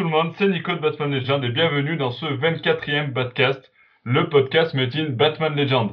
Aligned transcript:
Tout 0.00 0.04
le 0.04 0.12
monde, 0.12 0.32
c'est 0.38 0.48
Nico 0.48 0.72
de 0.72 0.80
Batman 0.80 1.12
Legend 1.12 1.44
et 1.44 1.50
bienvenue 1.50 1.98
dans 1.98 2.10
ce 2.10 2.24
24e 2.24 3.12
Batcast, 3.12 3.70
le 4.02 4.30
podcast 4.30 4.72
made 4.72 4.96
in 4.96 5.10
Batman 5.10 5.54
Legend. 5.54 5.90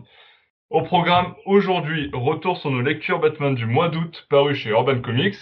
Au 0.69 0.81
programme 0.81 1.35
aujourd'hui, 1.45 2.09
retour 2.13 2.55
sur 2.55 2.71
nos 2.71 2.79
lectures 2.79 3.19
Batman 3.19 3.53
du 3.53 3.65
mois 3.65 3.89
d'août 3.89 4.25
paru 4.29 4.55
chez 4.55 4.69
Urban 4.69 5.01
Comics. 5.01 5.35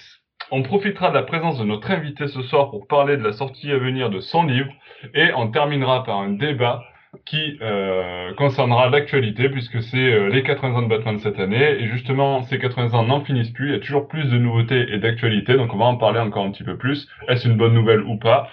On 0.49 0.63
profitera 0.63 1.09
de 1.09 1.13
la 1.13 1.21
présence 1.21 1.59
de 1.59 1.63
notre 1.63 1.91
invité 1.91 2.25
ce 2.25 2.41
soir 2.41 2.71
pour 2.71 2.87
parler 2.87 3.17
de 3.17 3.23
la 3.23 3.33
sortie 3.33 3.71
à 3.71 3.77
venir 3.77 4.09
de 4.09 4.19
son 4.19 4.41
livre 4.41 4.73
et 5.13 5.31
on 5.35 5.51
terminera 5.51 6.03
par 6.03 6.17
un 6.17 6.31
débat 6.31 6.81
qui 7.25 7.57
euh, 7.61 8.33
concernera 8.35 8.89
l'actualité 8.89 9.49
puisque 9.49 9.81
c'est 9.81 9.97
euh, 9.97 10.29
les 10.29 10.43
80 10.43 10.75
ans 10.75 10.81
de 10.81 10.87
Batman 10.87 11.19
cette 11.19 11.39
année 11.39 11.81
et 11.81 11.87
justement 11.87 12.43
ces 12.43 12.59
80 12.59 12.93
ans 12.93 13.03
n'en 13.03 13.23
finissent 13.23 13.51
plus, 13.51 13.69
il 13.69 13.73
y 13.73 13.75
a 13.75 13.79
toujours 13.79 14.07
plus 14.07 14.29
de 14.29 14.37
nouveautés 14.37 14.93
et 14.93 14.99
d'actualités 14.99 15.55
donc 15.55 15.73
on 15.73 15.77
va 15.77 15.85
en 15.85 15.97
parler 15.97 16.19
encore 16.19 16.45
un 16.45 16.51
petit 16.51 16.63
peu 16.63 16.77
plus. 16.77 17.07
Est-ce 17.27 17.47
une 17.47 17.57
bonne 17.57 17.73
nouvelle 17.73 18.01
ou 18.01 18.17
pas? 18.17 18.49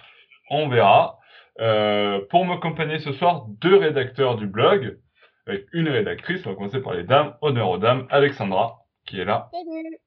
On 0.51 0.69
verra. 0.69 1.19
Euh, 1.61 2.20
pour 2.30 2.47
m'accompagner 2.47 2.98
ce 2.98 3.12
soir, 3.12 3.45
deux 3.61 3.77
rédacteurs 3.77 4.37
du 4.37 4.47
blog 4.47 4.98
avec 5.47 5.67
une 5.73 5.89
rédactrice, 5.89 6.47
on 6.47 6.51
va 6.51 6.56
commencer 6.56 6.81
par 6.81 6.95
les 6.95 7.05
dames, 7.05 7.34
honneur 7.42 7.69
aux 7.69 7.79
dames, 7.79 8.06
Alexandra 8.11 8.79
qui 9.06 9.20
est 9.20 9.25
là. 9.25 9.51
Salut 9.53 9.98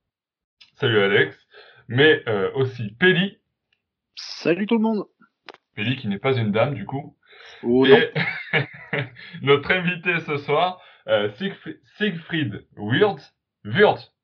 Salut 0.76 1.00
Alex, 1.00 1.38
mais 1.88 2.24
euh, 2.28 2.52
aussi 2.56 2.92
Pelli, 3.00 3.38
Salut 4.16 4.66
tout 4.66 4.78
le 4.78 4.82
monde. 4.82 5.06
Pelli 5.76 5.98
qui 5.98 6.08
n'est 6.08 6.20
pas 6.20 6.38
une 6.38 6.52
dame 6.52 6.74
du 6.74 6.86
coup. 6.86 7.18
Oh. 7.66 7.86
Et 7.86 8.12
notre 9.42 9.72
invité 9.72 10.20
ce 10.20 10.38
soir, 10.38 10.82
euh, 11.08 11.30
Siegfried, 11.38 11.80
Siegfried 11.98 12.66
Wirtz, 12.78 13.34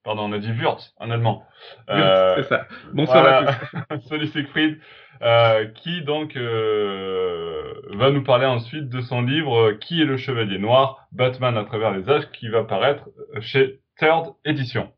pardon, 0.03 0.23
on 0.23 0.31
a 0.31 0.39
dit 0.39 0.52
Wirtz 0.52 0.94
en 0.98 1.09
allemand. 1.09 1.44
Euh, 1.89 2.36
c'est 2.38 2.50
ça. 2.50 2.67
Bonsoir 2.94 3.25
à 3.25 3.53
tous. 3.53 4.02
Salut 4.09 4.28
Siegfried, 4.28 4.80
euh, 5.22 5.66
qui 5.67 6.03
donc 6.03 6.36
euh, 6.36 7.73
va 7.94 8.11
nous 8.11 8.23
parler 8.23 8.45
ensuite 8.45 8.89
de 8.89 9.02
son 9.02 9.22
livre 9.22 9.73
Qui 9.73 10.02
est 10.02 10.05
le 10.05 10.17
Chevalier 10.17 10.59
Noir, 10.59 11.08
Batman 11.11 11.58
à 11.58 11.64
travers 11.64 11.92
les 11.92 12.09
âges, 12.09 12.30
qui 12.31 12.48
va 12.48 12.64
paraître 12.64 13.09
chez 13.42 13.81
Third 13.98 14.33
Edition. 14.45 14.92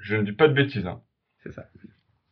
Je 0.00 0.16
ne 0.16 0.22
dis 0.22 0.32
pas 0.32 0.48
de 0.48 0.54
bêtises. 0.54 0.86
Hein. 0.86 1.00
C'est 1.42 1.52
ça. 1.52 1.64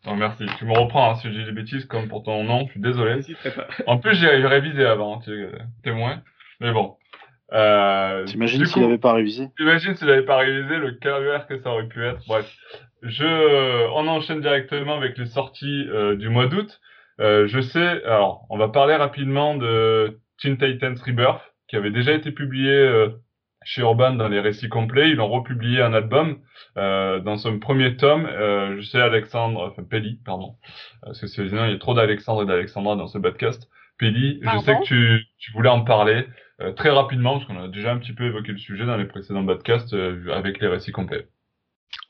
Non, 0.06 0.16
merci. 0.16 0.44
Tu 0.58 0.64
me 0.64 0.72
reprends 0.72 1.12
hein, 1.12 1.14
si 1.16 1.28
je 1.28 1.38
dis 1.38 1.44
des 1.44 1.52
bêtises 1.52 1.84
comme 1.86 2.08
pour 2.08 2.22
ton 2.24 2.42
nom, 2.44 2.66
je 2.66 2.72
suis 2.72 2.80
désolé. 2.80 3.20
En 3.86 3.98
plus, 3.98 4.14
j'ai 4.14 4.28
révisé 4.28 4.84
avant, 4.84 5.20
tu 5.20 5.30
es 5.30 5.50
témoin. 5.84 6.22
Mais 6.60 6.72
bon. 6.72 6.96
Euh, 7.52 8.24
T'imagines 8.24 8.64
s'il 8.64 8.82
coup, 8.82 8.88
avait 8.88 8.98
pas 8.98 9.12
révisé? 9.12 9.48
T'imagines 9.56 9.94
s'il 9.94 10.06
n'avait 10.08 10.24
pas 10.24 10.38
révisé 10.38 10.78
le 10.78 10.92
calvaire 10.92 11.46
que 11.46 11.58
ça 11.60 11.70
aurait 11.70 11.86
pu 11.86 12.04
être? 12.04 12.20
Bref. 12.26 12.50
Je, 13.02 13.90
on 13.92 14.08
enchaîne 14.08 14.40
directement 14.40 14.96
avec 14.96 15.18
les 15.18 15.26
sorties 15.26 15.86
euh, 15.88 16.16
du 16.16 16.28
mois 16.28 16.46
d'août. 16.46 16.80
Euh, 17.20 17.46
je 17.46 17.60
sais, 17.60 18.02
alors, 18.04 18.46
on 18.48 18.56
va 18.56 18.68
parler 18.68 18.96
rapidement 18.96 19.56
de 19.56 20.18
Teen 20.38 20.56
Titans 20.56 20.96
Rebirth, 21.04 21.42
qui 21.68 21.76
avait 21.76 21.90
déjà 21.90 22.12
été 22.12 22.32
publié 22.32 22.72
euh, 22.72 23.08
chez 23.64 23.82
Urban 23.82 24.14
dans 24.14 24.28
les 24.28 24.40
récits 24.40 24.68
complets. 24.68 25.10
Ils 25.10 25.20
ont 25.20 25.28
republié 25.28 25.80
un 25.80 25.92
album 25.94 26.38
euh, 26.76 27.20
dans 27.20 27.36
son 27.36 27.58
premier 27.58 27.96
tome. 27.96 28.26
Euh, 28.26 28.76
je 28.80 28.82
sais, 28.82 29.00
Alexandre, 29.00 29.68
enfin, 29.70 29.82
Pelli, 29.82 30.18
pardon, 30.24 30.54
parce 31.02 31.20
que 31.20 31.26
c'est- 31.26 31.48
sinon 31.48 31.64
il 31.66 31.72
y 31.72 31.74
a 31.74 31.78
trop 31.78 31.94
d'Alexandre 31.94 32.42
et 32.42 32.46
d'Alexandra 32.46 32.96
dans 32.96 33.06
ce 33.08 33.18
podcast. 33.18 33.68
Pelli, 33.98 34.40
je 34.42 34.58
sais 34.60 34.74
que 34.74 34.82
tu, 34.84 35.20
tu 35.38 35.52
voulais 35.52 35.68
en 35.68 35.82
parler 35.84 36.24
euh, 36.60 36.72
très 36.72 36.90
rapidement, 36.90 37.38
parce 37.38 37.46
qu'on 37.46 37.62
a 37.62 37.68
déjà 37.68 37.92
un 37.92 37.98
petit 37.98 38.12
peu 38.12 38.24
évoqué 38.24 38.52
le 38.52 38.58
sujet 38.58 38.84
dans 38.86 38.96
les 38.96 39.04
précédents 39.06 39.44
podcasts 39.44 39.94
euh, 39.94 40.32
avec 40.32 40.60
les 40.60 40.66
récits 40.68 40.92
complets. 40.92 41.28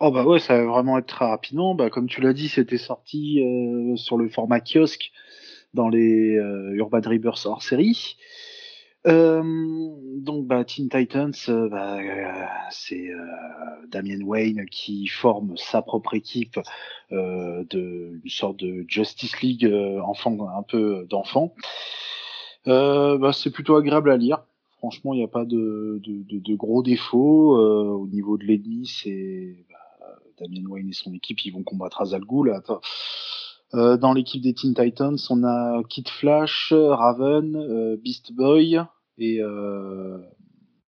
Oh 0.01 0.11
bah 0.11 0.25
ouais, 0.25 0.39
ça 0.39 0.57
va 0.57 0.65
vraiment 0.65 0.99
être 0.99 1.07
très 1.07 1.27
rapidement. 1.27 1.75
Bah, 1.75 1.91
comme 1.91 2.09
tu 2.09 2.21
l'as 2.21 2.33
dit, 2.33 2.49
c'était 2.49 2.79
sorti 2.79 3.41
euh, 3.43 3.97
sur 3.97 4.17
le 4.17 4.29
format 4.29 4.61
kiosque 4.61 5.11
dans 5.75 5.89
les 5.89 6.37
euh, 6.37 6.73
Urban 6.75 7.01
Rebirth 7.05 7.45
hors 7.47 7.63
série. 7.63 8.17
Euh, 9.07 9.43
donc 10.19 10.32
bah, 10.53 10.65
Teen 10.65 10.91
Titans, 10.91 11.33
euh, 11.49 11.69
bah, 11.71 11.97
euh, 11.97 12.45
c'est 12.71 13.09
euh, 13.09 13.25
Damien 13.89 14.21
Wayne 14.23 14.67
qui 14.67 15.07
forme 15.07 15.57
sa 15.57 15.81
propre 15.81 16.13
équipe 16.13 16.61
euh, 17.11 17.65
une 17.73 18.21
sorte 18.27 18.59
de 18.59 18.85
Justice 18.87 19.41
League 19.41 19.67
enfant, 20.05 20.37
un 20.55 20.63
peu 20.63 21.07
d'enfant. 21.09 21.55
Bah, 22.67 23.33
c'est 23.33 23.51
plutôt 23.51 23.77
agréable 23.77 24.11
à 24.11 24.19
lire. 24.19 24.45
Franchement, 24.77 25.15
il 25.15 25.19
n'y 25.19 25.25
a 25.25 25.29
pas 25.29 25.47
de, 25.47 26.03
gros 26.55 26.83
défauts. 26.83 27.57
Au 27.57 28.07
niveau 28.09 28.37
de 28.37 28.45
l'ennemi, 28.45 28.87
c'est 28.87 29.57
Damien 30.39 30.69
Wayne 30.69 30.91
et 30.91 30.93
son 30.93 31.15
équipe, 31.15 31.47
ils 31.47 31.51
vont 31.53 31.63
combattre 31.63 32.03
Azal 32.03 32.25
dans 33.73 34.13
l'équipe 34.13 34.43
des 34.43 34.53
Teen 34.53 34.75
Titans, 34.75 35.17
on 35.31 35.45
a 35.45 35.83
Kid 35.89 36.11
Flash, 36.11 36.75
Raven, 36.77 37.97
Beast 37.97 38.35
Boy 38.35 38.83
et 39.17 39.41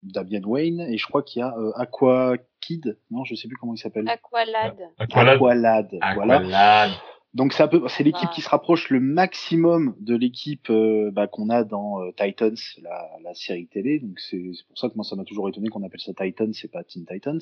Damian 0.04 0.42
Wayne. 0.44 0.80
Et 0.82 0.98
je 0.98 1.06
crois 1.06 1.22
qu'il 1.22 1.40
y 1.40 1.42
a 1.42 1.54
euh, 1.58 1.72
Aqua 1.76 2.36
Kid. 2.60 2.98
Non, 3.10 3.24
je 3.24 3.34
sais 3.34 3.48
plus 3.48 3.56
comment 3.56 3.74
il 3.74 3.78
s'appelle. 3.78 4.08
Aqualad. 4.08 4.76
Aqualad. 4.98 5.34
Aqualad. 5.34 5.98
Voilà. 6.14 6.36
Aqualad. 6.36 6.90
Donc 7.34 7.52
c'est 7.52 7.64
un 7.64 7.68
peu, 7.68 7.82
c'est 7.88 8.04
l'équipe 8.04 8.28
Ah. 8.30 8.32
qui 8.32 8.42
se 8.42 8.48
rapproche 8.48 8.90
le 8.90 9.00
maximum 9.00 9.96
de 9.98 10.14
l'équipe 10.14 10.70
euh, 10.70 11.10
bah, 11.10 11.26
qu'on 11.26 11.50
a 11.50 11.64
dans 11.64 12.00
euh, 12.00 12.12
Titans, 12.16 12.54
la, 12.80 13.08
la 13.24 13.34
série 13.34 13.66
télé. 13.66 13.98
Donc 13.98 14.20
c'est 14.20 14.40
c'est 14.54 14.66
pour 14.68 14.78
ça 14.78 14.88
que 14.88 14.94
moi 14.94 15.04
ça 15.04 15.16
m'a 15.16 15.24
toujours 15.24 15.48
étonné 15.48 15.68
qu'on 15.68 15.82
appelle 15.82 15.98
ça 16.00 16.12
Titans, 16.14 16.52
c'est 16.54 16.70
pas 16.70 16.84
Teen 16.84 17.04
Titans. 17.04 17.40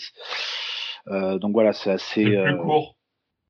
Euh, 1.08 1.38
donc 1.38 1.52
voilà, 1.52 1.74
c'est 1.74 1.90
assez. 1.90 2.24
C'est 2.24 2.30
plus 2.30 2.36
euh, 2.38 2.56
court. 2.56 2.96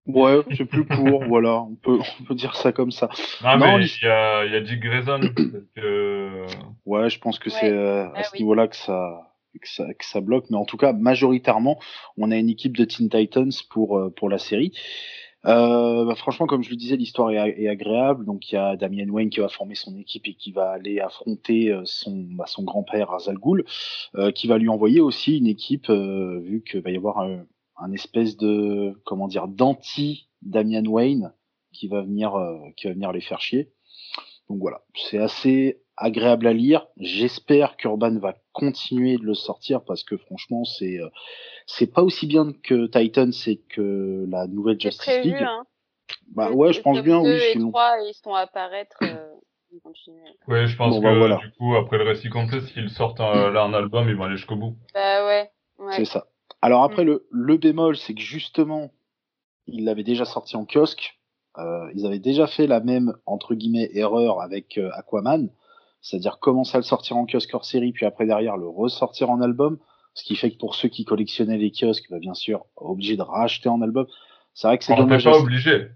Ouais, 0.07 0.41
c'est 0.57 0.65
plus 0.65 0.85
court. 0.85 1.25
voilà, 1.29 1.63
on 1.63 1.77
peut 1.77 1.99
on 2.21 2.25
peut 2.25 2.35
dire 2.35 2.57
ça 2.57 2.73
comme 2.73 2.91
ça. 2.91 3.09
Non, 3.43 3.57
Non, 3.59 3.79
mais 3.79 3.85
il 3.87 4.05
y 4.05 4.09
a, 4.09 4.45
il 4.45 4.53
y 4.53 4.57
a 4.57 4.61
Dick 4.61 4.81
Grayson. 4.81 5.21
que... 5.77 6.47
Ouais, 6.85 7.09
je 7.11 7.19
pense 7.21 7.39
que 7.39 7.51
Ouais. 7.51 7.57
c'est 7.61 7.71
euh, 7.71 8.07
à 8.09 8.13
Ah 8.17 8.23
ce 8.25 8.33
oui. 8.33 8.41
niveau-là 8.41 8.67
que 8.69 8.77
ça, 8.77 9.31
que 9.61 9.69
ça 9.69 9.85
que 9.95 10.05
ça 10.05 10.21
bloque. 10.21 10.47
Mais 10.51 10.57
en 10.57 10.65
tout 10.65 10.77
cas, 10.77 10.93
majoritairement, 10.93 11.79
on 12.19 12.31
a 12.31 12.37
une 12.37 12.49
équipe 12.49 12.77
de 12.77 12.85
Teen 12.85 13.09
Titans 13.09 13.53
pour 13.71 13.97
euh, 13.99 14.11
pour 14.11 14.29
la 14.29 14.39
série. 14.39 14.73
Euh, 15.45 16.05
bah, 16.05 16.15
franchement, 16.15 16.47
comme 16.47 16.63
je 16.63 16.71
le 16.71 16.77
disais, 16.77 16.95
l'histoire 16.97 17.31
est, 17.33 17.61
est 17.61 17.69
agréable. 17.69 18.25
Donc 18.25 18.51
il 18.51 18.55
y 18.55 18.59
a 18.59 18.77
Damien 18.77 19.09
Wayne 19.09 19.29
qui 19.31 19.41
va 19.41 19.49
former 19.49 19.75
son 19.75 19.97
équipe 19.99 20.27
et 20.29 20.35
qui 20.35 20.53
va 20.53 20.71
aller 20.71 21.01
affronter 21.01 21.71
euh, 21.73 21.83
son 21.85 22.13
bah, 22.31 22.45
son 22.47 22.63
grand-père 22.63 23.13
Azal 23.13 23.39
Ghul, 23.39 23.65
euh, 24.17 24.31
qui 24.33 24.47
va 24.47 24.59
lui 24.59 24.69
envoyer 24.69 25.01
aussi 25.01 25.39
une 25.39 25.49
équipe 25.49 25.91
euh, 25.91 26.41
vu 26.45 26.63
que 26.63 26.79
va 26.79 26.91
y 26.91 26.97
avoir 26.97 27.19
un, 27.21 27.45
un 27.83 27.93
espèce 27.93 28.37
de 28.37 28.93
comment 29.05 29.29
dire 29.29 29.49
d'anti 29.49 30.29
Damian 30.43 30.85
Wayne 30.87 31.33
qui 31.73 31.89
va 31.89 32.03
venir 32.03 32.35
euh, 32.37 32.59
qui 32.77 32.87
va 32.87 32.93
venir 32.95 33.13
les 33.13 33.21
faire 33.21 33.41
chier. 33.41 33.73
Donc 34.49 34.59
voilà, 34.61 34.83
c'est 34.95 35.19
assez 35.19 35.81
agréable 35.97 36.47
à 36.47 36.53
lire. 36.53 36.87
J'espère 36.99 37.77
qu'Urban 37.77 38.19
va 38.19 38.35
continuer 38.53 39.17
de 39.17 39.25
le 39.25 39.35
sortir 39.35 39.83
parce 39.85 40.05
que 40.05 40.17
franchement, 40.17 40.65
c'est 40.65 40.99
euh, 41.01 41.09
c'est 41.67 41.93
pas 41.93 42.03
aussi 42.03 42.27
bien 42.27 42.53
que 42.63 42.87
Titan, 42.87 43.31
c'est 43.33 43.57
que 43.69 44.27
la 44.29 44.47
nouvelle 44.47 44.81
Justice 44.81 45.05
prévu, 45.05 45.31
League. 45.31 45.43
hein. 45.43 45.65
Bah 46.35 46.49
Le- 46.51 46.55
ouais, 46.57 46.73
je 46.73 46.81
pense 46.83 47.01
bien, 47.03 47.23
2 47.23 47.29
oui. 47.31 47.37
et 47.37 47.53
sinon- 47.53 47.71
3, 47.71 47.97
ils 48.07 48.15
sont 48.23 48.35
à 48.35 48.41
apparaître. 48.41 48.97
Euh. 49.03 49.29
Ouais, 50.49 50.67
je 50.67 50.77
pense 50.77 50.95
Bon, 50.95 51.01
que 51.01 51.05
bah, 51.07 51.15
voilà. 51.17 51.37
du 51.37 51.51
coup, 51.53 51.75
après 51.77 51.97
le 51.97 52.05
récit 52.05 52.29
complet, 52.29 52.61
s'ils 52.61 52.91
sortent 52.91 53.21
euh, 53.21 53.51
là 53.51 53.65
en 53.65 53.73
album, 53.73 54.07
ils 54.09 54.15
vont 54.15 54.25
aller 54.25 54.37
jusqu'au 54.37 54.57
bout. 54.57 54.77
Bah 54.93 55.27
ouais. 55.27 55.51
ouais. 55.79 55.93
C'est 55.97 56.05
ça. 56.05 56.27
Alors 56.63 56.85
après, 56.85 57.03
Mm. 57.05 57.07
le, 57.09 57.27
le 57.31 57.57
bémol, 57.57 57.97
c'est 57.97 58.15
que 58.15 58.21
justement, 58.21 58.93
ils 59.67 59.85
l'avaient 59.85 60.05
déjà 60.05 60.25
sorti 60.25 60.57
en 60.57 60.65
kiosque. 60.65 61.19
Euh, 61.59 61.91
ils 61.95 62.07
avaient 62.07 62.19
déjà 62.19 62.47
fait 62.47 62.67
la 62.67 62.81
même, 62.81 63.15
entre 63.27 63.55
guillemets, 63.55 63.91
erreur 63.93 64.41
avec 64.41 64.79
euh, 64.79 64.91
Aquaman. 64.95 65.51
C'est-à-dire 66.01 66.39
commencer 66.39 66.77
à 66.77 66.81
le 66.81 66.85
sortir 66.85 67.17
en 67.17 67.27
kiosque 67.27 67.51
hors 67.55 67.65
série, 67.65 67.93
puis 67.93 68.07
après 68.07 68.27
derrière 68.27 68.57
le 68.57 68.69
ressortir 68.69 69.31
en 69.31 69.41
album. 69.41 69.79
Ce 70.15 70.25
qui 70.25 70.35
fait 70.37 70.51
que 70.51 70.59
pour 70.59 70.75
ceux 70.75 70.89
qui 70.89 71.05
collectionnaient 71.05 71.59
les 71.59 71.71
kiosques, 71.71 72.07
bah, 72.11 72.19
bien 72.19 72.35
sûr, 72.35 72.67
obligés 72.77 73.17
de 73.17 73.23
racheter 73.23 73.69
en 73.69 73.81
album. 73.83 74.07
C'est 74.55 74.67
vrai 74.67 74.79
que 74.79 74.85
c'est 74.85 74.93
On 74.93 74.97
n'est 74.97 75.03
dommage. 75.03 75.25
pas 75.25 75.39
obligé. 75.39 75.89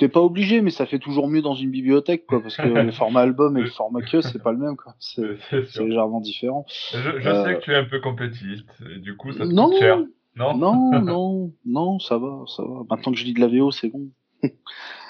T'es 0.00 0.08
pas 0.08 0.20
obligé, 0.22 0.62
mais 0.62 0.70
ça 0.70 0.86
fait 0.86 0.98
toujours 0.98 1.28
mieux 1.28 1.42
dans 1.42 1.54
une 1.54 1.70
bibliothèque, 1.70 2.24
quoi, 2.26 2.42
parce 2.42 2.56
que 2.56 2.62
le 2.86 2.90
format 2.90 3.20
album 3.20 3.58
et 3.58 3.60
le 3.62 3.70
format 3.70 4.00
kiosque, 4.00 4.30
c'est 4.32 4.42
pas 4.42 4.50
le 4.52 4.58
même, 4.58 4.76
quoi. 4.76 4.94
C'est 4.98 5.22
légèrement 5.78 6.20
différent. 6.20 6.64
Je, 6.92 7.20
je 7.20 7.28
Euh, 7.28 7.44
sais 7.44 7.54
que 7.56 7.60
tu 7.60 7.72
es 7.72 7.76
un 7.76 7.84
peu 7.84 8.00
complétiste, 8.00 8.66
et 8.94 8.98
du 8.98 9.16
coup, 9.16 9.30
ça 9.32 9.40
te 9.46 9.52
Non, 9.52 9.66
coûte 9.68 9.78
cher. 9.78 9.98
Non, 10.36 10.56
Non, 10.56 11.00
non, 11.02 11.52
non, 11.66 11.98
ça 11.98 12.16
va, 12.16 12.44
ça 12.46 12.62
va. 12.62 12.82
Maintenant 12.88 13.12
que 13.12 13.18
je 13.18 13.24
lis 13.26 13.34
de 13.34 13.40
la 13.40 13.48
VO, 13.48 13.70
c'est 13.72 13.88
bon. 13.88 14.08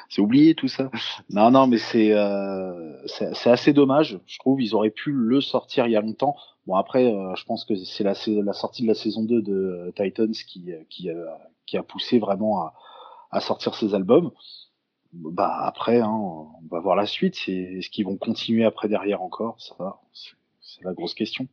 c'est 0.09 0.21
oublié 0.23 0.57
tout 0.57 0.67
ça. 0.67 0.91
Non, 1.29 1.53
non, 1.53 1.69
mais 1.69 1.79
c'est 1.79 2.13
euh, 2.13 2.97
c'est 3.07 3.33
c'est 3.37 3.51
assez 3.51 3.73
dommage. 3.73 4.19
Je 4.27 4.39
trouve 4.41 4.61
ils 4.61 4.75
auraient 4.75 4.91
pu 4.91 5.13
le 5.13 5.41
sortir 5.41 5.87
il 5.87 5.93
y 5.93 5.97
a 5.97 6.01
longtemps. 6.01 6.35
Bon 6.67 6.75
après, 6.75 7.05
euh, 7.15 7.33
je 7.37 7.45
pense 7.45 7.65
que 7.65 7.77
c'est 7.77 8.03
la, 8.03 8.15
sais- 8.17 8.43
la 8.43 8.53
sortie 8.55 8.83
de 8.83 8.89
la 8.89 8.95
saison 8.95 9.23
2 9.23 9.41
de 9.41 9.93
Titans 9.95 10.33
qui 10.33 10.73
qui, 10.89 11.09
qui 11.67 11.77
a 11.77 11.83
poussé 11.85 12.19
vraiment 12.19 12.61
à, 12.63 12.75
à 13.31 13.39
sortir 13.41 13.77
ces 13.77 13.95
albums. 13.95 14.33
Bah 15.13 15.63
après, 15.65 16.01
hein, 16.01 16.11
on 16.13 16.67
va 16.71 16.81
voir 16.81 16.97
la 16.97 17.07
suite. 17.07 17.35
C'est 17.35 17.53
est-ce 17.53 17.91
qu'ils 17.91 18.05
vont 18.05 18.17
continuer 18.17 18.65
après 18.65 18.89
derrière 18.89 19.23
encore 19.23 19.61
Ça, 19.61 19.99
c'est 20.13 20.33
c'est 20.61 20.85
la 20.85 20.93
grosse 20.93 21.15
question. 21.15 21.49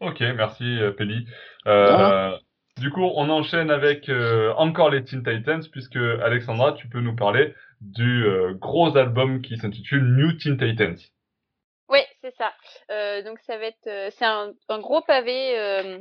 Ok, 0.00 0.20
merci 0.20 0.64
euh, 0.64 0.92
Pelli. 0.92 1.26
Euh, 1.66 1.86
Voilà. 1.86 2.38
Du 2.78 2.90
coup, 2.90 3.02
on 3.02 3.28
enchaîne 3.30 3.70
avec 3.70 4.08
euh, 4.08 4.52
encore 4.54 4.90
les 4.90 5.02
Teen 5.04 5.24
Titans, 5.24 5.62
puisque 5.72 5.96
Alexandra, 5.96 6.74
tu 6.74 6.88
peux 6.88 7.00
nous 7.00 7.16
parler 7.16 7.54
du 7.80 8.24
euh, 8.24 8.54
gros 8.54 8.96
album 8.96 9.42
qui 9.42 9.56
s'intitule 9.56 10.04
New 10.16 10.32
Teen 10.34 10.56
Titans. 10.56 10.96
Oui, 11.88 12.00
c'est 12.20 12.34
ça. 12.36 12.52
Euh, 12.90 13.22
donc 13.22 13.38
ça 13.40 13.56
va 13.58 13.64
être, 13.64 13.86
euh, 13.86 14.10
c'est 14.12 14.26
un, 14.26 14.52
un 14.68 14.78
gros 14.78 15.00
pavé, 15.00 15.58
euh, 15.58 15.98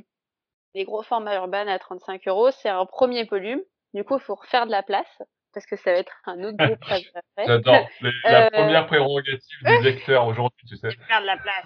des 0.76 0.84
gros 0.84 1.02
formats 1.02 1.36
urbains 1.36 1.68
à 1.68 1.80
35 1.80 2.28
euros. 2.28 2.52
C'est 2.52 2.70
un 2.70 2.86
premier 2.86 3.24
volume. 3.24 3.62
Du 3.94 4.04
coup, 4.04 4.18
il 4.18 4.22
faut 4.22 4.36
refaire 4.36 4.66
de 4.68 4.72
la 4.72 4.84
place 4.84 5.22
parce 5.58 5.66
que 5.66 5.76
ça 5.76 5.92
va 5.92 5.98
être 5.98 6.14
un 6.26 6.44
autre 6.44 6.58
après. 6.72 7.02
J'adore. 7.48 7.90
La 8.26 8.44
Euh, 8.44 8.50
première 8.52 8.86
prérogative 8.86 9.58
du 9.66 9.84
lecteur 9.84 10.28
aujourd'hui, 10.28 10.68
tu 10.68 10.78
sais. 10.78 10.90
faire 11.08 11.22
de 11.22 11.26
la 11.26 11.38
place. 11.38 11.66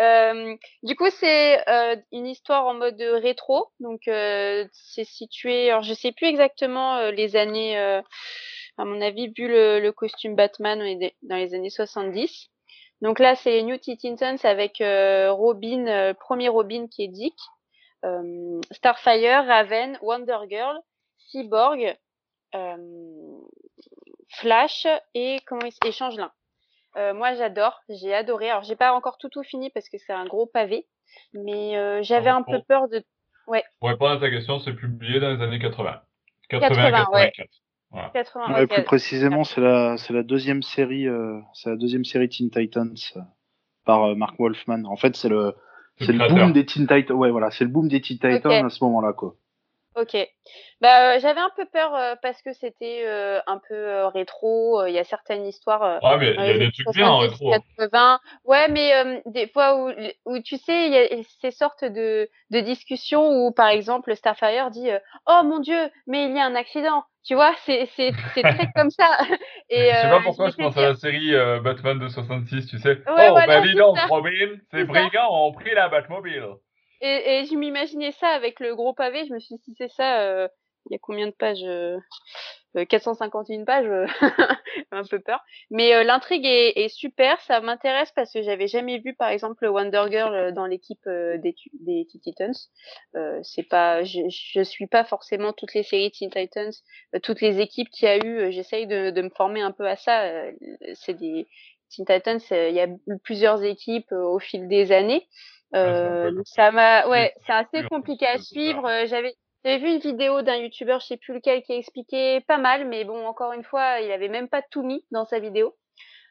Euh, 0.00 0.54
du 0.82 0.94
coup, 0.96 1.08
c'est 1.08 1.66
euh, 1.66 1.96
une 2.12 2.26
histoire 2.26 2.66
en 2.66 2.74
mode 2.74 3.00
rétro. 3.00 3.68
Donc, 3.80 4.06
euh, 4.06 4.66
c'est 4.72 5.04
situé. 5.04 5.70
Alors, 5.70 5.82
je 5.82 5.94
sais 5.94 6.12
plus 6.12 6.26
exactement 6.26 6.96
euh, 6.96 7.10
les 7.10 7.36
années. 7.36 7.78
euh, 7.78 8.02
à 8.76 8.84
mon 8.84 9.00
avis, 9.00 9.28
vu 9.28 9.48
le, 9.48 9.80
le 9.80 9.92
costume 9.92 10.34
Batman, 10.36 10.78
on 10.82 10.84
est 10.84 10.96
des- 10.96 11.14
dans 11.22 11.36
les 11.36 11.54
années 11.54 11.70
70. 11.70 12.48
Donc 13.00 13.18
là, 13.18 13.34
c'est 13.34 13.50
les 13.52 13.62
New 13.62 13.78
Teen 13.78 13.96
Titans 13.96 14.36
avec 14.42 14.82
euh, 14.82 15.32
Robin, 15.32 15.86
euh, 15.86 16.12
premier 16.12 16.48
Robin 16.50 16.86
qui 16.90 17.04
est 17.04 17.08
Dick, 17.08 17.36
euh, 18.04 18.60
Starfire, 18.72 19.46
Raven, 19.46 19.96
Wonder 20.02 20.38
Girl, 20.50 20.76
Cyborg, 21.30 21.82
euh, 21.84 21.94
Flash 24.30 24.86
et 25.14 25.38
comment 25.46 25.66
il 25.66 25.88
et 25.88 25.92
Changelin. 25.92 26.30
Euh, 26.96 27.12
moi, 27.12 27.34
j'adore, 27.34 27.80
j'ai 27.88 28.14
adoré. 28.14 28.50
Alors, 28.50 28.62
j'ai 28.62 28.76
pas 28.76 28.92
encore 28.92 29.18
tout 29.18 29.28
tout 29.28 29.42
fini 29.42 29.70
parce 29.70 29.88
que 29.88 29.96
c'est 29.98 30.12
un 30.12 30.26
gros 30.26 30.46
pavé, 30.46 30.86
mais 31.32 31.76
euh, 31.76 32.02
j'avais 32.02 32.30
Ah, 32.30 32.36
un 32.36 32.42
peu 32.42 32.60
peur 32.66 32.88
de. 32.88 33.02
Pour 33.46 33.88
répondre 33.88 34.12
à 34.12 34.18
ta 34.18 34.30
question, 34.30 34.58
c'est 34.60 34.74
publié 34.74 35.20
dans 35.20 35.30
les 35.30 35.42
années 35.42 35.58
80. 35.58 36.00
80, 36.48 36.84
ouais. 37.12 37.32
84. 37.32 37.48
Voilà. 37.90 38.10
80. 38.10 38.46
Ouais, 38.46 38.60
ouais, 38.60 38.66
plus 38.66 38.84
précisément, 38.84 39.44
c'est 39.44 39.60
la, 39.60 39.96
c'est 39.96 40.12
la 40.12 40.22
deuxième 40.22 40.62
série, 40.62 41.06
euh, 41.06 41.40
c'est 41.52 41.70
la 41.70 41.76
deuxième 41.76 42.04
série 42.04 42.28
Teen 42.28 42.50
Titans 42.50 42.94
euh, 43.16 43.20
par 43.84 44.04
euh, 44.04 44.14
Mark 44.14 44.38
Wolfman. 44.38 44.84
En 44.84 44.96
fait, 44.96 45.16
c'est 45.16 45.28
le, 45.28 45.54
C'est 46.00 46.12
le 46.12 46.28
boom 46.28 46.52
des 46.52 46.64
Teen 46.64 46.86
Titans. 46.86 47.16
Ouais, 47.16 47.30
voilà, 47.30 47.50
c'est 47.50 47.64
le 47.64 47.70
boom 47.70 47.88
des 47.88 48.00
Teen 48.00 48.18
Titans 48.18 48.66
à 48.66 48.70
ce 48.70 48.82
moment-là, 48.84 49.12
quoi. 49.12 49.36
Ok. 49.96 50.16
Bah, 50.80 51.14
euh, 51.14 51.18
j'avais 51.20 51.40
un 51.40 51.50
peu 51.56 51.66
peur 51.72 51.94
euh, 51.94 52.14
parce 52.20 52.42
que 52.42 52.52
c'était 52.52 53.04
euh, 53.06 53.40
un 53.46 53.60
peu 53.68 54.06
rétro. 54.06 54.84
Il 54.86 54.92
y 54.92 54.98
a 54.98 55.04
certaines 55.04 55.46
histoires. 55.46 56.00
Ah, 56.02 56.16
mais 56.18 56.34
il 56.36 56.44
y 56.46 56.50
a 56.50 56.58
des 56.58 56.72
trucs 56.72 56.94
bien 56.94 57.08
en 57.08 57.20
70, 57.20 57.30
rétro. 57.30 57.54
hein. 57.54 57.58
80. 57.78 58.20
Ouais, 58.44 58.68
mais 58.68 59.22
des 59.26 59.46
fois 59.46 59.76
où, 59.76 59.92
où 60.26 60.38
tu 60.40 60.56
sais, 60.56 60.86
il 60.86 60.92
y 60.92 60.98
a 60.98 61.22
ces 61.40 61.52
sortes 61.52 61.84
de, 61.84 62.28
de 62.50 62.60
discussions 62.60 63.28
où, 63.28 63.52
par 63.52 63.68
exemple, 63.68 64.14
Starfire 64.16 64.70
dit 64.70 64.90
Oh 65.26 65.42
mon 65.44 65.60
Dieu, 65.60 65.90
mais 66.08 66.26
il 66.26 66.36
y 66.36 66.40
a 66.40 66.44
un 66.44 66.56
accident. 66.56 67.04
Tu 67.24 67.34
vois, 67.34 67.54
c'est 67.64 67.88
c'est 67.96 68.12
c'est 68.34 68.42
très 68.42 68.68
comme 68.74 68.90
ça. 68.90 69.18
Et, 69.70 69.90
Je 69.90 69.94
sais 69.94 70.10
pas 70.10 70.20
pourquoi 70.22 70.50
je 70.50 70.56
pense 70.56 70.76
à 70.76 70.82
la 70.82 70.94
série 70.96 71.32
Batman 71.62 71.98
de 71.98 72.08
66, 72.08 72.66
tu 72.66 72.78
sais. 72.78 72.90
Ouais, 72.90 73.02
oh, 73.06 73.30
voilà, 73.30 73.46
bah 73.46 73.60
dis 73.62 73.74
donc. 73.74 73.96
Robin, 74.10 74.56
ces 74.72 74.84
brigands 74.84 75.30
ont 75.30 75.52
pris 75.52 75.72
la 75.72 75.88
Batmobile. 75.88 76.48
Et, 77.00 77.40
et 77.40 77.44
je 77.46 77.54
m'imaginais 77.56 78.12
ça 78.12 78.28
avec 78.28 78.60
le 78.60 78.74
gros 78.74 78.94
pavé. 78.94 79.24
Je 79.26 79.32
me 79.34 79.38
suis 79.38 79.56
dit, 79.56 79.62
si 79.64 79.74
c'est 79.78 79.90
ça, 79.90 80.20
euh, 80.22 80.48
il 80.90 80.92
y 80.92 80.96
a 80.96 80.98
combien 80.98 81.26
de 81.26 81.32
pages 81.32 81.62
euh, 81.64 81.98
euh, 82.76 82.84
451 82.84 83.64
pages, 83.64 83.86
euh, 83.86 84.06
un 84.92 85.04
peu 85.04 85.18
peur. 85.20 85.40
Mais 85.70 85.94
euh, 85.94 86.04
l'intrigue 86.04 86.44
est, 86.46 86.78
est 86.78 86.88
super, 86.88 87.40
ça 87.42 87.60
m'intéresse 87.60 88.12
parce 88.14 88.32
que 88.32 88.42
j'avais 88.42 88.66
jamais 88.66 88.98
vu, 88.98 89.14
par 89.14 89.28
exemple, 89.30 89.66
Wonder 89.66 90.04
Girl 90.10 90.34
euh, 90.34 90.52
dans 90.52 90.66
l'équipe 90.66 91.06
euh, 91.06 91.38
des, 91.38 91.54
des 91.80 92.06
Teen 92.10 92.20
Titans. 92.20 92.54
Euh, 93.16 93.40
c'est 93.42 93.62
pas, 93.62 94.02
je, 94.04 94.20
je 94.28 94.62
suis 94.62 94.86
pas 94.86 95.04
forcément 95.04 95.52
toutes 95.52 95.74
les 95.74 95.82
séries 95.84 96.10
Teen 96.10 96.30
Titans, 96.30 96.72
euh, 97.14 97.18
toutes 97.20 97.40
les 97.40 97.60
équipes 97.60 97.88
qu'il 97.90 98.06
y 98.08 98.10
a 98.10 98.16
eu. 98.18 98.38
euh, 98.38 98.50
J'essaye 98.50 98.86
de, 98.86 99.10
de 99.10 99.22
me 99.22 99.30
former 99.30 99.60
un 99.62 99.72
peu 99.72 99.86
à 99.86 99.96
ça. 99.96 100.22
euh, 100.24 100.52
c'est 100.94 101.14
des 101.14 101.46
Titans, 101.90 102.40
euh, 102.52 102.68
il 102.70 102.74
y 102.74 102.80
a 102.80 102.86
eu 102.88 103.18
plusieurs 103.22 103.62
équipes 103.62 104.10
euh, 104.12 104.22
au 104.24 104.38
fil 104.40 104.68
des 104.68 104.90
années. 104.92 105.26
Euh, 105.74 106.30
ça 106.44 106.70
m'a, 106.70 107.06
ouais, 107.08 107.34
c'est 107.46 107.52
assez 107.52 107.82
compliqué 107.88 108.26
à 108.26 108.38
suivre. 108.38 108.86
Euh, 108.88 109.06
J'avais, 109.06 109.34
j'avais 109.64 109.78
vu 109.78 109.88
une 109.88 109.98
vidéo 109.98 110.42
d'un 110.42 110.56
youtubeur, 110.56 111.00
je 111.00 111.06
sais 111.06 111.16
plus 111.16 111.34
lequel, 111.34 111.62
qui 111.62 111.72
expliquait 111.72 112.42
pas 112.46 112.58
mal, 112.58 112.86
mais 112.86 113.04
bon, 113.04 113.26
encore 113.26 113.52
une 113.52 113.64
fois, 113.64 114.00
il 114.00 114.12
avait 114.12 114.28
même 114.28 114.48
pas 114.48 114.62
tout 114.62 114.82
mis 114.82 115.04
dans 115.10 115.24
sa 115.24 115.38
vidéo. 115.38 115.76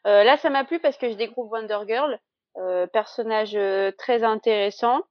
Euh, 0.06 0.24
là, 0.24 0.38
ça 0.38 0.50
m'a 0.50 0.64
plu 0.64 0.80
parce 0.80 0.98
que 0.98 1.10
je 1.10 1.16
découvre 1.16 1.52
Wonder 1.52 1.80
Girl, 1.88 2.20
euh, 2.58 2.88
personnage 2.88 3.56
euh, 3.56 3.92
très 3.98 4.24
intéressant. 4.24 5.02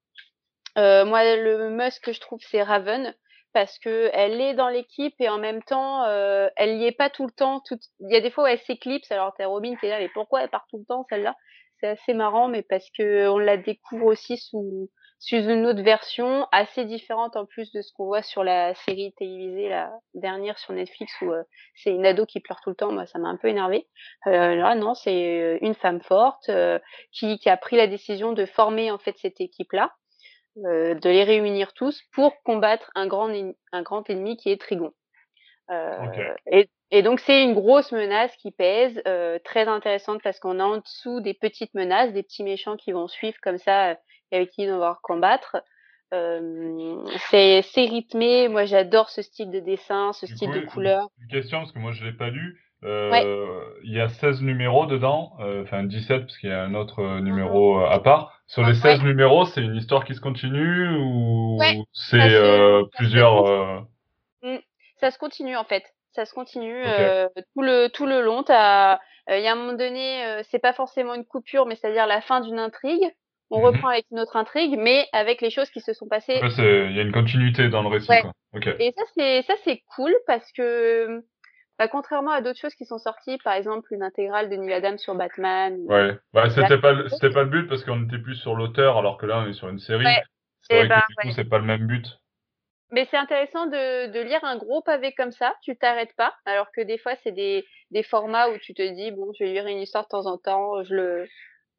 Euh, 0.78 1.05
moi, 1.05 1.37
le 1.37 1.70
must 1.70 2.00
que 2.00 2.12
je 2.12 2.20
trouve, 2.20 2.40
c'est 2.43 2.62
Raven 2.62 3.14
parce 3.52 3.78
que 3.78 4.08
elle 4.14 4.40
est 4.40 4.55
dans 4.55 4.69
l'équipe 4.70 5.14
et 5.19 5.28
en 5.28 5.38
même 5.38 5.62
temps, 5.62 6.05
euh, 6.05 6.49
elle 6.56 6.78
y 6.78 6.87
est 6.87 6.96
pas 6.96 7.11
tout 7.11 7.26
le 7.26 7.32
temps. 7.32 7.61
Tout... 7.61 7.78
Il 8.00 8.11
y 8.11 8.17
a 8.17 8.23
des 8.23 8.31
fois 8.31 8.44
où 8.44 8.46
elle 8.46 8.58
s'éclipse. 8.61 9.11
Alors 9.12 9.35
t'as 9.37 9.46
Robin 9.46 9.76
qui 9.76 9.87
est 9.87 9.90
là, 9.90 9.99
mais 9.99 10.08
pourquoi 10.08 10.43
elle 10.43 10.49
part 10.49 10.67
tout 10.70 10.78
le 10.78 10.87
temps 10.87 11.05
celle-là? 11.11 11.35
C'est 11.82 11.88
assez 11.88 12.14
marrant, 12.14 12.46
mais 12.46 12.62
parce 12.62 12.88
que 12.96 13.29
on 13.29 13.38
la 13.38 13.56
découvre 13.56 14.06
aussi 14.06 14.37
sous 14.37 14.88
une 15.32 15.67
autre 15.67 15.82
version 15.82 16.46
assez 16.52 16.84
différente 16.84 17.34
en 17.37 17.44
plus 17.44 17.73
de 17.73 17.82
ce 17.82 17.93
qu'on 17.93 18.06
voit 18.06 18.23
sur 18.23 18.44
la 18.44 18.73
série 18.75 19.12
télévisée 19.19 19.69
la 19.69 19.93
dernière 20.14 20.58
sur 20.61 20.75
Netflix 20.75 21.12
où 21.23 21.32
euh, 21.32 21.43
c'est 21.75 21.90
une 21.90 22.06
ado 22.06 22.25
qui 22.25 22.38
pleure 22.38 22.61
tout 22.61 22.70
le 22.70 22.76
temps. 22.76 22.93
Moi, 22.93 23.06
ça 23.06 23.19
m'a 23.19 23.29
un 23.29 23.37
peu 23.37 23.49
énervé. 23.49 23.88
Euh, 24.29 24.55
là, 24.55 24.76
non, 24.76 24.94
c'est 24.94 25.40
euh, 25.40 25.58
une 25.61 25.75
femme 25.75 26.00
forte 26.02 26.49
euh, 26.50 26.79
qui, 27.11 27.40
qui 27.40 27.49
a 27.49 27.56
pris 27.56 27.76
la 27.76 27.88
décision 27.88 28.32
de 28.32 28.46
former 28.46 28.93
en 28.93 28.99
fait 28.99 29.17
cette 29.19 29.40
équipe-là 29.40 29.93
euh, 30.64 30.94
de 30.94 31.11
les 31.11 31.25
réunir 31.25 31.73
tous 31.73 32.00
pour 32.12 32.40
combattre 32.44 32.93
un 32.94 33.08
grand, 33.08 33.28
un 33.73 33.82
grand 33.82 34.08
ennemi 34.08 34.37
qui 34.37 34.50
est 34.50 34.61
Trigon. 34.61 34.93
Euh, 35.70 36.35
et, 36.50 36.69
et 36.91 37.03
donc 37.03 37.20
c'est 37.20 37.43
une 37.43 37.55
grosse 37.55 37.93
menace 37.93 38.35
qui 38.37 38.50
pèse, 38.50 39.00
euh, 39.06 39.38
très 39.44 39.69
intéressante 39.69 40.20
parce 40.23 40.38
qu'on 40.38 40.61
a 40.61 40.64
en 40.64 40.79
dessous 40.79 41.20
des 41.20 41.35
petites 41.35 41.75
menaces, 41.75 42.12
des 42.12 42.23
petits 42.23 42.44
méchants 42.44 42.76
qui 42.76 42.93
vont 42.93 43.09
suivre 43.09 43.37
comme 43.43 43.59
ça 43.59 43.91
euh, 43.91 43.94
et 44.32 44.37
avec 44.37 44.50
qui 44.50 44.62
on 44.62 44.67
va 44.67 44.73
devoir 44.73 45.00
combattre. 45.03 45.56
Euh, 46.12 46.97
c'est 47.31 47.62
rythmé, 47.76 48.49
moi 48.49 48.67
j'adore 48.67 49.09
ce 49.09 49.23
style 49.23 49.50
de 49.50 49.61
dessin, 49.61 50.12
ce 50.12 50.26
Du 50.26 50.35
style 50.35 50.50
coup, 50.50 50.59
de 50.59 50.67
couleur. 50.67 51.09
Une 51.23 51.28
question, 51.28 51.59
parce 51.61 51.73
que 51.73 51.78
moi 51.78 51.92
je 51.92 52.04
l'ai 52.04 52.12
pas 52.12 52.28
lu. 52.28 52.61
Euh, 52.85 53.61
Il 53.85 53.92
y 53.92 54.00
a 54.00 54.09
16 54.09 54.42
numéros 54.42 54.87
dedans, 54.87 55.35
euh, 55.40 55.62
enfin 55.62 55.85
17 55.85 56.23
parce 56.23 56.37
qu'il 56.37 56.50
y 56.50 56.52
a 56.52 56.62
un 56.62 56.75
autre 56.75 57.00
euh, 57.00 57.21
numéro 57.21 57.78
à 57.78 58.02
part. 58.02 58.42
Sur 58.47 58.66
les 58.66 58.75
16 58.75 59.02
numéros, 59.02 59.47
c'est 59.47 59.62
une 59.62 59.76
histoire 59.76 60.04
qui 60.04 60.14
se 60.14 60.21
continue 60.21 60.88
ou 60.99 61.57
Ouais, 61.59 61.78
c'est 61.92 62.19
plusieurs... 62.97 63.87
Ça 65.02 65.11
se 65.11 65.18
continue 65.18 65.56
en 65.56 65.64
fait. 65.64 65.85
Ça 66.12 66.25
se 66.25 66.32
continue 66.32 66.82
euh, 66.87 67.28
tout 67.54 67.62
le 67.62 67.88
tout 67.88 68.06
le 68.06 68.23
long. 68.23 68.44
Euh, 68.49 68.97
il 69.28 69.42
y 69.42 69.47
a 69.49 69.52
un 69.52 69.56
moment 69.56 69.73
donné, 69.75 70.25
euh, 70.25 70.42
c'est 70.50 70.59
pas 70.59 70.73
forcément 70.73 71.14
une 71.14 71.25
coupure, 71.26 71.66
mais 71.66 71.75
c'est-à-dire 71.76 72.06
la 72.06 72.21
fin 72.21 72.40
d'une 72.40 72.59
intrigue. 72.59 73.04
On 73.50 73.59
Mhm. 73.59 73.64
reprend 73.66 73.88
avec 73.88 74.06
une 74.11 74.21
autre 74.21 74.37
intrigue, 74.37 74.76
mais 74.78 75.06
avec 75.12 75.40
les 75.42 75.50
choses 75.50 75.68
qui 75.71 75.80
se 75.80 75.92
sont 75.92 76.09
passées. 76.09 76.40
ouais, 76.40 76.88
Il 76.90 76.97
y 76.97 76.99
a 77.00 77.02
une 77.02 77.12
continuité 77.12 77.68
dans 77.68 77.82
le 77.82 77.88
récit. 77.88 78.09
Ouais. 78.11 78.23
Quoi. 78.23 78.32
Ok. 78.54 78.66
Et 78.78 78.92
ça 78.97 79.02
c'est 79.16 79.42
ça 79.42 79.54
c'est 79.64 79.82
cool 79.97 80.14
parce 80.26 80.50
que 80.52 81.23
bah, 81.78 81.88
contrairement 81.88 82.30
à 82.30 82.40
d'autres 82.42 82.61
choses 82.61 82.75
qui 82.75 82.85
sont 82.85 82.99
sorties, 82.99 83.38
par 83.42 83.54
exemple 83.54 83.88
une 83.92 84.02
intégrale 84.04 84.49
de 84.50 84.56
Neil 84.56 84.73
Adams 84.75 84.99
sur 84.99 85.14
Batman. 85.16 85.76
Ouais. 85.87 86.16
Bah, 86.32 86.49
c'était 86.50 86.78
pas, 86.78 86.92
le- 86.92 87.09
c'était 87.09 87.30
pas 87.30 87.42
le 87.42 87.49
but 87.49 87.66
parce 87.68 87.82
qu'on 87.85 88.04
était 88.04 88.18
plus 88.18 88.37
sur 88.37 88.54
l'auteur 88.54 88.99
alors 88.99 89.16
que 89.18 89.26
là 89.26 89.38
on 89.38 89.47
est 89.49 89.52
sur 89.54 89.68
une 89.68 89.78
série. 89.80 90.04
Ouais. 90.04 90.23
C'est 90.61 90.75
Eh 90.75 90.78
vrai 90.80 90.88
ben, 90.88 91.00
que 91.00 91.06
du 91.23 91.28
coup 91.28 91.35
c'est 91.35 91.49
pas 91.49 91.59
le 91.59 91.64
même 91.64 91.87
but. 91.87 92.06
Mais 92.92 93.06
c'est 93.11 93.16
intéressant 93.16 93.66
de, 93.66 94.08
de 94.12 94.20
lire 94.20 94.44
un 94.44 94.56
gros 94.58 94.82
pavé 94.82 95.12
comme 95.14 95.32
ça, 95.32 95.56
tu 95.62 95.76
t'arrêtes 95.76 96.14
pas, 96.16 96.34
alors 96.46 96.70
que 96.72 96.82
des 96.82 96.99
fois 96.99 97.14
c'est 97.25 97.32
des, 97.32 97.64
des 97.90 98.02
formats 98.04 98.50
où 98.50 98.58
tu 98.58 98.75
te 98.75 98.82
dis 98.82 99.11
bon 99.12 99.32
je 99.38 99.44
vais 99.44 99.52
lire 99.52 99.66
une 99.66 99.78
histoire 99.80 100.04
de 100.04 100.08
temps 100.11 100.26
en 100.26 100.38
temps, 100.38 100.84
je 100.84 100.94
le 100.94 101.28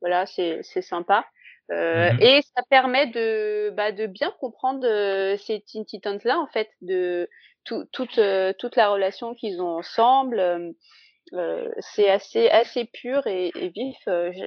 voilà 0.01 0.25
c'est 0.25 0.63
sympa 0.81 1.25
Euh, 1.71 2.11
Mhm. 2.11 2.19
et 2.19 2.41
ça 2.55 2.61
permet 2.69 3.07
de 3.07 3.71
bah, 3.77 3.91
de 3.93 4.05
bien 4.07 4.31
comprendre 4.39 4.85
euh, 4.85 5.37
ces 5.37 5.61
Teen 5.61 5.85
Titans 5.85 6.19
là 6.25 6.37
en 6.39 6.47
fait 6.47 6.69
de 6.81 7.29
tout, 7.63 7.85
toute 7.93 8.17
euh, 8.19 8.53
toute 8.59 8.75
la 8.75 8.89
relation 8.89 9.33
qu'ils 9.35 9.61
ont 9.61 9.77
ensemble, 9.77 10.41
c'est 11.79 12.09
assez 12.09 12.49
assez 12.49 12.85
pur 12.85 13.25
et, 13.27 13.51
et 13.55 13.69
vif, 13.69 13.97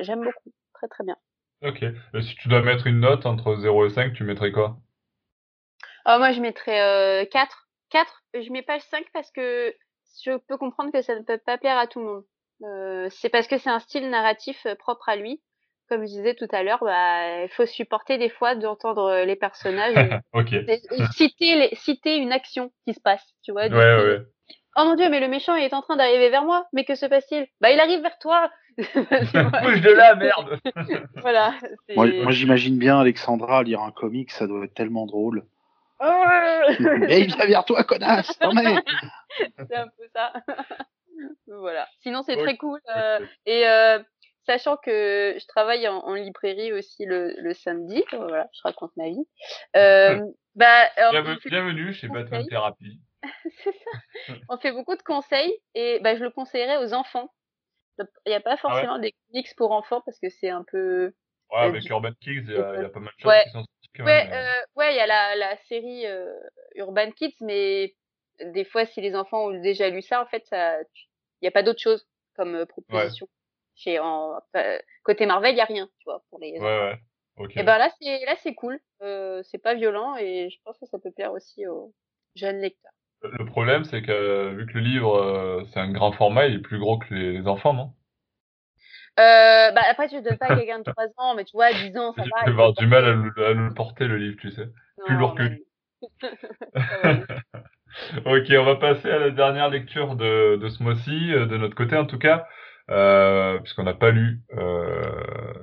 j'aime 0.02 0.25
beaucoup, 0.25 0.52
très 0.75 0.88
très 0.88 1.04
bien. 1.04 1.16
Ok. 1.61 1.82
Et 1.82 2.23
si 2.23 2.35
tu 2.37 2.49
dois 2.49 2.62
mettre 2.62 2.87
une 2.87 3.00
note 3.00 3.26
entre 3.26 3.56
0 3.56 3.85
et 3.85 3.90
5, 3.90 4.14
tu 4.14 4.25
mettrais 4.25 4.52
quoi? 4.52 4.78
Ah, 6.09 6.19
moi, 6.19 6.31
je 6.31 6.41
mettrais 6.41 6.81
euh, 6.81 7.25
4. 7.27 7.69
4, 7.91 8.23
je 8.35 8.51
mets 8.53 8.63
pas 8.63 8.79
5 8.79 9.05
parce 9.13 9.31
que 9.33 9.75
je 10.25 10.37
peux 10.49 10.57
comprendre 10.57 10.93
que 10.93 11.03
ça 11.03 11.17
ne 11.17 11.23
peut 11.23 11.39
pas 11.45 11.59
plaire 11.59 11.77
à 11.79 11.89
tout 11.89 11.99
le 11.99 12.07
monde. 12.07 12.25
Euh, 12.63 13.09
c'est 13.11 13.29
parce 13.29 13.49
que 13.49 13.59
c'est 13.59 13.71
un 13.71 13.81
style 13.81 14.09
narratif 14.09 14.65
euh, 14.67 14.77
propre 14.77 15.09
à 15.09 15.17
lui. 15.17 15.43
Comme 15.89 16.03
je 16.03 16.07
disais 16.13 16.35
tout 16.35 16.47
à 16.53 16.63
l'heure, 16.63 16.79
bah, 16.81 17.43
il 17.43 17.49
faut 17.49 17.67
supporter 17.67 18.19
des 18.19 18.29
fois 18.29 18.55
d'entendre 18.55 19.25
les 19.25 19.35
personnages 19.37 19.95
citer, 21.13 21.57
les- 21.57 21.75
citer 21.75 22.17
une 22.17 22.33
action 22.33 22.73
qui 22.87 22.95
se 22.95 23.01
passe, 23.01 23.25
tu 23.43 23.51
vois. 23.51 23.67
ouais, 23.67 23.75
ouais. 23.75 24.21
Oh 24.77 24.85
mon 24.85 24.95
dieu, 24.95 25.09
mais 25.09 25.21
le 25.21 25.29
méchant 25.29 25.55
il 25.57 25.65
est 25.65 25.75
en 25.75 25.83
train 25.83 25.97
d'arriver 25.97 26.29
vers 26.29 26.45
moi. 26.45 26.67
Mais 26.73 26.85
que 26.85 26.95
se 26.95 27.07
passe-t-il? 27.07 27.49
Bah, 27.61 27.73
il 27.73 27.81
arrive 27.81 28.03
vers 28.03 28.19
toi. 28.19 28.51
Bouge 28.79 29.81
de 29.81 29.93
là, 29.93 30.15
merde 30.15 30.61
voilà. 31.17 31.55
Moi, 31.97 32.09
moi 32.23 32.31
j'imagine 32.31 32.79
bien 32.79 33.01
Alexandra 33.01 33.63
lire 33.63 33.81
un 33.81 33.91
comic, 33.91 34.31
ça 34.31 34.47
doit 34.47 34.65
être 34.65 34.75
tellement 34.75 35.07
drôle. 35.07 35.45
Et 37.09 37.21
il 37.21 37.35
vient 37.35 37.47
vers 37.47 37.65
toi, 37.65 37.85
connasse 37.85 38.38
Non 38.41 38.53
mais 38.53 38.62
C'est 39.71 39.76
un 39.76 39.88
peu 39.88 40.05
ça. 40.15 40.33
voilà. 41.47 41.88
Sinon, 42.00 42.23
c'est 42.23 42.37
très 42.37 42.57
cool. 42.57 42.81
euh, 42.95 43.21
et 43.47 43.67
euh, 43.67 43.99
sachant 44.47 44.76
que 44.76 45.37
je 45.38 45.47
travaille 45.47 45.88
en, 45.88 45.99
en 45.99 46.15
librairie 46.15 46.73
aussi 46.73 47.05
le, 47.07 47.35
le 47.41 47.55
samedi, 47.55 48.05
euh, 48.12 48.19
voilà, 48.19 48.49
je 48.53 48.61
raconte 48.62 48.93
ma 48.97 49.09
vie. 49.09 49.26
Euh, 49.76 50.21
bah, 50.55 50.88
alors, 50.97 51.12
Bienvenue, 51.45 51.93
chez. 51.93 52.09
Batman 52.09 52.47
Therapy. 52.49 53.00
c'est 53.65 53.73
ça. 53.73 54.35
On 54.49 54.59
fait 54.59 54.73
beaucoup 54.73 54.97
de 54.97 55.03
conseils 55.03 55.59
et 55.75 55.99
bah, 56.00 56.17
je 56.17 56.23
le 56.23 56.31
conseillerais 56.31 56.76
aux 56.79 56.93
enfants. 56.95 57.33
Il 57.99 58.05
n'y 58.29 58.35
a 58.35 58.37
Ah 58.37 58.41
pas 58.41 58.57
forcément 58.59 58.99
des 58.99 59.15
comics 59.33 59.49
pour 59.57 59.73
enfants 59.73 60.03
parce 60.05 60.19
que 60.21 60.29
c'est 60.29 60.50
un 60.50 60.65
peu. 60.71 61.12
Ouais, 61.50 61.61
avec 61.61 61.88
Urban 61.88 62.11
Kicks, 62.21 62.45
il 62.47 62.53
y, 62.53 62.57
a 62.57 62.75
il 62.76 62.83
y 62.83 62.85
a 62.85 62.88
pas 62.91 63.00
mal 63.00 63.09
de 63.17 63.21
choses 63.23 63.29
Ouais. 63.31 63.45
qui 63.45 63.50
sont 63.53 63.65
Ouais, 64.05 64.29
euh, 64.33 64.62
ouais, 64.76 64.95
il 64.95 64.97
y 64.97 65.00
a 65.00 65.07
la, 65.07 65.37
la 65.37 65.57
série 65.69 66.07
euh, 66.07 66.33
Urban 66.75 67.11
Kids, 67.11 67.37
mais 67.41 67.95
des 68.41 68.65
fois, 68.65 68.85
si 68.87 69.00
les 69.00 69.15
enfants 69.15 69.47
ont 69.47 69.61
déjà 69.61 69.88
lu 69.88 70.03
ça, 70.03 70.23
en 70.23 70.26
fait, 70.26 70.47
il 70.53 70.87
n'y 71.43 71.49
a 71.49 71.53
pas 71.53 71.62
d'autre 71.62 71.81
chose 71.81 72.07
comme 72.37 72.55
euh, 72.55 72.67
proposition. 72.67 73.29
Chez, 73.75 73.99
en, 73.99 74.38
enfin, 74.38 74.79
côté 75.05 75.26
Marvel, 75.26 75.53
il 75.53 75.57
n'y 75.57 75.61
a 75.61 75.67
rien, 75.67 75.88
tu 75.99 76.05
vois, 76.05 76.23
pour 76.31 76.38
les 76.38 76.59
Ouais, 76.59 76.61
ouais. 76.61 76.99
Et 77.57 77.62
ben 77.62 77.76
là, 77.76 77.91
c'est 78.00 78.25
là, 78.25 78.35
c'est 78.43 78.55
cool. 78.55 78.81
Euh, 79.03 79.43
c'est 79.43 79.59
pas 79.59 79.75
violent 79.75 80.17
et 80.17 80.49
je 80.49 80.57
pense 80.65 80.79
que 80.79 80.87
ça 80.87 80.99
peut 80.99 81.11
plaire 81.11 81.33
aussi 81.33 81.67
aux 81.67 81.93
jeunes 82.35 82.61
lecteurs. 82.61 82.93
Le 83.23 83.45
problème, 83.45 83.85
c'est 83.85 84.03
que 84.03 84.11
euh, 84.12 84.50
vu 84.53 84.67
que 84.67 84.73
le 84.75 84.81
livre, 84.81 85.17
euh, 85.17 85.62
c'est 85.73 85.81
un 85.81 85.91
grand 85.93 86.12
format, 86.12 86.47
il 86.47 86.57
est 86.57 86.61
plus 86.62 86.79
gros 86.79 86.99
que 86.99 87.12
les, 87.12 87.33
les 87.33 87.47
enfants, 87.47 87.75
non? 87.75 87.93
Euh, 89.18 89.70
bah 89.73 89.80
après, 89.90 90.08
tu 90.08 90.16
ne 90.16 90.20
donnes 90.20 90.38
pas 90.38 90.46
à 90.46 90.56
quelqu'un 90.56 90.78
de 90.78 90.85
3 90.85 91.06
ans, 91.18 91.35
mais 91.35 91.44
tu 91.44 91.52
vois, 91.56 91.73
10 91.73 91.96
ans, 91.96 92.12
ça 92.14 92.23
va. 92.23 92.28
il 92.46 92.50
avoir 92.50 92.73
du 92.75 92.87
mal 92.87 93.04
à 93.04 93.12
le, 93.12 93.46
à 93.46 93.52
le 93.52 93.75
porter, 93.75 94.06
le 94.06 94.16
livre, 94.16 94.37
tu 94.40 94.50
sais. 94.50 94.68
plus 95.06 95.16
lourd 95.16 95.35
que 95.35 95.42
lui. 95.42 95.64
Ok, 98.26 98.52
on 98.58 98.64
va 98.64 98.76
passer 98.76 99.11
à 99.11 99.18
la 99.18 99.30
dernière 99.30 99.70
lecture 99.70 100.16
de, 100.16 100.56
de 100.56 100.68
ce 100.68 100.82
mois-ci, 100.82 101.32
euh, 101.32 101.46
de 101.46 101.56
notre 101.56 101.75
côté 101.75 101.96
en 101.96 102.04
tout 102.04 102.18
cas, 102.18 102.46
euh, 102.90 103.58
puisqu'on 103.61 103.85
n'a 103.85 103.94
pas 103.94 104.11
lu, 104.11 104.40
euh, 104.56 105.02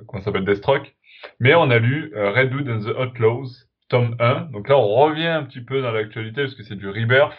comment 0.06 0.20
ça 0.20 0.26
s'appelle, 0.26 0.44
Deathstroke, 0.44 0.94
mais 1.40 1.54
on 1.54 1.70
a 1.70 1.78
lu 1.78 2.12
euh, 2.16 2.32
Red 2.32 2.52
Hood 2.52 2.68
and 2.68 2.80
the 2.80 2.98
Outlaws, 2.98 3.50
tome 3.88 4.16
1. 4.18 4.48
Donc 4.52 4.68
là, 4.68 4.76
on 4.76 4.88
revient 4.88 5.28
un 5.28 5.44
petit 5.44 5.60
peu 5.62 5.80
dans 5.80 5.92
l'actualité, 5.92 6.42
parce 6.42 6.54
que 6.54 6.64
c'est 6.64 6.74
du 6.74 6.88
rebirth. 6.88 7.36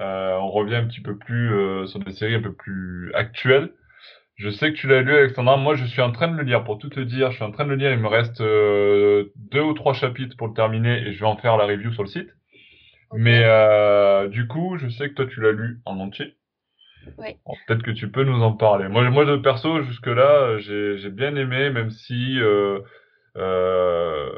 Euh, 0.00 0.36
on 0.38 0.50
revient 0.50 0.76
un 0.76 0.86
petit 0.86 1.02
peu 1.02 1.16
plus 1.16 1.52
euh, 1.54 1.86
sur 1.86 2.00
des 2.00 2.12
séries 2.12 2.34
un 2.34 2.42
peu 2.42 2.54
plus 2.54 3.12
actuelles. 3.14 3.70
Je 4.40 4.50
sais 4.50 4.72
que 4.72 4.76
tu 4.76 4.88
l'as 4.88 5.02
lu, 5.02 5.14
Alexandra. 5.14 5.56
Moi, 5.56 5.76
je 5.76 5.84
suis 5.84 6.00
en 6.02 6.10
train 6.12 6.26
de 6.28 6.36
le 6.36 6.42
lire. 6.42 6.64
Pour 6.64 6.78
tout 6.78 6.88
te 6.88 6.98
dire, 7.00 7.30
je 7.30 7.36
suis 7.36 7.44
en 7.44 7.52
train 7.52 7.64
de 7.64 7.70
le 7.70 7.76
lire. 7.76 7.92
Il 7.92 8.00
me 8.00 8.08
reste 8.08 8.40
euh, 8.40 9.32
deux 9.36 9.60
ou 9.62 9.72
trois 9.74 9.94
chapitres 9.94 10.36
pour 10.36 10.48
le 10.48 10.54
terminer 10.54 10.98
et 11.06 11.12
je 11.12 11.20
vais 11.20 11.26
en 11.26 11.36
faire 11.36 11.56
la 11.56 11.66
review 11.66 11.92
sur 11.92 12.02
le 12.02 12.08
site. 12.08 12.30
Mais 13.12 13.42
euh, 13.44 14.28
du 14.28 14.48
coup, 14.48 14.78
je 14.78 14.88
sais 14.88 15.10
que 15.10 15.14
toi, 15.14 15.26
tu 15.26 15.40
l'as 15.42 15.52
lu 15.52 15.80
en 15.86 16.00
entier. 16.00 16.36
Bon, 17.46 17.54
Peut-être 17.66 17.82
que 17.82 17.90
tu 17.90 18.10
peux 18.10 18.24
nous 18.24 18.42
en 18.42 18.52
parler. 18.56 18.88
Moi, 18.88 19.08
moi 19.10 19.24
de 19.24 19.36
perso, 19.36 19.82
jusque-là, 19.82 20.58
j'ai 20.58 20.98
j'ai 20.98 21.10
bien 21.10 21.34
aimé, 21.36 21.70
même 21.70 21.90
si 21.90 22.38
euh, 22.40 22.80
euh, 23.38 24.30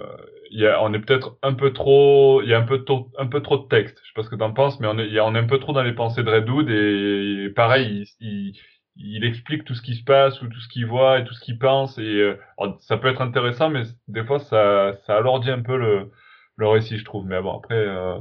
y 0.51 0.67
a, 0.67 0.83
on 0.83 0.93
est 0.95 1.01
peut-être 1.01 1.39
un 1.43 1.55
peu 1.55 1.73
trop, 1.73 2.43
il 2.43 2.49
y 2.51 2.55
a 2.55 2.59
un 2.59 2.63
peu, 2.67 2.85
trop- 2.85 3.11
un 3.19 3.27
peu 3.27 3.43
trop 3.43 3.59
de 3.59 3.69
texte. 3.69 3.99
Je 4.03 4.09
sais 4.09 4.15
pas 4.15 4.23
ce 4.25 4.31
que 4.31 4.37
tu 4.37 4.43
en 4.45 4.53
penses, 4.55 4.81
mais 4.81 4.89
on 4.89 4.99
est, 4.99 5.09
y 5.11 5.19
a, 5.19 5.27
on 5.27 5.35
est 5.35 5.39
un 5.41 5.47
peu 5.47 5.59
trop 5.61 5.73
dans 5.73 5.83
les 5.83 5.95
pensées 5.95 6.23
de 6.25 6.31
Redwood 6.31 6.71
et, 6.71 7.45
et 7.47 7.51
pareil, 7.51 8.05
il, 8.21 8.27
il, 8.51 8.61
il 8.97 9.25
explique 9.25 9.65
tout 9.65 9.75
ce 9.75 9.83
qui 9.83 9.95
se 9.95 10.05
passe 10.05 10.41
ou 10.43 10.49
tout 10.49 10.61
ce 10.61 10.69
qu'il 10.69 10.87
voit 10.87 11.19
et 11.19 11.25
tout 11.25 11.35
ce 11.35 11.41
qu'il 11.41 11.59
pense 11.59 11.99
et 11.99 12.03
euh, 12.03 12.39
alors, 12.59 12.81
ça 12.81 12.97
peut 12.97 13.09
être 13.09 13.23
intéressant, 13.23 13.71
mais 13.71 13.83
des 14.09 14.25
fois 14.25 14.39
ça, 14.39 14.95
ça 15.07 15.17
alourdit 15.17 15.51
un 15.51 15.63
peu 15.63 15.77
le, 15.77 16.11
le 16.57 16.69
récit, 16.69 16.99
je 16.99 17.05
trouve. 17.05 17.27
Mais 17.27 17.41
bon, 17.41 17.57
après, 17.57 17.75
euh, 17.75 18.19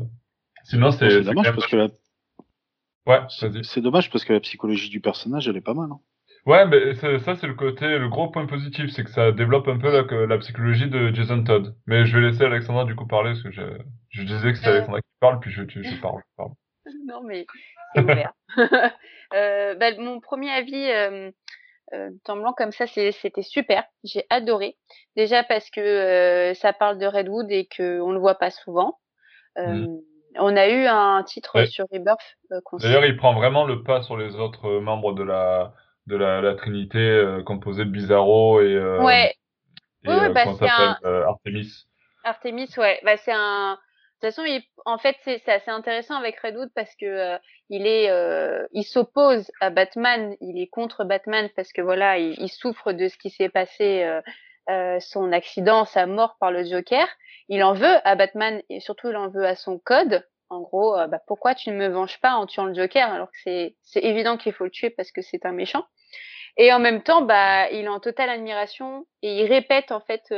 sinon 0.64 0.92
c'est 0.92 1.22
dommage 1.22 1.54
parce 1.54 1.68
que 1.68 1.76
la... 1.76 1.88
Ouais, 3.08 3.22
c'est 3.64 3.82
dommage 3.82 4.10
parce 4.12 4.24
que 4.24 4.34
la 4.34 4.40
psychologie 4.40 4.90
du 4.90 5.02
personnage 5.02 5.48
elle 5.48 5.58
est 5.58 5.62
pas 5.62 5.74
mal. 5.74 5.90
hein. 5.92 6.00
Ouais, 6.48 6.66
mais 6.66 6.96
ça, 6.96 7.36
c'est 7.36 7.46
le 7.46 7.54
côté, 7.54 8.00
le 8.00 8.10
gros 8.10 8.30
point 8.30 8.48
positif, 8.48 8.90
c'est 8.90 9.04
que 9.04 9.12
ça 9.12 9.32
développe 9.32 9.68
un 9.68 9.78
peu 9.78 10.26
la, 10.26 10.38
psychologie 10.40 10.90
de 10.90 11.14
Jason 11.14 11.44
Todd. 11.44 11.76
Mais 11.86 12.06
je 12.06 12.18
vais 12.18 12.32
laisser 12.32 12.44
Alexandra 12.44 12.86
du 12.86 12.96
coup 12.96 13.06
parler, 13.06 13.32
parce 13.32 13.44
que 13.44 13.52
je, 13.52 13.62
je 14.10 14.24
disais 14.24 14.52
que 14.52 14.58
c'est 14.58 14.68
Euh. 14.68 14.72
Alexandra 14.72 15.02
qui 15.02 15.08
parle, 15.20 15.40
puis 15.40 15.52
je, 15.52 15.62
je, 15.68 15.84
je 15.84 16.02
parle, 16.02 16.20
je 16.20 16.36
parle. 16.38 16.52
non, 17.06 17.22
mais 17.24 17.46
c'est 17.94 18.02
ouvert. 18.02 18.34
euh, 19.34 19.76
bah, 19.76 19.92
mon 19.98 20.20
premier 20.20 20.52
avis, 20.52 20.90
euh, 20.92 21.32
euh, 21.94 22.10
temps 22.24 22.38
blanc 22.38 22.54
comme 22.54 22.72
ça, 22.72 22.88
c'était 22.88 23.42
super. 23.42 23.84
J'ai 24.04 24.26
adoré. 24.30 24.78
Déjà 25.16 25.44
parce 25.44 25.70
que 25.70 25.82
euh, 25.82 26.54
ça 26.54 26.74
parle 26.74 26.98
de 26.98 27.06
Redwood 27.06 27.52
et 27.52 27.68
qu'on 27.68 28.12
le 28.12 28.20
voit 28.20 28.36
pas 28.36 28.52
souvent. 28.52 29.00
Euh, 29.58 29.86
On 30.40 30.56
a 30.56 30.70
eu 30.70 30.86
un 30.86 31.24
titre 31.24 31.56
Ouais. 31.56 31.66
sur 31.66 31.86
Rebirth 31.92 32.38
euh, 32.54 32.62
D'ailleurs, 32.80 33.06
il 33.06 33.18
prend 33.18 33.34
vraiment 33.34 33.66
le 33.66 33.84
pas 33.84 34.02
sur 34.02 34.16
les 34.16 34.36
autres 34.38 34.66
euh, 34.68 34.80
membres 34.80 35.12
de 35.14 35.24
la, 35.24 35.74
de 36.08 36.16
la, 36.16 36.40
la 36.42 36.56
Trinité, 36.56 37.00
euh, 37.00 37.44
composée 37.44 37.84
de 37.84 37.90
Bizarro 37.90 38.62
et, 38.62 38.74
euh, 38.74 39.04
Ouais, 39.04 39.36
et 40.06 40.10
euh, 40.10 40.30
bah, 40.30 40.46
un- 40.62 40.98
Artemis. 41.28 41.86
Artemis, 42.24 42.70
ouais, 42.78 43.00
bah 43.04 43.18
c'est 43.18 43.34
un. 43.34 43.78
De 44.22 44.28
toute 44.28 44.36
façon, 44.36 44.46
il... 44.46 44.62
en 44.86 45.00
fait, 45.00 45.16
c'est 45.24 45.50
assez 45.50 45.72
intéressant 45.72 46.16
avec 46.16 46.40
Redwood 46.40 46.70
parce 46.76 46.94
que 46.96 47.06
euh, 47.06 47.38
il 47.70 47.88
est, 47.88 48.12
euh, 48.12 48.68
il 48.72 48.84
s'oppose 48.84 49.52
à 49.62 49.72
Batman, 49.72 50.36
il 50.42 50.62
est 50.62 50.68
contre 50.68 51.06
Batman 51.06 51.50
parce 51.56 51.74
que 51.74 51.82
voilà, 51.82 52.20
il, 52.20 52.40
il 52.40 52.50
souffre 52.50 52.92
de 52.92 53.08
ce 53.08 53.18
qui 53.18 53.32
s'est 53.32 53.50
passé, 53.50 54.04
euh, 54.04 54.22
euh, 54.70 55.00
son 55.00 55.32
accident, 55.32 55.86
sa 55.86 56.06
mort 56.06 56.36
par 56.40 56.52
le 56.52 56.64
Joker. 56.64 57.08
Il 57.50 57.64
en 57.64 57.74
veut 57.74 57.98
à 58.08 58.16
Batman 58.16 58.62
et 58.70 58.80
surtout 58.80 59.10
il 59.10 59.18
en 59.18 59.30
veut 59.30 59.46
à 59.46 59.56
son 59.56 59.80
code. 59.80 60.24
En 60.50 60.62
gros, 60.62 60.96
euh, 60.96 61.08
bah, 61.08 61.20
pourquoi 61.26 61.56
tu 61.56 61.72
ne 61.72 61.76
me 61.76 61.88
venges 61.88 62.20
pas 62.22 62.34
en 62.34 62.46
tuant 62.46 62.66
le 62.66 62.76
Joker 62.76 63.12
alors 63.12 63.32
que 63.32 63.38
c'est 63.44 63.76
c'est 63.82 64.04
évident 64.04 64.38
qu'il 64.38 64.54
faut 64.54 64.66
le 64.66 64.70
tuer 64.70 64.92
parce 64.92 65.12
que 65.12 65.24
c'est 65.24 65.48
un 65.48 65.52
méchant. 65.52 65.86
Et 66.58 66.72
en 66.72 66.80
même 66.80 67.02
temps, 67.02 67.24
bah, 67.24 67.72
il 67.72 67.86
est 67.86 67.88
en 67.88 68.00
totale 68.00 68.30
admiration 68.30 69.08
et 69.24 69.42
il 69.42 69.48
répète 69.48 69.92
en 69.92 70.02
fait. 70.02 70.32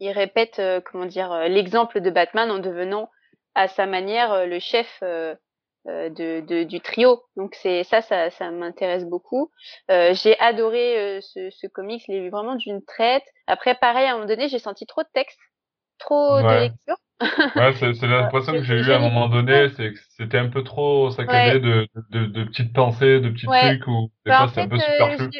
Il 0.00 0.10
répète 0.12 0.58
euh, 0.58 0.80
comment 0.80 1.06
dire 1.06 1.32
euh, 1.32 1.48
l'exemple 1.48 2.00
de 2.00 2.10
Batman 2.10 2.50
en 2.50 2.58
devenant 2.58 3.10
à 3.54 3.68
sa 3.68 3.86
manière 3.86 4.32
euh, 4.32 4.46
le 4.46 4.58
chef 4.60 4.98
euh, 5.02 5.34
de, 5.86 6.40
de- 6.40 6.64
du 6.64 6.80
trio. 6.80 7.22
Donc 7.36 7.54
c'est 7.56 7.84
ça, 7.84 8.00
ça, 8.02 8.30
ça 8.30 8.50
m'intéresse 8.50 9.04
beaucoup. 9.04 9.50
Euh, 9.90 10.14
j'ai 10.14 10.38
adoré 10.40 11.20
ce, 11.22 11.50
ce 11.50 11.66
comics, 11.66 12.02
je 12.06 12.12
l'ai 12.12 12.20
vu 12.22 12.30
vraiment 12.30 12.54
d'une 12.56 12.82
traite. 12.84 13.24
Après, 13.46 13.74
pareil, 13.74 14.06
à 14.06 14.10
un 14.12 14.14
moment 14.14 14.26
donné, 14.26 14.48
j'ai 14.48 14.58
senti 14.58 14.86
trop 14.86 15.02
de 15.02 15.08
texte, 15.12 15.38
trop 15.98 16.42
de 16.44 16.54
Ouais. 16.54 16.56
lecture. 16.56 16.96
Ouais, 17.56 17.72
c'est 17.74 17.94
l'impression 18.06 18.54
que 18.54 18.62
j'ai 18.64 18.82
je 18.82 18.92
à 18.92 18.96
un 18.96 19.00
moment 19.00 19.28
donné, 19.28 19.68
c'est 19.76 19.92
que 19.92 19.98
c'était 20.10 20.38
un 20.38 20.50
peu 20.50 20.64
trop 20.64 21.10
saccadé 21.12 21.60
de, 21.60 21.88
de, 22.10 22.26
de 22.26 22.44
petites 22.44 22.72
pensées, 22.74 23.20
de 23.20 23.30
petits 23.30 23.50
Ouais. 23.50 23.50
trucs, 23.50 23.86
ou 23.88 24.10
des 24.26 24.32
Bah, 24.32 24.36
fois 24.36 24.48
c'est 24.48 24.60
un 24.60 24.68
peu 24.68 24.80
superflu. 24.80 25.30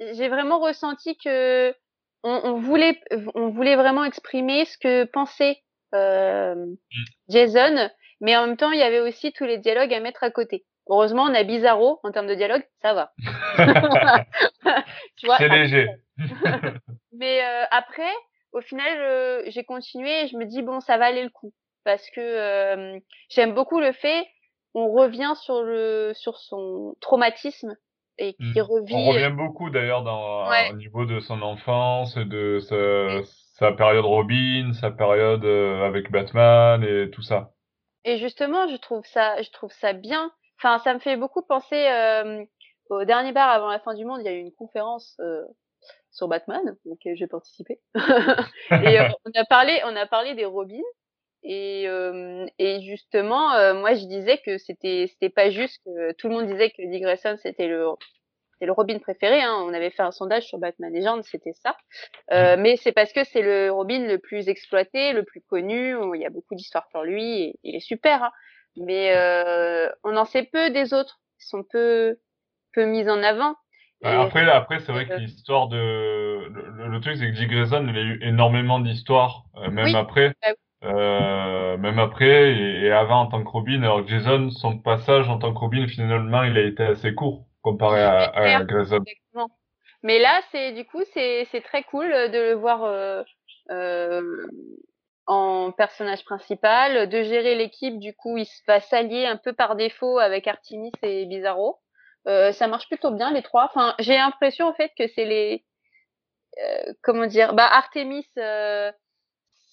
j'ai 0.00 0.28
vraiment 0.28 0.58
ressenti 0.60 1.16
que 1.16 1.74
on, 2.22 2.40
on 2.44 2.60
voulait, 2.60 3.00
on 3.34 3.50
voulait 3.50 3.76
vraiment 3.76 4.04
exprimer 4.04 4.64
ce 4.64 4.78
que 4.78 5.04
pensait 5.04 5.58
euh, 5.94 6.54
Jason, 7.28 7.90
mais 8.20 8.36
en 8.36 8.46
même 8.46 8.56
temps, 8.56 8.70
il 8.70 8.78
y 8.78 8.82
avait 8.82 9.00
aussi 9.00 9.32
tous 9.32 9.44
les 9.44 9.58
dialogues 9.58 9.92
à 9.92 10.00
mettre 10.00 10.24
à 10.24 10.30
côté. 10.30 10.64
Heureusement, 10.88 11.24
on 11.24 11.34
a 11.34 11.42
Bizarro 11.44 12.00
en 12.02 12.10
termes 12.10 12.26
de 12.26 12.34
dialogue, 12.34 12.64
ça 12.80 12.94
va. 12.94 13.12
tu 15.16 15.26
vois. 15.26 15.38
C'est 15.38 15.48
léger. 15.48 15.88
Mais 17.12 17.44
euh, 17.44 17.64
après, 17.70 18.12
au 18.52 18.60
final, 18.60 18.98
euh, 18.98 19.42
j'ai 19.46 19.64
continué 19.64 20.24
et 20.24 20.28
je 20.28 20.36
me 20.36 20.44
dis 20.44 20.62
bon, 20.62 20.80
ça 20.80 20.98
valait 20.98 21.22
le 21.22 21.30
coup 21.30 21.52
parce 21.84 22.08
que 22.10 22.20
euh, 22.20 22.98
j'aime 23.28 23.54
beaucoup 23.54 23.80
le 23.80 23.92
fait 23.92 24.26
on 24.74 24.90
revient 24.92 25.34
sur 25.36 25.62
le 25.62 26.12
sur 26.14 26.38
son 26.38 26.94
traumatisme 27.00 27.76
et 28.18 28.34
qui 28.34 28.60
Mm. 28.60 28.62
revit. 28.62 28.94
On 28.94 29.04
revient 29.10 29.32
beaucoup 29.34 29.70
d'ailleurs 29.70 30.02
dans, 30.02 30.48
Ouais. 30.48 30.70
au 30.70 30.76
niveau 30.76 31.04
de 31.06 31.20
son 31.20 31.42
enfance, 31.42 32.16
et 32.16 32.24
de 32.24 32.58
sa, 32.60 33.22
sa 33.58 33.72
période 33.72 34.04
Robin, 34.04 34.72
sa 34.74 34.90
période 34.90 35.44
euh, 35.44 35.86
avec 35.86 36.10
Batman 36.10 36.82
et 36.84 37.10
tout 37.10 37.22
ça. 37.22 37.50
Et 38.04 38.18
justement, 38.18 38.68
je 38.68 38.76
trouve 38.76 39.04
ça, 39.06 39.40
je 39.42 39.50
trouve 39.50 39.72
ça 39.72 39.92
bien. 39.92 40.30
Enfin, 40.58 40.78
ça 40.80 40.94
me 40.94 40.98
fait 40.98 41.16
beaucoup 41.16 41.42
penser 41.42 41.88
euh, 41.88 42.44
au 42.90 43.04
dernier 43.04 43.32
bar 43.32 43.48
avant 43.50 43.68
la 43.70 43.78
fin 43.80 43.94
du 43.94 44.04
monde. 44.04 44.20
Il 44.20 44.26
y 44.26 44.28
a 44.28 44.32
eu 44.32 44.40
une 44.40 44.52
conférence 44.52 45.16
euh, 45.20 45.42
sur 46.10 46.28
Batman, 46.28 46.76
auquel 46.84 47.16
j'ai 47.16 47.26
participé. 47.26 47.80
et 47.94 49.00
euh, 49.00 49.08
on 49.24 49.30
a 49.40 49.44
parlé, 49.44 49.80
on 49.84 49.96
a 49.96 50.06
parlé 50.06 50.34
des 50.34 50.44
Robins. 50.44 50.76
Et, 51.44 51.84
euh, 51.88 52.46
et 52.58 52.80
justement, 52.82 53.52
euh, 53.54 53.74
moi, 53.74 53.94
je 53.94 54.04
disais 54.06 54.38
que 54.44 54.58
c'était, 54.58 55.08
c'était 55.10 55.30
pas 55.30 55.50
juste 55.50 55.80
que 55.84 56.12
tout 56.12 56.28
le 56.28 56.34
monde 56.34 56.46
disait 56.46 56.70
que 56.70 56.82
Dick 56.88 57.02
Grayson 57.02 57.36
c'était 57.42 57.66
le, 57.66 57.86
c'était 58.52 58.66
le 58.66 58.72
Robin 58.72 58.98
préféré. 59.00 59.42
Hein. 59.42 59.56
On 59.66 59.74
avait 59.74 59.90
fait 59.90 60.02
un 60.02 60.12
sondage 60.12 60.44
sur 60.44 60.58
Batman 60.58 60.92
Legends, 60.94 61.22
c'était 61.24 61.52
ça. 61.54 61.76
Euh, 62.30 62.56
mais 62.58 62.76
c'est 62.76 62.92
parce 62.92 63.12
que 63.12 63.24
c'est 63.24 63.42
le 63.42 63.72
Robin 63.72 64.06
le 64.06 64.18
plus 64.18 64.48
exploité, 64.48 65.12
le 65.12 65.24
plus 65.24 65.40
connu. 65.40 65.96
Il 66.14 66.20
y 66.20 66.26
a 66.26 66.30
beaucoup 66.30 66.54
d'histoires 66.54 66.86
sur 66.90 67.02
lui 67.02 67.42
et 67.42 67.54
il 67.64 67.74
est 67.74 67.80
super. 67.80 68.22
Hein. 68.22 68.30
Mais 68.76 69.12
euh, 69.16 69.88
on 70.04 70.16
en 70.16 70.24
sait 70.24 70.44
peu 70.44 70.70
des 70.70 70.94
autres. 70.94 71.18
Ils 71.40 71.46
sont 71.46 71.64
peu, 71.64 72.18
peu 72.72 72.84
mis 72.84 73.08
en 73.10 73.20
avant. 73.22 73.56
Ouais, 74.04 74.10
Après, 74.10 74.44
là, 74.44 74.56
après, 74.56 74.78
c'est 74.80 74.90
vrai 74.92 75.06
que 75.06 75.12
euh, 75.12 75.18
l'histoire 75.18 75.68
de, 75.68 75.76
le, 75.76 76.48
le- 76.48 76.88
le 76.88 77.00
truc, 77.00 77.16
c'est 77.16 77.26
que 77.26 77.36
Dick 77.36 77.48
Grayson, 77.50 77.86
il 77.88 77.96
a 77.96 78.00
eu 78.00 78.18
énormément 78.22 78.80
d'histoires, 78.80 79.44
même 79.70 79.84
Oui. 79.86 79.96
après. 79.96 80.34
Bah 80.42 80.48
Euh, 80.84 81.76
même 81.76 82.00
après 82.00 82.54
et, 82.54 82.90
avant 82.90 83.22
en 83.22 83.26
tant 83.26 83.44
que 83.44 83.48
Robin. 83.48 83.82
Alors 83.82 84.06
Jason, 84.06 84.50
son 84.50 84.78
passage 84.78 85.28
en 85.28 85.38
tant 85.38 85.52
que 85.54 85.58
Robin, 85.58 85.86
finalement, 85.86 86.42
il 86.42 86.56
a 86.58 86.62
été 86.62 86.82
assez 86.82 87.14
court 87.14 87.46
comparé 87.62 88.02
à, 88.02 88.24
à 88.34 88.64
Grayson. 88.64 89.04
Mais 90.02 90.18
là, 90.18 90.40
c'est 90.50 90.72
du 90.72 90.84
coup, 90.84 91.02
c'est 91.14 91.62
très 91.64 91.84
cool 91.84 92.08
de 92.08 92.50
le 92.50 92.54
voir 92.54 92.82
euh, 92.82 93.22
euh, 93.70 94.46
en 95.26 95.70
personnage 95.70 96.24
principal, 96.24 97.08
de 97.08 97.22
gérer 97.22 97.54
l'équipe. 97.54 98.00
Du 98.00 98.12
coup, 98.14 98.36
il 98.36 98.48
va 98.66 98.80
s'allier 98.80 99.26
un 99.26 99.36
peu 99.36 99.52
par 99.52 99.76
défaut 99.76 100.18
avec 100.18 100.48
Artemis 100.48 100.92
et 101.02 101.26
Bizarro. 101.26 101.78
Ça 102.26 102.66
marche 102.66 102.88
plutôt 102.88 103.12
bien 103.12 103.32
les 103.32 103.42
trois. 103.42 103.66
Enfin, 103.66 103.94
j'ai 104.00 104.16
l'impression 104.16 104.66
en 104.66 104.74
fait 104.74 104.90
que 104.98 105.06
c'est 105.14 105.26
les 105.26 105.64
comment 107.02 107.26
dire, 107.26 107.54
bah 107.54 107.68
Artemis, 107.70 108.26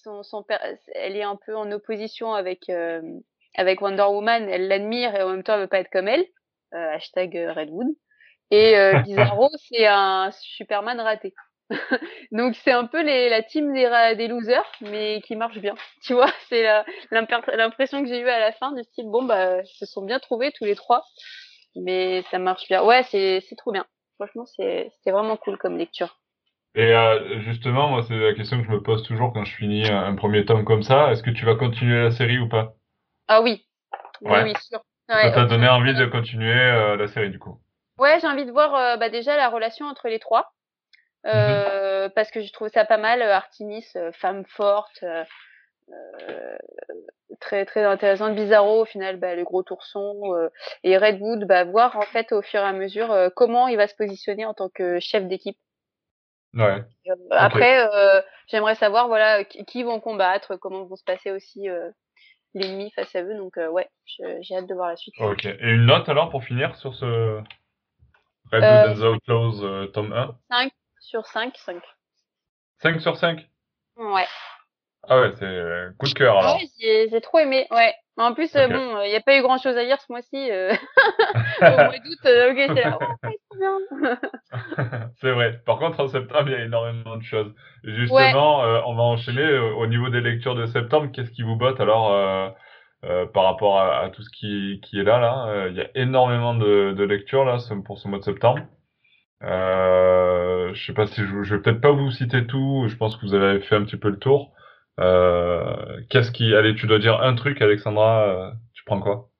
son, 0.02 0.22
son 0.22 0.44
elle 0.94 1.16
est 1.16 1.22
un 1.22 1.36
peu 1.36 1.56
en 1.56 1.70
opposition 1.72 2.34
avec 2.34 2.68
euh, 2.68 3.00
avec 3.56 3.80
Wonder 3.80 4.04
Woman. 4.08 4.48
Elle 4.48 4.68
l'admire 4.68 5.14
et 5.14 5.22
en 5.22 5.30
même 5.30 5.42
temps 5.42 5.54
elle 5.54 5.62
veut 5.62 5.66
pas 5.68 5.80
être 5.80 5.90
comme 5.90 6.08
elle. 6.08 6.26
hashtag 6.72 7.34
Redwood. 7.56 7.88
Et 8.50 8.74
Bizarro, 9.04 9.50
c'est 9.68 9.86
un 9.86 10.30
Superman 10.32 11.00
raté. 11.00 11.34
Donc 12.32 12.56
c'est 12.56 12.72
un 12.72 12.86
peu 12.86 13.02
les, 13.02 13.28
la 13.28 13.42
team 13.42 13.72
des, 13.72 14.14
des 14.16 14.28
losers, 14.28 14.70
mais 14.80 15.20
qui 15.24 15.36
marche 15.36 15.58
bien. 15.58 15.74
Tu 16.02 16.14
vois, 16.14 16.32
c'est 16.48 16.66
l'impression 17.10 18.02
que 18.02 18.08
j'ai 18.08 18.20
eue 18.20 18.28
à 18.28 18.40
la 18.40 18.52
fin 18.52 18.72
du 18.72 18.82
style 18.84 19.06
bon 19.08 19.22
bah 19.22 19.62
ils 19.62 19.78
se 19.78 19.86
sont 19.86 20.02
bien 20.02 20.18
trouvés 20.18 20.52
tous 20.52 20.64
les 20.64 20.74
trois, 20.74 21.04
mais 21.76 22.22
ça 22.30 22.38
marche 22.38 22.66
bien. 22.68 22.82
Ouais, 22.84 23.02
c'est 23.04 23.42
trop 23.56 23.72
bien. 23.72 23.86
Franchement, 24.16 24.44
c'est 24.46 24.90
vraiment 25.06 25.36
cool 25.36 25.56
comme 25.58 25.78
lecture. 25.78 26.19
Et 26.74 26.94
euh, 26.94 27.40
justement, 27.40 27.88
moi, 27.88 28.04
c'est 28.06 28.16
la 28.16 28.34
question 28.34 28.60
que 28.60 28.66
je 28.66 28.70
me 28.70 28.82
pose 28.82 29.02
toujours 29.02 29.32
quand 29.32 29.44
je 29.44 29.54
finis 29.54 29.88
un, 29.88 30.14
premier 30.14 30.44
tome 30.44 30.64
comme 30.64 30.82
ça. 30.82 31.10
Est-ce 31.10 31.22
que 31.22 31.30
tu 31.30 31.44
vas 31.44 31.56
continuer 31.56 32.04
la 32.04 32.10
série 32.12 32.38
ou 32.38 32.48
pas? 32.48 32.74
Ah 33.26 33.42
oui. 33.42 33.66
Ouais. 34.20 34.44
Oui, 34.44 34.54
sûr. 34.60 34.80
ça 35.08 35.30
t'a 35.32 35.46
donné 35.46 35.68
envie 35.68 35.94
de 35.94 36.06
continuer 36.06 36.54
euh, 36.54 36.96
la 36.96 37.08
série, 37.08 37.30
du 37.30 37.38
coup? 37.38 37.60
Ouais, 37.98 38.18
j'ai 38.20 38.28
envie 38.28 38.46
de 38.46 38.52
voir 38.52 38.74
euh, 38.74 38.96
bah, 38.96 39.08
déjà 39.08 39.36
la 39.36 39.48
relation 39.48 39.86
entre 39.86 40.08
les 40.08 40.20
trois. 40.20 40.52
Mm-hmm. 41.24 42.10
Parce 42.14 42.30
que 42.30 42.40
je 42.40 42.52
trouve 42.52 42.68
ça 42.68 42.84
pas 42.84 42.98
mal. 42.98 43.20
Artemis, 43.20 43.84
femme 44.12 44.44
forte, 44.46 45.04
très 47.40 47.66
très 47.66 47.84
intéressante. 47.84 48.36
Bizarro, 48.36 48.82
au 48.82 48.84
final, 48.86 49.18
bah, 49.18 49.34
le 49.34 49.44
gros 49.44 49.62
tourson. 49.62 50.48
et 50.82 50.96
Redwood, 50.96 51.44
bah, 51.46 51.64
voir 51.64 51.96
en 51.96 52.02
fait 52.02 52.32
au 52.32 52.40
fur 52.40 52.60
et 52.60 52.64
à 52.64 52.72
mesure 52.72 53.14
comment 53.36 53.68
il 53.68 53.76
va 53.76 53.86
se 53.86 53.96
positionner 53.96 54.46
en 54.46 54.54
tant 54.54 54.70
que 54.70 54.98
chef 55.00 55.26
d'équipe. 55.26 55.58
Ouais. 56.54 56.82
Euh, 57.08 57.14
après, 57.30 57.86
euh, 57.86 58.20
j'aimerais 58.48 58.74
savoir 58.74 59.06
voilà 59.08 59.44
qui 59.44 59.82
vont 59.82 60.00
combattre, 60.00 60.56
comment 60.56 60.84
vont 60.84 60.96
se 60.96 61.04
passer 61.04 61.30
aussi 61.30 61.68
euh, 61.68 61.90
l'ennemi 62.54 62.90
face 62.92 63.14
à 63.14 63.22
eux. 63.22 63.36
Donc 63.36 63.56
ouais, 63.56 63.88
j'ai 64.06 64.56
hâte 64.56 64.68
de 64.68 64.74
voir 64.74 64.88
la 64.88 64.96
suite. 64.96 65.14
Ok. 65.20 65.44
Et 65.44 65.58
une 65.62 65.86
note 65.86 66.08
alors 66.08 66.30
pour 66.30 66.44
finir 66.44 66.74
sur 66.76 66.94
ce 66.94 67.40
Red 68.52 68.96
the 68.96 69.02
Outlaws 69.02 69.86
tome 69.92 70.12
1 70.12 70.34
5 70.50 70.72
sur 71.00 71.26
5, 71.26 71.56
5. 71.56 71.82
5 72.78 73.00
sur 73.00 73.16
5 73.16 73.48
Ouais. 73.96 74.26
Ah 75.08 75.20
ouais, 75.20 75.32
c'est 75.38 75.96
coup 75.98 76.06
de 76.06 76.14
cœur 76.14 76.38
alors. 76.38 76.56
Ouais, 76.56 77.08
j'ai 77.10 77.20
trop 77.20 77.38
aimé, 77.38 77.66
ouais. 77.70 77.94
En 78.16 78.34
plus, 78.34 78.52
bon, 78.52 79.00
il 79.02 79.08
n'y 79.08 79.16
a 79.16 79.20
pas 79.20 79.38
eu 79.38 79.42
grand 79.42 79.56
chose 79.56 79.76
à 79.76 79.82
lire 79.82 79.98
ce 80.00 80.12
mois-ci. 80.12 80.50
Au 81.62 81.64
mois 81.64 81.98
d'août, 81.98 82.18
ok, 82.24 82.76
c'est 82.76 82.84
oh, 82.86 83.56
bien. 83.56 83.78
c'est 85.20 85.30
vrai. 85.30 85.60
Par 85.64 85.78
contre, 85.78 86.00
en 86.00 86.08
septembre, 86.08 86.48
il 86.48 86.52
y 86.52 86.56
a 86.56 86.64
énormément 86.64 87.16
de 87.16 87.22
choses. 87.22 87.54
justement, 87.84 88.64
euh, 88.64 88.80
on 88.86 88.94
va 88.94 89.02
enchaîner 89.02 89.42
euh, 89.42 89.72
au 89.74 89.86
niveau 89.86 90.08
des 90.08 90.20
lectures 90.20 90.54
de 90.54 90.66
septembre. 90.66 91.10
Qu'est-ce 91.12 91.30
qui 91.30 91.42
vous 91.42 91.56
botte 91.56 91.80
alors 91.80 92.12
euh, 92.12 93.26
par 93.32 93.44
rapport 93.44 93.80
à, 93.80 94.10
tout 94.10 94.22
ce 94.22 94.30
qui, 94.30 94.80
qui 94.82 95.00
est 95.00 95.04
là 95.04 95.18
là? 95.18 95.68
Il 95.68 95.76
y 95.76 95.80
a 95.80 95.88
énormément 95.94 96.54
de, 96.54 96.92
de, 96.92 97.04
lectures 97.04 97.44
là 97.44 97.56
pour 97.84 97.98
ce 97.98 98.08
mois 98.08 98.18
de 98.18 98.24
septembre. 98.24 98.60
je 99.42 100.82
sais 100.86 100.92
pas 100.92 101.06
si 101.06 101.22
je, 101.22 101.42
je 101.42 101.54
vais 101.54 101.62
peut-être 101.62 101.80
pas 101.80 101.92
vous 101.92 102.10
citer 102.10 102.46
tout. 102.46 102.84
Je 102.88 102.96
pense 102.96 103.16
que 103.16 103.24
vous 103.24 103.34
avez 103.34 103.60
fait 103.60 103.76
un 103.76 103.84
petit 103.84 103.96
peu 103.96 104.10
le 104.10 104.18
tour. 104.18 104.52
Qu'est-ce 106.10 106.30
qui 106.30 106.54
Allez, 106.54 106.74
tu 106.74 106.86
dois 106.86 106.98
dire 106.98 107.20
un 107.22 107.34
truc, 107.34 107.60
Alexandra. 107.62 108.52
tu 108.74 108.84
prends 108.84 109.00
quoi? 109.00 109.30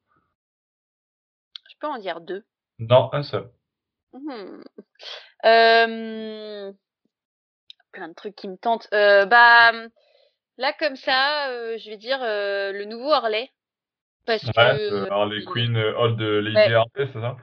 Je 1.70 1.76
peux 1.78 1.86
en 1.86 1.98
dire 1.98 2.20
deux. 2.20 2.42
Non, 2.78 3.10
un 3.12 3.22
seul. 3.22 3.50
Mmh. 4.12 4.62
Plein 7.92 8.08
de 8.08 8.14
trucs 8.14 8.36
qui 8.36 8.48
me 8.48 8.56
tentent. 8.56 8.88
bah, 8.90 9.72
là, 10.58 10.72
comme 10.78 10.96
ça, 10.96 11.76
je 11.76 11.90
vais 11.90 11.96
dire 11.96 12.18
le 12.22 12.84
nouveau 12.84 13.12
Harley. 13.12 13.50
Parce 14.26 14.44
que. 14.44 15.10
Harley 15.10 15.44
Quinn, 15.44 15.76
Old 15.76 16.20
Lady 16.20 16.74
Harley, 16.74 17.08
c'est 17.12 17.20
ça? 17.20 17.36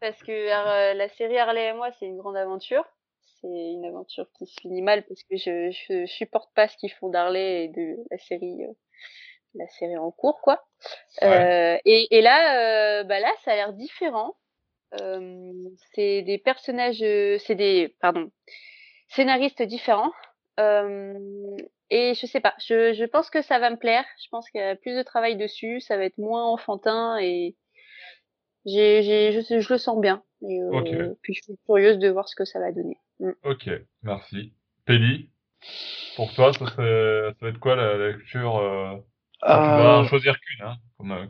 Parce 0.00 0.22
que 0.22 0.94
la 0.96 1.08
série 1.10 1.38
Harley 1.38 1.68
et 1.68 1.72
moi, 1.74 1.90
c'est 1.98 2.06
une 2.06 2.16
grande 2.18 2.36
aventure. 2.36 2.84
C'est 3.40 3.48
une 3.48 3.84
aventure 3.86 4.26
qui 4.36 4.46
se 4.46 4.60
finit 4.60 4.82
mal 4.82 5.04
parce 5.06 5.22
que 5.22 5.36
je, 5.36 5.70
je 5.70 6.06
supporte 6.06 6.52
pas 6.54 6.68
ce 6.68 6.76
qu'ils 6.76 6.92
font 6.92 7.08
d'Harley 7.08 7.64
et 7.64 7.68
de 7.68 7.96
la 8.10 8.18
série, 8.18 8.58
la 9.54 9.66
série 9.68 9.96
en 9.96 10.10
cours, 10.10 10.40
quoi. 10.42 10.62
et, 11.22 11.80
et 11.84 12.20
là, 12.20 13.02
bah 13.04 13.20
là, 13.20 13.32
ça 13.44 13.52
a 13.52 13.56
l'air 13.56 13.72
différent 13.72 14.36
c'est 15.94 16.22
des 16.22 16.38
personnages, 16.38 16.98
c'est 16.98 17.54
des, 17.54 17.94
pardon, 18.00 18.30
scénaristes 19.08 19.62
différents. 19.62 20.12
et 20.58 22.14
je 22.14 22.26
sais 22.26 22.40
pas, 22.40 22.54
je, 22.58 22.92
je 22.92 23.04
pense 23.04 23.30
que 23.30 23.42
ça 23.42 23.58
va 23.58 23.70
me 23.70 23.76
plaire. 23.76 24.04
Je 24.22 24.28
pense 24.30 24.48
qu'il 24.50 24.60
y 24.60 24.64
a 24.64 24.76
plus 24.76 24.96
de 24.96 25.02
travail 25.02 25.36
dessus, 25.36 25.80
ça 25.80 25.96
va 25.96 26.04
être 26.04 26.18
moins 26.18 26.44
enfantin 26.44 27.18
et 27.18 27.56
j'ai, 28.66 29.02
j'ai, 29.02 29.32
je, 29.32 29.60
je, 29.60 29.72
le 29.72 29.78
sens 29.78 30.00
bien. 30.00 30.22
Et, 30.42 30.60
Puis 31.22 31.34
je 31.34 31.42
suis 31.42 31.58
curieuse 31.64 31.98
de 31.98 32.08
voir 32.08 32.28
ce 32.28 32.36
que 32.36 32.44
ça 32.44 32.60
va 32.60 32.72
donner. 32.72 32.98
Mmh. 33.20 33.30
Ok, 33.44 33.70
merci. 34.02 34.52
Pelli, 34.86 35.28
pour 36.16 36.32
toi, 36.34 36.52
ça, 36.52 36.66
ça 36.66 36.82
va 37.40 37.48
être 37.48 37.60
quoi 37.60 37.76
la, 37.76 37.96
lecture 38.08 38.56
euh... 38.58 38.96
Tu 39.42 39.48
dois 39.48 39.98
en 39.98 40.04
choisir 40.04 40.38
qu'une, 40.38 40.66
hein 40.66 40.76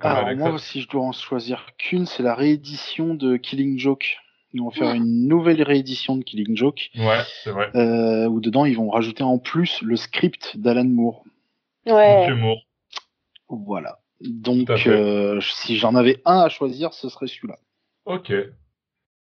alors 0.00 0.36
moi, 0.36 0.58
si 0.58 0.80
je 0.80 0.88
dois 0.88 1.02
en 1.02 1.12
choisir 1.12 1.66
qu'une, 1.78 2.06
c'est 2.06 2.22
la 2.22 2.34
réédition 2.34 3.14
de 3.14 3.36
Killing 3.36 3.78
Joke. 3.78 4.16
Ils 4.52 4.60
vont 4.62 4.70
faire 4.70 4.94
une 4.94 5.28
nouvelle 5.28 5.62
réédition 5.62 6.16
de 6.16 6.24
Killing 6.24 6.56
Joke. 6.56 6.90
Ouais, 6.96 7.20
c'est 7.44 7.50
vrai. 7.50 7.70
Euh, 7.76 8.26
où 8.26 8.40
dedans, 8.40 8.64
ils 8.64 8.76
vont 8.76 8.90
rajouter 8.90 9.22
en 9.22 9.38
plus 9.38 9.80
le 9.82 9.94
script 9.94 10.56
d'Alan 10.56 10.86
Moore. 10.86 11.22
Ouais. 11.86 12.34
Moore. 12.34 12.62
Voilà. 13.48 14.00
Donc, 14.20 14.68
euh, 14.70 15.40
si 15.40 15.76
j'en 15.76 15.94
avais 15.94 16.20
un 16.24 16.40
à 16.40 16.48
choisir, 16.48 16.92
ce 16.94 17.08
serait 17.08 17.28
celui-là. 17.28 17.58
Ok. 18.06 18.32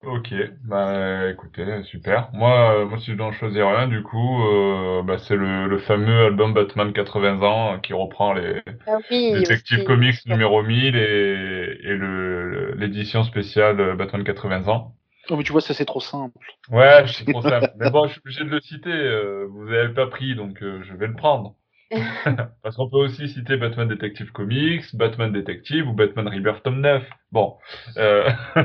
Ok, 0.06 0.32
bah 0.62 1.30
écoutez, 1.30 1.82
super. 1.82 2.30
Moi, 2.32 2.76
euh, 2.76 2.86
moi 2.86 2.96
si 2.98 3.10
je 3.10 3.16
dois 3.16 3.26
en 3.26 3.32
choisir 3.32 3.66
un, 3.66 3.88
du 3.88 4.04
coup, 4.04 4.40
euh, 4.44 5.02
bah, 5.02 5.18
c'est 5.18 5.34
le, 5.34 5.66
le 5.66 5.78
fameux 5.78 6.26
album 6.26 6.54
Batman 6.54 6.92
80 6.92 7.42
ans 7.42 7.74
euh, 7.74 7.78
qui 7.78 7.92
reprend 7.92 8.32
les 8.32 8.62
ah 8.86 8.98
Detective 9.10 9.82
Comics 9.82 10.24
numéro 10.26 10.62
1000 10.62 10.94
et, 10.94 11.78
et 11.82 11.96
le 11.96 12.74
l'édition 12.76 13.24
spéciale 13.24 13.96
Batman 13.96 14.22
80 14.22 14.68
ans. 14.68 14.94
Oh 15.28 15.36
mais 15.36 15.42
tu 15.42 15.50
vois, 15.50 15.60
ça 15.60 15.74
c'est 15.74 15.84
trop 15.84 16.00
simple. 16.00 16.38
Ouais, 16.70 17.04
c'est 17.08 17.24
trop 17.24 17.42
simple. 17.42 17.72
mais 17.76 17.90
bon, 17.90 18.06
je 18.06 18.12
suis 18.12 18.20
obligé 18.20 18.44
de 18.44 18.50
le 18.50 18.60
citer. 18.60 19.46
vous 19.48 19.72
avez 19.72 19.92
pas 19.92 20.06
pris, 20.06 20.36
donc 20.36 20.58
je 20.60 20.94
vais 20.94 21.08
le 21.08 21.16
prendre. 21.16 21.56
Parce 22.62 22.76
qu'on 22.76 22.88
peut 22.88 22.96
aussi 22.96 23.28
citer 23.28 23.56
Batman 23.56 23.88
Detective 23.88 24.32
Comics, 24.32 24.94
Batman 24.94 25.32
Detective 25.32 25.88
ou 25.88 25.92
Batman 25.92 26.28
Rebirth 26.28 26.62
tome 26.62 26.80
9. 26.80 27.04
Bon. 27.32 27.56
Euh... 27.96 28.28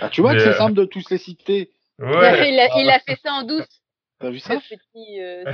Ah, 0.00 0.08
tu 0.10 0.20
vois 0.20 0.34
que 0.34 0.40
c'est 0.40 0.48
euh, 0.48 0.58
simple 0.58 0.74
de 0.74 0.84
tous 0.84 1.08
les 1.10 1.18
citer. 1.18 1.70
Ouais. 1.98 2.50
Il, 2.50 2.58
a, 2.58 2.80
il 2.80 2.90
a 2.90 2.98
fait 3.00 3.18
ça 3.22 3.32
en 3.32 3.42
douce. 3.44 3.68
T'as 4.20 4.30
vu 4.30 4.38
ça? 4.38 4.56
Petit, 4.56 5.20
euh, 5.20 5.44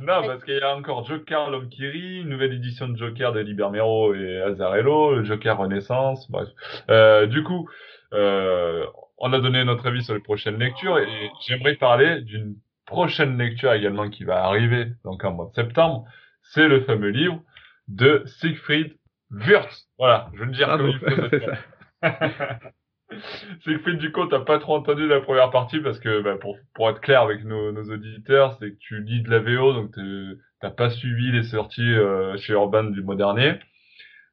Non, 0.00 0.26
parce 0.26 0.42
qu'il 0.44 0.56
y 0.56 0.60
a 0.60 0.74
encore 0.74 1.04
Joker, 1.04 1.50
l'homme 1.50 1.68
qui 1.68 1.86
rit, 1.86 2.20
une 2.20 2.30
nouvelle 2.30 2.52
édition 2.52 2.88
de 2.88 2.96
Joker 2.96 3.32
de 3.32 3.40
Libermero 3.40 4.14
et 4.14 4.40
Azarello, 4.40 5.16
le 5.16 5.24
Joker 5.24 5.58
Renaissance, 5.58 6.30
bref. 6.30 6.48
Euh, 6.90 7.26
du 7.26 7.44
coup, 7.44 7.68
euh, 8.14 8.86
on 9.18 9.32
a 9.32 9.40
donné 9.40 9.64
notre 9.64 9.86
avis 9.86 10.02
sur 10.02 10.14
les 10.14 10.20
prochaines 10.20 10.58
lectures 10.58 10.98
et 10.98 11.30
j'aimerais 11.46 11.74
parler 11.74 12.22
d'une 12.22 12.56
prochaine 12.86 13.38
lecture 13.38 13.72
également 13.72 14.08
qui 14.10 14.24
va 14.24 14.42
arriver 14.44 14.88
donc 15.04 15.22
en 15.24 15.32
mois 15.32 15.50
de 15.50 15.54
septembre 15.54 16.04
c'est 16.42 16.68
le 16.68 16.82
fameux 16.82 17.10
livre 17.10 17.42
de 17.88 18.22
Siegfried 18.26 18.96
Wurz. 19.30 19.88
Voilà, 19.98 20.30
je 20.34 20.40
veux 20.40 20.46
le 20.46 20.52
dire 20.52 20.68
comme 20.68 20.88
il 20.88 20.98
faut. 20.98 21.06
Siegfried, 23.64 23.98
du 23.98 24.12
coup, 24.12 24.26
t'as 24.26 24.40
pas 24.40 24.58
trop 24.58 24.76
entendu 24.76 25.06
la 25.06 25.20
première 25.20 25.50
partie 25.50 25.80
parce 25.80 25.98
que, 25.98 26.22
bah, 26.22 26.36
pour, 26.40 26.56
pour 26.74 26.88
être 26.90 27.00
clair 27.00 27.22
avec 27.22 27.44
nos, 27.44 27.72
nos 27.72 27.92
auditeurs, 27.92 28.56
c'est 28.58 28.70
que 28.70 28.78
tu 28.78 29.02
lis 29.02 29.22
de 29.22 29.30
la 29.30 29.38
VO, 29.38 29.72
donc 29.72 29.94
t'as 30.60 30.70
pas 30.70 30.90
suivi 30.90 31.32
les 31.32 31.42
sorties 31.42 31.82
euh, 31.82 32.36
chez 32.38 32.52
Urban 32.52 32.84
du 32.84 33.02
mois 33.02 33.16
dernier. 33.16 33.54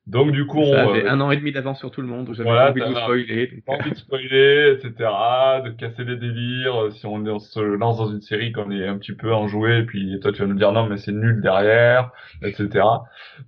Donc 0.10 0.32
du 0.32 0.48
coup, 0.48 0.63
Ça 0.63 0.88
on, 0.88 0.89
avait 0.89 1.06
euh, 1.06 1.12
un 1.12 1.22
an 1.22 1.30
et 1.30 1.38
demi 1.38 1.52
d'avance 1.52 1.78
sur 1.78 1.91
tout 1.91 2.02
le 2.02 2.08
monde. 2.08 2.30
J'avais 2.34 2.50
Voilà, 2.50 2.72
envie 2.72 2.82
de 2.82 2.86
vous 2.88 2.95
spoiler. 2.95 3.48
donc, 3.48 3.63
pas 3.65 3.74
euh, 3.74 3.78
envie 3.78 3.91
de 3.91 3.95
spoiler, 3.95 4.72
etc., 4.74 4.91
de 5.65 5.69
casser 5.78 6.04
les 6.04 6.17
délires, 6.17 6.84
euh, 6.86 6.89
si 6.89 7.06
on, 7.06 7.24
on 7.28 7.38
se 7.39 7.60
lance 7.60 7.98
dans 8.00 8.12
une 8.12 8.22
série 8.22 8.52
qu'on 8.52 8.72
est 8.72 8.88
un 8.88 8.98
petit 8.98 9.13
peu 9.13 9.32
enjoué, 9.34 9.78
et 9.78 9.84
puis 9.86 10.19
toi 10.19 10.32
tu 10.32 10.41
vas 10.41 10.48
nous 10.48 10.56
dire 10.58 10.72
non 10.72 10.88
mais 10.88 10.98
c'est 10.98 11.12
nul 11.12 11.41
derrière, 11.41 12.12
etc. 12.41 12.86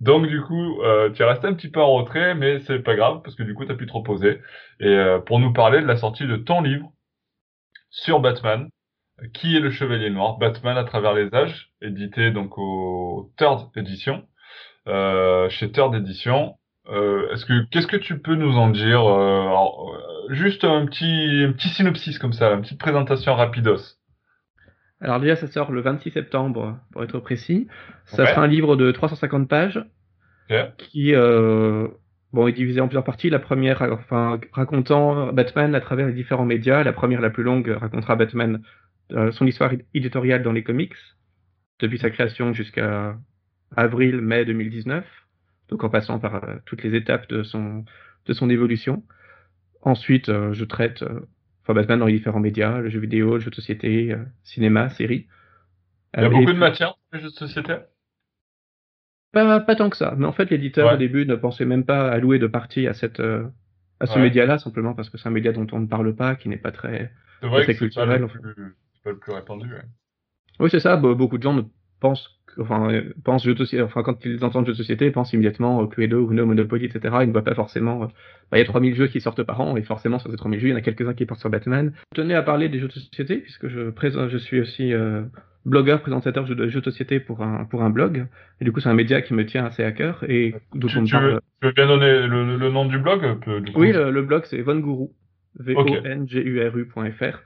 Donc 0.01 0.27
du 0.27 0.39
coup, 0.41 0.81
euh, 0.83 1.09
tu 1.09 1.23
es 1.23 1.25
resté 1.25 1.47
un 1.47 1.53
petit 1.55 1.69
peu 1.71 1.81
en 1.81 1.93
retrait, 1.93 2.35
mais 2.35 2.59
c'est 2.59 2.79
pas 2.79 2.95
grave, 2.95 3.21
parce 3.23 3.35
que 3.35 3.43
du 3.43 3.55
coup 3.55 3.65
tu 3.65 3.71
as 3.71 3.75
pu 3.75 3.87
te 3.87 3.93
reposer, 3.93 4.39
et 4.79 4.87
euh, 4.87 5.19
pour 5.19 5.39
nous 5.39 5.53
parler 5.53 5.81
de 5.81 5.87
la 5.87 5.95
sortie 5.97 6.27
de 6.27 6.35
ton 6.37 6.61
livre 6.61 6.91
sur 7.89 8.19
Batman, 8.19 8.69
qui 9.33 9.55
est 9.55 9.59
le 9.59 9.71
Chevalier 9.71 10.09
Noir, 10.11 10.37
Batman 10.37 10.77
à 10.77 10.83
travers 10.83 11.13
les 11.13 11.33
âges, 11.33 11.71
édité 11.81 12.31
donc 12.31 12.57
au 12.57 13.31
Third 13.37 13.69
Edition, 13.75 14.23
chez 14.87 15.71
Third 15.71 15.95
Edition. 15.95 16.55
Euh, 16.89 17.31
est-ce 17.31 17.45
que 17.45 17.63
qu'est-ce 17.69 17.87
que 17.87 17.97
tu 17.97 18.19
peux 18.19 18.35
nous 18.35 18.57
en 18.57 18.69
dire 18.69 19.01
euh, 19.05 19.41
alors, 19.41 19.93
euh, 19.93 20.33
Juste 20.33 20.63
un 20.63 20.85
petit 20.85 21.45
un 21.47 21.51
petit 21.51 21.69
synopsis 21.69 22.17
comme 22.17 22.33
ça, 22.33 22.51
une 22.53 22.61
petite 22.61 22.79
présentation 22.79 23.35
rapidos. 23.35 23.97
Alors 24.99 25.19
déjà, 25.19 25.35
ça 25.35 25.47
sort 25.47 25.71
le 25.71 25.81
26 25.81 26.11
septembre, 26.11 26.77
pour 26.91 27.03
être 27.03 27.19
précis. 27.19 27.67
Ça 28.05 28.23
Ouais. 28.23 28.29
sera 28.29 28.43
un 28.43 28.47
livre 28.47 28.75
de 28.75 28.91
350 28.91 29.47
pages 29.47 29.83
qui 30.77 31.15
euh, 31.15 31.87
bon, 32.33 32.47
est 32.47 32.51
divisé 32.51 32.81
en 32.81 32.87
plusieurs 32.87 33.03
parties. 33.03 33.29
La 33.29 33.39
première, 33.39 33.81
enfin, 33.81 34.39
racontant 34.51 35.31
Batman 35.33 35.73
à 35.75 35.81
travers 35.81 36.07
les 36.07 36.13
différents 36.13 36.45
médias. 36.45 36.83
La 36.83 36.93
première, 36.93 37.21
la 37.21 37.29
plus 37.29 37.43
longue, 37.43 37.67
racontera 37.69 38.15
Batman, 38.15 38.61
euh, 39.11 39.31
son 39.31 39.47
histoire 39.47 39.71
éditoriale 39.93 40.43
dans 40.43 40.51
les 40.51 40.63
comics, 40.63 40.93
depuis 41.79 41.97
sa 41.97 42.09
création 42.09 42.53
jusqu'à 42.53 43.15
avril-mai 43.75 44.45
2019, 44.45 45.05
donc 45.69 45.83
en 45.83 45.89
passant 45.89 46.19
par 46.19 46.43
euh, 46.43 46.57
toutes 46.65 46.83
les 46.83 46.95
étapes 46.95 47.29
de 47.29 47.43
son, 47.43 47.85
de 48.25 48.33
son 48.33 48.49
évolution. 48.49 49.03
Ensuite, 49.81 50.29
euh, 50.29 50.53
je 50.53 50.65
traite 50.65 51.03
euh, 51.03 51.21
enfin, 51.63 51.73
Batman 51.75 51.99
dans 51.99 52.07
les 52.07 52.13
différents 52.13 52.39
médias, 52.41 52.79
le 52.79 52.89
jeu 52.89 52.99
vidéo, 52.99 53.35
le 53.35 53.41
jeu 53.41 53.51
de 53.51 53.55
société, 53.55 54.13
euh, 54.13 54.25
cinéma, 54.43 54.89
série. 54.91 55.27
Il 56.19 56.23
y 56.23 56.25
a 56.25 56.29
Euh, 56.29 56.29
beaucoup 56.29 56.53
de 56.53 56.57
matière 56.57 56.95
dans 57.11 57.17
les 57.17 57.23
jeux 57.23 57.31
de 57.31 57.35
société? 57.35 57.75
Pas, 59.33 59.59
pas 59.61 59.75
tant 59.75 59.89
que 59.89 59.95
ça, 59.97 60.13
mais 60.17 60.25
en 60.25 60.31
fait 60.33 60.49
l'éditeur 60.49 60.87
Ouais. 60.87 60.93
au 60.93 60.97
début 60.97 61.25
ne 61.25 61.35
pensait 61.35 61.65
même 61.65 61.85
pas 61.85 62.09
allouer 62.11 62.37
de 62.39 62.47
partie 62.47 62.87
à 62.87 62.93
cette 62.93 63.19
euh, 63.21 63.47
à 64.01 64.05
ce 64.07 64.19
Ouais. 64.19 64.23
média-là 64.23 64.57
simplement 64.59 64.93
parce 64.93 65.09
que 65.09 65.17
c'est 65.17 65.27
un 65.29 65.31
média 65.31 65.51
dont 65.53 65.67
on 65.71 65.79
ne 65.79 65.87
parle 65.87 66.15
pas, 66.15 66.35
qui 66.35 66.49
n'est 66.49 66.57
pas 66.57 66.71
très. 66.71 67.13
Vrai 67.41 67.61
très 67.63 67.75
que 67.75 67.77
c'est 67.77 67.93
pas, 67.93 68.07
culturel, 68.09 68.27
c'est 68.95 69.03
pas 69.03 69.11
le 69.11 69.19
plus 69.19 69.31
répandu. 69.33 69.71
ouais. 69.71 69.83
Oui 70.59 70.69
c'est 70.71 70.79
ça. 70.79 70.95
be- 70.97 71.13
beaucoup 71.15 71.37
de 71.37 71.43
gens 71.43 71.53
ne 71.53 71.63
pensent 72.01 72.27
enfin 72.59 72.91
euh, 72.91 73.13
pensent 73.23 73.45
jeu 73.45 73.53
de 73.53 73.59
société, 73.59 73.81
enfin 73.81 74.03
quand 74.03 74.25
ils 74.25 74.43
entendent 74.43 74.65
jeu 74.65 74.73
de 74.73 74.77
société, 74.77 75.05
ils 75.05 75.11
pensent 75.13 75.31
immédiatement 75.31 75.79
au 75.79 75.87
Cluedo, 75.87 76.29
Uno, 76.29 76.45
Monopoly, 76.45 76.83
etc. 76.85 77.15
Ils 77.21 77.27
ne 77.27 77.31
voient 77.31 77.45
pas 77.45 77.55
forcément. 77.55 78.03
euh, 78.03 78.07
bah, 78.51 78.57
il 78.57 78.59
y 78.59 78.63
a 78.63 78.65
3000 78.65 78.93
jeux 78.93 79.07
qui 79.07 79.21
sortent 79.21 79.43
par 79.43 79.61
an 79.61 79.77
et 79.77 79.83
forcément 79.83 80.19
sur 80.19 80.29
ces 80.29 80.35
3000 80.35 80.59
jeux, 80.59 80.67
il 80.67 80.71
y 80.71 80.73
en 80.73 80.77
a 80.77 80.81
quelques-uns 80.81 81.13
qui 81.13 81.25
portent 81.25 81.39
sur 81.39 81.49
Batman. 81.49 81.93
Je 82.13 82.21
tenais 82.21 82.33
à 82.33 82.41
parler 82.41 82.67
des 82.67 82.79
jeux 82.79 82.89
de 82.89 82.91
société 82.93 83.37
puisque 83.37 83.69
je 83.69 83.89
présente, 83.91 84.27
je 84.29 84.37
suis 84.37 84.59
aussi 84.59 84.91
euh, 84.93 85.21
blogueur, 85.65 86.01
présentateur 86.01 86.43
de 86.43 86.67
jeux 86.67 86.81
de 86.81 86.85
société 86.91 87.21
pour 87.21 87.41
un 87.41 87.63
pour 87.63 87.83
un 87.83 87.89
blog 87.89 88.25
et 88.59 88.65
du 88.65 88.73
coup 88.73 88.81
c'est 88.81 88.89
un 88.89 88.95
média 88.95 89.21
qui 89.21 89.33
me 89.33 89.45
tient 89.45 89.63
assez 89.65 89.83
à 89.85 89.93
cœur 89.93 90.25
et 90.27 90.53
Tu, 90.87 90.97
on 90.97 91.01
me 91.03 91.05
tu 91.05 91.11
parle. 91.13 91.25
veux, 91.33 91.39
tu 91.61 91.67
veux 91.67 91.73
bien 91.73 91.87
donner 91.87 92.27
le, 92.27 92.57
le 92.57 92.69
nom 92.69 92.83
du 92.85 92.97
blog 92.99 93.23
euh, 93.23 93.35
peu- 93.35 93.61
du 93.61 93.71
coup 93.71 93.79
Oui, 93.79 93.93
le, 93.93 94.11
le 94.11 94.21
blog 94.23 94.43
c'est 94.45 94.61
Von 94.61 94.79
Guru, 94.79 95.07
V-O-N-G-U-R-U.fr. 95.59 97.43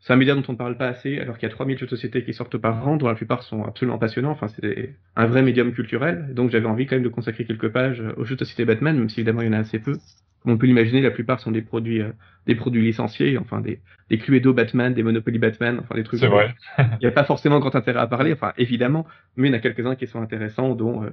C'est 0.00 0.12
un 0.12 0.16
média 0.16 0.34
dont 0.34 0.44
on 0.48 0.52
ne 0.52 0.56
parle 0.56 0.76
pas 0.76 0.88
assez, 0.88 1.18
alors 1.18 1.38
qu'il 1.38 1.48
y 1.48 1.50
a 1.50 1.54
3000 1.54 1.76
jeux 1.76 1.86
de 1.86 1.90
société 1.90 2.22
qui 2.22 2.32
sortent 2.32 2.56
par 2.56 2.86
an, 2.86 2.96
dont 2.96 3.08
la 3.08 3.14
plupart 3.14 3.42
sont 3.42 3.64
absolument 3.64 3.98
passionnants. 3.98 4.30
Enfin, 4.30 4.46
c'est 4.48 4.94
un 5.16 5.26
vrai 5.26 5.42
médium 5.42 5.72
culturel. 5.72 6.34
Donc, 6.34 6.50
j'avais 6.50 6.66
envie 6.66 6.86
quand 6.86 6.96
même 6.96 7.02
de 7.02 7.08
consacrer 7.08 7.44
quelques 7.44 7.68
pages 7.68 8.02
aux 8.16 8.24
jeux 8.24 8.36
de 8.36 8.44
société 8.44 8.64
Batman, 8.64 8.96
même 8.96 9.08
si 9.08 9.20
évidemment 9.20 9.42
il 9.42 9.46
y 9.46 9.50
en 9.50 9.54
a 9.54 9.58
assez 9.58 9.80
peu. 9.80 9.98
Comme 10.42 10.52
on 10.52 10.58
peut 10.58 10.66
l'imaginer, 10.66 11.00
la 11.00 11.10
plupart 11.10 11.40
sont 11.40 11.50
des 11.50 11.62
produits, 11.62 12.00
euh, 12.00 12.12
des 12.46 12.54
produits 12.54 12.82
licenciés, 12.82 13.38
enfin 13.38 13.60
des, 13.60 13.80
des 14.08 14.18
Cluedo 14.18 14.52
Batman, 14.52 14.94
des 14.94 15.02
Monopoly 15.02 15.38
Batman, 15.38 15.80
enfin 15.80 15.96
des 15.96 16.04
trucs. 16.04 16.20
C'est 16.20 16.28
vrai. 16.28 16.54
Il 16.78 16.98
n'y 17.00 17.06
a 17.06 17.10
pas 17.10 17.24
forcément 17.24 17.58
grand 17.58 17.74
intérêt 17.74 17.98
à 17.98 18.06
parler, 18.06 18.32
enfin 18.32 18.52
évidemment, 18.56 19.04
mais 19.36 19.48
il 19.48 19.50
y 19.50 19.54
en 19.54 19.58
a 19.58 19.60
quelques-uns 19.60 19.96
qui 19.96 20.06
sont 20.06 20.22
intéressants, 20.22 20.76
dont 20.76 21.02
euh, 21.02 21.10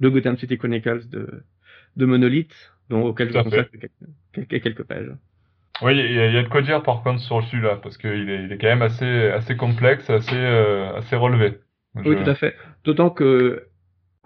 le 0.00 0.10
Gotham 0.10 0.36
City 0.36 0.58
Chronicles 0.58 1.08
de, 1.08 1.44
de 1.96 2.04
Monolith, 2.04 2.72
dont, 2.90 3.04
auquel 3.04 3.32
je 3.32 3.38
consacre 3.38 3.70
quelques, 3.70 3.90
quelques, 4.32 4.62
quelques 4.62 4.82
pages. 4.82 5.12
Oui, 5.82 5.92
il 5.98 6.12
y, 6.14 6.18
a- 6.20 6.26
il 6.28 6.34
y 6.34 6.38
a 6.38 6.42
de 6.42 6.48
quoi 6.48 6.62
dire 6.62 6.82
par 6.82 7.02
contre 7.02 7.20
sur 7.20 7.42
celui-là, 7.44 7.76
parce 7.76 7.96
qu'il 7.98 8.28
est, 8.30 8.44
il 8.44 8.52
est 8.52 8.58
quand 8.58 8.66
même 8.68 8.82
assez, 8.82 9.28
assez 9.30 9.56
complexe, 9.56 10.08
assez, 10.10 10.34
euh, 10.34 10.96
assez 10.96 11.16
relevé. 11.16 11.60
Oui, 12.04 12.16
tout 12.16 12.28
à 12.28 12.34
fait. 12.34 12.56
D'autant 12.84 13.10
que 13.10 13.66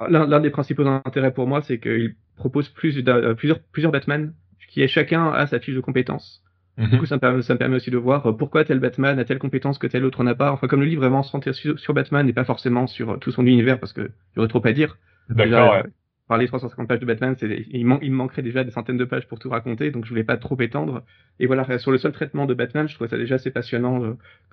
l'un 0.09 0.41
des 0.41 0.51
principaux 0.51 0.87
intérêts 0.87 1.33
pour 1.35 1.47
moi, 1.47 1.63
c'est 1.63 1.81
qu'il 1.81 2.17
propose 2.37 2.69
plus 2.71 2.99
euh, 3.09 3.35
plusieurs, 3.35 3.61
plusieurs 3.73 3.93
Batman, 3.93 4.35
qui 4.71 4.83
est 4.83 4.89
chacun 4.89 5.31
a 5.33 5.47
sa 5.47 5.61
fiche 5.61 5.75
de 5.77 5.81
compétences. 5.81 6.43
Du 6.91 6.97
Mhm. 6.97 6.99
coup, 6.99 7.07
ça 7.07 7.17
me, 7.17 7.21
permet, 7.21 7.43
ça 7.43 7.55
me 7.55 7.59
permet 7.59 7.77
aussi 7.77 7.91
de 7.91 7.99
voir 7.99 8.27
euh, 8.27 8.33
pourquoi 8.33 8.65
tel 8.65 8.81
Batman 8.81 9.19
a 9.19 9.25
telle 9.25 9.39
compétence 9.39 9.79
que 9.79 9.87
tel 9.89 10.05
autre 10.05 10.25
n'a 10.25 10.35
pas. 10.35 10.53
Enfin, 10.53 10.69
comme 10.69 10.81
le 10.81 10.87
livre 10.87 11.05
est 11.05 11.09
vraiment 11.09 11.23
centré 11.25 11.53
sur, 11.53 11.79
sur 11.79 11.95
Batman 11.95 12.29
et 12.29 12.33
pas 12.33 12.45
forcément 12.45 12.87
sur 12.87 13.19
tout 13.21 13.33
son 13.33 13.47
univers, 13.47 13.81
parce 13.81 13.93
que 13.93 14.11
aurait 14.37 14.49
trop 14.49 14.67
à 14.67 14.73
dire. 14.73 14.99
D'accord, 15.29 15.71
ouais. 15.73 15.85
Euh, 16.29 16.35
Parler 16.37 16.47
350 16.47 16.89
pages 16.89 17.01
de 17.01 17.07
Batman, 17.07 17.35
il, 17.71 17.87
me 17.87 18.09
manquerait 18.11 18.43
déjà 18.43 18.65
des 18.65 18.71
centaines 18.71 18.99
de 18.99 19.05
pages 19.05 19.27
pour 19.27 19.39
tout 19.39 19.49
raconter, 19.49 19.91
donc 19.91 20.05
je 20.05 20.11
voulais 20.11 20.25
pas 20.25 20.37
trop 20.37 20.61
étendre. 20.61 21.03
Et 21.41 21.47
voilà, 21.47 21.79
sur 21.79 21.91
le 21.91 21.99
seul 21.99 22.13
traitement 22.13 22.47
de 22.47 22.55
Batman, 22.55 22.89
je 22.89 22.95
trouvais 22.95 23.09
ça 23.09 23.17
déjà 23.17 23.37
assez 23.37 23.51
passionnant. 23.51 24.05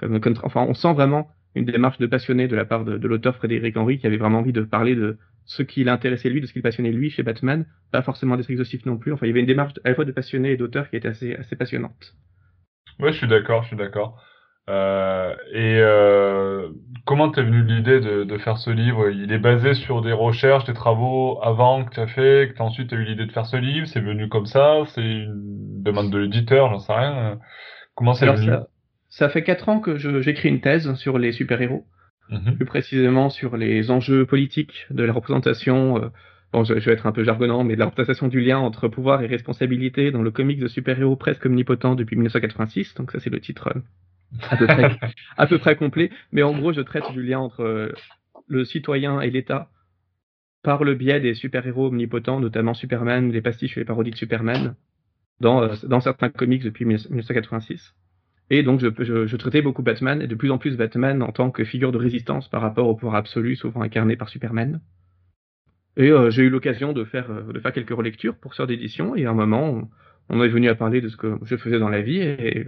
euh, 0.01 0.19
enfin, 0.43 0.65
on 0.67 0.73
sent 0.73 0.93
vraiment 0.93 1.29
une 1.55 1.65
démarche 1.65 1.97
de 1.97 2.07
passionné 2.07 2.47
de 2.47 2.55
la 2.55 2.65
part 2.65 2.85
de, 2.85 2.97
de 2.97 3.07
l'auteur 3.07 3.35
Frédéric 3.35 3.77
Henry, 3.77 3.97
qui 3.97 4.07
avait 4.07 4.17
vraiment 4.17 4.39
envie 4.39 4.53
de 4.53 4.61
parler 4.61 4.95
de 4.95 5.17
ce 5.45 5.63
qui 5.63 5.83
l'intéressait 5.83 6.29
lui, 6.29 6.41
de 6.41 6.47
ce 6.47 6.53
qui 6.53 6.59
le 6.59 6.63
passionnait 6.63 6.91
lui 6.91 7.09
chez 7.09 7.23
Batman, 7.23 7.65
pas 7.91 8.01
forcément 8.01 8.35
d'être 8.35 8.49
exhaustif 8.49 8.85
non 8.85 8.97
plus. 8.97 9.13
Enfin, 9.13 9.25
il 9.25 9.29
y 9.29 9.31
avait 9.31 9.41
une 9.41 9.45
démarche 9.45 9.73
à 9.83 9.89
la 9.89 9.95
fois 9.95 10.05
de 10.05 10.11
passionné 10.11 10.51
et 10.51 10.57
d'auteur 10.57 10.89
qui 10.89 10.95
était 10.95 11.07
assez, 11.07 11.35
assez 11.35 11.55
passionnante. 11.55 12.15
Ouais, 12.99 13.11
je 13.11 13.17
suis 13.17 13.27
d'accord, 13.27 13.63
je 13.63 13.69
suis 13.69 13.77
d'accord. 13.77 14.21
Euh, 14.67 15.35
et 15.51 15.77
euh, 15.79 16.69
comment 17.05 17.29
t'es 17.29 17.43
venu 17.43 17.63
l'idée 17.63 17.99
de, 17.99 18.23
de 18.23 18.37
faire 18.37 18.57
ce 18.57 18.69
livre? 18.71 19.09
Il 19.09 19.31
est 19.31 19.39
basé 19.39 19.73
sur 19.75 20.01
des 20.01 20.11
recherches, 20.11 20.65
des 20.65 20.73
travaux 20.73 21.39
avant 21.43 21.85
que 21.85 21.93
tu 21.93 21.99
as 21.99 22.07
fait, 22.07 22.49
que 22.49 22.57
t'as 22.57 22.63
ensuite 22.63 22.91
eu 22.91 23.03
l'idée 23.03 23.25
de 23.25 23.31
faire 23.31 23.45
ce 23.45 23.57
livre, 23.57 23.87
c'est 23.87 24.01
venu 24.01 24.27
comme 24.29 24.47
ça, 24.47 24.77
c'est 24.93 25.01
une 25.01 25.83
demande 25.83 26.11
de 26.11 26.17
l'éditeur, 26.17 26.69
j'en 26.71 26.79
sais 26.79 26.93
rien. 26.93 27.39
Comment 27.95 28.13
c'est 28.13 28.25
venu? 28.25 28.47
ça, 28.47 28.67
ça 29.09 29.29
fait 29.29 29.43
quatre 29.43 29.69
ans 29.69 29.79
que 29.79 29.97
j'écris 29.97 30.49
une 30.49 30.61
thèse 30.61 30.93
sur 30.95 31.17
les 31.19 31.31
super-héros. 31.31 31.85
Mhm. 32.29 32.55
plus 32.55 32.65
précisément 32.65 33.29
sur 33.29 33.55
les 33.55 33.91
enjeux 33.91 34.25
politiques 34.25 34.87
de 34.89 35.03
la 35.03 35.13
représentation, 35.13 36.01
euh, 36.01 36.09
bon, 36.53 36.63
je, 36.63 36.79
je 36.79 36.85
vais 36.85 36.93
être 36.93 37.05
un 37.05 37.11
peu 37.11 37.23
jargonnant, 37.23 37.63
mais 37.63 37.75
de 37.75 37.79
la 37.79 37.85
représentation 37.85 38.27
du 38.27 38.41
lien 38.41 38.57
entre 38.57 38.87
pouvoir 38.87 39.21
et 39.21 39.27
responsabilité 39.27 40.09
dans 40.09 40.23
le 40.23 40.31
comics 40.31 40.59
de 40.59 40.67
super-héros 40.67 41.17
presque 41.17 41.45
omnipotent 41.45 41.93
depuis 41.95 42.15
1986, 42.15 42.95
donc 42.95 43.11
ça 43.11 43.19
c'est 43.19 43.29
le 43.29 43.39
titre 43.39 43.67
euh, 43.75 43.79
à 44.49 44.57
peu 44.57 44.67
près, 44.67 44.97
à 45.37 45.47
peu 45.47 45.57
près 45.57 45.75
complet, 45.75 46.09
mais 46.31 46.43
en 46.43 46.57
gros 46.57 46.73
je 46.73 46.81
traite 46.81 47.11
du 47.11 47.23
lien 47.23 47.39
entre 47.39 47.61
euh, 47.61 47.93
le 48.47 48.65
citoyen 48.65 49.21
et 49.21 49.29
l'État 49.29 49.69
par 50.65 50.83
le 50.83 50.95
biais 50.95 51.19
des 51.19 51.35
super-héros 51.35 51.87
omnipotents, 51.87 52.39
notamment 52.39 52.73
Superman, 52.73 53.31
les 53.31 53.41
pastiches 53.41 53.77
et 53.77 53.81
les 53.81 53.85
parodies 53.85 54.11
de 54.11 54.15
Superman, 54.15 54.75
dans, 55.39 55.61
euh, 55.61 55.75
dans 55.83 55.99
certains 55.99 56.29
comics 56.29 56.63
depuis 56.63 56.85
1986. 56.85 57.93
Et 58.49 58.63
donc, 58.63 58.79
je, 58.79 58.87
je, 58.99 59.27
je 59.27 59.37
traitais 59.37 59.61
beaucoup 59.61 59.83
Batman, 59.83 60.21
et 60.21 60.27
de 60.27 60.35
plus 60.35 60.49
en 60.49 60.57
plus 60.57 60.75
Batman 60.75 61.21
en 61.21 61.31
tant 61.31 61.51
que 61.51 61.63
figure 61.63 61.91
de 61.91 61.99
résistance 61.99 62.49
par 62.49 62.61
rapport 62.61 62.87
au 62.87 62.95
pouvoir 62.95 63.15
absolu, 63.15 63.55
souvent 63.55 63.81
incarné 63.81 64.15
par 64.15 64.29
Superman. 64.29 64.81
Et 65.97 66.09
euh, 66.09 66.31
j'ai 66.31 66.43
eu 66.43 66.49
l'occasion 66.49 66.93
de 66.93 67.03
faire, 67.03 67.29
de 67.45 67.59
faire 67.59 67.71
quelques 67.71 67.95
relectures 67.95 68.35
pour 68.35 68.55
Sœur 68.55 68.65
d'édition, 68.65 69.15
et 69.15 69.25
à 69.25 69.29
un 69.29 69.35
moment, 69.35 69.69
on, 69.69 69.89
on 70.29 70.43
est 70.43 70.49
venu 70.49 70.67
à 70.67 70.75
parler 70.75 70.99
de 70.99 71.09
ce 71.09 71.17
que 71.17 71.37
je 71.43 71.55
faisais 71.57 71.77
dans 71.79 71.89
la 71.89 72.01
vie, 72.01 72.21
et 72.21 72.65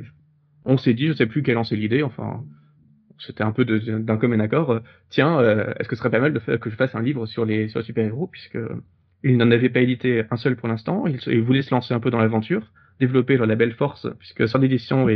on 0.68 0.78
s'est 0.78 0.94
dit, 0.94 1.08
je 1.08 1.14
sais 1.14 1.26
plus 1.26 1.42
quelle 1.42 1.58
en 1.58 1.64
c'est 1.64 1.78
l'idée, 1.78 2.04
enfin, 2.04 2.44
c'était 3.20 3.44
un 3.44 3.52
peu 3.52 3.66
d'un 3.66 4.18
commun 4.18 4.40
accord, 4.40 4.72
euh, 4.72 4.80
tiens, 5.10 5.40
euh, 5.40 5.74
est-ce 5.80 5.88
que 5.88 5.96
ce 5.96 6.00
serait 6.00 6.12
pas 6.12 6.20
mal 6.20 6.34
que 6.34 6.70
je 6.70 6.76
fasse 6.76 6.94
un 6.94 7.02
livre 7.02 7.26
sur 7.26 7.46
les, 7.46 7.70
super-héros, 7.70 8.28
puisque 8.28 8.60
il 9.24 9.38
n'en 9.38 9.50
avait 9.50 9.70
pas 9.70 9.80
édité 9.80 10.26
un 10.30 10.36
seul 10.36 10.58
pour 10.58 10.68
l'instant, 10.68 11.08
il, 11.08 11.20
il 11.28 11.42
voulait 11.42 11.64
se 11.64 11.74
lancer 11.74 11.94
un 11.94 12.00
peu 12.00 12.12
dans 12.12 12.20
l'aventure, 12.20 12.72
développer 13.00 13.38
leur 13.38 13.48
label 13.48 13.74
Force, 13.74 14.08
puisque 14.20 14.48
Sœur 14.48 14.60
d'édition 14.60 15.08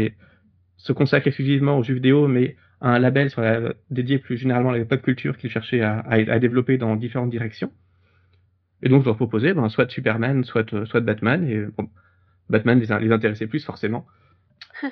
se 0.77 0.93
consacre 0.93 1.27
exclusivement 1.27 1.77
aux 1.77 1.83
jeux 1.83 1.95
vidéo, 1.95 2.27
mais 2.27 2.55
un 2.79 2.97
label 2.97 3.29
dédié 3.91 4.17
plus 4.17 4.37
généralement 4.37 4.71
à 4.71 4.77
la 4.77 4.85
pop 4.85 5.01
culture 5.01 5.37
qu'il 5.37 5.51
cherchait 5.51 5.81
à, 5.81 6.39
développer 6.39 6.77
dans 6.77 6.95
différentes 6.95 7.29
directions. 7.29 7.71
Et 8.81 8.89
donc 8.89 9.01
je 9.01 9.07
leur 9.07 9.17
proposais 9.17 9.53
ben, 9.53 9.69
soit 9.69 9.91
Superman, 9.91 10.43
soit, 10.43 10.73
euh, 10.73 10.85
soit 10.85 11.01
Batman, 11.01 11.47
et 11.47 11.67
Batman 12.49 12.79
les, 12.79 12.87
les 13.05 13.11
intéressait 13.11 13.45
plus 13.45 13.63
forcément. 13.63 14.07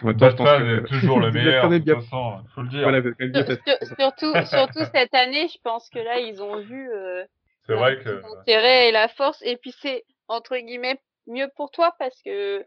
Batman 0.02 0.60
que- 0.62 0.86
est 0.86 0.88
toujours 0.88 1.20
le 1.22 1.32
meilleur, 1.32 1.64
quand 1.64 1.70
de 1.70 1.74
même 1.76 1.84
bien- 1.84 1.96
toute 1.96 2.04
façon, 2.06 2.40
faut 2.56 2.62
le 2.62 2.70
dire. 2.70 2.82
Voilà, 2.84 3.02
Sur- 3.02 3.98
surtout, 3.98 4.34
surtout 4.46 4.84
cette 4.94 5.14
année, 5.16 5.48
je 5.48 5.58
pense 5.64 5.90
que 5.90 6.00
là, 6.00 6.20
ils 6.20 6.42
ont 6.42 6.60
vu 6.60 6.90
euh, 6.92 7.24
que... 7.68 7.74
l'intérêt 7.74 8.90
et 8.90 8.92
la 8.92 9.08
force. 9.08 9.42
Et 9.44 9.58
puis 9.58 9.74
c'est 9.82 10.04
entre 10.28 10.58
guillemets 10.58 11.00
mieux 11.28 11.50
pour 11.56 11.72
toi 11.72 11.94
parce 12.00 12.20
que 12.24 12.66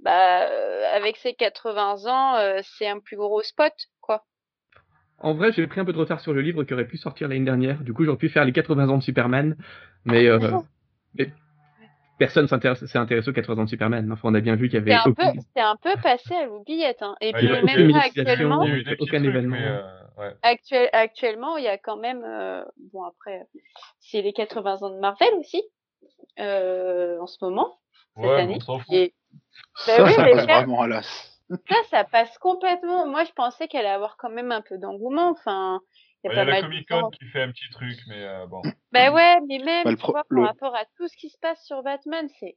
bah 0.00 0.42
euh, 0.48 0.84
avec 0.94 1.16
ses 1.18 1.34
80 1.34 2.06
ans, 2.06 2.36
euh, 2.36 2.60
c'est 2.78 2.88
un 2.88 3.00
plus 3.00 3.16
gros 3.16 3.42
spot, 3.42 3.72
quoi. 4.00 4.24
En 5.18 5.34
vrai, 5.34 5.52
j'ai 5.52 5.66
pris 5.66 5.80
un 5.80 5.84
peu 5.84 5.92
de 5.92 5.98
retard 5.98 6.20
sur 6.20 6.32
le 6.32 6.40
livre 6.40 6.64
qui 6.64 6.72
aurait 6.72 6.86
pu 6.86 6.96
sortir 6.96 7.28
l'année 7.28 7.44
dernière. 7.44 7.78
Du 7.80 7.92
coup, 7.92 8.04
j'aurais 8.04 8.16
pu 8.16 8.30
faire 8.30 8.46
les 8.46 8.52
80 8.52 8.88
ans 8.88 8.96
de 8.96 9.02
Superman, 9.02 9.54
mais, 10.06 10.26
euh, 10.26 10.38
mais, 11.18 11.30
personne 12.20 12.46
s'est 12.46 12.98
intéressé 12.98 13.30
aux 13.30 13.32
80 13.32 13.62
ans 13.62 13.64
de 13.64 13.70
Superman. 13.70 14.12
Enfin, 14.12 14.28
on 14.30 14.34
a 14.34 14.40
bien 14.40 14.54
vu 14.54 14.68
qu'il 14.68 14.78
y 14.78 14.82
avait. 14.82 14.96
C'était 15.38 15.60
un, 15.60 15.76
peu 15.76 15.94
passé 16.02 16.34
à 16.34 16.44
l'oubliette. 16.44 16.98
Hein. 17.00 17.16
Et 17.20 17.32
puis, 17.32 17.48
même 17.48 17.94
actuellement. 17.94 18.64
aucun 19.00 19.24
événement. 19.24 19.56
Euh, 19.56 20.86
actuellement, 20.92 21.56
il 21.56 21.64
y 21.64 21.68
a 21.68 21.78
quand 21.78 21.96
même. 21.96 22.22
Euh, 22.24 22.62
bon, 22.92 23.04
après, 23.04 23.46
c'est 24.00 24.20
les 24.20 24.34
80 24.34 24.82
ans 24.82 24.90
de 24.90 24.98
Marvel 24.98 25.30
aussi, 25.38 25.62
euh, 26.38 27.18
en 27.20 27.26
ce 27.26 27.42
moment, 27.42 27.78
cette 28.16 28.30
année. 28.30 28.58
Et... 28.92 29.14
Bah 29.86 29.96
ça, 29.96 30.10
ça 30.10 30.24
passe 30.24 30.44
vraiment 30.44 30.82
à 30.82 30.88
l'as. 30.88 31.40
Ça, 31.68 31.76
ça 31.90 32.04
passe 32.04 32.36
complètement. 32.38 33.06
Moi, 33.06 33.24
je 33.24 33.32
pensais 33.32 33.68
qu'elle 33.68 33.86
allait 33.86 33.94
avoir 33.94 34.16
quand 34.16 34.30
même 34.30 34.52
un 34.52 34.62
peu 34.62 34.78
d'engouement. 34.78 35.30
Enfin, 35.30 35.80
il 36.24 36.32
y 36.32 36.38
a, 36.38 36.44
la 36.44 36.60
Comic 36.60 36.88
Con 36.88 37.10
qui 37.10 37.24
fait 37.26 37.42
un 37.42 37.50
petit 37.50 37.68
truc, 37.70 37.98
mais 38.08 38.22
euh, 38.22 38.46
bon. 38.46 38.62
Bah 38.92 39.12
ouais, 39.12 39.40
mais 39.48 39.58
même 39.58 39.84
bah, 39.84 39.96
par 39.96 40.44
rapport 40.44 40.74
à 40.74 40.84
tout 40.96 41.08
ce 41.08 41.16
qui 41.16 41.30
se 41.30 41.38
passe 41.38 41.64
sur 41.64 41.82
Batman, 41.82 42.28
c'est 42.38 42.56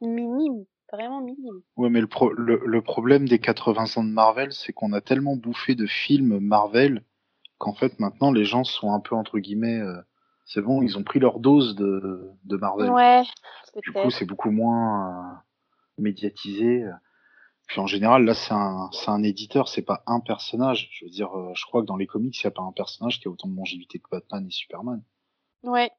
minime, 0.00 0.64
vraiment 0.92 1.22
minime. 1.22 1.62
Ouais, 1.76 1.88
mais 1.88 2.00
le, 2.00 2.60
le, 2.66 2.82
problème 2.82 3.28
des 3.28 3.38
80 3.38 3.96
ans 3.96 4.04
de 4.04 4.10
Marvel, 4.10 4.52
c'est 4.52 4.72
qu'on 4.72 4.92
a 4.92 5.00
tellement 5.00 5.36
bouffé 5.36 5.74
de 5.74 5.86
films 5.86 6.38
Marvel 6.40 7.02
qu'en 7.58 7.74
fait 7.74 8.00
maintenant 8.00 8.32
les 8.32 8.44
gens 8.44 8.64
sont 8.64 8.92
un 8.92 9.00
peu 9.00 9.14
entre 9.14 9.38
guillemets. 9.38 9.78
Euh, 9.78 10.00
c'est 10.44 10.60
bon, 10.60 10.82
ils 10.82 10.98
ont 10.98 11.04
pris 11.04 11.20
leur 11.20 11.38
dose 11.38 11.76
de, 11.76 12.28
de 12.44 12.56
Marvel. 12.56 12.90
Ouais. 12.90 13.22
Du 13.82 13.92
coup, 13.92 14.10
c'est 14.10 14.24
beaucoup 14.24 14.50
moins 14.50 15.08
euh, 15.08 16.02
médiatisé. 16.02 16.84
Puis 17.68 17.80
en 17.80 17.86
général, 17.86 18.24
là, 18.24 18.34
c'est 18.34 18.52
un, 18.52 18.90
c'est 18.92 19.10
un 19.10 19.22
éditeur, 19.22 19.68
c'est 19.68 19.82
pas 19.82 20.02
un 20.06 20.20
personnage. 20.20 20.90
Je 20.92 21.04
veux 21.04 21.10
dire, 21.10 21.36
euh, 21.36 21.52
je 21.54 21.64
crois 21.64 21.82
que 21.82 21.86
dans 21.86 21.96
les 21.96 22.06
comics, 22.06 22.36
il 22.42 22.46
n'y 22.46 22.48
a 22.48 22.50
pas 22.50 22.62
un 22.62 22.72
personnage 22.72 23.20
qui 23.20 23.28
a 23.28 23.30
autant 23.30 23.48
de 23.48 23.56
longévité 23.56 23.98
que 23.98 24.08
Batman 24.10 24.46
et 24.46 24.50
Superman. 24.50 25.02
Ouais. 25.62 25.90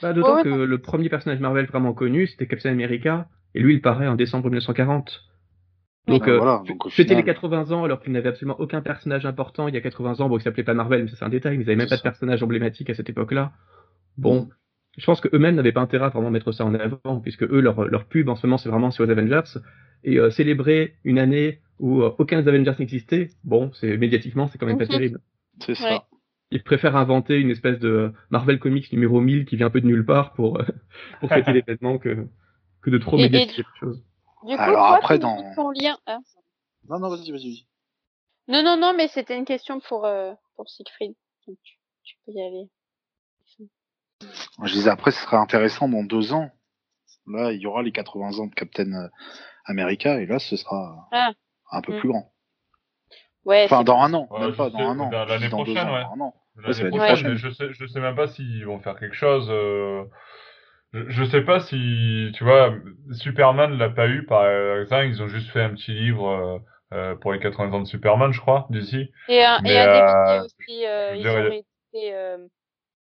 Bah, 0.00 0.12
d'autant 0.12 0.42
que 0.42 0.48
le 0.48 0.78
premier 0.80 1.08
personnage 1.08 1.40
Marvel 1.40 1.66
vraiment 1.66 1.92
connu, 1.92 2.26
c'était 2.26 2.46
Captain 2.46 2.70
America, 2.70 3.28
et 3.54 3.60
lui, 3.60 3.74
il 3.74 3.82
paraît 3.82 4.08
en 4.08 4.14
décembre 4.14 4.46
1940. 4.46 5.22
Donc, 6.08 6.26
bah, 6.26 6.62
euh, 6.66 6.90
c'était 6.90 7.14
les 7.14 7.24
80 7.24 7.70
ans, 7.70 7.84
alors 7.84 8.00
qu'il 8.00 8.12
n'avait 8.12 8.30
absolument 8.30 8.58
aucun 8.58 8.80
personnage 8.80 9.24
important 9.24 9.68
il 9.68 9.74
y 9.74 9.76
a 9.76 9.80
80 9.80 10.20
ans. 10.20 10.28
Bon, 10.28 10.38
il 10.38 10.42
s'appelait 10.42 10.64
pas 10.64 10.74
Marvel, 10.74 11.04
mais 11.04 11.10
c'est 11.10 11.24
un 11.24 11.28
détail, 11.28 11.56
mais 11.56 11.64
ils 11.64 11.66
n'avaient 11.66 11.76
même 11.76 11.88
pas 11.88 11.96
de 11.96 12.02
personnage 12.02 12.42
emblématique 12.42 12.90
à 12.90 12.94
cette 12.94 13.08
époque-là. 13.08 13.52
Bon, 14.16 14.42
mm. 14.42 14.48
Je 14.98 15.06
pense 15.06 15.20
qu'eux-mêmes 15.20 15.54
n'avaient 15.54 15.72
pas 15.72 15.80
intérêt 15.80 16.06
à 16.06 16.08
vraiment 16.10 16.30
mettre 16.30 16.52
ça 16.52 16.64
en 16.64 16.74
avant, 16.74 17.20
puisque 17.20 17.44
eux, 17.44 17.60
leur, 17.60 17.84
leur 17.84 18.04
pub 18.04 18.28
en 18.28 18.36
ce 18.36 18.46
moment, 18.46 18.58
c'est 18.58 18.68
vraiment 18.68 18.90
sur 18.90 19.04
les 19.04 19.12
Avengers 19.12 19.58
et 20.04 20.18
euh, 20.18 20.30
célébrer 20.30 20.96
une 21.04 21.18
année 21.18 21.60
où 21.78 22.02
euh, 22.02 22.14
aucun 22.18 22.42
des 22.42 22.48
Avengers 22.48 22.74
n'existait, 22.78 23.30
bon, 23.44 23.70
c'est 23.74 23.96
médiatiquement, 23.96 24.48
c'est 24.48 24.58
quand 24.58 24.66
même 24.66 24.78
pas 24.78 24.84
mhm. 24.84 24.90
terrible. 24.90 25.20
C'est 25.60 25.74
ça. 25.74 26.04
Ils 26.50 26.62
préfèrent 26.62 26.96
inventer 26.96 27.38
une 27.38 27.50
espèce 27.50 27.78
de 27.78 28.12
Marvel 28.30 28.58
Comics 28.58 28.92
numéro 28.92 29.20
1000 29.20 29.46
qui 29.46 29.56
vient 29.56 29.68
un 29.68 29.70
peu 29.70 29.80
de 29.80 29.86
nulle 29.86 30.04
part 30.04 30.34
pour, 30.34 30.60
euh, 30.60 30.64
pour 31.20 31.30
fêter 31.30 31.52
l'événement 31.52 31.98
que, 31.98 32.26
que 32.82 32.90
de 32.90 32.98
trop 32.98 33.16
médiatiser 33.16 33.62
quelque 33.62 33.78
chose. 33.78 34.04
Du 34.46 34.56
coup, 34.56 34.62
Alors 34.62 34.92
après, 34.94 35.18
dans. 35.18 35.54
Ton 35.54 35.70
lien... 35.70 35.96
Hein 36.06 36.20
non, 36.88 36.98
non, 36.98 37.08
vas-y, 37.08 37.30
vas-y. 37.30 37.66
Non, 38.48 38.62
non, 38.62 38.76
non, 38.76 38.92
mais 38.94 39.08
c'était 39.08 39.38
une 39.38 39.44
question 39.44 39.78
pour, 39.80 40.06
pour 40.56 40.68
Siegfried. 40.68 41.14
Donc, 41.46 41.56
tu, 41.62 41.74
tu, 42.02 42.16
peux 42.26 42.32
y 42.32 42.42
aller. 42.42 42.68
Je 44.64 44.72
disais, 44.72 44.90
après, 44.90 45.10
ce 45.10 45.22
serait 45.22 45.36
intéressant 45.36 45.88
dans 45.88 46.02
deux 46.02 46.32
ans. 46.32 46.50
Là, 47.26 47.52
il 47.52 47.60
y 47.60 47.66
aura 47.66 47.82
les 47.82 47.92
80 47.92 48.38
ans 48.38 48.46
de 48.46 48.54
Captain 48.54 49.08
America, 49.66 50.20
et 50.20 50.26
là, 50.26 50.38
ce 50.38 50.56
sera 50.56 51.08
ah. 51.12 51.30
un 51.70 51.80
peu 51.80 51.96
mm. 51.96 52.00
plus 52.00 52.08
grand. 52.08 52.32
Ouais, 53.44 53.64
enfin, 53.64 53.82
dans 53.82 53.98
un 53.98 54.14
an, 54.14 54.28
même 54.38 54.54
pas 54.54 54.70
dans 54.70 54.78
un 54.78 55.00
an. 55.00 55.10
L'année 55.10 55.48
prochaine, 55.48 55.88
ouais. 55.88 56.04
L'année 56.56 56.90
prochaine, 56.90 57.34
je 57.34 57.50
sais, 57.50 57.72
je 57.72 57.86
sais 57.86 58.00
même 58.00 58.14
pas 58.14 58.28
s'ils 58.28 58.64
vont 58.66 58.78
faire 58.80 58.98
quelque 58.98 59.16
chose. 59.16 59.48
Euh... 59.50 60.04
Je, 60.92 61.08
je, 61.08 61.24
sais 61.24 61.40
pas 61.40 61.60
si, 61.60 62.30
tu 62.34 62.44
vois, 62.44 62.74
Superman 63.12 63.78
l'a 63.78 63.88
pas 63.88 64.08
eu 64.08 64.26
par 64.26 64.46
exemple, 64.78 65.06
ils 65.06 65.22
ont 65.22 65.28
juste 65.28 65.50
fait 65.50 65.62
un 65.62 65.70
petit 65.70 65.92
livre 65.92 66.28
euh, 66.28 66.58
euh 66.92 67.16
pour 67.16 67.32
les 67.32 67.40
80 67.40 67.72
ans 67.72 67.80
de 67.80 67.86
Superman, 67.86 68.32
je 68.32 68.40
crois, 68.40 68.66
d'ici. 68.68 69.10
Et 69.28 69.42
un, 69.42 69.62
et 69.64 69.78
un 69.78 69.86
DVD 69.86 70.12
euh, 70.28 70.44
aussi, 70.44 70.86
euh, 70.86 71.16
ils, 71.16 71.28
ont 71.28 71.34
réédité, 71.34 72.14
euh, 72.14 72.46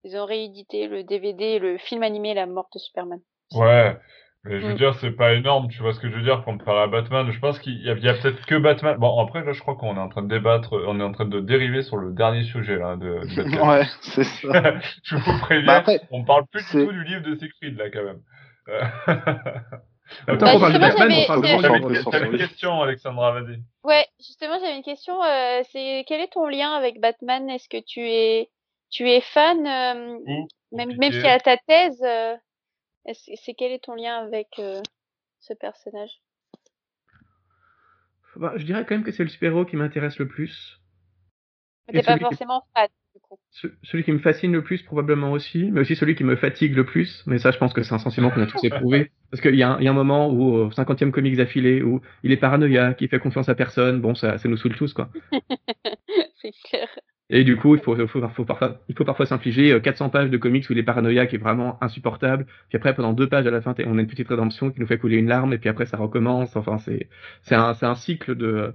ils 0.08 0.16
ont 0.16 0.24
réédité 0.26 0.88
le 0.88 1.04
DVD, 1.04 1.58
le 1.58 1.78
film 1.78 2.02
animé 2.02 2.34
La 2.34 2.46
mort 2.46 2.68
de 2.74 2.78
Superman. 2.78 3.20
Ouais, 3.54 3.96
mais 4.44 4.60
je 4.60 4.66
veux 4.66 4.74
mm. 4.74 4.76
dire, 4.76 4.94
c'est 4.94 5.10
pas 5.10 5.34
énorme, 5.34 5.68
tu 5.68 5.82
vois 5.82 5.92
ce 5.92 6.00
que 6.00 6.08
je 6.08 6.16
veux 6.16 6.22
dire, 6.22 6.42
comparé 6.44 6.80
à 6.80 6.86
Batman. 6.86 7.30
Je 7.30 7.38
pense 7.38 7.58
qu'il 7.58 7.82
y 7.82 7.90
a, 7.90 7.92
a 7.92 8.14
peut-être 8.14 8.46
que 8.46 8.54
Batman. 8.54 8.96
Bon, 8.98 9.18
après, 9.20 9.44
là, 9.44 9.52
je 9.52 9.60
crois 9.60 9.74
qu'on 9.74 9.96
est 9.96 10.00
en 10.00 10.08
train 10.08 10.22
de 10.22 10.28
débattre, 10.28 10.72
on 10.86 11.00
est 11.00 11.02
en 11.02 11.12
train 11.12 11.26
de 11.26 11.40
dériver 11.40 11.82
sur 11.82 11.96
le 11.96 12.12
dernier 12.12 12.44
sujet, 12.44 12.76
là, 12.76 12.96
de, 12.96 13.20
de 13.20 13.60
Ouais, 13.68 13.84
c'est 14.00 14.24
ça. 14.24 14.74
je 15.02 15.16
vous 15.16 15.38
préviens, 15.40 15.82
bah 15.86 15.92
on 16.10 16.24
parle 16.24 16.46
plus 16.46 16.64
du 16.70 16.86
tout 16.86 16.92
du 16.92 17.04
livre 17.04 17.22
de 17.22 17.34
Siegfried, 17.36 17.76
là, 17.76 17.90
quand 17.90 18.04
même. 18.04 18.20
Autant 20.28 20.46
qu'on 20.52 20.60
parle 20.60 20.72
de 20.72 20.78
Batman, 20.78 21.12
on 21.12 21.26
parle 21.26 21.40
vraiment 21.40 21.88
une 22.32 22.38
question, 22.38 22.80
Alexandra, 22.80 23.40
vas-y. 23.40 23.60
Ouais, 23.82 24.06
justement, 24.18 24.58
j'avais 24.60 24.76
une 24.76 24.82
question. 24.82 25.22
Euh, 25.22 25.62
c'est 25.72 26.04
quel 26.06 26.20
est 26.20 26.32
ton 26.32 26.46
lien 26.46 26.72
avec 26.72 27.00
Batman? 27.00 27.50
Est-ce 27.50 27.68
que 27.68 27.82
tu 27.84 28.00
es, 28.00 28.50
tu 28.90 29.08
es 29.08 29.20
fan, 29.20 29.66
euh, 29.66 30.18
même, 30.72 30.96
même 30.96 31.12
si 31.12 31.26
à 31.26 31.38
ta 31.38 31.56
thèse, 31.56 32.02
euh, 32.02 32.36
c'est 33.14 33.54
quel 33.54 33.72
est 33.72 33.84
ton 33.84 33.94
lien 33.94 34.16
avec 34.16 34.48
euh, 34.58 34.80
ce 35.40 35.54
personnage? 35.54 36.20
Bah, 38.36 38.52
Je 38.56 38.64
dirais 38.64 38.84
quand 38.86 38.94
même 38.94 39.04
que 39.04 39.12
c'est 39.12 39.24
le 39.24 39.28
super-héros 39.28 39.64
qui 39.64 39.76
m'intéresse 39.76 40.18
le 40.18 40.28
plus. 40.28 40.80
T'es 41.90 42.02
pas 42.02 42.18
forcément 42.18 42.62
fan, 42.76 42.88
du 43.14 43.20
coup. 43.20 43.38
celui 43.82 44.04
qui 44.04 44.12
me 44.12 44.18
fascine 44.18 44.52
le 44.52 44.62
plus, 44.62 44.82
probablement 44.82 45.32
aussi, 45.32 45.70
mais 45.70 45.80
aussi 45.80 45.96
celui 45.96 46.14
qui 46.14 46.24
me 46.24 46.36
fatigue 46.36 46.76
le 46.76 46.84
plus. 46.84 47.24
Mais 47.26 47.38
ça, 47.38 47.50
je 47.50 47.56
pense 47.56 47.72
que 47.72 47.82
c'est 47.82 47.94
un 47.94 47.98
sentiment 47.98 48.30
qu'on 48.30 48.42
a 48.42 48.46
tous 48.46 48.62
éprouvé. 48.62 49.10
Parce 49.30 49.40
qu'il 49.40 49.54
y, 49.54 49.62
a 49.62 49.70
un 49.70 49.92
moment 49.92 50.28
où, 50.28 50.54
au 50.54 50.68
50e 50.68 51.10
comics 51.10 51.36
d'affilée, 51.36 51.82
où 51.82 52.02
il 52.22 52.32
est 52.32 52.36
paranoïaque, 52.36 53.00
il 53.00 53.08
fait 53.08 53.18
confiance 53.18 53.48
à 53.48 53.54
personne, 53.54 54.02
bon, 54.02 54.14
ça, 54.14 54.36
ça 54.36 54.48
nous 54.50 54.58
saoule 54.58 54.76
tous, 54.76 54.92
quoi. 54.92 55.08
c'est 56.42 56.52
clair. 56.64 56.88
Et 57.30 57.44
du 57.44 57.56
coup, 57.56 57.74
il 57.74 57.80
faut, 57.82 57.94
faut, 58.06 58.28
faut 58.28 58.44
parfois, 58.44 58.80
il 58.88 58.96
faut 58.96 59.04
parfois 59.04 59.26
s'infliger 59.26 59.78
400 59.82 60.06
euh, 60.06 60.08
pages 60.08 60.30
de 60.30 60.36
comics 60.38 60.68
où 60.68 60.72
il 60.72 60.78
est 60.78 60.82
paranoïaque 60.82 61.34
est 61.34 61.38
vraiment 61.38 61.76
insupportable. 61.82 62.46
Puis 62.68 62.76
après, 62.76 62.94
pendant 62.94 63.12
deux 63.12 63.28
pages 63.28 63.46
à 63.46 63.50
la 63.50 63.60
fin, 63.60 63.74
on 63.84 63.98
a 63.98 64.00
une 64.00 64.06
petite 64.06 64.28
rédemption 64.28 64.70
qui 64.70 64.80
nous 64.80 64.86
fait 64.86 64.98
couler 64.98 65.16
une 65.18 65.28
larme, 65.28 65.52
et 65.52 65.58
puis 65.58 65.68
après, 65.68 65.84
ça 65.84 65.98
recommence. 65.98 66.56
Enfin, 66.56 66.78
c'est, 66.78 67.54
un, 67.54 67.74
un 67.82 67.94
cycle 67.94 68.34
de, 68.34 68.74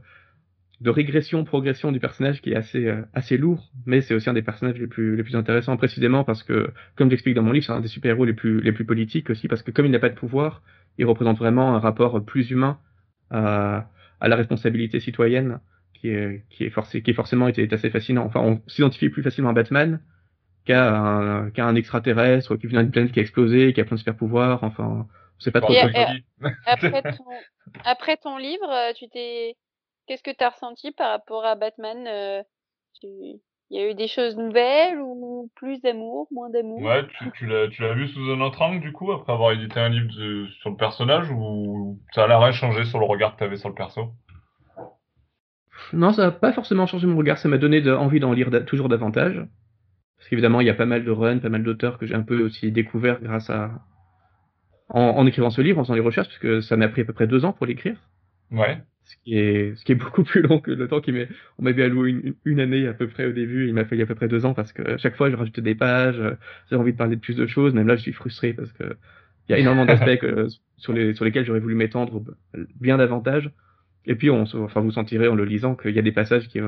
de 0.82 0.90
régression, 0.92 1.44
progression 1.46 1.92
du 1.92 2.00
personnage 2.00 2.42
qui 2.42 2.52
est 2.52 2.56
assez, 2.56 2.88
euh, 2.88 3.02
assez 3.14 3.38
lourd, 3.38 3.72
mais 3.88 4.02
c'est 4.02 4.14
aussi 4.14 4.30
un 4.30 4.34
des 4.34 4.44
personnages 4.44 4.78
les 4.78 4.88
plus, 4.88 5.16
les 5.16 5.24
plus 5.24 5.36
intéressants, 5.36 5.76
précisément 5.78 6.24
parce 6.24 6.44
que, 6.44 6.72
comme 6.96 7.10
j'explique 7.10 7.36
dans 7.36 7.42
mon 7.44 7.54
livre, 7.54 7.66
c'est 7.66 7.72
un 7.72 7.82
des 7.82 7.88
super-héros 7.88 8.26
les 8.26 8.34
plus, 8.34 8.62
les 8.62 8.72
plus 8.72 8.86
politiques 8.86 9.32
aussi, 9.32 9.48
parce 9.48 9.64
que 9.64 9.72
comme 9.72 9.88
il 9.88 9.92
n'a 9.92 10.00
pas 10.00 10.10
de 10.10 10.16
pouvoir, 10.16 10.62
il 11.00 11.06
représente 11.06 11.40
vraiment 11.40 11.76
un 11.76 11.80
rapport 11.80 12.24
plus 12.24 12.52
humain 12.52 12.78
à, 13.32 13.90
à 14.20 14.28
la 14.28 14.36
responsabilité 14.36 15.00
citoyenne 15.00 15.60
qui 16.04 16.10
est, 16.10 16.44
qui 16.50 16.66
est, 16.66 16.70
forcé, 16.70 17.02
qui 17.02 17.12
est 17.12 17.14
forcément 17.14 17.48
été 17.48 17.66
assez 17.72 17.90
fascinant. 17.90 18.26
Enfin, 18.26 18.42
on 18.42 18.62
s'identifie 18.68 19.08
plus 19.08 19.24
facilement 19.24 19.52
à 19.52 19.54
Batman 19.54 20.02
qu'à 20.66 20.94
un, 20.94 21.76
extraterrestre 21.76 22.58
qui 22.58 22.68
vient 22.68 22.84
d'une 22.84 22.92
planète 22.92 23.14
qui 23.14 23.20
a 23.20 23.22
explosé, 23.22 23.72
qui 23.72 23.80
a 23.80 23.86
plein 23.86 23.96
de 23.96 24.00
super 24.00 24.18
pouvoirs. 24.18 24.66
Enfin, 24.66 25.08
on 25.08 25.40
sait 25.40 25.52
pas 25.52 25.62
trop. 25.62 25.72
après, 26.66 27.02
ton, 27.02 27.26
après 27.86 28.18
ton 28.18 28.38
livre, 28.38 28.70
euh, 28.70 28.92
tu 28.98 29.08
t'es, 29.08 29.56
qu'est-ce 30.06 30.24
que 30.24 30.36
tu 30.38 30.44
as 30.44 30.50
ressenti 30.50 30.92
par 30.92 31.12
rapport 31.12 31.46
à 31.46 31.56
Batman 31.56 32.06
euh, 32.06 32.44
Il 33.02 33.40
y 33.70 33.80
a 33.80 33.90
eu 33.90 33.96
des 33.96 34.10
choses 34.10 34.36
nouvelles 34.36 35.00
ou 35.00 35.50
plus 35.56 35.80
d'amour, 35.80 36.28
moins 36.32 36.50
d'amour? 36.50 36.82
Ouais, 36.82 37.08
tu, 37.18 37.32
tu 37.32 37.48
l'as, 37.48 37.70
tu 37.70 37.82
vu 37.94 38.10
sous 38.10 38.30
un 38.30 38.42
autre 38.42 38.62
angle 38.62 38.82
du 38.82 38.92
coup 38.92 39.14
après 39.14 39.32
avoir 39.32 39.54
édité 39.54 39.80
un 39.80 39.88
livre 39.88 40.12
sur 40.60 40.70
le 40.70 40.76
personnage 40.76 41.32
ou 41.32 41.98
ça 42.14 42.26
a 42.26 42.28
l'air 42.28 42.52
changé 42.52 42.84
sur 42.84 43.00
le 43.00 43.06
regard 43.06 43.36
que 43.36 43.38
tu 43.38 43.44
avais 43.46 43.56
sur 43.56 43.70
le 43.70 43.76
perso? 43.76 44.12
Non, 45.92 46.14
ça 46.14 46.24
n'a 46.24 46.32
pas 46.32 46.54
forcément 46.54 46.86
changé 46.86 47.08
mon 47.08 47.18
regard, 47.18 47.38
ça 47.38 47.50
m'a 47.50 47.58
donné 47.58 47.88
envie 47.92 48.20
d'en 48.20 48.34
lire 48.34 48.50
toujours 48.66 48.90
davantage. 48.90 49.46
Parce 50.18 50.30
qu'évidemment, 50.30 50.62
il 50.62 50.68
y 50.68 50.70
a 50.70 50.74
pas 50.74 50.86
mal 50.86 51.04
de 51.04 51.12
runs, 51.12 51.40
pas 51.40 51.50
mal 51.50 51.64
d'auteurs 51.64 51.98
que 51.98 52.06
j'ai 52.06 52.16
un 52.16 52.22
peu 52.22 52.42
aussi 52.42 52.72
découvert 52.72 53.22
grâce 53.22 53.50
à. 53.50 53.84
En, 54.90 55.26
écrivant 55.26 55.50
ce 55.50 55.62
livre, 55.62 55.80
en 55.80 55.84
faisant 55.84 55.96
les 55.96 56.02
recherches, 56.02 56.28
parce 56.28 56.40
que 56.40 56.62
ça 56.62 56.78
m'a 56.78 56.88
pris 56.88 57.02
à 57.02 57.06
peu 57.06 57.14
près 57.14 57.26
deux 57.26 57.46
ans 57.46 57.52
pour 57.52 57.66
l'écrire. 57.66 57.98
Ouais. 58.52 58.78
Ce 59.04 59.16
qui 59.24 59.38
est, 59.38 59.76
ce 59.76 59.84
qui 59.84 59.92
est 59.92 59.96
beaucoup 59.96 60.24
plus 60.24 60.42
long 60.42 60.60
que 60.60 60.72
le 60.72 60.88
temps 60.88 61.02
qu'il 61.02 61.16
m'est. 61.16 61.28
On 61.58 61.64
m'avait 61.64 61.84
alloué 61.84 62.36
une, 62.46 62.60
année 62.60 62.88
à 62.88 62.94
peu 62.94 63.08
près 63.08 63.26
au 63.26 63.32
début, 63.32 63.68
il 63.68 63.74
m'a 63.74 63.86
fallu 63.86 64.04
à 64.04 64.06
peu 64.06 64.16
près 64.16 64.28
deux 64.28 64.46
ans 64.46 64.54
parce 64.54 64.72
que 64.72 64.98
chaque 64.98 65.16
fois 65.16 65.30
je 65.30 65.36
rajoutais 65.36 65.62
des 65.62 65.76
pages, 65.76 66.22
j'avais 66.70 66.80
envie 66.80 66.94
de 66.94 66.98
parler 66.98 67.16
de 67.16 67.22
plus 67.22 67.36
de 67.36 67.48
choses, 67.48 67.74
même 67.74 67.88
là 67.88 67.96
je 67.96 68.02
suis 68.02 68.14
frustré 68.14 68.54
parce 68.54 68.72
que 68.72 68.96
il 69.50 69.52
y 69.52 69.56
a 69.56 69.58
énormément 69.58 69.86
d'aspects 69.86 70.26
sur, 70.78 70.94
les, 70.94 71.14
sur 71.14 71.26
lesquels 71.26 71.44
j'aurais 71.44 71.60
voulu 71.60 71.76
m'étendre 71.76 72.24
bien 72.80 72.98
davantage. 72.98 73.52
Et 74.06 74.16
puis, 74.16 74.30
on, 74.30 74.44
enfin, 74.44 74.82
vous 74.82 74.92
sentirez 74.92 75.28
en 75.28 75.36
le 75.36 75.46
lisant 75.46 75.76
qu'il 75.76 75.92
y 75.96 76.00
a 76.00 76.02
des 76.02 76.12
passages 76.12 76.48
qui, 76.48 76.60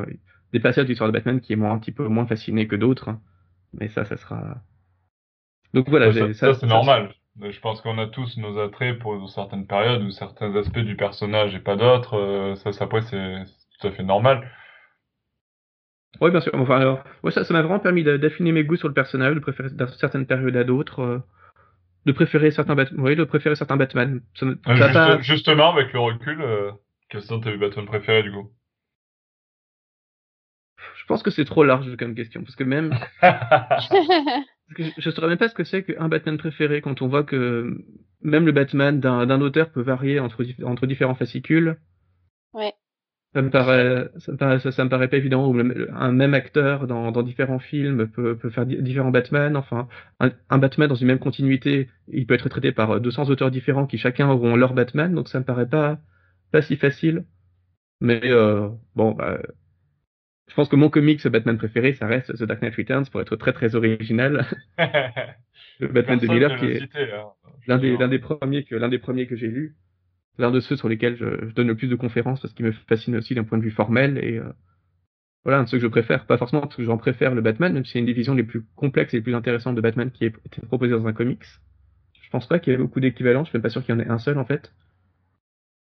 des 0.54 0.60
passages 0.60 0.86
d'histoire 0.86 1.10
de 1.10 1.14
Batman 1.14 1.42
qui 1.42 1.56
m'ont 1.56 1.72
un 1.72 1.80
petit 1.80 1.92
peu 1.92 2.08
moins 2.08 2.26
fasciné 2.26 2.68
que 2.68 2.76
d'autres. 2.76 3.10
Hein. 3.10 3.20
Mais 3.74 3.90
ça, 3.90 4.06
ça 4.06 4.16
sera. 4.18 4.56
Donc 5.74 5.90
voilà. 5.90 6.12
Ça, 6.14 6.34
ça, 6.34 6.54
c'est 6.54 6.66
normal. 6.68 7.14
Je 7.42 7.60
pense 7.60 7.82
qu'on 7.82 7.98
a 7.98 8.08
tous 8.08 8.38
nos 8.38 8.58
attraits 8.60 8.98
pour 8.98 9.30
certaines 9.30 9.68
périodes 9.68 10.04
ou 10.04 10.12
certains 10.12 10.56
aspects 10.56 10.80
du 10.80 10.96
personnage 10.96 11.54
et 11.54 11.60
pas 11.60 11.76
d'autres. 11.76 12.14
Euh, 12.14 12.56
ça, 12.56 12.72
ça, 12.72 12.86
après, 12.86 13.02
c'est 13.02 13.44
tout 13.82 13.88
à 13.88 13.92
fait 13.92 14.04
normal. 14.04 14.50
Oui, 16.22 16.32
bien 16.32 16.40
sûr. 16.40 16.54
Enfin, 16.56 16.78
alors, 16.80 17.04
ouais, 17.24 17.32
ça, 17.32 17.44
ça 17.44 17.54
m'a 17.54 17.62
vraiment 17.62 17.80
permis 17.80 18.04
d'affiner 18.06 18.54
mes 18.54 18.64
goûts 18.64 18.78
sur 18.78 18.88
le 18.88 18.94
personnage, 18.94 19.36
de 19.36 19.40
préférer 19.42 19.68
certaines 20.00 20.26
périodes 20.26 20.56
à 20.56 20.64
d'autres. 20.64 21.02
Euh. 21.02 21.20
de 22.06 22.14
préférer 22.14 22.52
certains 22.52 22.76
Batman. 22.76 23.02
Oui, 23.02 23.18
de 23.18 23.26
préférer 23.26 23.56
certains 23.56 23.76
Batman. 23.76 24.22
Ça, 24.36 24.46
ça 24.66 24.76
juste- 24.76 24.94
pas- 24.94 25.20
Justement, 25.20 25.74
avec 25.74 25.92
le 25.92 26.00
recul, 26.00 26.42
euh, 26.42 26.72
quels 27.10 27.24
sont 27.24 27.40
tes 27.42 27.58
Batman 27.58 27.86
préférés 27.88 28.22
du 28.22 28.32
coup 28.32 28.52
Je 30.96 31.06
pense 31.06 31.24
que 31.24 31.32
c'est 31.32 31.46
trop 31.46 31.64
large 31.64 31.96
comme 31.98 32.16
question, 32.16 32.42
parce 32.44 32.56
que 32.56 32.64
même, 32.64 32.90
parce 33.22 33.90
que 34.76 34.84
je, 34.84 34.92
je 34.98 35.10
saurais 35.10 35.28
même 35.28 35.38
pas 35.38 35.50
ce 35.50 35.54
que 35.56 35.64
c'est 35.64 35.84
qu'un 35.84 36.08
Batman 36.10 36.38
préféré 36.38 36.82
quand 36.82 37.02
on 37.02 37.08
voit 37.08 37.24
que 37.24 37.78
même 38.22 38.46
le 38.46 38.52
Batman 38.52 39.00
d'un 39.00 39.42
auteur 39.42 39.72
peut 39.72 39.82
varier 39.82 40.20
entre, 40.20 40.44
dif- 40.44 40.64
entre 40.66 40.88
différents 40.88 41.16
fascicules. 41.16 41.78
Ouais. 42.54 42.74
Ça 43.34 43.42
me 43.42 43.50
paraît, 43.50 44.10
ça 44.18 44.32
me 44.32 44.38
paraît, 44.38 44.60
ça, 44.60 44.72
ça 44.72 44.84
me 44.86 44.90
paraît 44.90 45.10
pas 45.10 45.18
évident. 45.18 45.46
Ou 45.48 45.60
un 45.60 46.12
même 46.14 46.34
acteur 46.34 46.88
dans, 46.88 47.12
dans 47.12 47.22
différents 47.22 47.60
films 47.60 48.08
peut, 48.08 48.38
peut 48.38 48.50
faire 48.50 48.66
di- 48.66 48.82
différents 48.82 49.12
Batman. 49.12 49.58
Enfin, 49.58 49.88
un, 50.22 50.32
un 50.50 50.58
Batman 50.58 50.88
dans 50.88 50.96
une 50.96 51.08
même 51.08 51.20
continuité, 51.20 51.90
il 52.08 52.26
peut 52.26 52.34
être 52.36 52.48
traité 52.50 52.72
par 52.72 52.92
euh, 52.92 53.00
200 53.00 53.30
auteurs 53.30 53.52
différents 53.52 53.88
qui 53.88 53.98
chacun 53.98 54.30
auront 54.30 54.56
leur 54.56 54.74
Batman. 54.74 55.14
Donc 55.14 55.28
ça 55.28 55.40
me 55.40 55.46
paraît 55.46 55.68
pas, 55.70 56.00
pas 56.52 56.62
si 56.62 56.76
facile. 56.78 57.26
Mais 58.02 58.22
euh, 58.26 58.70
bon, 58.96 59.12
bah, 59.12 59.40
je 60.48 60.54
pense 60.54 60.70
que 60.70 60.76
mon 60.76 60.90
comics 60.90 61.26
Batman 61.28 61.58
préféré, 61.58 61.94
ça 61.94 62.08
reste 62.08 62.36
The 62.38 62.44
Dark 62.44 62.62
Knight 62.62 62.76
Returns 62.76 63.06
pour 63.12 63.22
être 63.22 63.36
très 63.36 63.54
très 63.54 63.76
original. 63.76 64.46
Le 65.80 65.88
Batman 65.88 66.20
de 66.20 66.28
Miller 66.28 66.58
qui 66.60 66.66
est 66.66 66.82
hein. 66.96 67.26
l'un 67.68 67.78
des, 67.78 67.98
l'un 67.98 68.08
des 68.08 68.20
premiers 68.20 68.64
que 68.64 68.76
l'un 68.76 68.88
des 68.88 69.00
premiers 69.00 69.28
que 69.28 69.36
j'ai 69.36 69.48
lu, 69.48 69.76
l'un 70.38 70.52
de 70.52 70.60
ceux 70.60 70.76
sur 70.76 70.88
lesquels 70.88 71.18
je, 71.18 71.48
je 71.48 71.54
donne 71.54 71.68
le 71.68 71.76
plus 71.76 71.90
de 71.90 71.96
conférences 71.96 72.40
parce 72.40 72.54
qu'il 72.54 72.66
me 72.66 72.72
fascine 72.72 73.16
aussi 73.18 73.36
d'un 73.36 73.44
point 73.44 73.58
de 73.58 73.64
vue 73.64 73.72
formel 73.72 74.18
et 74.18 74.38
euh, 74.38 74.54
voilà 75.44 75.60
un 75.60 75.64
de 75.64 75.70
ceux 75.70 75.78
que 75.78 75.84
je 75.84 75.88
préfère, 75.88 76.26
pas 76.26 76.38
forcément 76.38 76.62
parce 76.62 76.76
que 76.76 76.84
j'en 76.84 76.98
préfère 76.98 77.36
le 77.36 77.42
Batman, 77.42 77.74
même 77.74 77.86
si 77.86 77.94
c'est 77.94 78.00
une 78.00 78.06
des 78.06 78.14
visions 78.14 78.34
les 78.34 78.44
plus 78.44 78.66
complexes 78.76 79.14
et 79.14 79.18
les 79.18 79.24
plus 79.24 79.36
intéressantes 79.36 79.76
de 79.76 79.82
Batman 79.82 80.12
qui 80.12 80.26
est 80.26 80.34
été 80.46 80.62
proposée 80.66 80.92
dans 80.92 81.08
un 81.08 81.14
comics. 81.14 81.44
Je 82.22 82.30
pense 82.30 82.48
pas 82.48 82.60
qu'il 82.60 82.72
y 82.72 82.76
ait 82.76 82.80
beaucoup 82.80 83.00
d'équivalents, 83.00 83.44
je 83.44 83.50
suis 83.50 83.58
même 83.58 83.64
pas 83.64 83.70
sûr 83.70 83.84
qu'il 83.84 83.94
y 83.94 83.98
en 83.98 84.00
ait 84.02 84.08
un 84.08 84.18
seul 84.18 84.38
en 84.38 84.46
fait. 84.46 84.74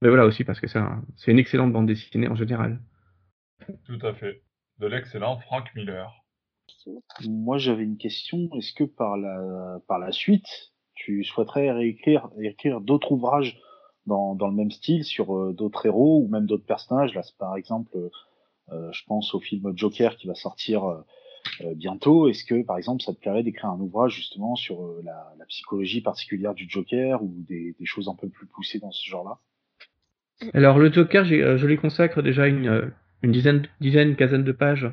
Mais 0.05 0.11
voilà 0.11 0.27
aussi 0.27 0.45
parce 0.45 0.61
que 0.61 0.67
c'est 0.67 0.79
un- 0.79 1.03
c'est 1.17 1.31
une 1.31 1.38
excellente 1.38 1.73
bande 1.73 1.87
dessinée 1.87 2.29
en 2.29 2.35
général. 2.35 2.79
Tout 3.87 3.99
à 4.03 4.12
fait. 4.12 4.43
De 4.79 4.87
l'excellent 4.87 5.38
Frank 5.38 5.75
Miller. 5.75 6.12
Moi, 7.27 7.57
j'avais 7.57 7.85
une 7.85 7.97
question. 7.97 8.51
Est-ce 8.53 8.75
que 8.75 8.85
par 8.85 9.17
la, 9.17 9.79
par 9.88 9.99
la 9.99 10.12
suite, 10.12 10.75
tu 10.95 11.25
souhaiterais 11.25 11.73
réécrire, 11.73 12.29
écrire 12.38 12.83
d'autres 12.83 13.12
ouvrages 13.12 13.59
dans, 14.05 14.35
dans 14.35 14.49
le 14.49 14.55
même 14.55 14.71
style 14.71 15.05
sur 15.05 15.35
euh, 15.35 15.55
d'autres 15.55 15.87
héros 15.87 16.21
ou 16.23 16.29
même 16.29 16.45
d'autres 16.45 16.67
personnages? 16.67 17.14
Là, 17.14 17.23
c'est 17.23 17.38
par 17.38 17.57
exemple, 17.57 17.97
euh, 18.73 18.93
je 18.93 19.05
pense 19.07 19.35
au 19.35 19.40
film 19.40 19.73
Joker 19.75 20.17
qui 20.17 20.27
va 20.27 20.35
sortir 20.35 20.85
euh, 20.85 21.01
euh, 21.62 21.75
bientôt. 21.75 22.29
Est-ce 22.29 22.45
que, 22.45 22.62
par 22.62 22.77
exemple, 22.77 23.03
ça 23.03 23.14
te 23.14 23.21
plairait 23.21 23.43
d'écrire 23.43 23.71
un 23.71 23.81
ouvrage 23.81 24.14
justement 24.14 24.55
sur 24.55 24.85
euh, 24.85 25.01
la, 25.03 25.35
la 25.38 25.47
psychologie 25.47 26.03
particulière 26.03 26.53
du 26.53 26.69
Joker 26.69 27.23
ou 27.23 27.35
des, 27.49 27.75
des 27.79 27.87
choses 27.87 28.11
un 28.11 28.14
peu 28.14 28.29
plus 28.29 28.47
poussées 28.47 28.81
dans 28.81 28.93
ce 28.93 29.09
genre-là? 29.09 29.38
Alors 30.52 30.78
le 30.78 30.92
Joker, 30.92 31.24
euh, 31.30 31.57
je 31.57 31.66
lui 31.66 31.76
consacre 31.76 32.22
déjà 32.22 32.46
une, 32.46 32.68
euh, 32.68 32.87
une 33.22 33.33
dizaine, 33.33 33.66
dizaine, 33.80 34.16
quinzaine 34.16 34.44
de 34.44 34.52
pages, 34.52 34.90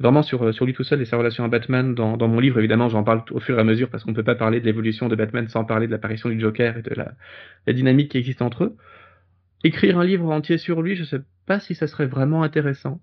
vraiment 0.00 0.22
sur, 0.22 0.44
euh, 0.44 0.52
sur 0.52 0.66
lui 0.66 0.74
tout 0.74 0.84
seul 0.84 1.00
et 1.00 1.04
sa 1.04 1.16
relation 1.16 1.44
à 1.44 1.48
Batman. 1.48 1.94
Dans, 1.94 2.16
dans 2.16 2.28
mon 2.28 2.40
livre, 2.40 2.58
évidemment, 2.58 2.88
j'en 2.88 3.04
parle 3.04 3.22
au 3.30 3.40
fur 3.40 3.56
et 3.56 3.60
à 3.60 3.64
mesure 3.64 3.90
parce 3.90 4.04
qu'on 4.04 4.10
ne 4.10 4.16
peut 4.16 4.24
pas 4.24 4.34
parler 4.34 4.60
de 4.60 4.64
l'évolution 4.64 5.08
de 5.08 5.16
Batman 5.16 5.48
sans 5.48 5.64
parler 5.64 5.86
de 5.86 5.92
l'apparition 5.92 6.28
du 6.28 6.40
Joker 6.40 6.78
et 6.78 6.82
de 6.82 6.94
la, 6.94 7.12
la 7.66 7.72
dynamique 7.72 8.10
qui 8.12 8.18
existe 8.18 8.42
entre 8.42 8.64
eux. 8.64 8.76
Écrire 9.64 9.98
un 9.98 10.04
livre 10.04 10.30
entier 10.30 10.58
sur 10.58 10.82
lui, 10.82 10.96
je 10.96 11.04
sais 11.04 11.20
pas 11.46 11.60
si 11.60 11.74
ça 11.74 11.86
serait 11.86 12.06
vraiment 12.06 12.42
intéressant. 12.42 13.00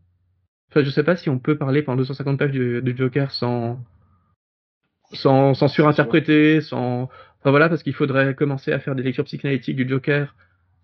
Enfin, 0.72 0.84
je 0.84 0.90
sais 0.90 1.04
pas 1.04 1.16
si 1.16 1.30
on 1.30 1.40
peut 1.40 1.58
parler 1.58 1.84
pendant 1.84 1.98
250 1.98 2.40
pages 2.40 2.52
du, 2.52 2.82
du 2.82 2.96
Joker 2.98 3.32
sans, 3.32 3.80
sans, 5.12 5.54
sans 5.54 5.68
surinterpréter, 5.68 6.62
sans, 6.62 7.04
enfin 7.40 7.50
voilà, 7.50 7.70
parce 7.70 7.84
qu'il 7.84 7.94
faudrait 7.94 8.36
commencer 8.36 8.72
à 8.72 8.80
faire 8.80 8.96
des 8.96 9.04
lectures 9.04 9.26
psychanalytiques 9.26 9.76
du 9.76 9.88
Joker. 9.88 10.36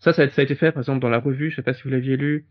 Ça, 0.02 0.14
ça 0.14 0.24
a, 0.24 0.30
ça 0.30 0.42
a 0.42 0.46
été 0.46 0.56
fait, 0.56 0.74
par 0.74 0.82
exemple, 0.82 1.00
dans 1.02 1.10
la 1.10 1.20
revue, 1.20 1.52
je 1.52 1.58
sais 1.58 1.64
pas 1.64 1.74
si 1.76 1.84
vous 1.84 1.90
l'aviez 1.92 2.18
lu, 2.18 2.48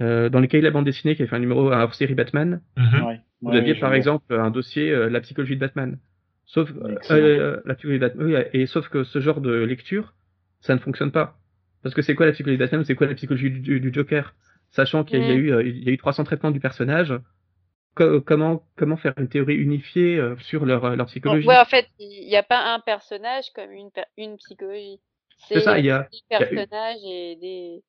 euh, 0.00 0.28
dans 0.28 0.40
les 0.40 0.48
cahiers 0.48 0.62
de 0.62 0.68
la 0.68 0.72
bande 0.72 0.84
dessinée 0.86 1.16
qui 1.16 1.22
avait 1.22 1.28
fait 1.30 1.36
un 1.36 1.40
numéro, 1.40 1.72
un 1.72 1.82
hors-série 1.82 2.14
Batman. 2.14 2.62
Mhm. 2.76 3.04
Ouais. 3.06 3.20
Vous 3.42 3.50
Ouais, 3.50 3.56
aviez 3.58 3.74
par 3.74 3.90
vois. 3.90 3.98
exemple 3.98 4.34
un 4.34 4.50
dossier 4.50 4.90
euh, 4.92 5.10
la 5.10 5.20
psychologie 5.20 5.56
de 5.56 5.60
Batman. 5.60 5.98
Sauf 6.46 6.70
euh, 6.82 6.96
euh, 7.10 7.60
la 7.66 7.74
psychologie 7.74 8.00
de 8.00 8.06
Batman, 8.06 8.26
oui, 8.26 8.36
et 8.52 8.66
sauf 8.66 8.88
que 8.88 9.04
ce 9.04 9.20
genre 9.20 9.40
de 9.40 9.52
lecture, 9.52 10.14
ça 10.60 10.74
ne 10.74 10.80
fonctionne 10.80 11.12
pas. 11.12 11.38
Parce 11.82 11.94
que 11.94 12.02
c'est 12.02 12.14
quoi 12.14 12.26
la 12.26 12.32
psychologie 12.32 12.58
de 12.58 12.64
Batman, 12.64 12.84
c'est 12.84 12.94
quoi 12.94 13.06
la 13.06 13.14
psychologie 13.14 13.50
du, 13.50 13.60
du- 13.60 13.80
du 13.80 13.92
Joker, 13.92 14.34
sachant 14.70 15.04
qu'il 15.04 15.20
y, 15.20 15.22
a- 15.24 15.26
y 15.28 15.30
a 15.32 15.34
eu 15.34 15.52
euh, 15.52 15.62
il 15.64 15.84
y 15.84 15.88
a 15.88 15.92
eu 15.92 15.98
300 15.98 16.24
traitements 16.24 16.50
du 16.50 16.60
personnage. 16.60 17.14
Co- 17.94 18.20
comment 18.20 18.66
comment 18.76 18.96
faire 18.96 19.14
une 19.18 19.28
théorie 19.28 19.56
unifiée 19.56 20.22
sur 20.40 20.66
leur 20.66 20.96
leur 20.96 21.06
psychologie? 21.06 21.46
Ouais, 21.48 21.58
en 21.58 21.64
fait, 21.64 21.88
il 21.98 22.26
n'y 22.28 22.36
a 22.36 22.42
pas 22.42 22.74
un 22.74 22.80
personnage 22.80 23.50
comme 23.54 23.70
une 24.16 24.36
psychologie. 24.36 25.00
C'est 25.48 25.60
ça, 25.60 25.78
il 25.78 25.84
y 25.84 25.90
a 25.90 26.00
des 26.02 26.08
il 26.12 26.22
y 26.30 26.34
a 26.34 26.38
une- 26.50 26.56
personnages 26.56 26.98
et 27.04 27.36
des. 27.36 27.82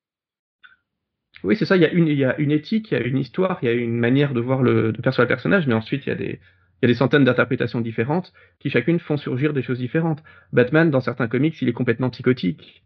Oui, 1.44 1.56
c'est 1.56 1.64
ça, 1.64 1.76
il 1.76 1.82
y 1.82 1.86
a 1.86 1.90
une, 1.90 2.08
il 2.08 2.18
y 2.18 2.24
a 2.24 2.36
une 2.38 2.50
éthique, 2.50 2.90
il 2.90 2.94
y 2.98 3.00
a 3.00 3.04
une 3.04 3.18
histoire, 3.18 3.58
il 3.62 3.66
y 3.66 3.68
a 3.68 3.72
une 3.74 3.96
manière 3.98 4.34
de 4.34 4.40
voir 4.40 4.62
le, 4.62 4.92
de 4.92 5.00
percevoir 5.00 5.24
le 5.24 5.28
personnage, 5.28 5.66
mais 5.68 5.74
ensuite 5.74 6.04
il 6.06 6.08
y 6.08 6.12
a 6.12 6.16
des, 6.16 6.40
il 6.40 6.82
y 6.82 6.84
a 6.84 6.88
des 6.88 6.94
centaines 6.94 7.24
d'interprétations 7.24 7.80
différentes 7.80 8.32
qui 8.58 8.70
chacune 8.70 8.98
font 8.98 9.16
surgir 9.16 9.52
des 9.52 9.62
choses 9.62 9.78
différentes. 9.78 10.22
Batman, 10.52 10.90
dans 10.90 11.00
certains 11.00 11.28
comics, 11.28 11.60
il 11.62 11.68
est 11.68 11.72
complètement 11.72 12.10
psychotique. 12.10 12.82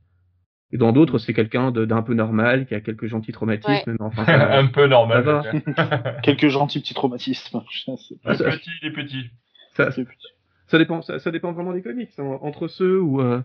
Et 0.70 0.78
dans 0.78 0.92
d'autres, 0.92 1.18
c'est 1.18 1.34
quelqu'un 1.34 1.70
de- 1.70 1.84
d'un 1.86 2.02
peu 2.02 2.14
normal, 2.14 2.66
qui 2.66 2.74
a 2.74 2.80
quelques 2.80 3.06
gentils 3.06 3.32
traumatismes, 3.32 3.92
mais 3.92 3.96
enfin, 4.00 4.24
ça- 4.26 4.58
un 4.58 4.66
peu 4.66 4.86
normal. 4.86 5.24
ça 5.24 5.32
va. 5.32 5.42
peut-être. 5.50 6.20
Quelques 6.22 6.48
gentils 6.48 6.80
petits 6.80 6.94
traumatismes. 6.94 7.62
Je 7.70 7.80
sais 7.80 8.16
pas. 8.22 8.30
Un 8.32 8.34
Ça- 8.34 8.44
petit, 8.50 8.70
des 8.82 8.90
petits. 8.90 9.30
ça, 9.76 9.90
C'est- 9.92 10.06
ça 10.66 10.78
dépend, 10.78 11.00
ça, 11.02 11.18
ça 11.18 11.30
dépend 11.30 11.52
vraiment 11.52 11.72
des 11.72 11.82
comics. 11.82 12.10
hein. 12.18 12.38
Entre 12.42 12.68
ceux 12.68 12.98
où, 13.00 13.20
euh, 13.20 13.42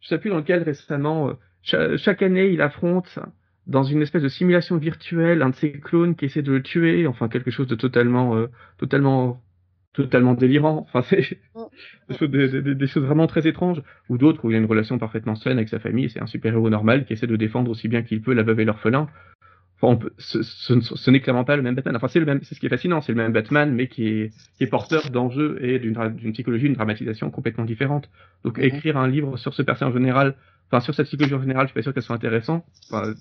je 0.00 0.08
sais 0.08 0.18
plus 0.18 0.30
dans 0.30 0.38
lequel 0.38 0.62
récemment, 0.62 1.30
euh, 1.30 1.32
cha- 1.62 1.96
chaque 1.96 2.22
année, 2.22 2.48
il 2.50 2.60
affronte 2.62 3.18
dans 3.66 3.82
une 3.84 4.02
espèce 4.02 4.22
de 4.22 4.28
simulation 4.28 4.76
virtuelle 4.78 5.42
un 5.42 5.50
de 5.50 5.54
ses 5.54 5.72
clones 5.72 6.16
qui 6.16 6.24
essaie 6.26 6.42
de 6.42 6.52
le 6.52 6.62
tuer, 6.62 7.06
enfin 7.06 7.28
quelque 7.28 7.50
chose 7.50 7.66
de 7.68 7.74
totalement, 7.76 8.36
euh, 8.36 8.48
totalement, 8.78 9.42
totalement 9.92 10.34
délirant. 10.34 10.86
Enfin, 10.88 11.02
c'est 11.02 11.38
des, 12.08 12.14
choses- 12.16 12.30
des- 12.30 12.74
des- 12.74 12.86
choses 12.86 13.04
vraiment 13.04 13.26
très 13.26 13.46
étranges. 13.46 13.82
Ou 14.08 14.18
d'autres 14.18 14.44
où 14.44 14.50
il 14.50 14.54
a 14.56 14.58
une 14.58 14.66
relation 14.66 14.98
parfaitement 14.98 15.34
saine 15.36 15.58
avec 15.58 15.68
sa 15.68 15.78
famille, 15.80 16.10
c'est 16.10 16.22
un 16.22 16.26
super-héros 16.26 16.70
normal 16.70 17.04
qui 17.06 17.12
essaie 17.12 17.26
de 17.26 17.36
défendre 17.36 17.70
aussi 17.70 17.88
bien 17.88 18.02
qu'il 18.02 18.22
peut 18.22 18.34
la 18.34 18.42
veuve 18.42 18.60
et 18.60 18.64
l'orphelin. 18.64 19.08
Enfin, 19.82 19.94
on 19.94 19.96
peut- 19.96 20.12
ce, 20.18 20.42
ce- 20.42 20.80
ce 20.80 21.10
n'est 21.10 21.20
clairement 21.20 21.44
pas 21.44 21.56
le 21.56 21.62
même 21.62 21.74
Batman. 21.74 21.96
Enfin, 21.96 22.08
c'est 22.08 22.20
le 22.20 22.26
même, 22.26 22.40
c'est 22.42 22.54
ce 22.54 22.60
qui 22.60 22.66
est 22.66 22.70
fascinant, 22.70 23.00
c'est 23.00 23.12
le 23.12 23.16
même 23.22 23.32
Batman, 23.32 23.72
mais 23.74 23.88
qui 23.88 24.08
est, 24.08 24.32
qui 24.56 24.64
est 24.64 24.66
porteur 24.66 25.10
d'enjeux 25.10 25.58
et 25.62 25.78
d'une, 25.78 25.96
psychologie, 26.32 26.64
d'une 26.64 26.74
dramatisation 26.74 27.30
complètement 27.30 27.64
différente. 27.64 28.10
Donc, 28.44 28.58
Mhm. 28.58 28.64
écrire 28.64 28.96
un 28.98 29.08
livre 29.08 29.36
sur 29.38 29.54
ce 29.54 29.62
personnage 29.62 29.94
en 29.94 29.98
général, 29.98 30.34
enfin, 30.66 30.80
sur 30.80 30.94
cette 30.94 31.06
psychologie 31.06 31.34
en 31.34 31.40
général, 31.40 31.66
je 31.66 31.70
suis 31.70 31.74
pas 31.74 31.82
sûr 31.82 31.94
qu'elle 31.94 32.02
soit 32.02 32.16
intéressante. 32.16 32.64
Enfin, 32.90 33.14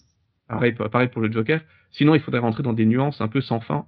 pareil, 0.50 0.74
pareil 0.74 1.08
pour 1.08 1.22
le 1.22 1.32
Joker. 1.32 1.62
Sinon, 1.92 2.14
il 2.14 2.20
faudrait 2.22 2.42
rentrer 2.42 2.62
dans 2.64 2.74
des 2.74 2.86
nuances 2.86 3.22
un 3.22 3.28
peu 3.30 3.40
sans 3.42 3.62
fin. 3.62 3.86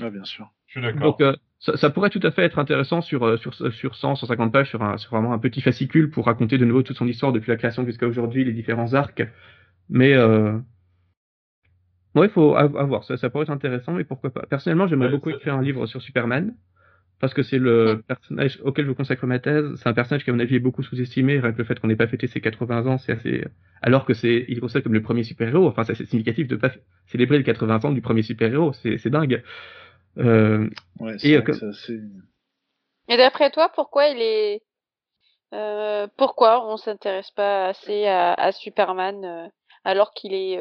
Ouais, 0.00 0.10
bien 0.10 0.24
sûr. 0.24 0.50
Je 0.66 0.72
suis 0.72 0.80
d'accord. 0.82 1.02
Donc, 1.02 1.20
euh, 1.20 1.34
ça, 1.58 1.76
ça 1.76 1.90
pourrait 1.90 2.10
tout 2.10 2.20
à 2.22 2.30
fait 2.30 2.42
être 2.42 2.58
intéressant 2.58 3.00
sur, 3.00 3.24
euh, 3.24 3.36
sur, 3.36 3.54
sur 3.72 3.94
100, 3.94 4.14
150 4.16 4.52
pages, 4.52 4.68
sur, 4.70 4.82
un, 4.82 4.96
sur 4.98 5.10
vraiment 5.10 5.32
un 5.32 5.38
petit 5.38 5.60
fascicule 5.60 6.10
pour 6.10 6.26
raconter 6.26 6.58
de 6.58 6.64
nouveau 6.64 6.82
toute 6.82 6.96
son 6.96 7.06
histoire 7.06 7.32
depuis 7.32 7.50
la 7.50 7.56
création 7.56 7.84
jusqu'à 7.84 8.06
aujourd'hui, 8.06 8.44
les 8.44 8.52
différents 8.52 8.94
arcs. 8.94 9.22
Mais, 9.88 10.14
euh... 10.14 10.58
ouais, 12.16 12.26
il 12.26 12.30
faut 12.30 12.56
av- 12.56 12.76
avoir. 12.76 13.04
Ça, 13.04 13.16
ça 13.16 13.30
pourrait 13.30 13.44
être 13.44 13.50
intéressant, 13.50 13.92
mais 13.92 14.04
pourquoi 14.04 14.30
pas. 14.30 14.42
Personnellement, 14.48 14.86
j'aimerais 14.86 15.08
Ouais, 15.08 15.12
beaucoup 15.14 15.30
écrire 15.30 15.54
un 15.54 15.62
livre 15.62 15.86
sur 15.86 16.02
Superman, 16.02 16.54
parce 17.20 17.34
que 17.34 17.42
c'est 17.42 17.58
le 17.58 18.02
personnage 18.08 18.60
auquel 18.64 18.86
je 18.86 18.92
consacre 18.92 19.26
ma 19.26 19.38
thèse. 19.38 19.74
C'est 19.76 19.88
un 19.88 19.94
personnage 19.94 20.24
qui, 20.24 20.30
à 20.30 20.32
mon 20.34 20.40
avis, 20.40 20.56
est 20.56 20.60
beaucoup 20.60 20.82
sous-estimé. 20.82 21.38
Rien 21.40 21.52
que 21.52 21.58
le 21.58 21.64
fait 21.64 21.80
qu'on 21.80 21.88
n'ait 21.88 21.96
pas 21.96 22.08
fêté 22.08 22.26
ses 22.26 22.40
80 22.40 22.86
ans, 22.86 22.98
c'est 22.98 23.12
assez. 23.12 23.44
Alors 23.82 24.04
que 24.04 24.14
c'est, 24.14 24.44
il 24.48 24.58
est 24.58 24.60
considéré 24.60 24.82
comme 24.82 24.94
le 24.94 25.02
premier 25.02 25.22
super-héros. 25.24 25.68
Enfin, 25.68 25.84
c'est 25.84 25.92
assez 25.92 26.06
significatif 26.06 26.48
de 26.48 26.56
pas 26.56 26.68
f- 26.68 26.78
célébrer 27.06 27.38
les 27.38 27.44
80 27.44 27.84
ans 27.84 27.92
du 27.92 28.02
premier 28.02 28.22
super-héros. 28.22 28.72
C'est, 28.74 28.98
c'est 28.98 29.10
dingue. 29.10 29.42
Euh, 30.18 30.68
Ouais, 31.00 31.16
Et, 31.22 31.36
euh, 31.36 31.40
que 31.42 31.52
d'après 33.16 33.50
toi, 33.50 33.70
pourquoi 33.74 34.08
il 34.08 34.20
est. 34.20 34.62
euh, 35.54 36.06
pourquoi 36.16 36.66
on 36.70 36.76
s'intéresse 36.76 37.30
pas 37.30 37.68
assez 37.68 38.06
à, 38.06 38.34
à 38.34 38.52
Superman 38.52 39.24
euh, 39.24 39.48
alors 39.84 40.12
qu'il 40.12 40.34
est. 40.34 40.58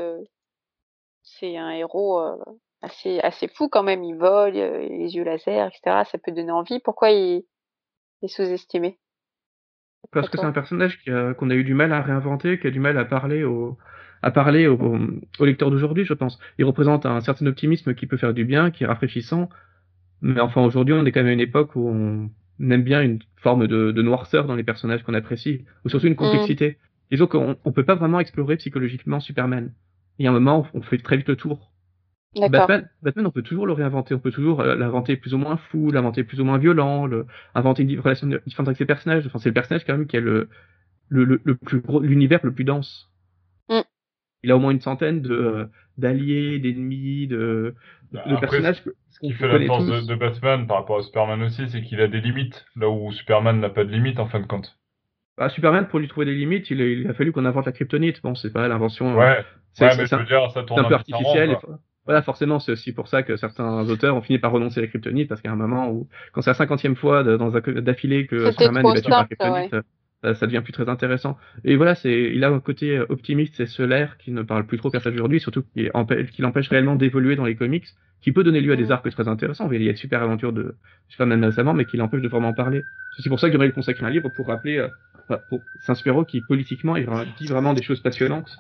c'est 1.26 1.58
un 1.58 1.72
héros 1.72 2.20
euh, 2.20 2.38
assez, 2.82 3.20
assez 3.20 3.48
fou 3.50 3.70
quand 3.70 3.84
même. 3.84 4.04
Il 4.04 4.16
vole, 4.16 4.56
euh, 4.58 4.80
les 4.90 5.16
yeux 5.16 5.24
laser, 5.24 5.68
etc. 5.68 6.04
Ça 6.10 6.18
peut 6.18 6.32
donner 6.32 6.52
envie. 6.52 6.80
Pourquoi 6.80 7.12
il 7.12 7.44
il 8.22 8.26
est 8.26 8.30
sous-estimé? 8.30 9.00
Parce 10.12 10.30
que 10.30 10.38
c'est 10.38 10.46
un 10.46 10.52
personnage 10.52 11.00
a- 11.08 11.34
qu'on 11.34 11.50
a 11.50 11.56
eu 11.56 11.64
du 11.64 11.74
mal 11.74 11.92
à 11.94 12.02
réinventer, 12.02 12.60
qui 12.60 12.68
a 12.68 12.72
du 12.72 12.80
mal 12.80 12.98
à 12.98 13.06
parler 13.06 13.44
au, 13.44 13.78
à 14.22 14.32
parler 14.32 14.68
au, 14.68 14.76
au, 14.76 15.00
au 15.40 15.46
lecteur 15.46 15.72
d'aujourd'hui, 15.72 16.06
je 16.06 16.14
pense. 16.14 16.40
Il 16.58 16.66
représente 16.66 17.06
un 17.06 17.20
certain 17.22 17.46
optimisme 17.48 17.96
qui 17.96 18.08
peut 18.08 18.18
faire 18.18 18.34
du 18.34 18.46
bien, 18.46 18.72
qui 18.72 18.84
est 18.84 18.88
rafraîchissant. 18.88 19.50
Mais 20.22 20.40
enfin, 20.42 20.64
aujourd'hui, 20.66 20.94
on 20.96 21.06
est 21.06 21.12
quand 21.12 21.22
même 21.22 21.30
à 21.30 21.34
une 21.34 21.40
époque 21.42 21.76
où 21.76 21.88
on 21.90 22.30
aime 22.72 22.84
bien 22.84 23.02
une 23.04 23.20
forme 23.38 23.68
de, 23.68 23.92
de 23.92 24.02
noirceur 24.02 24.46
dans 24.46 24.56
les 24.56 24.64
personnages 24.64 25.04
qu'on 25.04 25.14
apprécie, 25.14 25.66
ou 25.86 25.90
surtout 25.90 26.08
une 26.08 26.16
complexité. 26.16 26.78
Disons 27.12 27.28
qu'on 27.28 27.58
on 27.66 27.72
peut 27.74 27.86
pas 27.86 27.96
vraiment 27.96 28.20
explorer 28.20 28.58
psychologiquement 28.58 29.20
Superman. 29.20 29.74
Y 30.20 30.28
a 30.28 30.30
un 30.30 30.34
moment 30.34 30.68
on 30.74 30.82
fait 30.82 30.98
très 30.98 31.18
vite 31.18 31.28
le 31.28 31.36
tour. 31.36 31.72
Batman, 32.36 32.90
Batman, 33.02 33.28
on 33.28 33.32
peut 33.32 33.42
toujours 33.42 33.66
le 33.66 33.74
réinventer, 33.74 34.14
on 34.14 34.20
peut 34.20 34.32
toujours 34.32 34.60
euh, 34.60 34.76
l'inventer 34.76 35.16
plus 35.16 35.34
ou 35.34 35.38
moins 35.38 35.58
fou, 35.58 35.92
l'inventer 35.92 36.24
plus 36.24 36.42
ou 36.42 36.44
moins 36.44 36.58
violent, 36.58 37.06
le, 37.06 37.26
inventer 37.54 37.84
une 37.84 38.00
relation 38.00 38.28
différente 38.28 38.68
avec 38.68 38.78
ses 38.78 38.86
personnages. 38.86 39.26
Enfin, 39.26 39.40
c'est 39.40 39.50
le 39.50 39.54
personnage 39.54 39.86
quand 39.86 39.98
même 39.98 40.06
qui 40.06 40.18
a 40.18 40.20
le, 40.20 40.50
le, 41.08 41.40
le, 41.42 41.56
plus 41.56 41.80
gros, 41.80 42.02
l'univers 42.02 42.40
le 42.44 42.54
plus 42.54 42.66
dense. 42.66 43.10
Mm. 43.70 43.82
Il 44.44 44.52
a 44.52 44.58
au 44.58 44.60
moins 44.60 44.72
une 44.72 44.82
centaine 44.82 45.22
de 45.22 45.34
euh, 45.34 45.66
d'alliés, 45.98 46.60
d'ennemis, 46.60 47.28
de, 47.28 47.74
de, 48.12 48.40
personnages. 48.40 48.84
Ce 49.10 49.20
qui 49.20 49.32
fait 49.32 49.48
la 49.48 49.66
force 49.66 49.86
de, 49.86 50.16
Batman 50.16 50.68
par 50.68 50.78
rapport 50.78 51.00
à 51.00 51.04
Superman 51.04 51.42
aussi, 51.42 51.70
c'est 51.70 51.82
qu'il 51.82 52.02
a 52.02 52.08
des 52.08 52.20
limites, 52.20 52.66
là 52.76 52.90
où 52.90 53.12
Superman 53.14 53.60
n'a 53.62 53.70
pas 53.70 53.86
de 53.86 53.92
limites 53.92 54.20
en 54.20 54.28
fin 54.28 54.42
de 54.42 54.48
compte. 54.48 54.78
Bah, 55.38 55.50
Superman, 55.50 55.88
pour 55.88 56.00
lui 56.00 56.08
trouver 56.08 56.26
des 56.26 56.36
limites, 56.36 56.70
il, 56.70 56.80
il 56.80 57.08
a 57.08 57.14
fallu 57.14 57.32
qu'on 57.32 57.46
invente 57.46 57.66
la 57.66 57.72
kryptonite. 57.72 58.22
Bon, 58.22 58.36
c'est 58.36 58.54
pas 58.54 58.68
l'invention. 58.68 59.16
Ouais, 59.16 59.38
ouais 59.82 59.96
dire, 60.26 60.52
ça 60.52 60.64
tourne 60.64 60.80
un 60.80 60.88
peu 60.88 60.96
artificiel 60.96 61.58
voilà, 62.06 62.22
forcément, 62.22 62.60
c'est 62.60 62.72
aussi 62.72 62.94
pour 62.94 63.08
ça 63.08 63.24
que 63.24 63.36
certains 63.36 63.90
auteurs 63.90 64.16
ont 64.16 64.22
fini 64.22 64.38
par 64.38 64.52
renoncer 64.52 64.80
à 64.80 64.84
la 64.84 64.88
kryptonite, 64.88 65.28
parce 65.28 65.42
qu'à 65.42 65.52
un 65.52 65.56
moment 65.56 65.90
où, 65.90 66.08
quand 66.34 66.42
c'est 66.42 66.52
la 66.52 66.56
cinquantième 66.56 66.96
fois 66.96 67.24
dans 67.24 67.56
un 67.56 67.60
d'affilée 67.82 68.28
que 68.28 68.52
Superman 68.52 68.86
est 68.86 68.94
battu 68.94 69.10
par 69.10 69.28
kryptonite, 69.28 69.76
ça, 70.34 70.48
devient 70.48 70.62
plus 70.62 70.74
très 70.74 70.90
intéressant. 70.90 71.38
Et 71.64 71.76
voilà, 71.76 71.96
c'est, 71.96 72.32
il 72.34 72.44
a 72.44 72.50
un 72.50 72.60
côté 72.60 72.98
euh, 72.98 73.06
optimiste, 73.10 73.56
c'est 73.58 73.66
solaire, 73.66 74.18
qui 74.18 74.32
ne 74.32 74.42
parle 74.42 74.66
plus 74.66 74.78
trop 74.78 74.90
personne 74.90 75.14
aujourd'hui, 75.14 75.40
surtout 75.40 75.64
qu'il 75.74 75.92
empêche, 75.94 76.70
réellement 76.70 76.96
d'évoluer 76.96 77.36
dans 77.36 77.46
les 77.46 77.56
comics, 77.56 77.86
qui 78.22 78.32
peut 78.32 78.44
donner 78.44 78.62
lieu 78.62 78.74
à 78.74 78.76
des 78.76 78.92
arcs 78.92 79.10
très 79.10 79.28
intéressants. 79.28 79.70
Il 79.72 79.84
y 79.84 79.88
a 79.88 79.92
une 79.92 79.98
super 79.98 80.22
aventure 80.24 80.54
de 80.54 80.76
Superman 81.10 81.44
récemment, 81.44 81.74
mais 81.74 81.86
qui 81.86 81.98
l'empêche 81.98 82.22
de 82.22 82.28
vraiment 82.28 82.54
parler. 82.54 82.82
C'est 83.20 83.30
pour 83.30 83.40
ça 83.40 83.48
que 83.48 83.52
j'aimerais 83.52 83.68
lui 83.68 83.74
consacrer 83.74 84.06
un 84.06 84.10
livre 84.10 84.30
pour 84.36 84.48
rappeler, 84.48 84.78
euh, 84.78 85.38
pour, 85.50 85.62
super 85.96 86.26
qui 86.26 86.42
politiquement, 86.42 86.96
il 86.96 87.08
dit 87.38 87.48
vraiment 87.48 87.74
des 87.74 87.84
choses 87.84 88.02
passionnantes. 88.02 88.58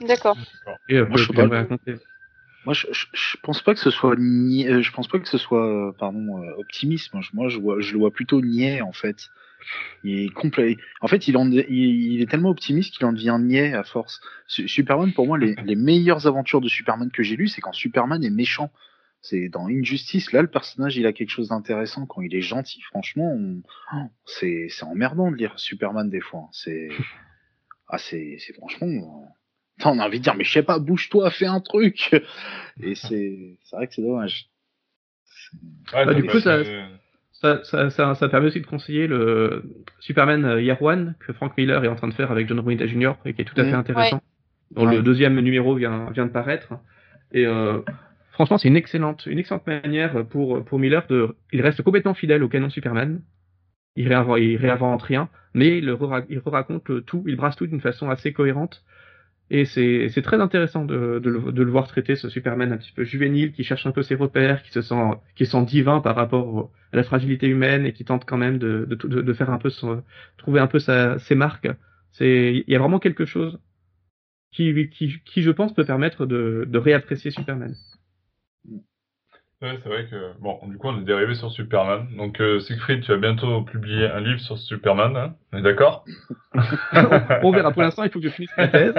D'accord. 0.00 0.36
Et 0.88 0.96
euh, 0.96 1.06
Moi, 1.06 1.16
je 1.16 1.32
raconter. 1.32 1.96
Moi, 2.64 2.74
je, 2.74 2.86
je, 2.92 3.36
pense 3.42 3.60
pas 3.60 3.74
que 3.74 3.80
ce 3.80 3.90
soit 3.90 4.14
ni... 4.16 4.68
Euh, 4.68 4.82
je 4.82 4.92
pense 4.92 5.08
pas 5.08 5.18
que 5.18 5.28
ce 5.28 5.38
soit 5.38 5.66
euh, 5.66 5.92
pardon 5.92 6.42
optimisme. 6.58 7.18
Moi, 7.32 7.48
je 7.48 7.58
vois, 7.58 7.80
je 7.80 7.92
le 7.92 7.98
vois 7.98 8.10
plutôt 8.10 8.40
niais 8.40 8.80
en 8.80 8.92
fait. 8.92 9.30
Il 10.04 10.18
est 10.20 10.28
complet. 10.28 10.76
En 11.00 11.08
fait, 11.08 11.28
il, 11.28 11.36
en... 11.36 11.50
il 11.50 12.20
est 12.20 12.30
tellement 12.30 12.50
optimiste 12.50 12.96
qu'il 12.96 13.06
en 13.06 13.12
devient 13.12 13.38
niais 13.40 13.74
à 13.74 13.84
force. 13.84 14.20
Superman, 14.46 15.12
pour 15.12 15.26
moi, 15.26 15.38
les, 15.38 15.54
les 15.64 15.76
meilleures 15.76 16.26
aventures 16.26 16.60
de 16.60 16.68
Superman 16.68 17.10
que 17.10 17.22
j'ai 17.22 17.36
lues, 17.36 17.48
c'est 17.48 17.60
quand 17.60 17.72
Superman 17.72 18.22
est 18.24 18.30
méchant. 18.30 18.70
C'est 19.20 19.48
dans 19.48 19.68
Injustice, 19.68 20.32
là, 20.32 20.42
le 20.42 20.48
personnage, 20.48 20.96
il 20.96 21.06
a 21.06 21.12
quelque 21.12 21.30
chose 21.30 21.50
d'intéressant. 21.50 22.06
Quand 22.06 22.22
il 22.22 22.34
est 22.34 22.42
gentil, 22.42 22.80
franchement, 22.82 23.38
oh, 23.94 23.96
c'est 24.26 24.68
emmerdant 24.82 25.30
de 25.30 25.36
lire 25.36 25.58
Superman 25.58 26.10
des 26.10 26.20
fois. 26.20 26.48
C'est 26.52 26.88
ah, 27.88 27.98
c'est 27.98 28.38
franchement 28.56 29.32
on 29.84 29.98
a 29.98 30.06
envie 30.06 30.18
de 30.18 30.24
dire, 30.24 30.34
mais 30.34 30.44
je 30.44 30.52
sais 30.52 30.62
pas, 30.62 30.78
bouge-toi, 30.78 31.30
fais 31.30 31.46
un 31.46 31.60
truc. 31.60 32.14
Et 32.82 32.94
c'est 32.94 33.58
vrai 33.72 33.86
que 33.86 33.94
c'est 33.94 34.02
dommage. 34.02 34.48
Bah, 35.92 36.14
du 36.14 36.24
coup, 36.24 36.40
ça, 36.40 36.62
ça, 37.42 37.90
ça, 37.90 38.14
ça, 38.14 38.28
permet 38.28 38.46
aussi 38.46 38.60
de 38.60 38.66
conseiller 38.66 39.08
le 39.08 39.64
Superman 39.98 40.44
euh, 40.44 40.62
Year 40.62 40.80
One 40.80 41.16
que 41.18 41.32
Frank 41.32 41.56
Miller 41.58 41.84
est 41.84 41.88
en 41.88 41.96
train 41.96 42.06
de 42.06 42.14
faire 42.14 42.30
avec 42.30 42.48
John 42.48 42.60
Romita 42.60 42.86
Jr. 42.86 43.14
et 43.24 43.34
qui 43.34 43.42
est 43.42 43.44
tout 43.44 43.60
à 43.60 43.64
fait 43.64 43.72
mm. 43.72 43.80
intéressant. 43.80 44.22
Dont 44.70 44.86
le 44.86 45.02
deuxième 45.02 45.38
numéro 45.38 45.74
vient, 45.74 46.10
vient 46.12 46.24
de 46.24 46.30
paraître. 46.30 46.72
Et 47.32 47.44
euh, 47.44 47.80
franchement, 48.30 48.56
c'est 48.56 48.68
une 48.68 48.76
excellente, 48.76 49.26
une 49.26 49.38
excellente 49.38 49.66
manière 49.66 50.24
pour, 50.26 50.64
pour 50.64 50.78
Miller 50.78 51.04
de. 51.08 51.36
Il 51.52 51.60
reste 51.60 51.82
complètement 51.82 52.14
fidèle 52.14 52.42
au 52.42 52.48
canon 52.48 52.70
Superman. 52.70 53.20
Il 53.96 54.08
réinvente, 54.08 54.38
il 54.40 54.56
réinvente 54.56 55.02
rien, 55.02 55.28
mais 55.52 55.76
il, 55.76 55.94
il 56.30 56.42
raconte 56.46 57.04
tout, 57.04 57.24
il 57.26 57.36
brasse 57.36 57.56
tout 57.56 57.66
d'une 57.66 57.82
façon 57.82 58.08
assez 58.08 58.32
cohérente. 58.32 58.82
Et 59.54 59.66
c'est 59.66 60.22
très 60.22 60.40
intéressant 60.40 60.86
de, 60.86 61.18
de, 61.22 61.28
le, 61.28 61.52
de, 61.52 61.62
le, 61.62 61.70
voir 61.70 61.86
traiter 61.86 62.16
ce 62.16 62.30
Superman 62.30 62.72
un 62.72 62.78
petit 62.78 62.92
peu 62.92 63.04
juvénile, 63.04 63.52
qui 63.52 63.64
cherche 63.64 63.86
un 63.86 63.92
peu 63.92 64.02
ses 64.02 64.14
repères, 64.14 64.62
qui 64.62 64.70
se 64.70 64.80
sent, 64.80 64.94
qui 65.34 65.44
sent 65.44 65.62
divin 65.66 66.00
par 66.00 66.16
rapport 66.16 66.72
à 66.90 66.96
la 66.96 67.02
fragilité 67.02 67.48
humaine 67.48 67.84
et 67.84 67.92
qui 67.92 68.06
tente 68.06 68.24
quand 68.24 68.38
même 68.38 68.56
de, 68.56 68.86
de 68.86 69.32
faire 69.34 69.50
un 69.50 69.58
peu 69.58 69.68
son, 69.68 70.02
trouver 70.38 70.58
un 70.58 70.68
peu 70.68 70.78
sa, 70.78 71.18
ses 71.18 71.34
marques. 71.34 71.68
Il 72.18 72.64
y 72.66 72.74
a 72.74 72.78
vraiment 72.78 72.98
quelque 72.98 73.26
chose 73.26 73.60
qui, 74.52 74.88
qui, 74.88 75.20
qui, 75.22 75.42
je 75.42 75.50
pense, 75.50 75.74
peut 75.74 75.84
permettre 75.84 76.24
de, 76.24 76.64
de 76.66 76.78
réapprécier 76.78 77.30
Superman. 77.30 77.74
Ouais, 79.62 79.78
c'est 79.80 79.88
vrai 79.88 80.06
que, 80.06 80.32
bon, 80.40 80.58
du 80.66 80.76
coup, 80.76 80.88
on 80.88 81.00
est 81.00 81.04
dérivé 81.04 81.36
sur 81.36 81.52
Superman. 81.52 82.08
Donc, 82.16 82.40
euh, 82.40 82.58
Siegfried, 82.58 83.04
tu 83.04 83.12
vas 83.12 83.18
bientôt 83.18 83.62
publier 83.62 84.06
un 84.06 84.18
livre 84.20 84.40
sur 84.40 84.58
Superman, 84.58 85.16
hein 85.16 85.36
on 85.52 85.58
est 85.58 85.62
d'accord? 85.62 86.04
On 87.42 87.52
verra. 87.52 87.70
Pour 87.70 87.82
l'instant, 87.82 88.02
il 88.02 88.10
faut 88.10 88.18
que 88.18 88.28
je 88.28 88.32
finisse 88.32 88.50
ma 88.56 88.66
thèse. 88.66 88.94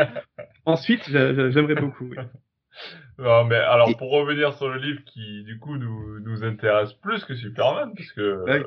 Ensuite, 0.66 1.03
j'aimerais 1.09 1.76
beaucoup. 1.76 2.09
Non, 3.20 3.43
mais 3.43 3.57
alors, 3.57 3.95
pour 3.97 4.11
revenir 4.11 4.53
sur 4.53 4.70
le 4.70 4.80
livre 4.80 5.01
qui, 5.05 5.43
du 5.43 5.59
coup, 5.59 5.76
nous, 5.76 6.22
nous 6.22 6.45
intéresse 6.45 6.93
plus 6.93 7.26
que 7.26 7.36
Superman, 7.36 7.91
parce 7.95 8.11
que... 8.14 8.66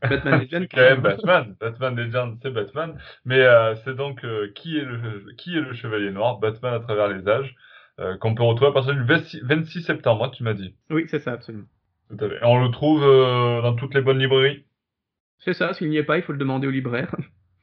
Batman 0.00 0.40
Legend. 0.50 0.68
quand 0.70 0.80
même 0.80 1.00
Batman. 1.00 1.56
Batman 1.60 1.96
Legend, 1.96 2.38
c'est 2.42 2.50
Batman. 2.50 2.98
Mais 3.24 3.40
euh, 3.40 3.74
c'est 3.84 3.94
donc 3.94 4.24
euh, 4.24 4.50
qui, 4.54 4.78
est 4.78 4.84
le, 4.84 5.26
qui 5.36 5.56
est 5.56 5.60
le 5.60 5.74
Chevalier 5.74 6.10
Noir? 6.10 6.38
Batman 6.38 6.74
à 6.74 6.80
travers 6.80 7.08
les 7.08 7.28
âges. 7.28 7.54
Euh, 7.98 8.18
qu'on 8.18 8.34
peut 8.34 8.42
retrouver 8.42 8.70
à 8.70 8.72
partir 8.74 8.94
du 8.94 9.04
26, 9.04 9.82
septembre, 9.82 10.24
hein, 10.24 10.30
tu 10.30 10.42
m'as 10.42 10.52
dit. 10.52 10.74
Oui, 10.90 11.06
c'est 11.08 11.18
ça, 11.18 11.32
absolument. 11.32 11.64
Tout 12.10 12.24
à 12.24 12.28
fait. 12.28 12.36
Et 12.36 12.44
on 12.44 12.62
le 12.62 12.70
trouve 12.70 13.02
euh, 13.02 13.62
dans 13.62 13.74
toutes 13.74 13.94
les 13.94 14.02
bonnes 14.02 14.18
librairies 14.18 14.64
C'est 15.38 15.54
ça, 15.54 15.72
s'il 15.72 15.88
n'y 15.88 15.96
est 15.96 16.04
pas, 16.04 16.18
il 16.18 16.22
faut 16.22 16.32
le 16.32 16.38
demander 16.38 16.66
au 16.66 16.70
libraire. 16.70 17.14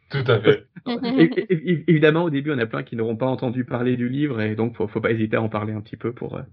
Tout 0.09 0.23
à 0.27 0.39
fait. 0.39 0.65
évidemment, 1.87 2.23
au 2.23 2.29
début, 2.31 2.51
on 2.51 2.57
a 2.57 2.65
plein 2.65 2.83
qui 2.83 2.95
n'auront 2.95 3.15
pas 3.15 3.27
entendu 3.27 3.63
parler 3.63 3.95
du 3.95 4.09
livre, 4.09 4.41
et 4.41 4.55
donc 4.55 4.75
faut, 4.75 4.87
faut 4.87 5.01
pas 5.01 5.11
hésiter 5.11 5.37
à 5.37 5.41
en 5.41 5.49
parler 5.49 5.73
un 5.73 5.81
petit 5.81 5.97
peu 5.97 6.13
pour, 6.13 6.37
euh, 6.37 6.43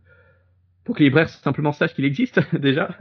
pour 0.84 0.94
que 0.94 1.00
les 1.00 1.06
libraires 1.06 1.28
simplement 1.28 1.72
sachent 1.72 1.94
qu'il 1.94 2.04
existe, 2.04 2.40
déjà. 2.58 2.96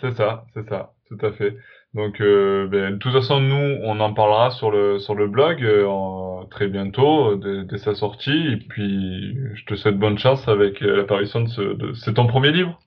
C'est 0.00 0.12
ça, 0.12 0.46
c'est 0.54 0.66
ça, 0.68 0.94
tout 1.08 1.18
à 1.20 1.32
fait. 1.32 1.56
Donc, 1.94 2.20
euh, 2.20 2.66
ben, 2.66 2.94
de 2.94 2.96
toute 2.98 3.12
façon, 3.12 3.40
nous, 3.40 3.78
on 3.82 4.00
en 4.00 4.12
parlera 4.12 4.50
sur 4.50 4.70
le 4.70 4.98
sur 4.98 5.14
le 5.14 5.28
blog 5.28 5.62
euh, 5.62 6.44
très 6.50 6.66
bientôt, 6.68 7.36
dès, 7.36 7.78
sa 7.78 7.94
sortie. 7.94 8.48
Et 8.52 8.56
puis, 8.56 9.36
je 9.54 9.64
te 9.64 9.76
souhaite 9.76 9.98
bonne 9.98 10.18
chance 10.18 10.46
avec 10.48 10.82
euh, 10.82 10.96
l'apparition 10.96 11.42
de 11.42 11.48
ce. 11.48 11.60
De... 11.62 11.92
C'est 11.94 12.14
ton 12.14 12.26
premier 12.26 12.50
livre? 12.52 12.80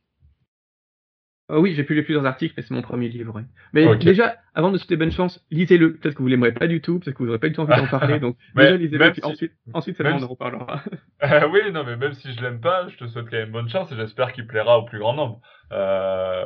Euh, 1.51 1.59
Oui, 1.59 1.73
j'ai 1.75 1.83
pu 1.83 1.93
lire 1.93 2.03
plusieurs 2.03 2.25
articles, 2.25 2.53
mais 2.57 2.63
c'est 2.63 2.73
mon 2.73 2.81
premier 2.81 3.09
livre. 3.09 3.41
Mais 3.73 3.95
déjà, 3.97 4.35
avant 4.53 4.71
de 4.71 4.77
souhaiter 4.77 4.95
bonne 4.95 5.11
chance, 5.11 5.45
lisez-le. 5.51 5.95
Peut-être 5.95 6.15
que 6.15 6.21
vous 6.21 6.27
l'aimerez 6.27 6.53
pas 6.53 6.67
du 6.67 6.81
tout, 6.81 6.99
peut-être 6.99 7.15
que 7.15 7.19
vous 7.19 7.27
n'aurez 7.27 7.39
pas 7.39 7.47
du 7.47 7.53
tout 7.53 7.61
envie 7.61 7.75
d'en 7.75 7.87
parler. 7.99 8.19
Donc, 8.19 8.37
déjà, 8.55 8.75
lisez-le. 8.75 9.11
ensuite, 9.23 9.53
ensuite, 9.73 9.95
c'est 9.97 10.03
bon, 10.03 10.17
on 10.19 10.23
en 10.23 10.27
reparlera. 10.27 10.81
oui, 11.51 11.71
non, 11.71 11.83
mais 11.85 11.95
même 11.95 12.13
si 12.13 12.33
je 12.33 12.41
l'aime 12.41 12.59
pas, 12.59 12.87
je 12.89 12.97
te 12.97 13.07
souhaite 13.07 13.29
quand 13.29 13.37
même 13.37 13.51
bonne 13.51 13.69
chance 13.69 13.91
et 13.91 13.95
j'espère 13.95 14.33
qu'il 14.33 14.47
plaira 14.47 14.79
au 14.79 14.83
plus 14.83 14.99
grand 14.99 15.13
nombre. 15.13 15.41
Euh, 15.73 16.45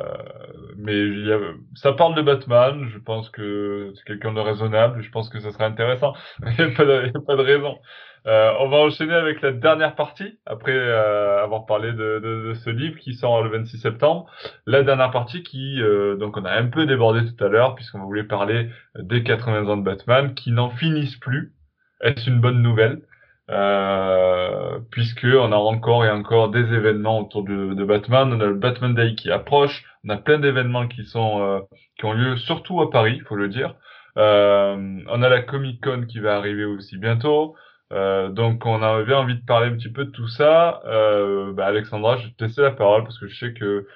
mais 0.76 0.94
y 0.94 1.32
a, 1.32 1.38
ça 1.74 1.92
parle 1.92 2.14
de 2.16 2.22
Batman, 2.22 2.88
je 2.92 2.98
pense 2.98 3.30
que 3.30 3.92
c'est 3.94 4.04
quelqu'un 4.04 4.32
de 4.32 4.40
raisonnable, 4.40 5.02
je 5.02 5.10
pense 5.10 5.28
que 5.28 5.38
ça 5.38 5.52
serait 5.52 5.64
intéressant. 5.64 6.14
Il 6.58 6.64
n'y 6.64 6.72
a, 6.72 6.74
pas 6.74 7.36
de 7.36 7.42
raison. 7.42 7.78
Euh, 8.26 8.52
on 8.60 8.68
va 8.68 8.76
enchaîner 8.78 9.14
avec 9.14 9.40
la 9.40 9.52
dernière 9.52 9.96
partie, 9.96 10.38
après 10.46 10.76
euh, 10.76 11.42
avoir 11.42 11.66
parlé 11.66 11.92
de, 11.92 12.20
de, 12.22 12.48
de, 12.48 12.54
ce 12.54 12.70
livre 12.70 12.98
qui 12.98 13.14
sort 13.14 13.42
le 13.42 13.50
26 13.50 13.78
septembre. 13.78 14.30
La 14.66 14.82
dernière 14.82 15.10
partie 15.10 15.42
qui, 15.42 15.82
euh, 15.82 16.16
donc 16.16 16.36
on 16.36 16.44
a 16.44 16.52
un 16.52 16.66
peu 16.66 16.86
débordé 16.86 17.20
tout 17.24 17.44
à 17.44 17.48
l'heure, 17.48 17.74
puisqu'on 17.74 18.04
voulait 18.04 18.24
parler 18.24 18.68
des 18.96 19.24
80 19.24 19.66
ans 19.68 19.76
de 19.76 19.82
Batman, 19.82 20.34
qui 20.34 20.52
n'en 20.52 20.70
finissent 20.70 21.16
plus. 21.16 21.52
Est-ce 22.00 22.28
une 22.30 22.40
bonne 22.40 22.62
nouvelle? 22.62 23.02
Euh, 23.50 24.78
puisque 24.90 25.26
on 25.26 25.52
a 25.52 25.56
encore 25.56 26.04
et 26.04 26.10
encore 26.10 26.50
des 26.50 26.60
événements 26.72 27.20
autour 27.20 27.42
de, 27.44 27.74
de, 27.74 27.84
Batman. 27.84 28.32
On 28.32 28.40
a 28.40 28.46
le 28.46 28.54
Batman 28.54 28.94
Day 28.94 29.14
qui 29.14 29.30
approche. 29.30 29.84
On 30.04 30.10
a 30.10 30.16
plein 30.16 30.38
d'événements 30.38 30.86
qui 30.86 31.04
sont 31.04 31.42
euh, 31.42 31.60
qui 31.98 32.04
ont 32.04 32.12
lieu 32.12 32.36
surtout 32.36 32.80
à 32.80 32.90
Paris, 32.90 33.20
faut 33.26 33.36
le 33.36 33.48
dire. 33.48 33.74
Euh, 34.16 35.00
on 35.08 35.22
a 35.22 35.28
la 35.28 35.42
Comic 35.42 35.82
Con 35.82 36.06
qui 36.06 36.20
va 36.20 36.36
arriver 36.36 36.64
aussi 36.64 36.98
bientôt. 36.98 37.56
Euh, 37.92 38.30
donc 38.30 38.64
on 38.66 38.82
avait 38.82 39.14
envie 39.14 39.36
de 39.36 39.44
parler 39.44 39.68
un 39.70 39.76
petit 39.76 39.92
peu 39.92 40.06
de 40.06 40.10
tout 40.10 40.28
ça. 40.28 40.82
Euh, 40.86 41.52
bah 41.52 41.66
Alexandra, 41.66 42.16
je 42.16 42.26
vais 42.26 42.32
te 42.32 42.44
laisser 42.44 42.62
la 42.62 42.72
parole 42.72 43.04
parce 43.04 43.18
que 43.18 43.28
je 43.28 43.38
sais 43.38 43.52
que 43.52 43.86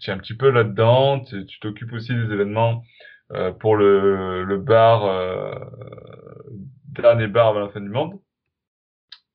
tu 0.00 0.10
es 0.10 0.12
un 0.12 0.18
petit 0.18 0.36
peu 0.36 0.50
là-dedans. 0.50 1.20
Tu 1.20 1.60
t'occupes 1.60 1.92
aussi 1.92 2.14
des 2.14 2.32
événements 2.32 2.82
pour 3.60 3.76
le, 3.76 4.44
le 4.44 4.58
bar 4.58 5.02
dernier 6.94 7.26
bar 7.26 7.48
avant 7.48 7.60
la 7.60 7.68
fin 7.68 7.80
du 7.80 7.88
monde. 7.88 8.20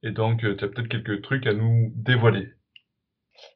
Et 0.03 0.11
donc, 0.11 0.43
euh, 0.43 0.55
tu 0.55 0.63
as 0.63 0.67
peut-être 0.69 0.87
quelques 0.87 1.21
trucs 1.21 1.45
à 1.45 1.53
nous 1.53 1.91
dévoiler. 1.95 2.47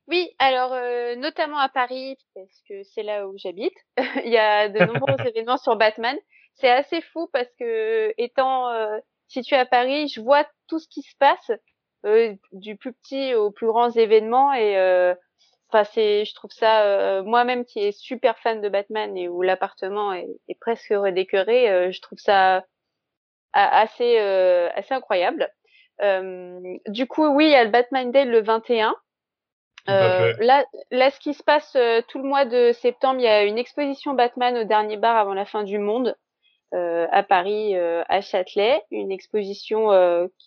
Oui, 0.08 0.30
alors 0.40 0.74
euh, 0.74 1.16
notamment 1.16 1.58
à 1.58 1.70
Paris, 1.70 2.18
parce 2.36 2.62
que 2.68 2.84
c'est 2.84 3.04
là 3.04 3.28
où 3.28 3.38
j'habite, 3.38 3.74
il 4.26 4.32
y 4.32 4.38
a 4.38 4.70
de 4.70 4.80
nombreux 4.86 5.16
événements 5.26 5.58
sur 5.58 5.76
Batman. 5.76 6.18
C'est 6.56 6.70
assez 6.70 7.02
fou 7.02 7.30
parce 7.34 7.50
que 7.58 8.14
étant 8.18 8.70
euh, 8.70 8.98
situé 9.34 9.56
à 9.56 9.66
Paris, 9.66 10.08
je 10.08 10.22
vois 10.22 10.46
tout 10.68 10.80
ce 10.80 10.88
qui 10.88 11.02
se 11.02 11.16
passe, 11.18 11.52
du 12.52 12.76
plus 12.76 12.94
petit 12.94 13.34
aux 13.34 13.52
plus 13.52 13.68
grands 13.68 13.92
événements 13.92 14.54
et 14.54 14.78
enfin 15.70 15.86
c'est, 15.86 16.26
je 16.26 16.36
trouve 16.36 16.52
ça 16.52 17.22
moi-même 17.24 17.64
qui 17.64 17.80
est 17.80 17.94
super 17.94 18.38
fan 18.40 18.62
de 18.62 18.68
Batman 18.68 19.16
et 19.18 19.30
où 19.30 19.42
l'appartement 19.42 20.12
est, 20.12 20.28
est, 20.50 20.60
presque 20.60 20.90
redécoré, 20.90 21.92
je 21.92 22.02
trouve 22.02 22.20
ça 22.20 22.66
assez 23.54 24.18
assez 24.18 24.94
incroyable. 24.94 25.50
Euh, 26.02 26.60
du 26.88 27.08
coup, 27.08 27.26
oui, 27.28 27.46
il 27.46 27.52
y 27.52 27.56
a 27.56 27.64
le 27.64 27.70
Batman 27.70 28.12
Day 28.12 28.26
le 28.26 28.42
21. 28.42 28.96
là, 29.88 30.66
là, 30.92 31.12
ce 31.12 31.20
qui 31.20 31.34
se 31.34 31.44
passe 31.44 31.78
tout 32.08 32.20
le 32.20 32.28
mois 32.28 32.46
de 32.46 32.72
septembre, 32.74 33.20
il 33.20 33.24
y 33.24 33.28
a 33.28 33.44
une 33.44 33.58
exposition 33.58 34.14
Batman 34.14 34.58
au 34.58 34.64
dernier 34.64 34.98
bar 34.98 35.18
avant 35.18 35.34
la 35.34 35.46
fin 35.46 35.64
du 35.64 35.80
monde 35.80 36.16
à 36.74 37.24
Paris, 37.24 37.76
à 37.76 38.22
Châtelet, 38.22 38.82
une 38.92 39.12
exposition 39.12 39.90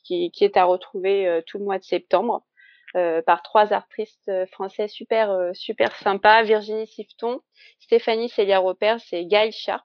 qui, 0.02 0.30
qui, 0.32 0.44
est 0.44 0.56
à 0.56 0.64
retrouver 0.64 1.42
tout 1.46 1.58
le 1.58 1.64
mois 1.64 1.78
de 1.78 1.84
septembre. 1.84 2.44
Euh, 2.96 3.20
par 3.20 3.42
trois 3.42 3.74
artistes 3.74 4.28
euh, 4.28 4.46
français 4.46 4.88
super 4.88 5.30
euh, 5.30 5.52
super 5.52 5.94
sympas, 5.96 6.44
Virginie 6.44 6.86
Sifton, 6.86 7.40
Stéphanie 7.80 8.30
Célia 8.30 8.58
Repère, 8.58 9.00
c'est 9.00 9.24
Guy 9.24 9.52
Sharp, 9.52 9.84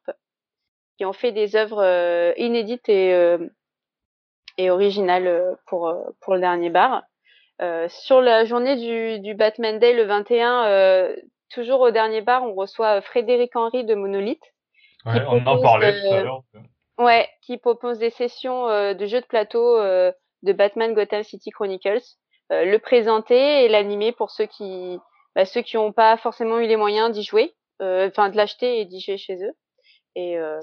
qui 0.98 1.04
ont 1.04 1.12
fait 1.12 1.34
des 1.34 1.58
œuvres 1.58 2.34
inédites 2.38 2.88
et, 2.88 3.38
et 4.58 4.70
originales 4.70 5.58
pour, 5.66 5.94
pour 6.22 6.36
le 6.36 6.40
dernier 6.40 6.70
bar. 6.70 7.04
sur 7.90 8.22
la 8.22 8.46
journée 8.46 8.76
du, 8.76 9.20
du, 9.20 9.34
Batman 9.34 9.80
Day, 9.80 9.94
le 9.94 10.04
21, 10.04 11.16
toujours 11.50 11.82
au 11.82 11.92
dernier 11.92 12.22
bar, 12.22 12.44
on 12.44 12.54
reçoit 12.54 13.02
Frédéric 13.02 13.56
Henry 13.56 13.84
de 13.84 13.96
Monolith. 13.96 14.51
Ouais, 15.06 15.22
on 15.28 15.46
en 15.46 15.62
parlait 15.62 16.00
tout 16.00 16.14
à 16.14 16.22
l'heure. 16.22 16.42
Ouais, 16.98 17.28
qui 17.42 17.58
propose 17.58 18.00
des 18.00 18.12
sessions 18.12 18.68
de 18.68 19.06
jeux 19.06 19.22
de 19.22 19.26
plateau 19.26 19.78
de 19.80 20.54
Batman 20.54 20.94
Gotham 20.94 21.24
City 21.24 21.50
Chronicles. 21.50 22.02
Euh, 22.52 22.66
le 22.66 22.80
présenter 22.80 23.64
et 23.64 23.70
l'animer 23.70 24.12
pour 24.12 24.30
ceux 24.30 24.46
qui 24.46 25.00
bah, 25.36 25.46
ceux 25.46 25.62
qui 25.62 25.78
n'ont 25.78 25.94
pas 25.94 26.18
forcément 26.18 26.60
eu 26.60 26.68
les 26.68 26.76
moyens 26.76 27.12
d'y 27.12 27.24
jouer, 27.24 27.54
euh, 27.82 28.10
enfin 28.10 28.30
de 28.30 28.36
l'acheter 28.36 28.82
et 28.82 28.86
d'y 28.86 29.00
jouer 29.00 29.18
chez 29.18 29.36
eux. 29.36 29.54
Et, 30.16 30.38
euh, 30.38 30.60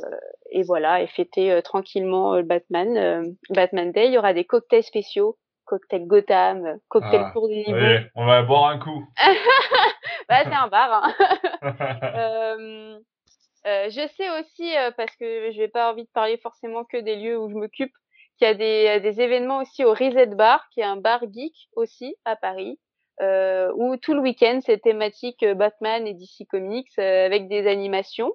et 0.50 0.62
voilà, 0.62 1.00
et 1.00 1.06
fêter 1.06 1.58
tranquillement 1.64 2.36
le 2.36 2.42
Batman, 2.42 3.34
Batman 3.48 3.90
Day. 3.92 4.08
Il 4.08 4.12
y 4.12 4.18
aura 4.18 4.34
des 4.34 4.44
cocktails 4.44 4.82
spéciaux, 4.82 5.38
cocktail 5.64 6.06
Gotham, 6.06 6.78
cocktail 6.88 7.22
ah, 7.24 7.30
pour 7.32 7.48
niveaux. 7.48 7.72
Oui, 7.72 7.96
on 8.14 8.26
va 8.26 8.42
boire 8.42 8.66
un 8.66 8.78
coup. 8.78 9.06
bah, 10.28 10.44
c'est 10.44 10.52
un 10.52 10.68
bar. 10.68 11.14
Hein. 11.62 12.98
je 13.64 14.08
sais 14.16 14.30
aussi, 14.40 14.72
parce 14.96 15.14
que 15.16 15.50
je 15.50 15.58
vais 15.58 15.68
pas 15.68 15.92
envie 15.92 16.04
de 16.04 16.10
parler 16.14 16.38
forcément 16.38 16.84
que 16.84 16.96
des 16.96 17.16
lieux 17.16 17.38
où 17.38 17.48
je 17.50 17.54
m'occupe, 17.54 17.92
il 18.40 18.44
y 18.44 18.46
a 18.46 18.54
des, 18.54 19.00
des, 19.00 19.20
événements 19.20 19.58
aussi 19.58 19.84
au 19.84 19.90
Reset 19.90 20.26
Bar, 20.26 20.68
qui 20.70 20.80
est 20.80 20.84
un 20.84 20.96
bar 20.96 21.20
geek 21.32 21.54
aussi 21.74 22.14
à 22.24 22.36
Paris, 22.36 22.78
euh, 23.20 23.72
où 23.74 23.96
tout 23.96 24.14
le 24.14 24.20
week-end 24.20 24.60
c'est 24.64 24.78
thématique 24.78 25.42
euh, 25.42 25.54
Batman 25.54 26.06
et 26.06 26.14
DC 26.14 26.46
Comics 26.48 26.86
euh, 26.98 27.26
avec 27.26 27.48
des 27.48 27.66
animations. 27.66 28.32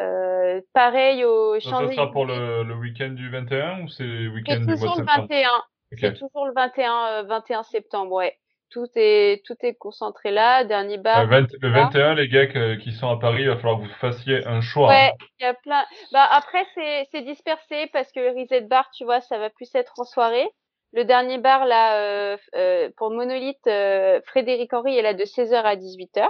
Euh, 0.00 0.62
pareil 0.72 1.24
au 1.24 1.60
Ça, 1.60 1.70
ça 1.70 1.92
sera 1.92 2.10
pour 2.10 2.24
le, 2.24 2.62
le 2.62 2.74
week-end 2.76 3.10
du 3.10 3.28
21 3.28 3.82
ou 3.82 3.88
c'est 3.88 4.04
le 4.04 4.30
week-end 4.30 4.60
du 4.60 4.64
mois 4.64 4.74
de 4.74 4.78
septembre? 4.78 5.02
le 5.06 5.22
21. 5.22 5.50
C'est 5.92 6.14
toujours 6.14 6.46
le 6.46 6.52
21, 6.54 7.22
21 7.24 7.62
septembre, 7.64 8.12
ouais 8.12 8.38
tout 8.70 8.86
est 8.94 9.44
tout 9.44 9.56
est 9.62 9.74
concentré 9.74 10.30
là. 10.30 10.64
Dernier 10.64 10.98
bar. 10.98 11.26
Le, 11.26 11.70
21, 11.70 12.14
les 12.14 12.28
gars 12.28 12.46
qui 12.76 12.92
sont 12.92 13.08
à 13.08 13.18
Paris, 13.18 13.42
il 13.42 13.48
va 13.48 13.56
falloir 13.56 13.78
que 13.78 13.84
vous 13.84 13.94
fassiez 13.94 14.46
un 14.46 14.60
choix. 14.60 14.88
Ouais, 14.88 15.12
il 15.40 15.44
y 15.44 15.46
a 15.46 15.54
plein. 15.54 15.84
Bah 16.12 16.26
après 16.30 16.64
c'est 16.74 17.08
c'est 17.12 17.22
dispersé 17.22 17.88
parce 17.92 18.10
que 18.12 18.20
le 18.20 18.40
reset 18.40 18.62
bar, 18.62 18.90
tu 18.92 19.04
vois, 19.04 19.20
ça 19.20 19.38
va 19.38 19.50
plus 19.50 19.72
être 19.74 19.92
en 19.98 20.04
soirée. 20.04 20.48
Le 20.92 21.04
dernier 21.04 21.38
bar 21.38 21.66
là 21.66 22.00
euh, 22.00 22.36
euh, 22.54 22.88
pour 22.96 23.10
Monolith, 23.10 23.66
euh, 23.66 24.20
Frédéric 24.26 24.72
Henry 24.72 24.96
est 24.96 25.02
là 25.02 25.14
de 25.14 25.24
16h 25.24 25.54
à 25.54 25.76
18h. 25.76 26.28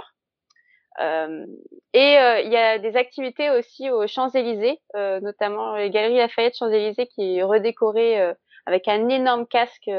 Euh, 1.01 1.45
et 1.93 2.17
il 2.43 2.51
y 2.51 2.57
a 2.57 2.77
des 2.77 2.97
activités 2.97 3.49
aussi 3.51 3.89
aux 3.89 4.05
Champs-Élysées, 4.05 4.81
euh, 4.95 5.21
notamment 5.21 5.75
les 5.75 5.89
Galeries 5.89 6.17
Lafayette 6.17 6.57
Champs-Élysées 6.57 7.07
qui 7.07 7.37
est 7.37 7.43
redécorée 7.43 8.33
avec 8.65 8.87
un 8.87 9.07
énorme 9.07 9.47
casque, 9.47 9.89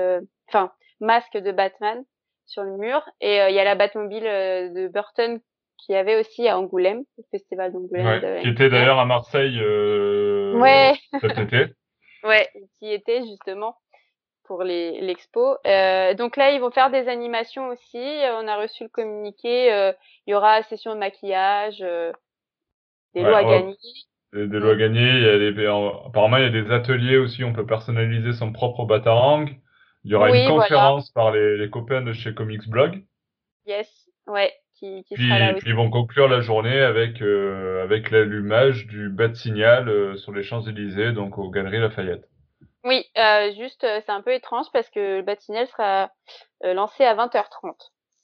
enfin 0.49 0.72
masque 1.01 1.38
de 1.38 1.53
Batman 1.53 2.05
sur 2.51 2.65
le 2.65 2.77
mur. 2.77 3.03
Et 3.21 3.41
euh, 3.41 3.49
il 3.49 3.55
y 3.55 3.61
a 3.61 3.65
la 3.65 3.75
Batmobile 3.75 4.27
euh, 4.27 4.69
de 4.69 4.89
Burton 4.89 5.41
qui 5.79 5.95
avait 5.95 6.19
aussi 6.19 6.47
à 6.49 6.59
Angoulême, 6.59 7.05
le 7.17 7.25
festival 7.31 7.73
d'Angoulême. 7.73 8.07
Ouais, 8.07 8.41
qui 8.43 8.49
était 8.49 8.69
d'ailleurs 8.69 8.99
à 8.99 9.07
Marseille 9.07 9.59
euh, 9.61 10.59
ouais. 10.59 10.95
cet 11.21 11.39
été. 11.39 11.67
ouais, 12.25 12.49
qui 12.79 12.93
était 12.93 13.23
justement 13.23 13.77
pour 14.45 14.63
l'expo. 14.65 15.57
Euh, 15.67 16.15
donc 16.15 16.37
là, 16.37 16.51
ils 16.51 16.61
vont 16.61 16.71
faire 16.71 16.91
des 16.91 17.09
animations 17.09 17.69
aussi. 17.69 17.99
On 17.99 18.49
a 18.49 18.57
reçu 18.57 18.85
le 18.85 18.89
communiqué. 18.89 19.73
Euh, 19.73 19.93
il 20.27 20.33
y 20.33 20.35
aura 20.35 20.63
session 20.65 20.93
de 20.95 20.99
maquillage, 20.99 21.79
des 23.15 23.23
lots 23.23 23.35
à 23.35 23.45
gagner. 23.45 23.77
Des, 24.33 24.49
des 24.49 24.59
lots 24.59 24.71
à 24.71 24.77
gagner. 24.77 25.09
Il 25.09 25.23
y 25.23 25.29
a 25.29 25.39
des, 25.39 25.67
apparemment, 25.67 26.37
il 26.37 26.43
y 26.43 26.59
a 26.59 26.63
des 26.63 26.71
ateliers 26.73 27.17
aussi. 27.17 27.45
On 27.45 27.53
peut 27.53 27.67
personnaliser 27.67 28.33
son 28.33 28.53
propre 28.53 28.85
Batarang. 28.85 29.47
Il 30.05 30.13
y 30.13 30.15
aura 30.15 30.31
une 30.31 30.49
conférence 30.49 31.11
par 31.11 31.31
les, 31.31 31.59
les, 31.59 31.69
copains 31.69 32.01
de 32.01 32.13
chez 32.13 32.35
Comics 32.35 32.69
Blog. 32.69 33.05
Yes, 33.67 34.11
ouais, 34.27 34.53
qui, 34.75 35.05
qui 35.05 35.15
puis, 35.15 35.29
sera 35.29 35.39
là 35.39 35.53
aussi. 35.53 35.61
Puis 35.61 35.71
ils 35.71 35.77
vont 35.77 35.91
conclure 35.91 36.29
la 36.29 36.41
journée 36.41 36.81
avec 36.81 37.21
euh, 37.21 37.83
avec 37.83 38.11
l'allumage 38.11 38.87
du 38.87 39.11
bat 39.11 39.35
signal 39.35 39.89
euh, 39.89 40.17
sur 40.17 40.33
les 40.33 40.43
Champs 40.43 40.63
Élysées, 40.63 41.13
donc 41.13 41.37
aux 41.39 41.51
Galeries 41.51 41.81
Lafayette. 41.81 42.27
Oui, 42.83 43.05
euh, 43.19 43.53
juste 43.53 43.83
c'est 43.83 44.11
un 44.11 44.23
peu 44.23 44.33
étrange 44.33 44.67
parce 44.73 44.89
que 44.89 45.19
le 45.19 45.23
bat 45.23 45.37
signal 45.37 45.67
sera 45.67 46.11
lancé 46.65 47.05
à 47.05 47.15
20h30. 47.15 47.75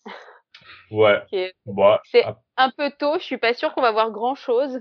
ouais. 0.91 1.53
Bah, 1.66 2.01
c'est 2.11 2.24
un 2.57 2.70
peu 2.70 2.91
tôt. 2.99 3.18
Je 3.18 3.24
suis 3.24 3.39
pas 3.39 3.53
sûre 3.53 3.74
qu'on 3.74 3.83
va 3.83 3.93
voir 3.93 4.11
grand 4.11 4.35
chose. 4.35 4.81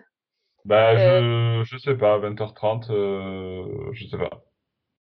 Bah 0.64 0.96
je 0.96 1.64
je 1.66 1.78
sais 1.78 1.96
pas 1.96 2.18
20h30, 2.20 3.92
je 3.92 4.08
sais 4.08 4.18
pas. 4.18 4.42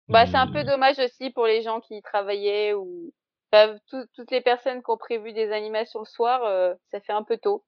Bah, 0.09 0.27
c'est 0.27 0.37
un 0.37 0.47
peu 0.47 0.65
dommage 0.65 0.99
aussi 0.99 1.31
pour 1.31 1.47
les 1.47 1.63
gens 1.63 1.81
qui 1.81 2.03
travaillaient 2.03 2.75
ou 2.75 3.13
bah, 3.51 3.75
toutes 3.89 4.31
les 4.31 4.41
personnes 4.41 4.83
qui 4.83 4.91
ont 4.91 4.97
prévu 4.97 5.33
des 5.33 5.51
animations 5.53 6.01
le 6.01 6.07
soir, 6.07 6.45
euh, 6.45 6.75
ça 6.91 7.01
fait 7.01 7.13
un 7.13 7.23
peu 7.23 7.39
tôt. 7.39 7.65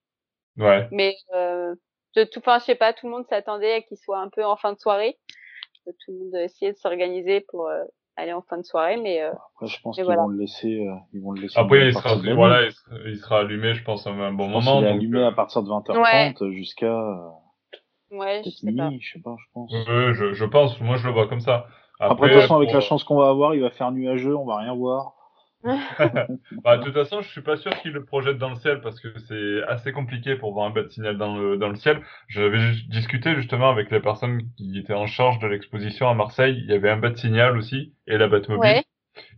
Ouais. 0.59 0.89
Mais 0.91 1.17
euh, 1.35 1.75
de 2.17 2.25
tout, 2.25 2.41
enfin, 2.41 2.59
je 2.59 2.65
sais 2.65 2.75
pas, 2.75 2.93
tout 2.93 3.07
le 3.07 3.13
monde 3.13 3.27
s'attendait 3.29 3.75
à 3.75 3.81
qu'il 3.83 3.97
soit 3.97 4.19
un 4.19 4.29
peu 4.29 4.45
en 4.45 4.57
fin 4.57 4.73
de 4.73 4.79
soirée. 4.79 5.19
Tout 5.85 6.13
le 6.13 6.19
monde 6.19 6.35
essayait 6.35 6.73
de 6.73 6.79
s'organiser 6.79 7.43
pour 7.49 7.69
euh, 7.69 7.85
aller 8.17 8.33
en 8.33 8.43
fin 8.43 8.59
de 8.59 8.65
soirée, 8.65 8.97
mais 8.97 9.23
euh, 9.23 9.31
Après, 9.31 9.67
je 9.67 9.81
pense 9.81 9.97
qu'ils 9.97 10.05
vont 10.05 10.29
le 10.29 10.39
laisser, 10.39 10.81
euh, 10.81 10.95
ils 11.13 11.23
vont 11.23 11.33
le 11.33 11.43
laisser. 11.43 11.59
Après, 11.59 11.87
il 11.87 11.95
sera, 11.95 12.17
voilà, 12.35 12.65
il 12.65 12.73
sera, 12.73 12.97
il 13.07 13.17
sera, 13.19 13.39
allumé, 13.41 13.75
je 13.75 13.85
pense, 13.85 14.07
à 14.07 14.11
un 14.11 14.33
bon 14.33 14.49
je 14.49 14.53
moment. 14.53 14.81
Il 14.81 14.87
est 14.87 14.91
allumé 14.91 15.23
à 15.23 15.33
partir 15.33 15.63
de 15.63 15.69
20h30 15.69 16.43
ouais. 16.43 16.53
jusqu'à. 16.53 16.93
Ouais, 18.11 18.43
je 18.45 18.51
sais 18.51 18.67
minuit, 18.67 18.79
pas. 18.79 18.91
je 19.01 19.13
sais 19.13 19.21
pas, 19.21 19.37
je 19.39 19.53
pense. 19.53 19.73
Euh, 19.89 20.15
je, 20.15 20.33
je 20.33 20.45
pense, 20.45 20.81
moi 20.81 20.97
je 20.97 21.07
le 21.07 21.13
vois 21.13 21.29
comme 21.29 21.41
ça. 21.41 21.67
Après, 21.99 22.29
de 22.29 22.33
toute 22.33 22.43
façon, 22.43 22.57
avec 22.57 22.73
la 22.73 22.81
chance 22.81 23.05
qu'on 23.05 23.17
va 23.17 23.29
avoir, 23.29 23.55
il 23.55 23.61
va 23.61 23.71
faire 23.71 23.91
nuageux, 23.91 24.37
on 24.37 24.45
va 24.45 24.59
rien 24.59 24.75
voir. 24.75 25.15
bah, 26.63 26.77
de 26.77 26.85
toute 26.85 26.95
façon, 26.95 27.23
je 27.23 27.29
suis 27.29 27.41
pas 27.41 27.57
sûr 27.57 27.73
qu'il 27.81 27.93
le 27.93 28.05
projette 28.05 28.39
dans 28.39 28.51
le 28.51 28.57
ciel 28.57 28.81
parce 28.81 29.01
que 29.01 29.09
c'est 29.19 29.63
assez 29.65 29.93
compliqué 29.93 30.37
pour 30.37 30.53
voir 30.53 30.67
un 30.67 30.71
bat 30.71 30.89
signal 30.89 31.17
dans 31.19 31.37
le, 31.37 31.57
dans 31.57 31.69
le 31.69 31.75
ciel. 31.75 32.01
J'avais 32.29 32.59
discuté 32.89 33.35
justement 33.35 33.71
avec 33.71 33.91
les 33.91 34.01
personnes 34.01 34.43
qui 34.57 34.79
étaient 34.79 34.95
en 34.95 35.07
charge 35.07 35.39
de 35.41 35.47
l'exposition 35.47 36.09
à 36.09 36.15
Marseille. 36.15 36.57
Il 36.63 36.71
y 36.71 36.75
avait 36.75 36.91
un 36.91 36.99
bat 36.99 37.15
signal 37.15 37.57
aussi 37.57 37.95
et 38.07 38.17
la 38.17 38.29
Batmobile. 38.29 38.61
Ouais. 38.61 38.85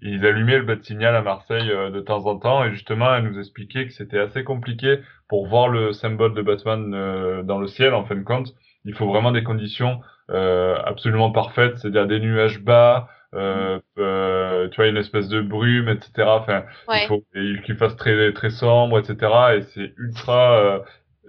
Ils 0.03 0.27
allumaient 0.27 0.59
le 0.59 0.65
bat 0.65 0.83
signal 0.83 1.15
à 1.15 1.23
Marseille 1.23 1.71
euh, 1.71 1.91
de 1.91 2.01
temps 2.01 2.27
en 2.27 2.39
temps 2.39 2.65
et 2.65 2.71
justement, 2.73 3.15
elle 3.15 3.25
nous 3.25 3.39
expliquait 3.39 3.87
que 3.87 3.93
c'était 3.93 4.19
assez 4.19 4.45
compliqué 4.45 4.99
pour 5.29 5.47
voir 5.47 5.69
le 5.69 5.93
symbole 5.93 6.35
de 6.35 6.43
Batman 6.43 6.93
euh, 6.95 7.43
dans 7.43 7.59
le 7.59 7.69
ciel 7.69 7.95
en 7.95 8.05
fin 8.05 8.17
de 8.17 8.25
compte. 8.25 8.55
Il 8.85 8.95
faut 8.95 9.07
vraiment 9.07 9.33
des 9.33 9.45
conditions 9.45 10.01
absolument 10.29 11.31
parfaites, 11.33 11.79
c'est-à-dire 11.79 12.07
des 12.07 12.21
nuages 12.21 12.61
bas, 12.61 13.09
euh, 13.35 13.79
euh, 13.99 14.69
tu 14.71 14.77
vois, 14.77 14.87
une 14.89 14.97
espèce 14.97 15.29
de 15.29 15.41
brume, 15.41 15.89
etc. 15.89 16.11
Enfin, 16.27 16.65
ouais. 16.89 17.05
il 17.05 17.07
faut 17.07 17.25
qu'il 17.65 17.77
fasse 17.77 17.97
très 17.97 18.33
très 18.33 18.51
sombre, 18.51 18.99
etc. 18.99 19.33
Et 19.57 19.63
c'est 19.75 19.93
ultra 19.99 20.59
euh, 20.59 20.79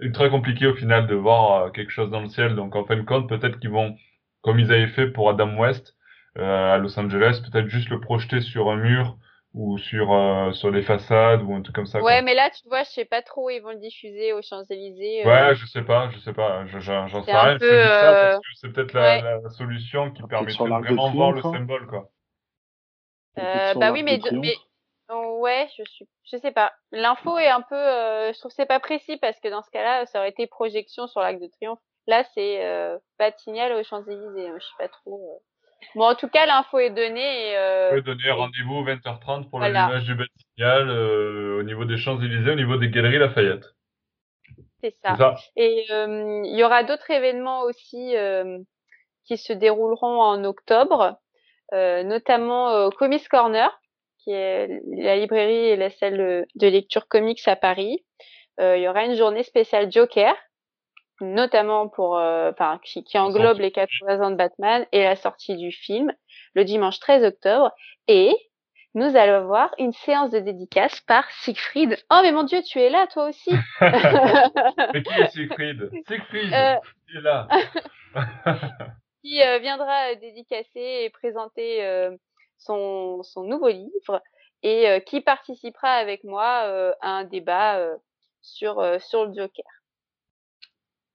ultra 0.00 0.28
compliqué 0.30 0.66
au 0.66 0.74
final 0.74 1.06
de 1.06 1.14
voir 1.14 1.64
euh, 1.66 1.70
quelque 1.70 1.90
chose 1.90 2.10
dans 2.10 2.22
le 2.22 2.28
ciel. 2.28 2.54
Donc 2.54 2.74
en 2.74 2.84
fin 2.84 2.96
de 2.96 3.02
compte, 3.02 3.28
peut-être 3.28 3.58
qu'ils 3.58 3.70
vont, 3.70 3.96
comme 4.42 4.58
ils 4.58 4.72
avaient 4.72 4.88
fait 4.88 5.08
pour 5.08 5.28
Adam 5.28 5.58
West 5.58 5.94
euh, 6.38 6.74
à 6.74 6.78
Los 6.78 6.98
Angeles, 6.98 7.42
peut-être 7.50 7.68
juste 7.68 7.90
le 7.90 8.00
projeter 8.00 8.40
sur 8.40 8.70
un 8.70 8.76
mur 8.76 9.18
ou 9.54 9.78
sur 9.78 10.12
euh, 10.12 10.52
sur 10.52 10.70
les 10.70 10.82
façades 10.82 11.42
ou 11.42 11.54
un 11.54 11.62
truc 11.62 11.74
comme 11.74 11.86
ça. 11.86 11.98
Ouais, 12.00 12.04
quoi. 12.14 12.22
mais 12.22 12.34
là, 12.34 12.50
tu 12.50 12.68
vois, 12.68 12.84
je 12.84 12.90
sais 12.90 13.04
pas 13.04 13.22
trop 13.22 13.46
où 13.46 13.50
ils 13.50 13.60
vont 13.60 13.70
le 13.70 13.78
diffuser 13.78 14.32
aux 14.32 14.42
Champs-Élysées. 14.42 15.26
Ouais, 15.26 15.54
je 15.54 15.66
sais 15.66 15.82
pas, 15.82 16.08
je 16.10 16.18
sais 16.18 16.32
pas, 16.32 16.66
j'en 16.66 16.80
C'est 17.22 17.32
sais 17.32 17.36
rien. 17.36 17.54
Je 17.54 17.58
peu, 17.58 17.66
te 17.66 17.74
dis 17.74 17.88
ça 18.00 18.12
euh, 18.12 18.30
parce 18.32 18.38
que 18.38 18.48
c'est 18.60 18.72
peut-être 18.72 18.92
la, 18.92 19.16
ouais. 19.16 19.40
la 19.42 19.48
solution 19.50 20.10
qui 20.12 20.22
sur 20.52 20.66
de 20.66 20.70
vraiment 20.70 21.10
voir 21.10 21.32
le 21.32 21.40
Triomphe, 21.40 21.56
hein. 21.56 21.58
symbole, 21.58 21.86
quoi. 21.86 22.10
Euh, 23.38 23.74
bah 23.74 23.92
oui, 23.92 24.00
de 24.00 24.04
mais, 24.04 24.18
de- 24.18 24.30
mais 24.38 24.56
ouais, 25.40 25.68
je 25.76 25.82
suis, 25.84 26.08
je 26.30 26.36
sais 26.36 26.52
pas. 26.52 26.72
L'info 26.92 27.38
est 27.38 27.48
un 27.48 27.62
peu, 27.62 27.74
euh, 27.76 28.32
je 28.32 28.38
trouve 28.38 28.50
que 28.50 28.56
c'est 28.56 28.66
pas 28.66 28.80
précis 28.80 29.16
parce 29.16 29.38
que 29.40 29.48
dans 29.48 29.62
ce 29.62 29.70
cas-là, 29.70 30.06
ça 30.06 30.20
aurait 30.20 30.30
été 30.30 30.46
projection 30.46 31.06
sur 31.06 31.20
l'Arc 31.20 31.38
de 31.40 31.46
Triomphe. 31.48 31.78
Là, 32.06 32.24
c'est 32.34 32.64
euh, 32.64 32.98
pas 33.18 33.30
de 33.30 33.38
signal 33.38 33.72
aux 33.72 33.82
Champs-Élysées. 33.84 34.48
hein, 34.48 34.56
Je 34.58 34.64
sais 34.64 34.72
pas 34.78 34.88
trop. 34.88 35.42
Bon, 35.94 36.04
en 36.04 36.14
tout 36.14 36.28
cas, 36.28 36.46
l'info 36.46 36.78
est 36.78 36.90
donnée. 36.90 37.50
Et, 37.50 37.56
euh, 37.56 38.00
donner 38.02 38.26
et- 38.26 38.30
rendez-vous 38.30 38.84
20h30 38.84 39.48
pour 39.50 39.58
Voilà. 39.58 39.86
l'allumage 39.88 40.04
du 40.04 40.14
bâtiment 40.14 40.90
euh, 40.90 41.60
au 41.60 41.62
niveau 41.62 41.84
des 41.84 41.96
Champs-Élysées, 41.96 42.50
au 42.50 42.54
niveau 42.54 42.76
des 42.76 42.88
Galeries 42.90 43.18
Lafayette. 43.18 43.64
c'est 44.82 44.94
ça. 45.02 45.16
ça 45.16 45.34
Et 45.56 45.86
euh, 45.90 46.42
il 46.44 46.56
y 46.56 46.64
aura 46.64 46.84
d'autres 46.84 47.10
événements 47.10 47.62
aussi 47.62 48.16
euh, 48.16 48.58
qui 49.24 49.36
se 49.36 49.52
dérouleront 49.52 50.20
en 50.20 50.44
octobre, 50.44 51.18
euh, 51.72 52.02
notamment 52.02 52.70
euh, 52.70 52.90
Comics 52.90 53.28
Corner, 53.28 53.70
qui 54.18 54.32
est 54.32 54.68
la 54.98 55.16
librairie 55.16 55.66
et 55.68 55.76
la 55.76 55.90
salle 55.90 56.44
de 56.54 56.66
lecture 56.66 57.08
comics 57.08 57.46
à 57.46 57.56
Paris. 57.56 58.04
il 58.58 58.80
y 58.82 58.88
aura 58.88 59.04
une 59.06 59.14
journée 59.14 59.42
spéciale 59.42 59.90
Joker, 59.90 60.34
notamment 61.20 61.88
pour, 61.88 62.12
enfin, 62.14 62.80
qui, 62.84 63.04
qui, 63.04 63.18
englobe 63.18 63.58
les 63.58 63.70
80 63.72 64.20
ans 64.20 64.30
de 64.30 64.36
Batman 64.36 64.86
et 64.92 65.02
la 65.02 65.16
sortie 65.16 65.56
du 65.56 65.72
film 65.72 66.12
le 66.54 66.64
dimanche 66.64 66.98
13 67.00 67.24
octobre. 67.24 67.72
Et 68.08 68.34
nous 68.94 69.16
allons 69.16 69.46
voir 69.46 69.72
une 69.78 69.92
séance 69.92 70.30
de 70.30 70.40
dédicace 70.40 71.00
par 71.02 71.30
Siegfried. 71.42 71.96
Oh 72.10 72.20
mais 72.22 72.32
mon 72.32 72.42
Dieu, 72.42 72.60
tu 72.62 72.80
es 72.80 72.90
là 72.90 73.06
toi 73.06 73.28
aussi. 73.28 73.50
mais 73.80 75.02
qui 75.02 75.20
est 75.20 75.30
Siegfried? 75.30 75.90
Siegfried, 76.06 76.52
euh... 76.52 76.76
il 77.08 77.18
est 77.18 77.20
là. 77.20 77.48
qui 79.22 79.42
euh, 79.42 79.58
viendra 79.58 80.14
dédicacer 80.16 81.04
et 81.04 81.10
présenter 81.10 81.84
euh, 81.84 82.16
son, 82.58 83.22
son 83.22 83.44
nouveau 83.44 83.68
livre 83.68 84.22
et 84.62 84.88
euh, 84.88 85.00
qui 85.00 85.20
participera 85.20 85.92
avec 85.92 86.24
moi 86.24 86.94
à 87.00 87.08
un 87.08 87.24
débat 87.24 87.80
sur, 88.42 88.84
sur 89.00 89.26
le 89.26 89.34
Joker. 89.34 89.64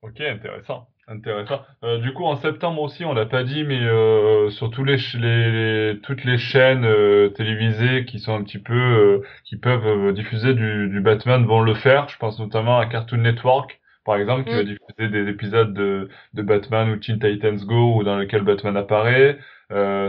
Ok, 0.06 0.22
intéressant. 0.22 0.88
Intéressant. 1.08 1.62
Euh, 1.84 1.97
du 1.97 2.14
coup, 2.14 2.26
en 2.26 2.36
septembre 2.36 2.82
aussi, 2.84 3.06
on 3.06 3.14
l'a 3.14 3.26
pas 3.26 3.43
dit, 3.43 3.64
mais 3.64 3.80
euh, 3.80 4.51
sur 4.51 4.70
tous 4.70 4.84
les, 4.84 4.97
les, 5.16 5.99
toutes 6.03 6.24
les 6.24 6.38
chaînes 6.38 6.86
euh, 6.86 7.30
télévisées 7.30 8.06
qui 8.06 8.20
sont 8.20 8.36
un 8.36 8.43
petit 8.43 8.60
peu, 8.60 8.74
euh, 8.74 9.22
qui 9.45 9.56
peuvent 9.58 9.88
euh, 9.88 10.14
diffuser 10.14 10.53
du, 10.53 10.89
du, 10.89 11.01
Batman 11.01 11.43
vont 11.45 11.62
le 11.62 11.74
faire. 11.74 12.08
Je 12.10 12.18
pense 12.18 12.39
notamment 12.39 12.78
à 12.78 12.86
Cartoon 12.86 13.18
Network, 13.18 13.80
par 14.03 14.18
exemple, 14.18 14.43
qui 14.43 14.56
va 14.56 14.62
mm. 14.62 14.66
diffuser 14.66 15.10
des 15.10 15.28
épisodes 15.28 15.74
de, 15.74 16.10
de 16.36 16.41
Batman 16.43 16.89
ou 16.91 16.97
Teen 16.97 17.18
Titans 17.20 17.66
Go, 17.66 17.95
ou 17.95 18.03
dans 18.03 18.16
lequel 18.16 18.43
Batman 18.43 18.78
apparaît. 18.78 19.39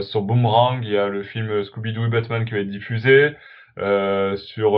sur 0.03 0.21
Boomerang, 0.23 0.81
il 0.83 0.91
y 0.91 0.99
a 0.99 1.09
le 1.09 1.23
film 1.23 1.65
Scooby-Doo 1.65 2.05
et 2.05 2.11
Batman 2.11 2.45
qui 2.45 2.53
va 2.53 2.59
être 2.59 2.71
diffusé. 2.71 3.35
Sur 3.77 4.73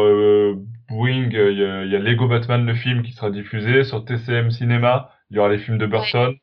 Boeing, 0.89 1.29
il 1.31 1.33
y, 1.33 1.65
a, 1.65 1.85
il 1.85 1.91
y 1.91 1.97
a 1.97 1.99
Lego 1.99 2.29
Batman 2.29 2.67
le 2.67 2.75
film 2.75 3.03
qui 3.03 3.13
sera 3.13 3.31
diffusé. 3.31 3.85
Sur 3.85 4.05
TCM 4.05 4.51
Cinéma, 4.51 5.11
il 5.31 5.37
y 5.37 5.39
aura 5.41 5.49
les 5.49 5.59
films 5.59 5.79
de 5.79 5.87
Burton. 5.87 6.35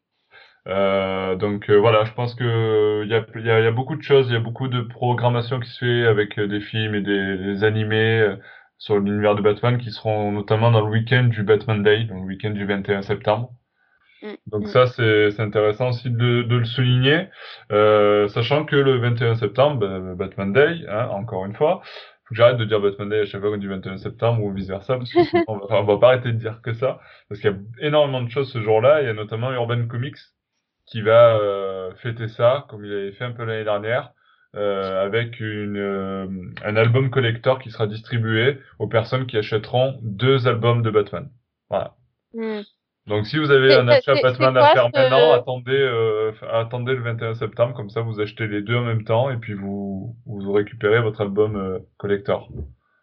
Euh, 0.68 1.36
donc 1.36 1.70
euh, 1.70 1.76
voilà, 1.78 2.06
je 2.06 2.14
pense 2.14 2.34
que 2.34 3.04
il 3.04 3.10
y 3.10 3.14
a, 3.14 3.24
y, 3.36 3.50
a, 3.52 3.60
y 3.60 3.68
a, 3.68 3.72
beaucoup 3.72 3.96
de 3.96 4.02
choses, 4.02 4.28
il 4.30 4.34
y 4.34 4.36
a 4.36 4.40
beaucoup 4.40 4.68
de 4.68 4.82
programmation 4.82 5.60
qui 5.60 5.70
se 5.70 5.86
fait 5.86 6.08
avec 6.08 6.40
euh, 6.40 6.48
des 6.48 6.60
films 6.60 6.96
et 6.96 7.02
des, 7.02 7.38
des 7.38 7.64
animés 7.64 8.20
euh, 8.20 8.36
sur 8.80 8.98
l'univers 8.98 9.36
de 9.36 9.42
Batman 9.42 9.78
qui 9.78 9.92
seront 9.92 10.32
notamment 10.32 10.72
dans 10.72 10.82
le 10.82 10.90
week-end 10.92 11.26
du 11.26 11.44
Batman 11.44 11.84
Day, 11.84 12.06
donc 12.06 12.22
le 12.22 12.26
week-end 12.26 12.50
du 12.50 12.66
21 12.66 13.04
septembre. 13.04 13.52
Mm, 14.24 14.34
donc 14.48 14.64
mm. 14.64 14.68
ça, 14.68 14.88
c'est 14.88 15.40
intéressant 15.40 15.90
aussi 15.90 16.10
de, 16.10 16.42
de 16.42 16.56
le 16.56 16.66
souligner, 16.66 17.28
euh, 17.72 18.28
sachant 18.30 18.66
que 18.66 18.76
le 18.76 18.98
21 18.98 19.36
septembre, 19.36 19.78
bah, 19.78 20.16
Batman 20.16 20.52
Day, 20.52 20.84
hein, 20.90 21.10
encore 21.12 21.46
une 21.46 21.54
fois, 21.56 21.84
faut 22.26 22.34
que 22.34 22.36
j'arrête 22.36 22.58
de 22.58 22.66
dire 22.66 22.80
Batman 22.80 23.10
Day 23.10 23.22
à 23.22 23.26
chaque 23.26 23.42
fois 23.42 23.52
qu'on 23.52 23.58
dit 23.58 23.68
21 23.68 23.98
septembre 23.98 24.44
ou 24.44 24.52
vice 24.52 24.68
versa, 24.68 24.98
parce 24.98 25.12
qu'on 25.14 25.58
va, 25.58 25.82
on 25.82 25.84
va 25.84 25.98
pas 25.98 26.08
arrêter 26.08 26.32
de 26.32 26.38
dire 26.38 26.62
que 26.62 26.74
ça, 26.74 27.00
parce 27.30 27.40
qu'il 27.40 27.52
y 27.52 27.54
a 27.54 27.88
énormément 27.88 28.22
de 28.22 28.30
choses 28.30 28.52
ce 28.52 28.62
jour-là. 28.62 29.02
Il 29.02 29.06
y 29.06 29.10
a 29.10 29.14
notamment 29.14 29.52
Urban 29.52 29.88
Comics 29.88 30.18
qui 30.86 31.02
va 31.02 31.38
euh, 31.38 31.94
fêter 31.96 32.28
ça, 32.28 32.66
comme 32.70 32.86
il 32.86 32.92
avait 32.92 33.12
fait 33.12 33.26
un 33.26 33.32
peu 33.32 33.44
l'année 33.44 33.64
dernière, 33.64 34.12
euh, 34.56 35.04
avec 35.04 35.40
une, 35.40 35.78
euh, 35.78 36.28
un 36.64 36.76
album 36.76 37.10
collector 37.10 37.60
qui 37.60 37.72
sera 37.72 37.88
distribué 37.88 38.60
aux 38.80 38.88
personnes 38.88 39.28
qui 39.28 39.38
achèteront 39.38 40.00
deux 40.02 40.48
albums 40.48 40.82
de 40.82 40.90
Batman. 40.90 41.30
Voilà. 41.70 41.96
Mm. 42.34 42.62
Donc 43.08 43.28
si 43.28 43.38
vous 43.38 43.52
avez 43.52 43.76
un 43.76 43.88
achat 43.88 44.16
Batman 44.22 44.58
à 44.58 44.74
faire 44.74 44.90
maintenant, 44.94 45.32
attendez, 45.34 45.72
euh, 45.72 46.32
attendez 46.52 46.94
le 46.94 47.04
21 47.04 47.36
septembre, 47.36 47.76
comme 47.76 47.90
ça 47.90 48.02
vous 48.02 48.20
achetez 48.20 48.48
les 48.48 48.62
deux 48.62 48.76
en 48.76 48.84
même 48.84 49.04
temps 49.04 49.30
et 49.30 49.38
puis 49.38 49.54
vous, 49.54 50.16
vous 50.26 50.52
récupérez 50.52 51.02
votre 51.02 51.22
album 51.22 51.56
euh, 51.56 51.80
collector. 51.98 52.50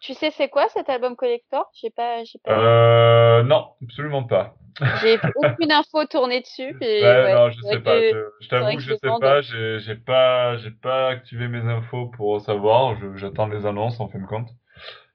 Tu 0.01 0.15
sais 0.15 0.33
c'est 0.33 0.49
quoi 0.49 0.69
cet 0.71 0.89
album 0.89 1.15
collector? 1.15 1.71
J'ai 1.81 1.91
pas, 1.91 2.25
j'ai 2.25 2.41
pas. 2.43 2.59
Euh, 2.59 3.43
non, 3.45 3.69
absolument 3.85 4.25
pas. 4.25 4.57
J'ai 5.01 5.19
aucune 5.37 5.71
info 5.71 6.05
tournée 6.07 6.41
dessus. 6.41 6.77
Et, 6.81 7.03
ouais, 7.05 7.35
non, 7.35 7.51
je 7.51 7.61
sais 7.61 7.79
pas. 7.79 8.01
Je, 8.01 8.49
t'avoue 8.49 8.75
que 8.75 8.83
je, 8.83 8.95
sais 8.95 9.11
pas. 9.21 9.41
J'ai, 9.43 9.79
j'ai 9.79 9.95
pas, 9.95 10.57
j'ai 10.57 10.73
pas 10.73 11.09
activé 11.11 11.47
mes 11.47 11.61
infos 11.61 12.07
pour 12.17 12.41
savoir. 12.41 12.97
j'attends 13.15 13.47
les 13.47 13.65
annonces 13.65 14.01
en 14.01 14.09
fin 14.09 14.19
de 14.19 14.27
compte. 14.27 14.49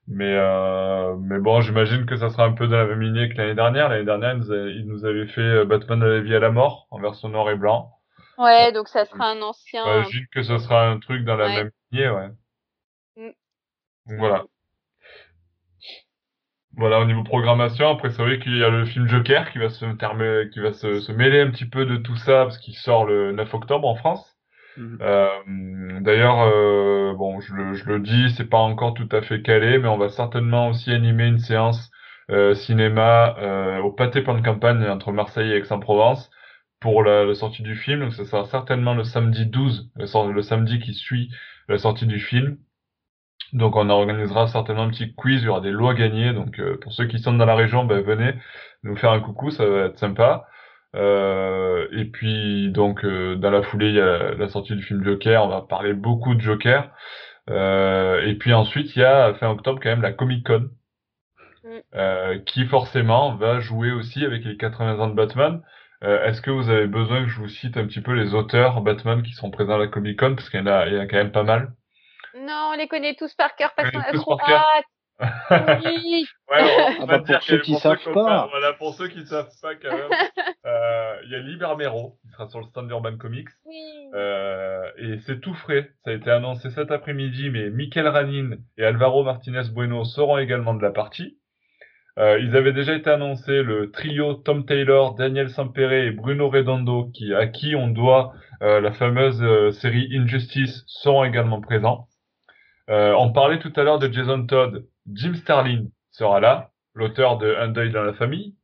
Mais, 0.07 0.33
euh, 0.33 1.15
mais 1.17 1.39
bon, 1.39 1.59
j'imagine 1.59 2.05
que 2.05 2.15
ça 2.15 2.29
sera 2.29 2.45
un 2.45 2.53
peu 2.53 2.67
dans 2.67 2.77
la 2.77 2.85
même 2.85 3.01
lignée 3.01 3.29
que 3.29 3.35
l'année 3.35 3.55
dernière. 3.55 3.89
L'année 3.89 4.05
dernière, 4.05 4.35
il 4.35 4.85
nous, 4.87 5.03
avait, 5.03 5.27
fait 5.27 5.41
euh, 5.41 5.65
Batman 5.65 5.99
de 5.99 6.05
la 6.05 6.19
vie 6.21 6.33
à 6.33 6.39
la 6.39 6.49
mort 6.49 6.87
en 6.91 6.99
version 6.99 7.27
noir 7.27 7.49
et 7.49 7.55
blanc. 7.55 7.91
Ouais, 8.37 8.71
donc 8.71 8.87
ça 8.87 9.03
sera 9.05 9.31
un 9.31 9.41
ancien. 9.41 9.83
J'imagine 9.83 10.27
que 10.31 10.43
ce 10.43 10.57
sera 10.59 10.87
un 10.87 10.99
truc 10.99 11.25
dans 11.25 11.35
la 11.35 11.49
même 11.49 11.71
lignée, 11.91 12.09
ouais. 12.09 12.29
Mm. 13.17 13.31
Donc, 14.07 14.19
voilà. 14.19 14.43
Voilà, 16.77 16.99
au 16.99 17.05
niveau 17.05 17.23
programmation, 17.23 17.89
après 17.89 18.11
c'est 18.11 18.21
vrai 18.21 18.39
qu'il 18.39 18.55
y 18.55 18.63
a 18.63 18.69
le 18.69 18.85
film 18.85 19.07
Joker 19.07 19.51
qui 19.51 19.57
va 19.57 19.69
se, 19.69 19.83
qui 20.51 20.59
va 20.59 20.73
se, 20.73 20.99
se 20.99 21.11
mêler 21.11 21.41
un 21.41 21.49
petit 21.49 21.65
peu 21.65 21.85
de 21.85 21.97
tout 21.97 22.15
ça 22.17 22.43
parce 22.43 22.59
qu'il 22.59 22.75
sort 22.75 23.05
le 23.05 23.31
9 23.31 23.51
octobre 23.55 23.87
en 23.87 23.95
France. 23.95 24.36
Mhm. 24.77 24.99
Euh, 25.01 25.99
D'ailleurs, 26.01 26.39
euh, 26.41 27.13
bon, 27.15 27.39
je 27.41 27.53
le, 27.53 27.73
je 27.73 27.85
le 27.85 27.99
dis, 27.99 28.29
c'est 28.37 28.49
pas 28.49 28.59
encore 28.59 28.93
tout 28.93 29.09
à 29.11 29.21
fait 29.21 29.41
calé, 29.41 29.79
mais 29.79 29.87
on 29.87 29.97
va 29.97 30.09
certainement 30.09 30.69
aussi 30.69 30.91
animer 30.91 31.27
une 31.27 31.39
séance 31.39 31.91
euh, 32.29 32.53
cinéma 32.53 33.35
au 33.83 33.91
pâté 33.91 34.21
plan 34.21 34.35
de 34.35 34.45
campagne 34.45 34.87
entre 34.87 35.11
Marseille 35.11 35.51
et 35.51 35.57
Aix-en-Provence 35.57 36.29
pour 36.79 37.03
la, 37.03 37.33
sortie 37.35 37.63
du 37.63 37.75
film. 37.75 38.01
Donc, 38.01 38.13
ça 38.13 38.25
sera 38.25 38.45
certainement 38.45 38.93
le 38.93 39.03
samedi 39.03 39.45
12, 39.47 39.89
le, 39.95 40.41
samedi 40.41 40.79
qui 40.79 40.93
suit 40.93 41.31
la 41.67 41.77
sortie 41.77 42.05
du 42.05 42.19
film. 42.19 42.57
Donc, 43.53 43.75
on 43.75 43.89
organisera 43.89 44.47
certainement 44.47 44.83
un 44.83 44.89
petit 44.89 45.13
quiz, 45.15 45.41
il 45.41 45.45
y 45.45 45.49
aura 45.49 45.61
des 45.61 45.71
lots 45.71 45.89
à 45.89 45.93
gagner. 45.95 46.33
Donc, 46.33 46.61
pour 46.81 46.93
ceux 46.93 47.07
qui 47.07 47.19
sont 47.19 47.33
dans 47.33 47.45
la 47.45 47.55
région, 47.55 47.85
ben, 47.85 48.01
venez 48.01 48.33
nous 48.83 48.95
faire 48.95 49.11
un 49.11 49.19
coucou, 49.19 49.49
ça 49.49 49.65
va 49.65 49.85
être 49.85 49.97
sympa. 49.97 50.45
Euh, 50.97 51.87
et 51.91 52.05
puis 52.05 52.69
donc 52.71 53.05
euh, 53.05 53.35
dans 53.35 53.51
la 53.51 53.61
foulée 53.61 53.89
il 53.89 53.95
y 53.95 54.01
a 54.01 54.33
la 54.33 54.49
sortie 54.49 54.75
du 54.75 54.81
film 54.81 55.03
Joker, 55.03 55.43
on 55.43 55.47
va 55.47 55.61
parler 55.61 55.93
beaucoup 55.93 56.33
de 56.33 56.41
Joker. 56.41 56.89
Euh, 57.49 58.25
et 58.25 58.35
puis 58.35 58.53
ensuite 58.53 58.95
il 58.95 58.99
y 58.99 59.05
a 59.05 59.33
fin 59.35 59.49
octobre 59.49 59.79
quand 59.81 59.89
même 59.89 60.01
la 60.01 60.11
Comic 60.11 60.45
Con, 60.47 60.69
mm. 61.63 62.43
qui 62.45 62.65
forcément 62.65 63.35
va 63.35 63.59
jouer 63.59 63.91
aussi 63.91 64.25
avec 64.25 64.43
les 64.43 64.57
80 64.57 64.99
ans 64.99 65.07
de 65.07 65.15
Batman. 65.15 65.61
Est-ce 66.01 66.41
que 66.41 66.51
vous 66.51 66.69
avez 66.69 66.87
besoin 66.87 67.23
que 67.23 67.29
je 67.29 67.39
vous 67.39 67.47
cite 67.47 67.75
un 67.75 67.85
petit 67.87 68.01
peu 68.01 68.13
les 68.13 68.35
auteurs 68.35 68.81
Batman 68.81 69.23
qui 69.23 69.33
sont 69.33 69.49
présents 69.49 69.75
à 69.75 69.79
la 69.79 69.87
Comic 69.87 70.19
Con? 70.19 70.35
Parce 70.35 70.49
qu'il 70.49 70.59
y 70.59 70.63
en 70.63 70.67
a, 70.67 70.85
il 70.87 70.93
y 70.93 70.99
a 70.99 71.07
quand 71.07 71.17
même 71.17 71.31
pas 71.31 71.43
mal. 71.43 71.73
Non, 72.35 72.71
on 72.73 72.77
les 72.77 72.87
connaît 72.87 73.15
tous 73.15 73.33
par 73.33 73.55
cœur 73.55 73.73
parce 73.75 73.89
qu'on 73.89 73.99
a 73.99 74.13
trop 74.13 74.39
hâte. 74.39 74.85
Oui. 75.19 76.25
ouais, 76.51 76.61
on, 76.61 77.01
ah 77.01 77.05
bah 77.05 77.19
pour 77.19 77.41
ceux 77.41 77.59
qui 77.59 77.75
savent 77.75 78.11
pas. 78.13 78.47
Voilà, 78.49 78.73
pour 78.73 78.93
ceux 78.93 79.07
qui 79.07 79.25
savent 79.25 79.51
pas 79.61 79.75
quand 79.75 79.91
même. 79.91 80.09
Euh, 80.65 81.15
il 81.23 81.31
y 81.31 81.35
a 81.35 81.39
Liber 81.39 81.69
Mero 81.77 82.17
qui 82.21 82.27
sera 82.27 82.49
sur 82.49 82.59
le 82.59 82.65
stand 82.65 82.89
d'Urban 82.89 83.15
Comics. 83.15 83.47
Oui. 83.65 83.75
Euh, 84.15 84.83
et 84.97 85.17
c'est 85.19 85.39
tout 85.39 85.53
frais. 85.53 85.91
Ça 86.03 86.11
a 86.11 86.13
été 86.13 86.29
annoncé 86.29 86.69
cet 86.71 86.91
après-midi, 86.91 87.49
mais 87.49 87.69
Michael 87.69 88.09
Ranin 88.09 88.57
et 88.77 88.83
Alvaro 88.83 89.23
Martinez 89.23 89.69
Bueno 89.71 90.03
seront 90.03 90.37
également 90.37 90.73
de 90.73 90.81
la 90.81 90.91
partie. 90.91 91.37
Euh, 92.19 92.39
ils 92.39 92.55
avaient 92.57 92.73
déjà 92.73 92.95
été 92.95 93.09
annoncés 93.09 93.61
le 93.61 93.91
trio 93.91 94.33
Tom 94.33 94.65
Taylor, 94.65 95.15
Daniel 95.15 95.49
Sampere 95.49 95.93
et 95.93 96.11
Bruno 96.11 96.49
Redondo, 96.49 97.11
qui, 97.13 97.33
à 97.33 97.47
qui 97.47 97.75
on 97.75 97.87
doit 97.87 98.33
euh, 98.63 98.81
la 98.81 98.91
fameuse 98.91 99.41
euh, 99.43 99.71
série 99.71 100.09
Injustice, 100.11 100.83
seront 100.87 101.23
également 101.23 101.61
présents. 101.61 102.07
Euh, 102.89 103.13
on 103.17 103.31
parlait 103.31 103.59
tout 103.59 103.73
à 103.75 103.83
l'heure 103.83 103.99
de 103.99 104.11
Jason 104.11 104.47
Todd. 104.47 104.85
Jim 105.13 105.35
Starlin 105.35 105.85
sera 106.11 106.39
là, 106.39 106.71
l'auteur 106.93 107.37
de 107.37 107.55
Un 107.55 107.69
deuil 107.69 107.91
dans 107.91 108.03
la 108.03 108.13
famille. 108.13 108.55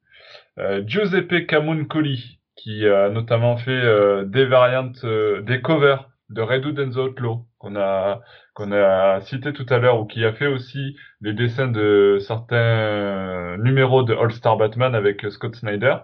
Euh, 0.59 0.83
Giuseppe 0.85 1.47
Camuncoli, 1.47 2.39
qui 2.55 2.87
a 2.87 3.09
notamment 3.09 3.57
fait 3.57 3.71
euh, 3.71 4.25
des 4.25 4.45
variantes, 4.45 5.03
euh, 5.05 5.41
des 5.41 5.61
covers 5.61 6.09
de 6.29 6.41
Red 6.41 6.65
and 6.79 6.91
the 6.91 6.97
Outlaw, 6.97 7.45
qu'on 7.59 7.75
a, 7.75 8.21
qu'on 8.53 8.71
a 8.71 9.21
cité 9.21 9.53
tout 9.53 9.65
à 9.69 9.77
l'heure, 9.77 9.99
ou 9.99 10.05
qui 10.05 10.25
a 10.25 10.33
fait 10.33 10.47
aussi 10.47 10.97
les 11.21 11.33
dessins 11.33 11.67
de 11.67 12.17
certains 12.19 13.57
numéros 13.57 14.03
de 14.03 14.13
All-Star 14.13 14.57
Batman 14.57 14.95
avec 14.95 15.25
Scott 15.31 15.55
Snyder, 15.55 15.97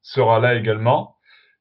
sera 0.00 0.38
là 0.40 0.54
également. 0.54 1.16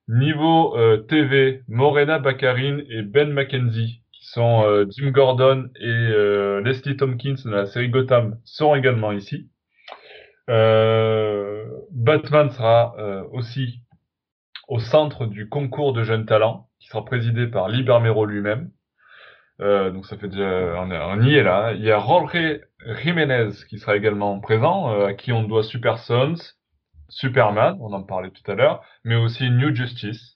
Niveau 0.07 0.75
TV, 1.07 1.63
Morena 1.67 2.19
Baccarin 2.19 2.79
et 2.89 3.01
Ben 3.03 3.31
McKenzie 3.31 4.00
euh, 4.37 4.85
Jim 4.89 5.11
Gordon 5.11 5.69
et 5.79 5.85
euh, 5.85 6.61
Leslie 6.61 6.97
Tompkins 6.97 7.35
de 7.43 7.49
la 7.49 7.65
série 7.65 7.89
Gotham 7.89 8.37
sont 8.45 8.75
également 8.75 9.11
ici. 9.11 9.49
Euh, 10.49 11.65
Batman 11.91 12.49
sera 12.49 12.95
aussi 13.31 13.81
au 14.67 14.79
centre 14.79 15.25
du 15.25 15.49
concours 15.49 15.93
de 15.93 16.03
jeunes 16.03 16.25
talents 16.25 16.67
qui 16.79 16.87
sera 16.87 17.05
présidé 17.05 17.47
par 17.47 17.69
Libermero 17.69 18.25
lui-même. 18.25 18.71
donc 19.59 20.05
ça 20.05 20.17
fait 20.17 20.29
déjà 20.29 20.81
on, 20.81 21.21
y 21.21 21.35
est 21.35 21.43
là. 21.43 21.73
Il 21.73 21.83
y 21.83 21.91
a 21.91 21.99
Jorge 21.99 22.61
Jiménez 23.03 23.49
qui 23.69 23.79
sera 23.79 23.95
également 23.95 24.39
présent, 24.39 25.05
à 25.05 25.13
qui 25.13 25.31
on 25.31 25.43
doit 25.43 25.63
Super 25.63 25.99
Sons, 25.99 26.55
Superman, 27.09 27.77
on 27.81 27.93
en 27.93 28.03
parlait 28.03 28.31
tout 28.31 28.49
à 28.49 28.55
l'heure, 28.55 28.83
mais 29.03 29.15
aussi 29.15 29.49
New 29.49 29.75
Justice. 29.75 30.30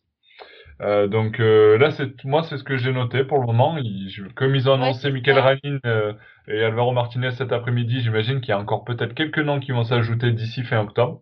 Euh, 0.82 1.07
donc 1.07 1.39
euh, 1.39 1.78
là, 1.78 1.91
c'est 1.91 2.23
moi, 2.26 2.43
c'est 2.43 2.57
ce 2.57 2.63
que 2.63 2.78
j'ai 2.78 2.91
noté 2.91 3.23
pour 3.23 3.39
le 3.39 3.45
moment. 3.45 3.78
Je- 3.80 4.28
comme 4.36 4.55
ils 4.55 4.69
ont 4.69 4.73
annoncé 4.73 5.03
c'est 5.03 5.11
Michael. 5.11 5.39
Ranin 5.39 5.80
euh, 5.86 6.13
et 6.47 6.63
Alvaro 6.63 6.91
Martinez 6.91 7.32
cet 7.32 7.51
après-midi, 7.51 8.01
j'imagine 8.01 8.41
qu'il 8.41 8.49
y 8.49 8.51
a 8.53 8.59
encore 8.59 8.84
peut-être 8.84 9.13
quelques 9.13 9.39
noms 9.39 9.59
qui 9.59 9.71
vont 9.71 9.84
s'ajouter 9.86 10.32
d'ici 10.32 10.63
fin 10.63 10.80
octobre. 10.82 11.21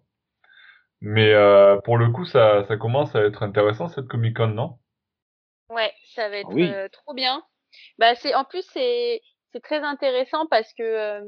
Mais 1.02 1.34
euh, 1.34 1.78
pour 1.82 1.98
le 1.98 2.10
coup, 2.10 2.26
ça, 2.26 2.66
ça 2.68 2.78
commence 2.78 3.16
à 3.16 3.22
être 3.22 3.44
intéressant 3.44 3.90
cette 3.90 4.08
Comic 4.08 4.38
Con, 4.38 4.48
non? 4.48 4.80
Ouais, 5.70 5.94
ça 6.16 6.30
va 6.30 6.38
être 6.38 6.54
oui. 6.54 6.64
euh, 6.64 6.88
trop 6.90 7.14
bien. 7.14 7.44
Bah 7.98 8.16
c'est 8.16 8.36
en 8.36 8.46
plus 8.46 8.64
c'est 8.74 9.22
c'est 9.54 9.62
très 9.62 9.80
intéressant 9.82 10.46
parce 10.48 10.72
que 10.74 10.84
euh, 10.84 11.22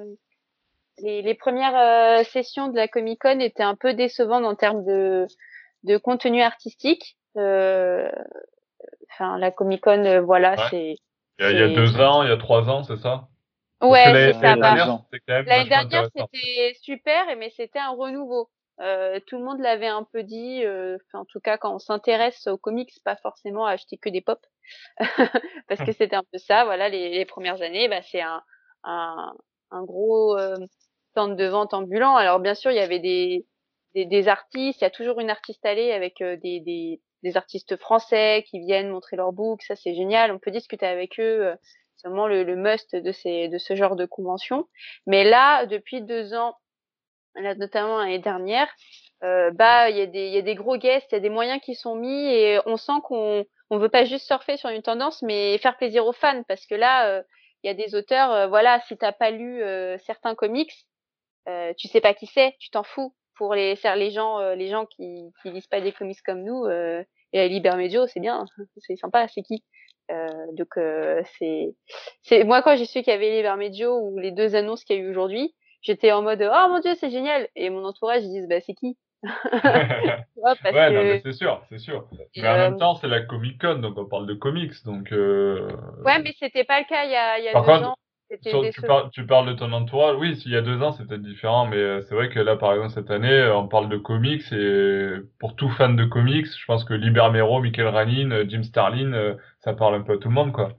les, 1.00 1.22
les 1.22 1.36
premières 1.36 1.76
euh, 2.20 2.24
sessions 2.24 2.68
de 2.70 2.76
la 2.76 2.88
Comic 2.88 3.20
Con 3.22 3.40
étaient 3.40 3.64
un 3.64 3.76
peu 3.76 3.94
décevantes 3.94 4.46
en 4.46 4.56
termes 4.56 4.86
de 4.86 5.28
de 5.84 5.98
contenu 5.98 6.42
artistique. 6.42 7.18
Euh, 7.38 8.10
Enfin 9.12 9.38
la 9.38 9.52
Comic 9.52 9.82
Con 9.82 10.06
euh, 10.06 10.22
voilà 10.22 10.56
Ouais. 10.58 10.68
c'est 10.70 10.96
Il 11.40 11.44
y 11.44 11.46
a, 11.48 11.52
il 11.52 11.58
y 11.58 11.62
a 11.62 11.68
c'est- 11.68 11.76
deux 11.76 12.00
ans, 12.02 12.24
il 12.24 12.30
y 12.30 12.32
a 12.32 12.38
trois 12.38 12.70
ans, 12.70 12.84
c'est 12.84 12.98
ça? 12.98 13.28
Ouais 13.82 14.14
c'est 14.14 14.34
ça. 14.34 14.56
l'année 14.56 14.62
bah, 14.62 14.76
dernière, 15.70 16.08
c'était 16.16 16.74
super, 16.82 17.26
mais 17.38 17.50
c'était 17.52 17.80
un 17.80 17.92
renouveau. 17.92 18.50
Euh, 18.82 19.20
tout 19.28 19.38
le 19.38 19.44
monde 19.46 19.60
l'avait 19.60 19.88
un 19.88 20.04
peu 20.04 20.24
dit. 20.24 20.64
euh, 20.66 20.98
en 21.14 21.26
tout 21.26 21.40
cas, 21.40 21.58
quand 21.58 21.74
on 21.76 21.80
s'intéresse 21.80 22.48
aux 22.48 22.58
comics, 22.58 22.92
pas 23.04 23.16
forcément 23.18 23.66
à 23.66 23.72
acheter 23.72 23.98
que 23.98 24.10
des 24.10 24.22
pop, 24.22 24.40
parce 25.68 25.82
que 25.82 25.92
c'était 25.92 26.16
un 26.16 26.24
peu 26.32 26.38
ça. 26.38 26.66
Voilà, 26.66 26.90
les, 26.90 27.10
les 27.10 27.26
premières 27.26 27.62
années, 27.62 27.88
bah, 27.88 28.02
c'est 28.02 28.22
un, 28.22 28.42
un, 28.84 29.34
un 29.72 29.84
gros 29.84 30.38
euh, 30.38 30.56
stand 31.12 31.38
de 31.38 31.46
vente 31.46 31.74
ambulant. 31.74 32.16
Alors 32.16 32.40
bien 32.40 32.56
sûr, 32.56 32.72
il 32.72 32.78
y 32.78 32.80
avait 32.80 33.00
des, 33.00 33.46
des, 33.94 34.06
des 34.06 34.28
artistes. 34.28 34.82
Il 34.82 34.84
y 34.84 34.88
a 34.88 34.90
toujours 34.92 35.20
une 35.20 35.30
artiste 35.30 35.66
allée 35.66 35.92
avec 35.92 36.18
des, 36.22 36.60
des, 36.62 37.02
des 37.26 37.38
artistes 37.38 37.76
français 37.78 38.46
qui 38.48 38.60
viennent 38.60 38.90
montrer 38.90 39.18
leur 39.18 39.34
book. 39.34 39.62
Ça, 39.64 39.76
c'est 39.76 39.96
génial. 39.96 40.32
On 40.32 40.40
peut 40.40 40.52
discuter 40.52 40.86
avec 40.86 41.20
eux. 41.20 41.48
euh, 41.48 41.56
C'est 41.98 42.08
vraiment 42.08 42.28
le, 42.28 42.56
must 42.56 42.96
de 42.96 43.12
ces 43.12 43.50
de 43.50 43.58
ce 43.58 43.76
genre 43.76 43.96
de 43.96 44.06
convention. 44.06 44.68
Mais 45.08 45.24
là, 45.26 45.66
depuis 45.66 46.02
deux 46.02 46.34
ans, 46.36 46.56
là, 47.36 47.56
notamment 47.56 47.98
l'année 48.00 48.20
dernière, 48.20 48.70
euh, 49.24 49.52
bah 49.52 49.90
il 49.90 49.98
y 49.98 50.02
a 50.02 50.06
des 50.06 50.28
y 50.30 50.38
a 50.38 50.42
des 50.42 50.56
gros 50.56 50.78
guests, 50.78 51.12
il 51.12 51.16
y 51.16 51.18
a 51.18 51.22
des 51.22 51.30
moyens 51.30 51.62
qui 51.62 51.74
sont 51.76 51.96
mis 51.96 52.26
et 52.34 52.60
on 52.66 52.78
sent 52.78 53.00
qu'on 53.06 53.46
on 53.72 53.78
veut 53.80 53.90
pas 53.90 54.06
juste 54.06 54.26
surfer 54.28 54.58
sur 54.58 54.70
une 54.70 54.82
tendance, 54.84 55.22
mais 55.24 55.58
faire 55.58 55.78
plaisir 55.78 56.06
aux 56.06 56.14
fans 56.14 56.44
parce 56.48 56.66
que 56.68 56.76
là 56.76 57.08
euh, 57.10 57.24
il 57.64 57.68
y 57.68 57.72
a 57.72 57.74
des 57.74 57.96
auteurs, 57.96 58.48
voilà, 58.50 58.80
si 58.88 58.96
t'as 58.98 59.12
pas 59.14 59.32
lu 59.32 59.64
certains 60.06 60.36
comics, 60.36 60.76
tu 61.78 61.88
sais 61.88 62.02
pas 62.02 62.14
qui 62.14 62.28
c'est, 62.28 62.56
tu 62.60 62.70
t'en 62.70 62.84
fous. 62.84 63.16
Pour 63.38 63.56
les 63.56 63.76
les 63.96 64.12
gens 64.12 64.40
les 64.54 64.68
gens 64.70 64.86
qui 64.86 65.32
qui 65.42 65.50
lisent 65.52 65.68
pas 65.68 65.82
des 65.82 65.92
comics 65.92 66.22
comme 66.24 66.44
nous, 66.44 66.66
et 67.36 67.50
Liber 67.50 67.76
Medio, 67.76 68.08
c'est 68.08 68.20
bien, 68.20 68.46
c'est 68.78 68.96
sympa, 68.96 69.28
c'est 69.28 69.44
qui? 69.44 69.64
Euh, 70.12 70.28
donc 70.54 70.78
euh, 70.78 71.24
c'est 71.40 71.74
c'est 72.22 72.44
moi 72.44 72.62
quand 72.62 72.76
j'ai 72.76 72.86
su 72.86 73.02
qu'il 73.02 73.12
y 73.12 73.16
avait 73.16 73.36
Liber 73.38 73.56
Medio 73.58 73.98
ou 74.00 74.20
les 74.20 74.32
deux 74.32 74.56
annonces 74.56 74.84
qu'il 74.84 74.96
y 74.98 75.00
a 75.00 75.02
eu 75.02 75.10
aujourd'hui, 75.10 75.56
j'étais 75.82 76.12
en 76.12 76.22
mode 76.22 76.42
oh 76.44 76.68
mon 76.70 76.80
dieu 76.80 76.94
c'est 77.00 77.10
génial 77.10 77.48
et 77.56 77.72
mon 77.72 77.84
entourage 77.84 78.22
ils 78.24 78.30
disent 78.30 78.48
bah 78.48 78.62
c'est 78.62 78.76
qui? 78.76 78.98
Ouais, 80.36 80.54
que 80.62 81.20
c'est 81.24 81.34
sûr, 81.34 81.64
c'est 81.70 81.80
sûr. 81.80 82.08
et, 82.36 82.42
Mais 82.42 82.48
en 82.48 82.54
euh, 82.54 82.58
même 82.58 82.78
temps, 82.78 82.94
c'est 82.94 83.08
la 83.08 83.22
Comic 83.22 83.60
Con, 83.60 83.80
donc 83.80 83.98
on 83.98 84.06
parle 84.06 84.28
de 84.28 84.36
comics, 84.36 84.74
donc. 84.86 85.12
Euh... 85.12 85.72
ouais 86.04 86.22
mais 86.22 86.34
c'était 86.38 86.64
pas 86.64 86.80
le 86.80 86.86
cas 86.86 87.06
il 87.06 87.12
y 87.12 87.16
a 87.16 87.40
il 87.40 87.46
y 87.46 87.48
a 87.48 87.54
Par 87.54 87.66
deux 87.66 87.72
contre, 87.72 87.88
ans 87.88 87.96
sur- 88.44 88.70
tu, 88.72 88.82
parles, 88.84 89.10
tu 89.12 89.26
parles 89.26 89.48
de 89.48 89.54
ton 89.54 89.72
entourage. 89.74 90.18
Oui, 90.20 90.36
s'il 90.38 90.52
y 90.52 90.56
a 90.58 90.62
deux 90.62 90.82
ans, 90.82 90.92
c'était 90.94 91.18
différent, 91.18 91.68
mais 91.68 91.78
euh, 91.78 92.02
c'est 92.04 92.16
vrai 92.16 92.30
que 92.30 92.40
là, 92.40 92.56
par 92.58 92.74
exemple, 92.74 92.94
cette 92.94 93.12
année, 93.12 93.32
euh, 93.32 93.56
on 93.58 93.68
parle 93.68 93.90
de 93.90 93.98
comics 93.98 94.44
et 94.52 95.16
pour 95.40 95.56
tout 95.56 95.70
fan 95.70 95.96
de 95.96 96.06
comics, 96.06 96.46
je 96.48 96.66
pense 96.66 96.84
que 96.86 96.94
Liber 96.94 97.30
Mero, 97.32 97.62
Michael 97.62 97.88
Ranin, 97.88 98.32
euh, 98.32 98.46
Jim 98.48 98.64
Starlin, 98.64 99.36
ça 99.60 99.74
parle 99.74 99.96
un 99.96 100.02
peu 100.02 100.14
à 100.14 100.18
tout 100.18 100.30
le 100.30 100.34
monde, 100.36 100.52
quoi. 100.54 100.74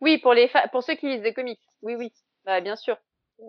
oui 0.00 0.18
pour 0.18 0.34
les 0.34 0.50
pour 0.72 0.82
ceux 0.82 0.94
qui 0.94 1.08
lisent 1.08 1.22
des 1.22 1.34
comics 1.34 1.60
oui 1.82 1.94
oui 1.96 2.12
bah 2.44 2.60
bien 2.60 2.76
sûr 2.76 2.96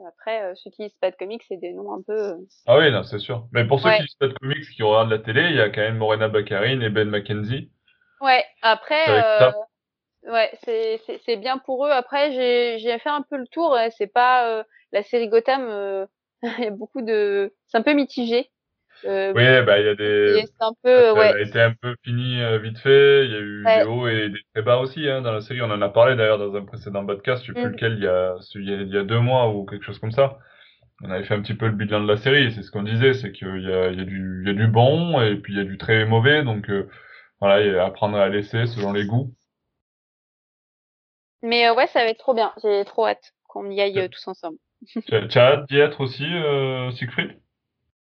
après 0.07 0.43
euh, 0.43 0.55
ceux 0.55 0.69
qui 0.71 0.83
lisent 0.83 0.93
pas 1.01 1.11
de 1.11 1.15
comics 1.15 1.43
c'est 1.47 1.57
des 1.57 1.73
noms 1.73 1.93
un 1.93 2.01
peu 2.01 2.13
euh, 2.13 2.37
Ah 2.65 2.77
oui, 2.79 2.91
non, 2.91 3.03
c'est 3.03 3.19
sûr. 3.19 3.47
Mais 3.51 3.65
pour 3.67 3.79
ceux 3.79 3.89
Ouais. 3.89 3.97
qui 3.97 4.03
lisent 4.03 4.15
pas 4.15 4.27
de 4.27 4.33
comics, 4.33 4.67
qui 4.75 4.81
regardent 4.83 5.11
la 5.11 5.19
télé, 5.19 5.49
il 5.49 5.55
y 5.55 5.61
a 5.61 5.69
quand 5.69 5.81
même 5.81 5.97
Morena 5.97 6.27
Baccarin 6.27 6.79
et 6.81 6.89
Ben 6.89 7.07
McKenzie. 7.09 7.71
Ouais, 8.21 8.45
après, 8.61 9.09
euh. 9.47 9.51
Ouais, 10.27 10.51
c'est 10.63 11.37
bien 11.37 11.57
pour 11.57 11.85
eux. 11.85 11.91
Après, 11.91 12.31
j'ai 12.79 12.99
fait 12.99 13.09
un 13.09 13.21
peu 13.21 13.37
le 13.37 13.47
tour. 13.47 13.71
ouais, 13.71 13.89
C'est 13.97 14.07
pas 14.11 14.47
euh, 14.49 14.63
la 14.91 15.03
série 15.03 15.27
Gotham. 15.29 15.61
euh, 15.67 16.05
Il 16.57 16.63
y 16.63 16.67
a 16.67 16.71
beaucoup 16.71 17.01
de, 17.01 17.53
c'est 17.67 17.77
un 17.77 17.81
peu 17.83 17.93
mitigé. 17.93 18.49
Euh, 19.05 19.33
Oui, 19.35 19.43
bah, 19.65 19.79
il 19.79 19.85
y 19.85 19.89
a 19.89 19.95
des, 19.95 20.43
c'est 20.45 20.63
un 20.63 20.73
peu, 20.83 20.89
Elle 20.89 21.17
ouais, 21.17 21.33
a 21.33 21.41
été 21.41 21.59
un 21.61 21.73
peu 21.73 21.95
finie 22.03 22.39
vite 22.61 22.77
fait. 22.79 23.25
Il 23.25 23.31
y 23.31 23.35
a 23.35 23.39
eu 23.39 23.65
Ouais. 23.65 23.77
des 23.79 23.83
hauts 23.85 24.07
et 24.07 24.29
des 24.29 24.39
très 24.53 24.61
bas 24.63 24.77
aussi 24.77 25.07
hein, 25.07 25.21
dans 25.21 25.31
la 25.31 25.41
série. 25.41 25.61
On 25.61 25.71
en 25.71 25.81
a 25.81 25.89
parlé 25.89 26.15
d'ailleurs 26.15 26.37
dans 26.39 26.55
un 26.55 26.65
précédent 26.65 27.05
podcast, 27.05 27.43
je 27.45 27.53
sais 27.53 27.59
plus 27.59 27.71
lequel, 27.71 27.93
il 27.93 28.03
y, 28.03 28.07
a, 28.07 28.35
il, 28.55 28.93
y 28.93 28.97
a, 28.97 29.03
deux 29.03 29.19
mois 29.19 29.49
ou 29.53 29.65
quelque 29.65 29.85
chose 29.85 29.99
comme 29.99 30.11
ça. 30.11 30.37
On 31.03 31.09
avait 31.09 31.23
fait 31.23 31.33
un 31.33 31.41
petit 31.41 31.55
peu 31.55 31.65
le 31.67 31.73
bilan 31.73 32.01
de 32.01 32.07
la 32.07 32.17
série. 32.17 32.51
C'est 32.53 32.61
ce 32.63 32.71
qu'on 32.71 32.83
disait, 32.83 33.13
c'est 33.13 33.31
qu'il 33.31 33.47
y 33.47 33.71
a, 33.73 33.89
il 33.89 33.97
y, 33.99 34.01
a 34.01 34.05
du, 34.05 34.41
il 34.43 34.47
y 34.47 34.51
a 34.51 34.53
du 34.53 34.67
bon 34.67 35.19
et 35.21 35.35
puis 35.37 35.53
il 35.53 35.57
y 35.57 35.61
a 35.61 35.65
du 35.65 35.77
très 35.79 36.05
mauvais. 36.05 36.43
Donc 36.43 36.69
voilà, 37.39 37.61
il 37.61 37.71
y 37.71 37.75
a 37.75 37.83
à 37.83 37.87
apprendre 37.87 38.17
à 38.17 38.29
laisser 38.29 38.67
selon 38.67 38.93
les 38.93 39.05
goûts. 39.05 39.33
Mais 41.43 41.67
euh, 41.67 41.75
ouais, 41.75 41.87
ça 41.87 42.03
va 42.03 42.09
être 42.09 42.19
trop 42.19 42.33
bien. 42.33 42.53
J'ai 42.61 42.83
trop 42.85 43.07
hâte 43.07 43.33
qu'on 43.47 43.69
y 43.69 43.81
aille 43.81 43.99
euh, 43.99 44.07
tous 44.07 44.27
ensemble. 44.27 44.57
Tu 45.07 45.13
as, 45.15 45.41
hâte 45.41 45.69
d'y 45.69 45.77
être 45.77 46.01
aussi, 46.01 46.25
euh, 46.25 46.91
Siegfried? 46.91 47.37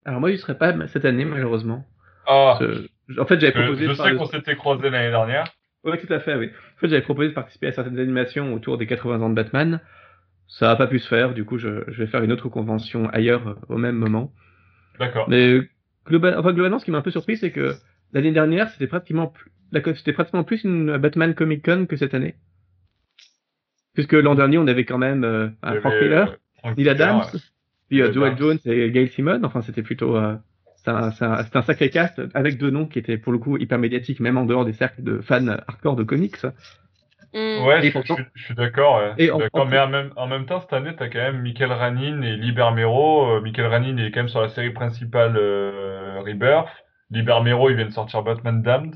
Alors 0.05 0.19
moi, 0.19 0.31
je 0.31 0.37
serai 0.37 0.57
pas 0.57 0.73
cette 0.87 1.05
année, 1.05 1.25
malheureusement. 1.25 1.85
Ah, 2.25 2.57
Je- 2.61 3.19
En 3.19 3.25
fait, 3.25 3.39
j'avais 3.39 3.53
je, 3.53 3.61
proposé 3.63 3.87
je 3.87 3.93
sais 3.93 4.15
qu'on 4.15 4.25
s'était 4.25 4.55
croisés 4.55 4.89
l'année 4.89 5.09
dernière. 5.09 5.45
Oui, 5.83 5.97
tout 5.99 6.11
à 6.13 6.19
fait, 6.19 6.35
oui. 6.35 6.49
En 6.77 6.79
fait, 6.79 6.87
j'avais 6.87 7.01
proposé 7.01 7.29
de 7.29 7.33
participer 7.33 7.67
à 7.67 7.71
certaines 7.73 7.99
animations 7.99 8.53
autour 8.53 8.77
des 8.77 8.87
80 8.87 9.21
ans 9.21 9.29
de 9.29 9.35
Batman. 9.35 9.81
Ça 10.47 10.67
n'a 10.67 10.75
pas 10.75 10.87
pu 10.87 10.99
se 10.99 11.07
faire, 11.07 11.33
du 11.33 11.45
coup, 11.45 11.57
je, 11.57 11.83
je 11.89 12.03
vais 12.03 12.07
faire 12.07 12.23
une 12.23 12.31
autre 12.31 12.49
convention 12.49 13.09
ailleurs 13.09 13.47
euh, 13.47 13.55
au 13.69 13.77
même 13.77 13.95
moment. 13.95 14.31
D'accord. 14.99 15.27
Mais 15.29 15.47
euh, 15.53 15.69
global- 16.07 16.37
enfin, 16.37 16.53
globalement, 16.53 16.79
ce 16.79 16.85
qui 16.85 16.91
m'a 16.91 16.99
un 16.99 17.01
peu 17.01 17.11
surpris, 17.11 17.37
c'est 17.37 17.51
que 17.51 17.75
l'année 18.13 18.31
dernière, 18.31 18.69
c'était 18.69 18.87
pratiquement, 18.87 19.27
plus... 19.27 19.51
la 19.71 19.81
co- 19.81 19.93
c'était 19.95 20.13
pratiquement 20.13 20.43
plus 20.43 20.63
une 20.63 20.97
Batman 20.97 21.33
Comic 21.35 21.63
Con 21.65 21.85
que 21.87 21.95
cette 21.97 22.13
année. 22.13 22.35
Puisque 23.93 24.13
l'an 24.13 24.35
dernier, 24.35 24.57
on 24.57 24.67
avait 24.67 24.85
quand 24.85 24.97
même 24.97 25.23
euh, 25.23 25.49
un 25.61 25.79
Frank 25.79 25.93
Miller, 26.01 26.35
euh, 26.65 26.73
Neil 26.75 26.89
Adams, 26.89 27.19
ouais. 27.33 27.39
puis 27.89 28.01
euh, 28.01 28.05
Neil 28.05 28.13
Joel. 28.13 28.37
Jones 28.37 28.57
et 28.65 28.91
Gail 28.91 29.07
Simon. 29.09 29.41
Enfin, 29.43 29.61
c'était 29.61 29.83
plutôt 29.83 30.15
euh, 30.17 30.35
c'est 30.77 30.89
un, 30.91 31.61
sacré 31.61 31.89
cast 31.89 32.21
avec 32.33 32.57
deux 32.57 32.69
noms 32.69 32.85
qui 32.87 32.99
étaient 32.99 33.17
pour 33.17 33.31
le 33.31 33.37
coup 33.37 33.57
hyper 33.57 33.77
médiatiques, 33.77 34.19
même 34.19 34.37
en 34.37 34.45
dehors 34.45 34.65
des 34.65 34.73
cercles 34.73 35.03
de 35.03 35.19
fans 35.21 35.47
hardcore 35.67 35.95
de 35.95 36.03
comics. 36.03 36.37
Hmm. 37.33 37.65
Ouais, 37.65 37.83
Et 37.83 37.87
je, 37.87 37.93
pourtant- 37.93 38.15
je- 38.17 38.23
je 38.35 38.43
suis 38.43 38.53
d'accord. 38.53 38.97
Ouais. 38.97 39.11
Et 39.17 39.21
Je 39.21 39.23
suis 39.23 39.31
en- 39.31 39.37
d'accord, 39.39 39.61
en 39.61 39.65
mais 39.65 39.79
en 39.79 39.87
même, 39.89 40.11
en 40.17 40.27
même 40.27 40.45
temps, 40.45 40.59
cette 40.59 40.73
année, 40.73 40.91
t'as 40.95 41.07
quand 41.09 41.19
même 41.19 41.41
Michael 41.41 41.71
Ranin 41.71 42.21
et 42.21 42.35
Liber 42.35 42.69
Mero. 42.75 43.37
Euh, 43.37 43.41
Michael 43.41 43.67
Ranin, 43.67 43.97
est 43.97 44.11
quand 44.11 44.19
même 44.19 44.29
sur 44.29 44.41
la 44.41 44.49
série 44.49 44.69
principale 44.71 45.35
euh, 45.37 46.19
Rebirth. 46.25 46.69
Liber 47.09 47.39
Mero, 47.43 47.69
il 47.69 47.75
vient 47.75 47.85
de 47.87 47.91
sortir 47.91 48.21
Batman 48.23 48.61
Damned. 48.61 48.95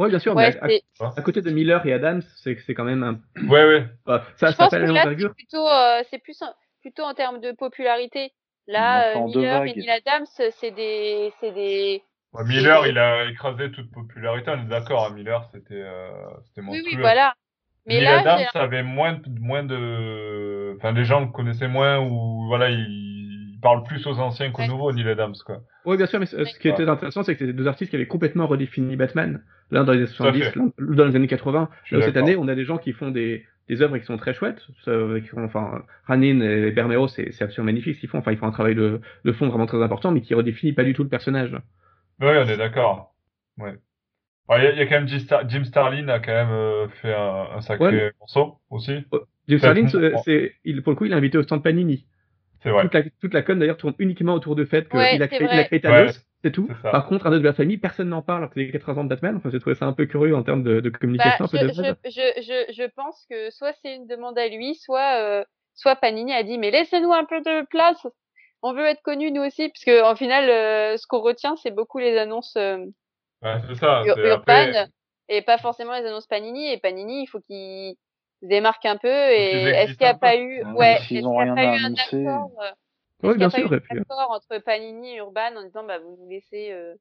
Ouais, 0.00 0.08
bien 0.08 0.18
sûr, 0.18 0.34
Ouais, 0.34 0.58
mais 0.62 0.82
à, 0.98 1.20
côté 1.20 1.42
de 1.42 1.50
Miller 1.50 1.84
et 1.84 1.92
Adams, 1.92 2.22
c'est 2.42 2.58
c'est 2.66 2.72
quand 2.72 2.84
même 2.84 3.02
un. 3.02 3.20
Ouais, 3.48 3.66
ouais. 3.66 3.86
bah, 4.06 4.24
ça 4.36 4.50
je 4.50 4.56
ça 4.56 4.64
pense 4.64 4.70
que 4.70 4.76
là, 4.76 5.02
c'est 5.04 5.28
plutôt, 5.34 5.68
euh, 5.68 6.02
c'est 6.10 6.18
plus, 6.18 6.40
en- 6.40 6.54
plutôt 6.80 7.02
en 7.02 7.12
termes 7.12 7.38
de 7.38 7.52
popularité. 7.52 8.32
Là, 8.66 9.14
euh, 9.14 9.26
Miller 9.26 9.66
et. 9.66 9.74
Neil 9.74 9.90
Adams, 9.90 10.24
c'est 10.34 10.70
des, 10.70 11.30
c'est 11.40 11.52
des, 11.52 12.02
Ouais, 12.32 12.44
Miller, 12.44 12.86
il 12.86 12.96
a 12.96 13.28
écrasé 13.28 13.70
toute 13.72 13.90
popularité, 13.90 14.50
on 14.50 14.62
est 14.62 14.68
d'accord. 14.68 15.06
hein, 15.06 15.14
Miller, 15.14 15.46
c'était 15.52 15.74
euh, 15.74 16.10
c'était 16.46 16.62
oui, 16.62 16.66
monstrueux. 16.66 16.96
oui, 16.96 17.02
voilà. 17.02 17.34
Mais 17.84 17.96
Neil 17.96 18.04
là, 18.04 18.20
Adams 18.20 18.46
avait 18.54 18.82
moins, 18.82 19.14
de- 19.14 19.40
moins 19.40 19.64
de... 19.64 20.76
Enfin, 20.78 20.92
les 20.92 21.04
gens 21.04 21.20
le 21.20 21.26
connaissaient 21.26 21.68
moins 21.68 21.98
ou... 21.98 22.46
Voilà, 22.46 22.70
il, 22.70 22.78
il 22.78 23.09
parle 23.60 23.82
plus 23.84 24.06
aux 24.06 24.18
anciens 24.18 24.50
qu'aux 24.50 24.62
Ouais. 24.62 24.68
nouveaux, 24.68 24.92
Neil 24.92 25.08
Adams, 25.08 25.34
quoi. 25.44 25.60
Oui, 25.84 25.96
bien 25.96 26.06
sûr, 26.06 26.18
mais 26.20 26.26
ce 26.26 26.44
ce 26.44 26.58
qui 26.58 26.68
était 26.68 26.88
intéressant, 26.88 27.22
c'est 27.22 27.34
que 27.34 27.38
c'était 27.40 27.52
deux 27.52 27.66
artistes 27.68 27.90
qui 27.90 27.96
avaient 27.96 28.06
complètement 28.06 28.46
redéfini 28.46 28.96
Batman. 28.96 29.42
L'un 29.70 29.84
dans 29.84 29.92
les 29.92 29.98
années 30.00 30.06
Tout 30.08 30.22
à 30.24 30.32
70, 30.32 30.42
fait. 30.42 30.56
l'autre 30.56 30.74
dans 30.78 31.04
les 31.06 31.16
années 31.16 31.26
80. 31.26 31.68
Je 31.82 31.86
suis 31.88 31.96
Là, 31.96 32.02
cette 32.06 32.16
année, 32.16 32.36
on 32.36 32.48
a 32.48 32.54
des 32.54 32.64
gens 32.64 32.78
qui 32.78 32.92
font 32.92 33.10
des, 33.10 33.44
des 33.68 33.82
œuvres 33.82 33.96
qui 33.98 34.04
sont 34.04 34.16
très 34.16 34.34
chouettes. 34.34 34.60
Font- 34.84 35.44
enfin, 35.44 35.82
Ranin 36.06 36.40
et 36.40 36.70
Bermeo, 36.72 37.06
c'est 37.08 37.30
absolument 37.40 37.66
magnifique 37.66 37.94
ce 37.96 38.00
qu'ils 38.00 38.08
font. 38.08 38.18
Enfin, 38.18 38.32
ils 38.32 38.38
font 38.38 38.46
un 38.46 38.50
travail 38.52 38.74
de, 38.74 39.00
de 39.24 39.32
fond 39.32 39.48
vraiment 39.48 39.66
très 39.66 39.82
important, 39.82 40.10
mais 40.10 40.20
qui 40.22 40.34
redéfinit 40.34 40.72
pas 40.72 40.84
du 40.84 40.92
tout 40.94 41.02
le 41.04 41.08
personnage. 41.08 41.52
Oui, 42.20 42.28
on 42.28 42.48
est 42.48 42.56
d'accord. 42.56 43.14
Ouais. 43.58 43.74
Ouais, 44.48 44.58
Il 44.58 44.64
y, 44.64 44.66
a- 44.66 44.72
il 44.72 44.78
y 44.78 44.82
a 44.82 44.86
quand 44.86 44.96
même 44.96 45.06
Jim, 45.08 45.18
Star- 45.20 45.48
Jim 45.48 45.62
Starlin 45.64 46.08
a 46.08 46.18
quand 46.18 46.32
même 46.32 46.50
euh, 46.50 46.88
fait 46.88 47.14
un, 47.14 47.46
un 47.56 47.60
sacré 47.60 47.86
Ouais. 47.86 48.12
morceau 48.18 48.56
aussi. 48.70 49.04
James 49.48 49.58
Ça, 49.60 49.72
Starlin, 49.74 49.86
c'est, 50.24 50.54
il, 50.64 50.82
pour 50.82 50.90
le 50.92 50.96
coup, 50.96 51.04
il 51.04 51.12
est 51.12 51.16
invité 51.16 51.38
au 51.38 51.42
stand 51.44 51.62
Panini. 51.62 52.06
C'est 52.62 52.70
vrai. 52.70 52.82
Toute, 52.82 52.94
la, 52.94 53.02
toute 53.20 53.34
la 53.34 53.42
com 53.42 53.58
d'ailleurs 53.58 53.76
tourne 53.76 53.94
uniquement 53.98 54.34
autour 54.34 54.54
du 54.56 54.66
fait 54.66 54.88
qu'il 54.88 54.98
Ouais, 54.98 55.20
a, 55.20 55.28
créé, 55.28 55.46
vrai. 55.46 55.56
il 55.56 55.60
a 55.60 55.64
créé 55.64 55.80
Thanos, 55.80 56.06
Ouais, 56.16 56.22
c'est 56.44 56.52
tout. 56.52 56.68
Par 56.82 57.06
contre, 57.06 57.26
un 57.26 57.30
autre 57.30 57.40
de 57.40 57.46
la 57.46 57.52
famille, 57.54 57.78
personne 57.78 58.08
n'en 58.08 58.22
parle 58.22 58.38
alors 58.38 58.50
que 58.50 58.54
c'est 58.60 58.66
les 58.66 58.72
80 58.72 59.00
ans 59.00 59.04
de 59.04 59.08
Batman. 59.08 59.36
Enfin, 59.36 59.50
j'ai 59.50 59.60
trouvé 59.60 59.74
ça 59.76 59.86
un 59.86 59.92
peu 59.92 60.06
curieux 60.06 60.36
en 60.36 60.42
termes 60.42 60.62
de, 60.62 60.80
de 60.80 60.90
Bah, 60.90 60.98
communication 60.98 61.44
un 61.44 61.48
peu 61.48 61.58
je, 61.58 61.62
de 61.62 61.66
base. 61.68 61.96
je, 62.04 62.10
je, 62.10 62.42
je, 62.42 62.72
je 62.74 62.88
pense 62.94 63.26
que 63.30 63.50
soit 63.50 63.72
c'est 63.82 63.94
une 63.96 64.06
demande 64.06 64.38
à 64.38 64.48
lui, 64.48 64.74
soit, 64.74 65.20
euh, 65.22 65.44
soit 65.74 65.96
Panini 65.96 66.32
a 66.32 66.42
dit 66.42 66.58
mais 66.58 66.70
laissez-nous 66.70 67.12
un 67.12 67.24
peu 67.24 67.40
de 67.40 67.66
place, 67.66 68.06
on 68.62 68.74
veut 68.74 68.84
être 68.84 69.02
connus 69.02 69.32
nous 69.32 69.42
aussi, 69.42 69.68
parce 69.70 69.84
que 69.84 70.02
en 70.04 70.14
final, 70.16 70.50
euh, 70.50 70.96
ce 70.98 71.06
qu'on 71.06 71.20
retient, 71.20 71.56
c'est 71.56 71.70
beaucoup 71.70 71.98
les 71.98 72.18
annonces, 72.18 72.56
euh, 72.56 72.78
Ouais, 73.42 73.56
c'est 73.66 73.74
ça. 73.76 74.02
Ur- 74.04 74.14
c'est 74.16 74.28
Urban 74.28 74.52
après- 74.52 74.86
et 75.30 75.40
pas 75.42 75.56
forcément 75.56 75.94
les 75.94 76.04
annonces 76.04 76.26
Panini. 76.26 76.70
Et 76.70 76.78
Panini, 76.78 77.22
il 77.22 77.26
faut 77.26 77.40
qu'ils 77.40 77.96
se 78.42 78.46
démarquent 78.46 78.86
un 78.86 78.96
peu. 78.96 79.08
Et 79.08 79.64
est-ce 79.64 79.94
qu'il 79.96 80.06
n'y 80.06 80.10
a 80.10 80.14
pas 80.14 80.36
eu, 80.36 80.62
Ouais, 80.74 80.92
est-ce 80.94 81.08
qu'il 81.08 81.20
n'y 81.20 81.26
a 81.26 81.40
rien 81.40 81.54
pas 81.54 81.60
à 81.60 81.76
eu 81.76 81.84
un 81.84 81.94
accord, 81.94 82.50
euh, 82.62 82.70
Oui, 83.22 83.30
est-ce 83.30 83.30
qu'il 83.30 83.30
n'y 83.30 83.36
bien 83.38 83.46
a 83.46 83.50
pas 83.50 83.56
sûr, 83.58 83.64
eu 83.64 83.66
aurait 83.66 83.76
un 83.76 83.80
pu. 83.80 83.98
accord 84.00 84.30
entre 84.30 84.58
Panini 84.64 85.14
et 85.14 85.16
Urban 85.18 85.56
en 85.56 85.62
disant 85.64 85.84
bah 85.84 85.98
vous 85.98 86.16
nous 86.20 86.28
laissez. 86.28 86.72
euh, 86.72 86.94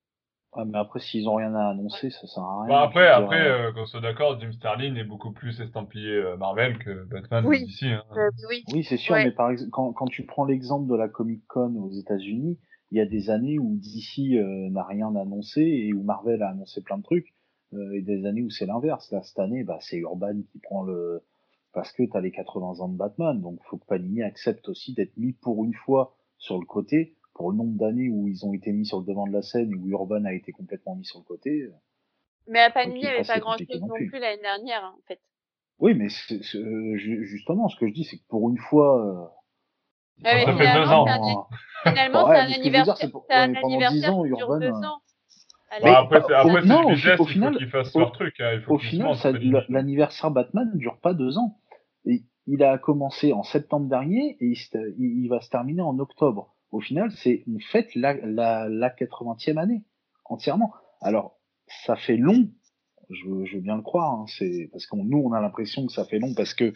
Ouais, 0.55 0.65
mais 0.65 0.79
après, 0.79 0.99
s'ils 0.99 1.29
ont 1.29 1.35
rien 1.35 1.53
à 1.53 1.69
annoncer, 1.69 2.09
ça 2.09 2.25
sert 2.25 2.41
à 2.43 2.63
rien. 2.63 2.69
Bah, 2.69 2.81
après, 2.81 3.07
après, 3.07 3.43
dire, 3.43 3.51
euh, 3.51 3.71
qu'on 3.71 3.85
soit 3.85 4.01
d'accord, 4.01 4.39
Jim 4.39 4.51
Starlin 4.51 4.95
est 4.95 5.03
beaucoup 5.03 5.31
plus 5.31 5.61
estampillé 5.61 6.09
euh, 6.09 6.37
Marvel 6.37 6.79
que 6.79 7.03
Batman 7.05 7.45
Oui. 7.45 7.65
d'ici. 7.65 7.85
Hein. 7.87 8.03
euh, 8.17 8.31
oui. 8.49 8.63
Oui, 8.73 8.83
c'est 8.83 8.97
sûr, 8.97 9.13
Ouais. 9.13 9.25
mais 9.25 9.31
par 9.31 9.51
exemple, 9.51 9.69
quand, 9.69 9.93
quand 9.93 10.07
tu 10.07 10.25
prends 10.25 10.45
l'exemple 10.45 10.89
de 10.91 10.95
la 10.95 11.07
Comic 11.07 11.45
Con 11.47 11.75
aux 11.75 11.91
États-Unis, 11.91 12.57
il 12.89 12.97
y 12.97 13.01
a 13.01 13.05
des 13.05 13.29
années 13.29 13.59
où 13.59 13.77
DC 13.77 14.35
euh, 14.37 14.69
n'a 14.71 14.83
rien 14.83 15.15
annoncé 15.15 15.61
et 15.61 15.93
où 15.93 16.01
Marvel 16.01 16.41
a 16.41 16.49
annoncé 16.49 16.81
plein 16.81 16.97
de 16.97 17.03
trucs, 17.03 17.35
euh, 17.73 17.93
et 17.97 18.01
des 18.01 18.25
années 18.25 18.41
où 18.41 18.49
c'est 18.49 18.65
l'inverse. 18.65 19.11
Là, 19.11 19.21
cette 19.23 19.39
année, 19.39 19.63
bah, 19.63 19.77
c'est 19.81 19.97
Urban 19.97 20.41
qui 20.51 20.59
prend 20.59 20.83
le. 20.83 21.23
Parce 21.71 21.91
que 21.91 22.03
tu 22.03 22.17
as 22.17 22.21
les 22.21 22.31
80 22.31 22.79
ans 22.79 22.87
de 22.89 22.97
Batman, 22.97 23.39
donc 23.39 23.59
faut 23.65 23.77
que 23.77 23.85
Panini 23.85 24.23
accepte 24.23 24.67
aussi 24.69 24.93
d'être 24.93 25.15
mis 25.17 25.33
pour 25.33 25.63
une 25.63 25.75
fois 25.75 26.15
sur 26.39 26.57
le 26.59 26.65
côté, 26.65 27.15
pour 27.35 27.51
le 27.51 27.57
nombre 27.57 27.77
d'années 27.77 28.09
où 28.09 28.27
ils 28.27 28.43
ont 28.45 28.53
été 28.53 28.71
mis 28.71 28.87
sur 28.87 28.99
le 28.99 29.05
devant 29.05 29.27
de 29.27 29.33
la 29.33 29.43
scène 29.43 29.71
et 29.71 29.75
où 29.75 29.87
Urban 29.87 30.25
a 30.25 30.33
été 30.33 30.51
complètement 30.51 30.95
mis 30.95 31.05
sur 31.05 31.19
le 31.19 31.25
côté. 31.25 31.69
Mais 32.47 32.59
à 32.61 32.71
Panini, 32.71 33.01
il 33.01 33.03
n'y 33.03 33.07
avait 33.07 33.17
pas 33.17 33.35
c'est 33.35 33.39
grand 33.39 33.51
compliqué 33.51 33.73
chose 33.73 33.81
non 33.83 33.93
plus. 33.93 34.09
plus 34.09 34.19
l'année 34.19 34.41
dernière, 34.41 34.83
hein, 34.83 34.95
en 34.97 35.01
fait. 35.07 35.19
Oui, 35.77 35.93
mais 35.93 36.09
c'est- 36.09 36.41
c'est- 36.43 36.57
euh, 36.57 36.97
ju- 36.97 37.25
justement, 37.25 37.69
ce 37.69 37.77
que 37.79 37.87
je 37.87 37.93
dis, 37.93 38.03
c'est 38.03 38.17
que 38.17 38.27
pour 38.27 38.49
une 38.49 38.57
fois. 38.57 39.05
euh, 39.05 40.23
Ça 40.23 40.31
fait 40.31 40.51
finalement, 40.51 40.83
deux 40.83 40.91
ans. 40.91 41.05
c'est 41.05 41.11
un- 41.11 41.13
vraiment, 41.13 41.47
Finalement, 41.83 42.25
c'est 42.27 42.39
un 42.39 42.47
dire, 42.47 42.55
anniversaire, 42.59 43.11
pendant 43.11 43.59
anniversaire 43.59 43.99
10 44.01 44.09
ans, 44.09 44.23
qui 44.23 44.27
dure 44.29 44.39
Urban, 44.39 44.59
deux 44.59 44.65
euh, 44.67 44.81
ans. 44.87 44.99
Allez. 45.71 45.83
Bah, 45.85 45.99
après, 45.99 46.21
c'est, 46.27 46.33
après, 46.33 46.61
non, 46.65 46.79
du 46.81 46.85
au, 46.85 46.89
business, 46.95 47.19
au 47.19 47.23
il 47.25 47.29
final, 47.29 47.53
faut 47.53 47.59
qu'ils 47.59 47.69
fassent 47.69 47.95
au- 47.95 47.99
leur 47.99 48.11
truc. 48.11 48.39
Hein. 48.39 48.51
Il 48.55 48.61
faut 48.61 48.75
au 48.75 48.79
final, 48.79 49.15
l'anniversaire 49.69 50.31
Batman 50.31 50.69
ne 50.73 50.77
dure 50.79 50.97
pas 50.99 51.13
deux 51.13 51.37
ans. 51.37 51.59
Et 52.05 52.23
il 52.47 52.63
a 52.63 52.77
commencé 52.77 53.33
en 53.33 53.43
septembre 53.43 53.87
dernier 53.87 54.37
et 54.39 54.45
il, 54.47 54.55
se- 54.55 54.77
il- 54.97 55.23
il 55.23 55.27
va 55.29 55.41
se 55.41 55.49
terminer 55.49 55.81
en 55.81 55.97
octobre. 55.99 56.55
Au 56.71 56.79
final, 56.81 57.11
c'est 57.11 57.43
on 57.47 57.59
fête 57.59 57.93
la, 57.95 58.13
la, 58.13 58.67
la 58.69 58.89
80e 58.89 59.57
année 59.57 59.83
entièrement. 60.25 60.73
Alors, 61.01 61.37
ça 61.85 61.95
fait 61.95 62.17
long, 62.17 62.49
je, 63.09 63.27
veux- 63.27 63.45
je 63.45 63.55
veux 63.57 63.61
bien 63.61 63.75
le 63.75 63.81
croire, 63.83 64.11
hein, 64.11 64.25
c'est 64.27 64.69
parce 64.71 64.85
que 64.87 64.95
nous, 64.95 65.19
on 65.19 65.33
a 65.33 65.41
l'impression 65.41 65.85
que 65.85 65.91
ça 65.93 66.05
fait 66.05 66.19
long 66.19 66.33
parce 66.35 66.53
que 66.53 66.73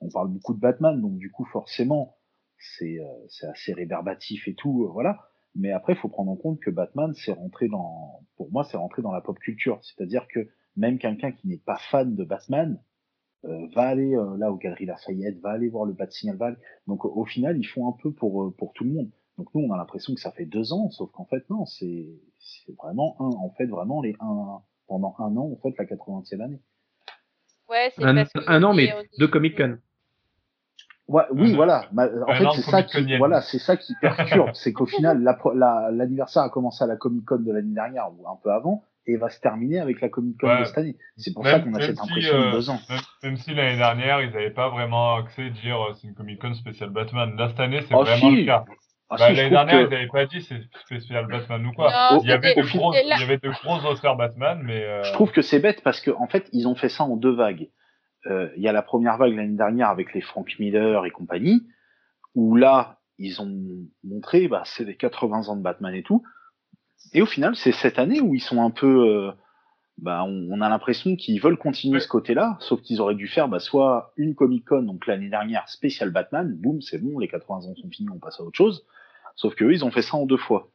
on 0.00 0.08
parle 0.10 0.28
beaucoup 0.28 0.54
de 0.54 0.60
Batman, 0.60 1.00
donc 1.00 1.18
du 1.18 1.30
coup, 1.30 1.44
forcément, 1.46 2.16
c'est 2.58 3.00
euh, 3.00 3.04
c'est 3.28 3.46
assez 3.46 3.72
réverbatif 3.72 4.46
et 4.48 4.54
tout, 4.54 4.84
euh, 4.84 4.88
voilà. 4.92 5.18
Mais 5.58 5.72
après, 5.72 5.94
il 5.94 5.98
faut 5.98 6.08
prendre 6.08 6.30
en 6.30 6.36
compte 6.36 6.60
que 6.60 6.70
Batman, 6.70 7.12
c'est 7.14 7.32
rentré 7.32 7.68
dans, 7.68 8.20
pour 8.36 8.50
moi, 8.52 8.64
c'est 8.64 8.76
rentré 8.76 9.02
dans 9.02 9.12
la 9.12 9.20
pop 9.20 9.38
culture. 9.38 9.80
C'est-à-dire 9.82 10.26
que 10.28 10.48
même 10.76 10.98
quelqu'un 10.98 11.32
qui 11.32 11.48
n'est 11.48 11.58
pas 11.58 11.78
fan 11.90 12.14
de 12.14 12.24
Batman 12.24 12.80
euh, 13.44 13.66
va 13.74 13.82
aller 13.82 14.14
euh, 14.14 14.36
là 14.36 14.52
aux 14.52 14.56
Galeries 14.56 14.86
Lafayette, 14.86 15.40
va 15.40 15.50
aller 15.50 15.68
voir 15.68 15.84
le 15.84 15.92
Bat 15.94 16.10
Signal 16.10 16.36
Val. 16.36 16.58
Donc 16.86 17.04
au, 17.04 17.24
final, 17.24 17.58
ils 17.58 17.66
font 17.66 17.88
un 17.88 17.96
peu 18.00 18.12
pour 18.12 18.44
euh, 18.44 18.54
pour 18.56 18.72
tout 18.72 18.84
le 18.84 18.90
monde. 18.90 19.10
Donc 19.36 19.52
nous, 19.54 19.62
on 19.62 19.72
a 19.72 19.76
l'impression 19.76 20.14
que 20.14 20.20
ça 20.20 20.30
fait 20.32 20.46
deux 20.46 20.72
ans, 20.72 20.90
sauf 20.90 21.10
qu'en 21.10 21.24
fait 21.24 21.48
non, 21.50 21.66
c'est 21.66 22.08
c'est 22.38 22.74
vraiment 22.76 23.16
un, 23.20 23.26
en 23.30 23.50
fait 23.50 23.66
vraiment 23.66 24.00
les 24.00 24.16
un 24.20 24.60
pendant 24.86 25.14
un 25.18 25.36
an, 25.36 25.52
en 25.52 25.56
fait 25.56 25.74
la 25.76 25.84
80e 25.84 26.40
année. 26.40 26.60
Ouais, 27.68 27.92
c'est 27.94 28.02
Un, 28.02 28.14
parce 28.14 28.32
que 28.32 28.40
un 28.46 28.62
an, 28.62 28.74
mais 28.74 28.84
est- 28.86 28.94
on 28.94 29.00
est- 29.00 29.18
de 29.20 29.26
Comic 29.26 29.56
Con. 29.56 29.78
Ouais, 31.08 31.22
oui, 31.32 31.52
Un- 31.52 31.56
voilà. 31.56 31.84
Ma- 31.92 32.06
en 32.26 32.34
fait, 32.34 32.44
c'est 32.54 32.62
ça 32.70 32.82
qui, 32.82 33.16
voilà, 33.16 33.40
c'est 33.40 33.58
ça 33.58 33.76
qui 33.76 33.94
perturbe, 34.02 34.50
c'est 34.54 34.72
qu'au 34.72 34.86
final, 34.86 35.22
la 35.22 35.34
pro- 35.34 35.54
la- 35.54 35.88
l'anniversaire 35.90 36.42
a 36.42 36.50
commencé 36.50 36.84
à 36.84 36.86
la 36.86 36.96
Comic 36.96 37.24
Con 37.24 37.38
de 37.40 37.50
l'année 37.52 37.72
dernière 37.74 38.08
ou 38.12 38.28
un 38.28 38.36
peu 38.42 38.50
avant, 38.52 38.82
et 39.06 39.16
va 39.16 39.30
se 39.30 39.40
terminer 39.40 39.80
avec 39.80 40.02
la 40.02 40.10
Comic 40.10 40.38
Con 40.38 40.48
Ouais. 40.48 40.60
de 40.60 40.64
cette 40.64 40.76
année. 40.76 40.96
C'est 41.16 41.32
pour 41.32 41.44
Même- 41.44 41.52
ça 41.54 41.60
qu'on 41.60 41.74
a 41.74 41.80
cette 41.80 41.96
si, 41.96 42.02
impression 42.02 42.34
euh, 42.36 42.46
de 42.46 42.50
deux 42.52 42.68
ans. 42.70 42.78
Même, 42.90 42.98
même 43.22 43.36
si 43.38 43.54
l'année 43.54 43.78
dernière, 43.78 44.20
ils 44.20 44.30
n'avaient 44.32 44.50
pas 44.50 44.68
vraiment 44.68 45.16
accès 45.16 45.44
de 45.44 45.54
dire 45.54 45.80
euh, 45.80 45.94
c'est 45.94 46.08
une 46.08 46.14
Comic 46.14 46.40
Con 46.42 46.52
spéciale 46.52 46.90
Batman. 46.90 47.34
Là, 47.38 47.48
cette 47.48 47.60
année, 47.60 47.80
c'est 47.88 47.94
Oh, 47.94 48.02
vraiment 48.02 48.28
si. 48.30 48.36
le 48.42 48.44
cas. 48.44 48.64
Ah, 49.10 49.16
Bah, 49.18 49.28
si, 49.30 49.34
l'année 49.36 49.48
dernière, 49.48 49.74
que- 49.78 49.86
ils 49.86 49.90
n'avaient 49.90 50.08
pas 50.08 50.26
dit 50.26 50.42
c'est 50.42 50.60
spécial 50.84 51.26
Batman 51.26 51.64
ou 51.64 51.72
quoi. 51.72 51.90
Non, 52.12 52.20
il, 52.22 52.28
y 52.28 52.32
avait 52.32 52.54
de 52.54 52.60
gros, 52.60 52.92
il 52.92 53.08
y 53.08 53.22
avait 53.22 53.38
de 53.38 53.48
gros 53.64 53.78
auteurs 53.90 54.16
Batman, 54.16 54.60
mais. 54.62 54.82
euh, 54.84 55.02
Je 55.04 55.12
trouve 55.14 55.30
que 55.32 55.40
c'est 55.40 55.58
bête 55.60 55.80
parce 55.82 56.02
que 56.02 56.10
en 56.10 56.26
fait, 56.26 56.46
ils 56.52 56.68
ont 56.68 56.74
fait 56.74 56.90
ça 56.90 57.04
en 57.04 57.16
deux 57.16 57.34
vagues. 57.34 57.70
Euh, 58.28 58.48
Il 58.56 58.62
y 58.62 58.68
a 58.68 58.72
la 58.72 58.82
première 58.82 59.16
vague 59.16 59.34
l'année 59.34 59.56
dernière 59.56 59.88
avec 59.88 60.12
les 60.14 60.20
Frank 60.20 60.58
Miller 60.58 61.06
et 61.06 61.10
compagnie, 61.10 61.66
où 62.34 62.56
là, 62.56 62.98
ils 63.18 63.40
ont 63.40 63.86
montré, 64.04 64.48
bah, 64.48 64.62
c'est 64.64 64.84
les 64.84 64.96
80 64.96 65.48
ans 65.48 65.56
de 65.56 65.62
Batman 65.62 65.94
et 65.94 66.02
tout. 66.02 66.22
Et 67.12 67.22
au 67.22 67.26
final, 67.26 67.56
c'est 67.56 67.72
cette 67.72 67.98
année 67.98 68.20
où 68.20 68.34
ils 68.34 68.40
sont 68.42 68.62
un 68.62 68.70
peu, 68.70 69.08
euh, 69.08 69.32
bah, 69.98 70.24
on, 70.24 70.48
on 70.50 70.60
a 70.60 70.68
l'impression 70.68 71.16
qu'ils 71.16 71.40
veulent 71.40 71.56
continuer 71.56 71.94
Ouais. 71.94 72.00
ce 72.00 72.08
côté-là, 72.08 72.56
sauf 72.60 72.80
qu'ils 72.82 73.00
auraient 73.00 73.14
dû 73.14 73.26
faire, 73.28 73.48
bah, 73.48 73.60
soit 73.60 74.12
une 74.16 74.34
Comic 74.34 74.66
Con, 74.66 74.82
donc 74.82 75.06
l'année 75.06 75.30
dernière, 75.30 75.68
spécial 75.68 76.10
Batman, 76.10 76.52
boum, 76.54 76.80
c'est 76.82 76.98
bon, 76.98 77.18
les 77.18 77.28
80 77.28 77.66
ans 77.70 77.74
sont 77.74 77.88
finis, 77.90 78.08
on 78.14 78.18
passe 78.18 78.38
à 78.40 78.42
autre 78.44 78.56
chose. 78.56 78.84
Sauf 79.36 79.54
que 79.54 79.64
eux, 79.64 79.72
ils 79.72 79.84
ont 79.84 79.90
fait 79.90 80.02
ça 80.02 80.16
en 80.16 80.26
deux 80.26 80.36
fois. 80.36 80.70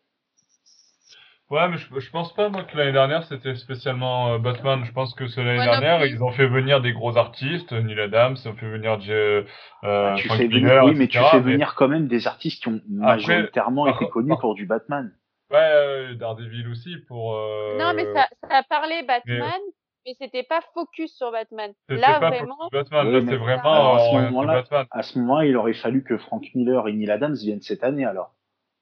Ouais, 1.54 1.70
mais 1.70 1.78
je, 1.78 2.00
je 2.00 2.10
pense 2.10 2.34
pas, 2.34 2.50
moi, 2.50 2.64
que 2.64 2.76
l'année 2.76 2.94
dernière, 2.94 3.24
c'était 3.26 3.54
spécialement 3.54 4.34
euh, 4.34 4.38
Batman. 4.40 4.84
Je 4.86 4.92
pense 4.92 5.14
que 5.14 5.28
c'est 5.28 5.44
l'année 5.44 5.60
non 5.60 5.66
dernière, 5.80 6.04
ils 6.04 6.24
ont 6.24 6.32
fait 6.32 6.48
venir 6.48 6.82
des 6.82 6.94
gros 6.94 7.16
artistes, 7.16 7.72
Neil 7.74 8.00
Adams, 8.00 8.36
ils 8.44 8.50
ont 8.50 8.56
fait 8.56 8.68
venir 8.70 9.00
J- 9.00 9.12
euh, 9.12 9.44
Bah, 9.84 10.16
tu 10.18 10.28
Frank 10.28 10.40
fais 10.40 10.48
venir, 10.48 10.84
oui, 10.84 10.96
mais 10.96 11.08
tu 11.08 11.20
fais 11.20 11.40
venir 11.40 11.76
quand 11.76 11.88
même 11.88 12.08
des 12.08 12.26
artistes 12.26 12.64
qui 12.64 12.70
ont 12.70 12.82
majoritairement 12.90 13.86
été 13.86 14.08
connus 14.08 14.30
par- 14.30 14.40
pour 14.40 14.56
du 14.56 14.66
Batman. 14.66 15.12
Ouais, 15.52 15.60
euh, 15.60 16.16
Daredevil 16.16 16.68
aussi, 16.70 16.98
pour... 17.08 17.36
euh, 17.36 17.78
Non, 17.80 17.94
mais 17.96 18.06
ça, 18.14 18.28
ça 18.50 18.58
a 18.58 18.64
parlé 18.64 19.04
Batman, 19.08 19.62
mais 20.08 20.16
c'était 20.20 20.42
pas 20.42 20.62
focus 20.74 21.16
sur 21.16 21.32
Batman. 21.32 21.72
Là, 21.88 22.20
pas 22.20 22.30
vraiment, 22.32 22.70
Batman, 22.72 23.08
Oui, 23.14 23.26
c'est 23.30 23.36
vraiment 23.36 23.74
Alors, 23.74 23.96
à 23.98 24.00
ce 24.00 24.16
moment-là- 24.16 24.54
Batman. 24.56 24.86
À 24.90 25.04
ce 25.04 25.20
moment-là, 25.20 25.46
il 25.46 25.56
aurait 25.56 25.74
fallu 25.76 26.04
que 26.04 26.18
Frank 26.18 26.44
Miller 26.56 26.88
et 26.88 26.94
Neil 26.94 27.12
Adams 27.12 27.36
viennent 27.36 27.62
cette 27.62 27.84
année 27.84 28.06
alors. 28.06 28.34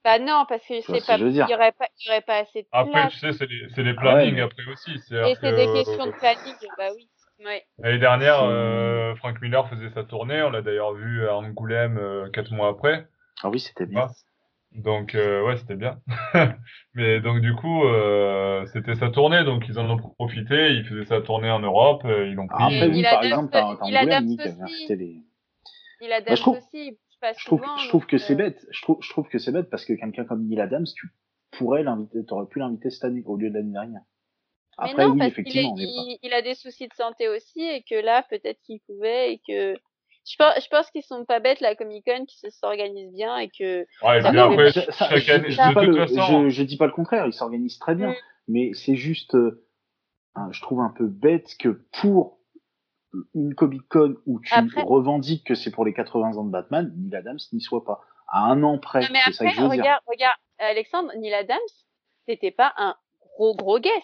Bah 0.03 0.19
non, 0.19 0.45
parce 0.49 0.63
c'est 0.67 0.81
ce 0.81 0.91
pas, 1.07 1.17
il 1.17 1.35
y 1.35 1.41
aurait 1.53 1.71
pas, 1.73 1.87
il 1.99 2.07
y 2.07 2.09
aurait 2.09 2.21
pas 2.21 2.37
assez 2.37 2.63
de 2.63 2.67
Après, 2.71 2.91
place. 2.91 3.13
tu 3.13 3.19
sais, 3.19 3.33
c'est 3.33 3.45
les, 3.45 3.67
c'est 3.75 3.83
les 3.83 3.91
Ah 3.91 3.93
ouais, 3.93 4.11
plannings 4.31 4.39
après 4.39 4.63
aussi. 4.71 4.91
Et 4.91 4.97
c'est 4.99 5.55
des 5.55 5.65
que- 5.65 5.73
questions 5.73 6.05
de 6.07 6.11
planning, 6.11 6.55
bah 6.77 6.89
oui. 6.95 7.07
Ouais. 7.43 7.63
L'année 7.79 7.97
dernière, 7.99 8.43
euh, 8.43 9.15
Frank 9.15 9.41
Miller 9.41 9.67
faisait 9.67 9.89
sa 9.89 10.03
tournée. 10.03 10.41
On 10.43 10.51
l'a 10.51 10.61
d'ailleurs 10.61 10.93
vu 10.93 11.27
à 11.27 11.35
Angoulême 11.35 11.97
euh, 11.97 12.29
quatre 12.29 12.51
mois 12.51 12.69
après. 12.69 13.07
Ah 13.41 13.49
oui, 13.49 13.59
c'était 13.59 13.87
bien. 13.87 14.01
Ah. 14.09 14.11
Donc, 14.73 15.15
euh, 15.15 15.43
ouais, 15.43 15.57
c'était 15.57 15.75
bien. 15.75 15.99
Mais 16.93 17.19
donc, 17.19 17.41
du 17.41 17.53
coup, 17.55 17.83
euh, 17.85 18.65
c'était 18.73 18.93
sa 18.95 19.09
tournée. 19.09 19.43
Donc, 19.43 19.63
ils 19.67 19.79
en 19.79 19.89
ont 19.89 19.97
profité. 19.97 20.69
Ils 20.73 20.85
faisaient 20.85 21.05
sa 21.05 21.21
tournée 21.21 21.49
en 21.49 21.59
Europe. 21.59 22.03
euh, 22.05 22.27
Ils 22.27 22.35
l'ont 22.35 22.47
pris. 22.47 22.63
Après, 22.63 22.77
Et 22.85 22.89
oui, 22.89 23.01
Neil 23.01 23.03
par 23.11 23.23
exemple, 23.23 23.57
Angoulême, 23.57 24.25
aussi. 24.25 24.49
invité 24.61 24.95
les... 24.95 25.17
Il 26.01 26.13
a 26.13 26.21
Bah, 26.21 26.35
trouve- 26.35 26.57
aussi, 26.57 26.67
il 26.73 26.97
pas 27.21 27.33
Je 27.33 27.45
trouve, 27.45 27.59
souvent. 27.61 27.77
je 27.77 27.87
trouve 27.87 28.05
que 28.05 28.17
donc, 28.17 28.25
c'est 28.25 28.33
euh, 28.33 28.37
bête. 28.37 28.65
Je 28.71 28.81
trouve, 28.81 28.97
je 29.01 29.09
trouve 29.09 29.27
que 29.29 29.37
c'est 29.39 29.51
bête 29.53 29.69
parce 29.69 29.85
que 29.85 29.93
quelqu'un 29.93 30.25
comme 30.25 30.45
Neil 30.47 30.59
Adams, 30.59 30.85
tu 30.95 31.07
pourrais 31.51 31.83
l'inviter, 31.83 32.25
t'aurais 32.25 32.47
pu 32.47 32.59
l'inviter 32.59 32.89
cette 32.89 33.05
année 33.05 33.23
au 33.25 33.37
lieu 33.37 33.49
de 33.49 33.55
l'année 33.55 33.71
dernière. 33.71 34.01
Mais 34.81 34.89
Après, 34.91 35.05
non, 35.05 35.11
oui, 35.13 35.17
parce 35.19 35.27
est- 35.29 35.31
effectivement, 35.31 35.73
on 35.73 35.77
est 35.77 35.85
pas. 35.85 35.91
il, 36.07 36.17
il 36.23 36.33
a 36.33 36.41
des 36.41 36.55
soucis 36.55 36.87
de 36.87 36.93
santé 36.93 37.27
aussi 37.29 37.61
et 37.61 37.83
que 37.83 37.95
là, 37.95 38.23
peut-être 38.29 38.59
qu'il 38.63 38.79
pouvait 38.87 39.33
et 39.33 39.37
que 39.47 39.75
je 40.25 40.35
pense, 40.37 40.53
je 40.63 40.67
pense 40.69 40.89
qu'ils 40.91 41.03
sont 41.03 41.25
pas 41.25 41.39
bêtes 41.39 41.61
la 41.61 41.75
Comic 41.75 42.05
Con, 42.05 42.25
qui 42.25 42.37
se 42.37 42.49
s'organise 42.51 43.11
bien 43.13 43.37
et 43.37 43.49
que 43.49 43.85
Ouais, 44.03 44.19
et 44.19 44.21
Ça 44.21 44.29
puis 44.29 44.37
fait- 44.37 44.43
après, 44.43 44.71
Ça- 44.71 44.91
ça, 44.91 45.09
chaque 45.09 45.17
je, 45.19 45.31
année, 45.33 45.49
je 45.51 45.67
dis 45.67 45.73
pas 45.73 45.83
le- 45.83 46.07
façon. 46.07 46.49
je, 46.49 46.63
dis 46.63 46.77
pas 46.77 46.85
le 46.85 46.91
contraire, 46.93 47.25
ils 47.27 47.33
s'organisent 47.33 47.79
très 47.79 47.95
bien, 47.95 48.11
Mm. 48.11 48.15
mais 48.47 48.71
c'est 48.73 48.95
juste, 48.95 49.35
euh, 49.35 49.63
je 50.51 50.61
trouve 50.61 50.79
un 50.81 50.89
peu 50.95 51.05
bête 51.07 51.55
que 51.59 51.69
pour 52.01 52.37
une 53.35 53.53
Comic 53.55 53.81
Con 53.89 54.15
où 54.25 54.39
tu 54.39 54.53
Après- 54.53 54.81
revendiques 54.83 55.45
que 55.45 55.55
c'est 55.55 55.71
pour 55.71 55.85
les 55.85 55.93
80 55.93 56.37
ans 56.37 56.43
de 56.45 56.51
Batman, 56.51 56.93
Neil 56.97 57.15
Adams 57.15 57.37
n'y 57.53 57.61
soit 57.61 57.83
pas. 57.83 58.01
À 58.27 58.43
un 58.45 58.63
an 58.63 58.77
près, 58.77 59.01
c'est 59.01 59.07
ça 59.33 59.43
que 59.45 59.49
après, 59.49 59.49
je 59.55 59.61
veux 59.61 59.69
dire. 59.69 59.81
regarde, 59.81 60.01
regarde, 60.07 60.37
Alexandre, 60.59 61.11
Neil 61.17 61.33
Adams, 61.33 61.57
c'était 62.27 62.51
pas 62.51 62.73
un 62.77 62.95
gros 63.35 63.55
gros 63.55 63.79
guest. 63.79 63.95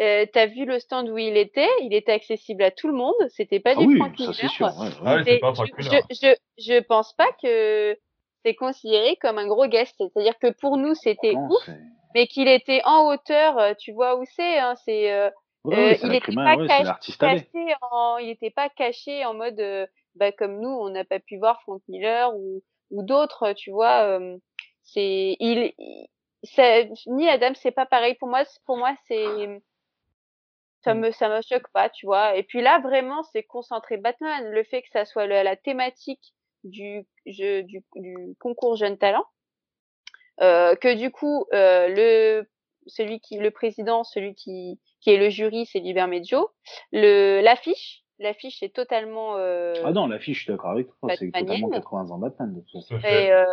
Euh, 0.00 0.26
T'as 0.32 0.46
vu 0.46 0.64
le 0.64 0.80
stand 0.80 1.08
où 1.08 1.16
il 1.18 1.36
était, 1.36 1.68
il 1.82 1.94
était 1.94 2.12
accessible 2.12 2.62
à 2.64 2.70
tout 2.72 2.88
le 2.88 2.94
monde, 2.94 3.14
c'était 3.28 3.60
pas 3.60 3.70
Ah 3.76 3.80
du 3.80 3.86
oui, 3.86 3.96
Frank 3.96 4.12
ça 4.18 4.22
Miller. 4.24 4.34
c'est 4.34 4.48
sûr. 4.48 4.66
ouais, 4.66 4.86
ouais. 4.86 4.92
Ah 5.06 5.16
oui, 5.16 5.22
C'est- 5.24 5.30
c'est 5.34 5.38
pas 5.38 5.50
je, 5.50 5.54
Frank 5.54 5.68
je, 5.78 5.84
Miller. 5.88 6.02
je, 6.10 6.34
je 6.64 6.80
pense 6.82 7.12
pas 7.14 7.28
que 7.42 7.96
c'est 8.44 8.54
considéré 8.56 9.16
comme 9.22 9.38
un 9.38 9.46
gros 9.46 9.66
guest. 9.68 9.94
C'est-à-dire 9.96 10.36
que 10.40 10.50
pour 10.50 10.76
nous, 10.76 10.94
c'était 10.94 11.34
ouf, 11.36 11.70
mais 12.14 12.26
qu'il 12.26 12.48
était 12.48 12.82
en 12.84 13.06
hauteur, 13.08 13.56
euh, 13.58 13.72
tu 13.78 13.92
vois 13.92 14.18
où 14.18 14.24
c'est, 14.36 14.58
hein, 14.58 14.74
c'est, 14.84 15.12
euh, 15.12 15.30
Ouais, 15.64 15.92
Euh, 15.94 15.96
il 16.02 16.08
la 16.08 16.14
était 16.16 16.32
crima- 16.32 16.44
pas 16.44 16.56
ouais, 16.56 16.66
caché- 16.66 17.74
en, 17.90 18.18
il 18.18 18.28
était 18.30 18.50
pas 18.50 18.68
caché 18.68 19.24
en 19.24 19.34
mode, 19.34 19.58
euh, 19.60 19.86
bah, 20.14 20.30
comme 20.32 20.60
nous, 20.60 20.68
on 20.68 20.90
n'a 20.90 21.04
pas 21.04 21.20
pu 21.20 21.38
voir 21.38 21.60
Frank 21.62 21.80
Miller 21.88 22.34
ou, 22.36 22.62
ou 22.90 23.02
d'autres, 23.02 23.52
tu 23.54 23.70
vois, 23.70 24.02
euh, 24.18 24.36
c'est, 24.82 25.36
il, 25.40 25.72
ça- 26.42 26.84
ni 27.06 27.28
Adam, 27.28 27.52
c'est 27.54 27.70
pas 27.70 27.86
pareil. 27.86 28.14
Pour 28.16 28.28
moi, 28.28 28.42
pour 28.66 28.76
moi, 28.76 28.94
c'est, 29.08 29.62
ça 30.82 30.92
me, 31.00 31.10
ça 31.12 31.28
me 31.30 31.40
choque 31.40 31.68
pas, 31.72 31.88
tu 31.88 32.04
vois. 32.04 32.36
Et 32.36 32.42
puis 32.42 32.60
là, 32.60 32.78
vraiment, 32.80 33.22
c'est 33.32 33.42
concentré 33.42 33.96
Batman. 33.96 34.50
Le 34.50 34.64
fait 34.64 34.82
que 34.82 34.90
ça 34.92 35.06
soit 35.06 35.26
le- 35.26 35.42
la 35.42 35.56
thématique 35.56 36.34
du 36.62 37.06
jeu, 37.24 37.62
du, 37.62 37.82
du 37.96 38.14
concours 38.38 38.76
Jeune 38.76 38.98
Talent, 38.98 39.24
euh, 40.42 40.74
que 40.76 40.94
du 40.94 41.10
coup, 41.10 41.46
euh, 41.54 41.88
le, 41.88 42.46
celui 42.86 43.20
qui, 43.20 43.38
le 43.38 43.50
président, 43.50 44.04
celui 44.04 44.34
qui, 44.34 44.78
qui 45.04 45.10
est 45.10 45.18
le 45.18 45.28
jury, 45.30 45.66
c'est 45.66 45.78
Libermejo. 45.80 46.48
Le, 46.92 47.40
l'affiche, 47.42 48.02
l'affiche 48.18 48.62
est 48.62 48.74
totalement. 48.74 49.36
Euh, 49.36 49.74
ah 49.84 49.92
non, 49.92 50.06
l'affiche, 50.06 50.38
je 50.38 50.42
suis 50.44 50.52
d'accord 50.52 50.70
avec 50.70 50.88
toi, 51.00 51.10
c'est 51.16 51.30
totalement 51.30 51.68
80 51.68 52.10
ans 52.10 52.18
Batman 52.18 52.54
de 52.54 52.60
toute 52.60 52.86
façon. 52.88 53.06
Et, 53.06 53.30
euh, 53.30 53.44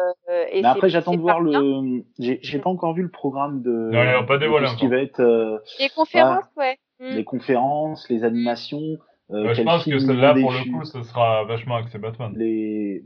et 0.52 0.62
Mais 0.62 0.68
après, 0.68 0.90
j'attends 0.90 1.14
de 1.14 1.20
voir 1.20 1.42
bien. 1.44 1.60
le. 1.62 2.04
J'ai 2.20 2.60
pas 2.60 2.70
encore 2.70 2.94
vu 2.94 3.04
le 3.04 3.12
programme 3.12 3.62
de. 3.62 3.70
Non, 3.70 4.04
l'ont 4.04 4.26
pas 4.26 4.36
de 4.38 4.42
dévoilé 4.44 4.68
ce 4.68 4.76
qui 4.78 4.88
va 4.88 4.98
être 4.98 5.20
euh, 5.20 5.60
Les 5.80 5.90
conférences, 5.90 6.46
ouais. 6.58 6.78
Mm. 7.00 7.16
les 7.16 7.24
conférences, 7.24 8.10
les 8.10 8.24
animations. 8.24 8.98
euh, 9.32 9.48
Ouais, 9.48 9.56
je 9.56 9.62
pense 9.64 9.84
que 9.86 9.98
celle-là, 10.00 10.34
pour 10.36 10.52
le 10.52 10.72
coup, 10.72 10.86
ce 10.86 11.04
sera 11.04 11.44
vachement 11.46 11.76
axé 11.76 11.98
Batman. 11.98 12.34
les. 12.38 13.04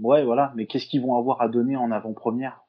Ouais, 0.00 0.22
voilà. 0.24 0.52
Mais 0.54 0.66
qu'est-ce 0.66 0.86
qu'ils 0.86 1.02
vont 1.02 1.16
avoir 1.18 1.40
à 1.42 1.48
donner 1.48 1.76
en 1.76 1.90
avant-première? 1.90 2.60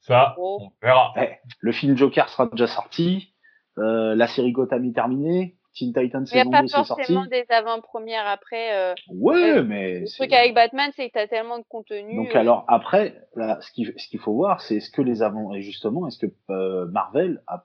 Ça, 0.00 0.34
Oh. 0.38 0.58
on 0.62 0.86
verra. 0.86 1.12
Eh, 1.16 1.30
Le 1.60 1.72
film 1.72 1.96
Joker 1.96 2.28
sera 2.28 2.46
déjà 2.46 2.66
sorti. 2.66 3.34
Euh, 3.78 4.14
la 4.14 4.26
série 4.26 4.52
Gotham 4.52 4.84
est 4.84 4.92
terminée. 4.94 5.54
Teen 5.74 5.92
Titans 5.92 6.24
Il 6.30 6.34
n'y 6.34 6.40
a 6.40 6.42
saison 6.44 6.50
pas 6.50 6.62
2 6.62 6.66
c'est 6.68 6.74
sorti. 6.84 6.88
forcément 6.88 7.26
des 7.26 7.44
avant-premières 7.50 8.26
après. 8.26 8.74
euh, 8.74 8.94
Ouais, 9.10 9.58
Euh, 9.58 9.62
mais. 9.62 10.00
Le 10.00 10.06
truc 10.08 10.32
avec 10.32 10.54
Batman, 10.54 10.90
c'est 10.96 11.08
que 11.08 11.12
tu 11.12 11.18
as 11.18 11.28
tellement 11.28 11.58
de 11.58 11.64
contenu. 11.68 12.16
Donc 12.16 12.34
euh, 12.34 12.38
alors 12.40 12.64
après, 12.68 13.22
là, 13.36 13.58
ce 13.60 13.70
qu'il 13.70 13.92
ce 13.96 14.08
qu'il 14.08 14.18
faut 14.18 14.32
voir, 14.34 14.60
c'est 14.60 14.76
est-ce 14.76 14.90
que 14.90 15.02
les 15.02 15.22
avant 15.22 15.54
et 15.54 15.62
justement, 15.62 16.08
est-ce 16.08 16.18
que 16.18 16.26
euh, 16.50 16.86
Marvel 16.86 17.42
a- 17.46 17.64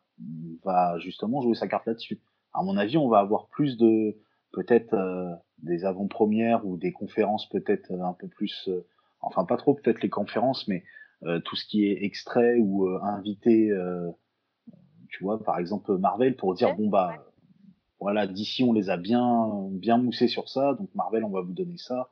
va 0.64 0.99
justement 0.99 1.41
jouer 1.41 1.55
sa 1.55 1.68
carte 1.68 1.88
là-dessus? 1.88 2.22
À 2.53 2.61
mon 2.61 2.78
avis, 2.78 2.97
on 2.97 3.07
va 3.09 3.20
avoir 3.20 3.47
plus 3.47 3.78
de 3.78 4.16
peut-être 4.51 4.93
euh, 4.93 5.32
des 5.64 5.86
avant-premières 5.86 6.66
ou 6.68 6.78
des 6.78 6.91
conférences 6.91 7.49
peut-être 7.49 7.91
un 7.91 8.14
peu 8.14 8.28
plus, 8.28 8.68
euh, 8.68 8.86
enfin 9.22 9.45
pas 9.45 9.57
trop 9.57 9.74
peut-être 9.74 10.01
les 10.03 10.09
conférences, 10.09 10.68
mais 10.68 10.84
euh, 11.24 11.39
tout 11.39 11.55
ce 11.55 11.66
qui 11.66 11.88
est 11.88 12.03
extrait 12.03 12.57
ou 12.59 12.86
euh, 12.88 12.99
invité, 13.01 13.72
euh, 13.72 14.09
tu 15.14 15.24
vois, 15.24 15.41
par 15.43 15.59
exemple 15.59 15.97
Marvel 15.97 16.36
pour 16.36 16.53
dire 16.55 16.70
Ouais, 16.70 16.76
bon 16.78 16.89
bah 16.89 17.14
voilà 17.99 18.28
d'ici 18.28 18.64
on 18.64 18.74
les 18.74 18.89
a 18.89 18.97
bien 18.97 19.47
bien 19.72 19.97
moussés 19.97 20.28
sur 20.28 20.49
ça, 20.49 20.74
donc 20.74 20.89
Marvel 20.95 21.24
on 21.24 21.30
va 21.30 21.41
vous 21.41 21.53
donner 21.53 21.78
ça. 21.78 22.09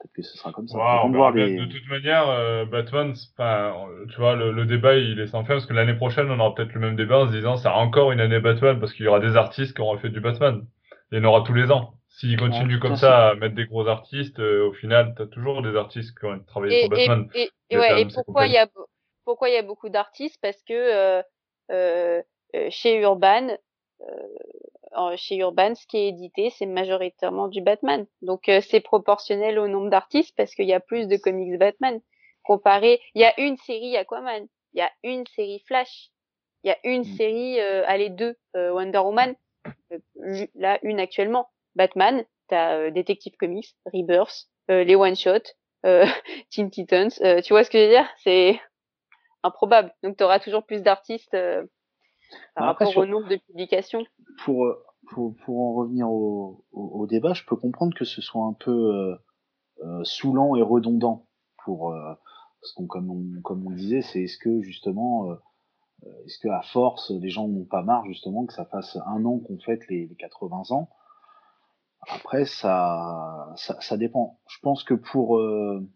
Peut-être 0.00 0.12
que 0.12 0.22
ce 0.22 0.36
sera 0.36 0.52
comme 0.52 0.66
ça. 0.68 0.76
On 0.78 0.80
de 0.80 1.16
verra 1.16 1.30
voir 1.30 1.32
bien. 1.32 1.46
les- 1.46 1.56
De 1.56 1.66
toute 1.66 1.88
manière, 1.88 2.28
euh, 2.28 2.64
Batman, 2.66 3.14
pas, 3.36 3.76
tu 4.10 4.16
vois, 4.16 4.34
le, 4.34 4.50
le 4.52 4.66
débat, 4.66 4.96
il 4.96 5.20
est 5.20 5.28
sans 5.28 5.44
fin, 5.44 5.54
parce 5.54 5.66
que 5.66 5.72
l'année 5.72 5.94
prochaine, 5.94 6.30
on 6.30 6.40
aura 6.40 6.54
peut-être 6.54 6.72
le 6.74 6.80
même 6.80 6.96
débat 6.96 7.20
en 7.20 7.28
se 7.28 7.32
disant, 7.32 7.56
c'est 7.56 7.68
encore 7.68 8.10
une 8.12 8.20
année 8.20 8.40
Batman, 8.40 8.80
parce 8.80 8.92
qu'il 8.92 9.04
y 9.04 9.08
aura 9.08 9.20
des 9.20 9.36
artistes 9.36 9.74
qui 9.76 9.80
auront 9.82 9.96
fait 9.98 10.10
du 10.10 10.20
Batman. 10.20 10.66
Il 11.12 11.18
y 11.18 11.20
en 11.20 11.24
aura 11.24 11.42
tous 11.46 11.54
les 11.54 11.70
ans. 11.70 11.94
S'ils 12.08 12.36
continuent 12.38 12.80
comme 12.80 12.96
ça 12.96 13.28
à 13.30 13.34
mettre 13.36 13.54
des 13.54 13.66
gros 13.66 13.86
artistes, 13.88 14.38
euh, 14.40 14.68
au 14.68 14.72
final, 14.72 15.14
t'as 15.16 15.26
toujours 15.26 15.62
des 15.62 15.76
artistes 15.76 16.18
qui 16.18 16.26
ont 16.26 16.40
travaillé 16.40 16.74
Et, 16.74 16.80
sur 16.80 16.88
Batman. 16.90 17.28
et, 17.34 17.42
et, 17.42 17.50
Les 17.70 17.76
et 17.76 17.78
ouais, 17.78 17.88
et 17.88 17.92
Adams 17.92 18.08
et 18.10 18.14
pourquoi 18.14 18.46
il 18.46 18.52
y 18.52 18.58
a 18.58 18.68
pourquoi 19.24 19.48
il 19.48 19.54
y 19.54 19.58
a 19.58 19.62
beaucoup 19.62 19.88
d'artistes? 19.88 20.38
Parce 20.42 20.62
que 20.64 20.72
euh, 20.74 21.22
chez 21.70 22.96
Urban, 23.00 23.56
euh, 24.96 25.16
chez 25.16 25.36
Urban, 25.36 25.74
ce 25.74 25.86
qui 25.86 25.96
est 25.98 26.08
édité, 26.08 26.50
c'est 26.50 26.66
majoritairement 26.66 27.48
du 27.48 27.60
Batman. 27.60 28.06
Donc 28.22 28.48
euh, 28.48 28.60
c'est 28.60 28.80
proportionnel 28.80 29.58
au 29.58 29.68
nombre 29.68 29.90
d'artistes 29.90 30.34
parce 30.36 30.54
qu'il 30.54 30.66
y 30.66 30.72
a 30.72 30.80
plus 30.80 31.06
de 31.08 31.16
comics 31.16 31.58
Batman. 31.58 32.00
Comparé, 32.44 33.00
il 33.14 33.22
y 33.22 33.24
a 33.24 33.38
une 33.40 33.56
série 33.56 33.96
Aquaman, 33.96 34.46
il 34.74 34.78
y 34.78 34.82
a 34.82 34.90
une 35.02 35.26
série 35.34 35.62
Flash, 35.66 36.10
il 36.62 36.68
y 36.68 36.70
a 36.70 36.78
une 36.84 37.00
Mm. 37.02 37.16
série, 37.16 37.60
euh, 37.60 37.82
allez 37.86 38.10
deux, 38.10 38.36
euh, 38.54 38.70
Wonder 38.72 38.98
Woman, 38.98 39.34
euh, 39.92 40.46
là 40.54 40.78
une 40.82 41.00
actuellement. 41.00 41.48
Batman, 41.74 42.24
t'as 42.48 42.76
euh, 42.76 42.90
Detective 42.90 43.32
Comics, 43.38 43.74
Rebirth, 43.86 44.46
euh, 44.70 44.84
les 44.84 44.94
one 44.94 45.16
shot, 45.16 45.40
euh, 45.86 46.04
Teen 46.50 46.70
Titans. 46.70 47.10
euh, 47.22 47.40
tu 47.40 47.52
vois 47.54 47.64
ce 47.64 47.70
que 47.70 47.78
je 47.78 47.84
veux 47.84 47.90
dire? 47.90 48.08
C'est 48.22 48.60
improbable. 49.44 49.94
Donc, 50.02 50.16
tu 50.16 50.24
auras 50.24 50.40
toujours 50.40 50.64
plus 50.64 50.82
d'artistes 50.82 51.34
euh, 51.34 51.62
par 52.54 52.64
Bah, 52.64 52.70
après, 52.70 52.84
rapport 52.86 52.92
sur- 52.94 53.02
au 53.02 53.06
nombre 53.06 53.28
de 53.28 53.36
publications. 53.36 54.04
pour, 54.44 54.66
euh, 54.66 54.84
pour, 55.10 55.36
pour 55.44 55.60
en 55.60 55.74
revenir 55.74 56.10
au, 56.10 56.64
au, 56.72 56.82
au 56.82 57.06
débat, 57.06 57.34
je 57.34 57.44
peux 57.44 57.56
comprendre 57.56 57.94
que 57.96 58.04
ce 58.04 58.20
soit 58.22 58.44
un 58.44 58.54
peu 58.54 59.16
euh, 59.82 60.04
saoulant 60.04 60.56
et 60.56 60.62
redondant 60.62 61.26
pour 61.64 61.92
euh, 61.92 62.14
parce 62.60 62.72
qu'on 62.72 62.86
comme 62.86 63.10
on, 63.10 63.42
comme 63.42 63.66
on 63.66 63.70
disait, 63.70 64.00
c'est 64.02 64.22
est-ce 64.22 64.38
que 64.38 64.62
justement 64.62 65.28
est-ce 66.26 66.38
que 66.38 66.48
à 66.48 66.62
force 66.62 67.10
les 67.10 67.28
gens 67.28 67.48
n'ont 67.48 67.64
pas 67.66 67.82
marre 67.82 68.06
justement 68.06 68.46
que 68.46 68.52
ça 68.54 68.64
fasse 68.66 68.96
un 69.06 69.24
an 69.26 69.38
qu'on 69.38 69.58
fête 69.58 69.86
les, 69.88 70.06
les 70.06 70.14
80 70.16 70.62
ans? 70.70 70.88
Après 72.08 72.44
ça, 72.44 73.52
ça 73.56 73.80
ça 73.80 73.96
dépend. 73.96 74.38
Je 74.48 74.58
pense 74.62 74.84
que 74.84 74.94
pour 74.94 75.38
euh, 75.38 75.86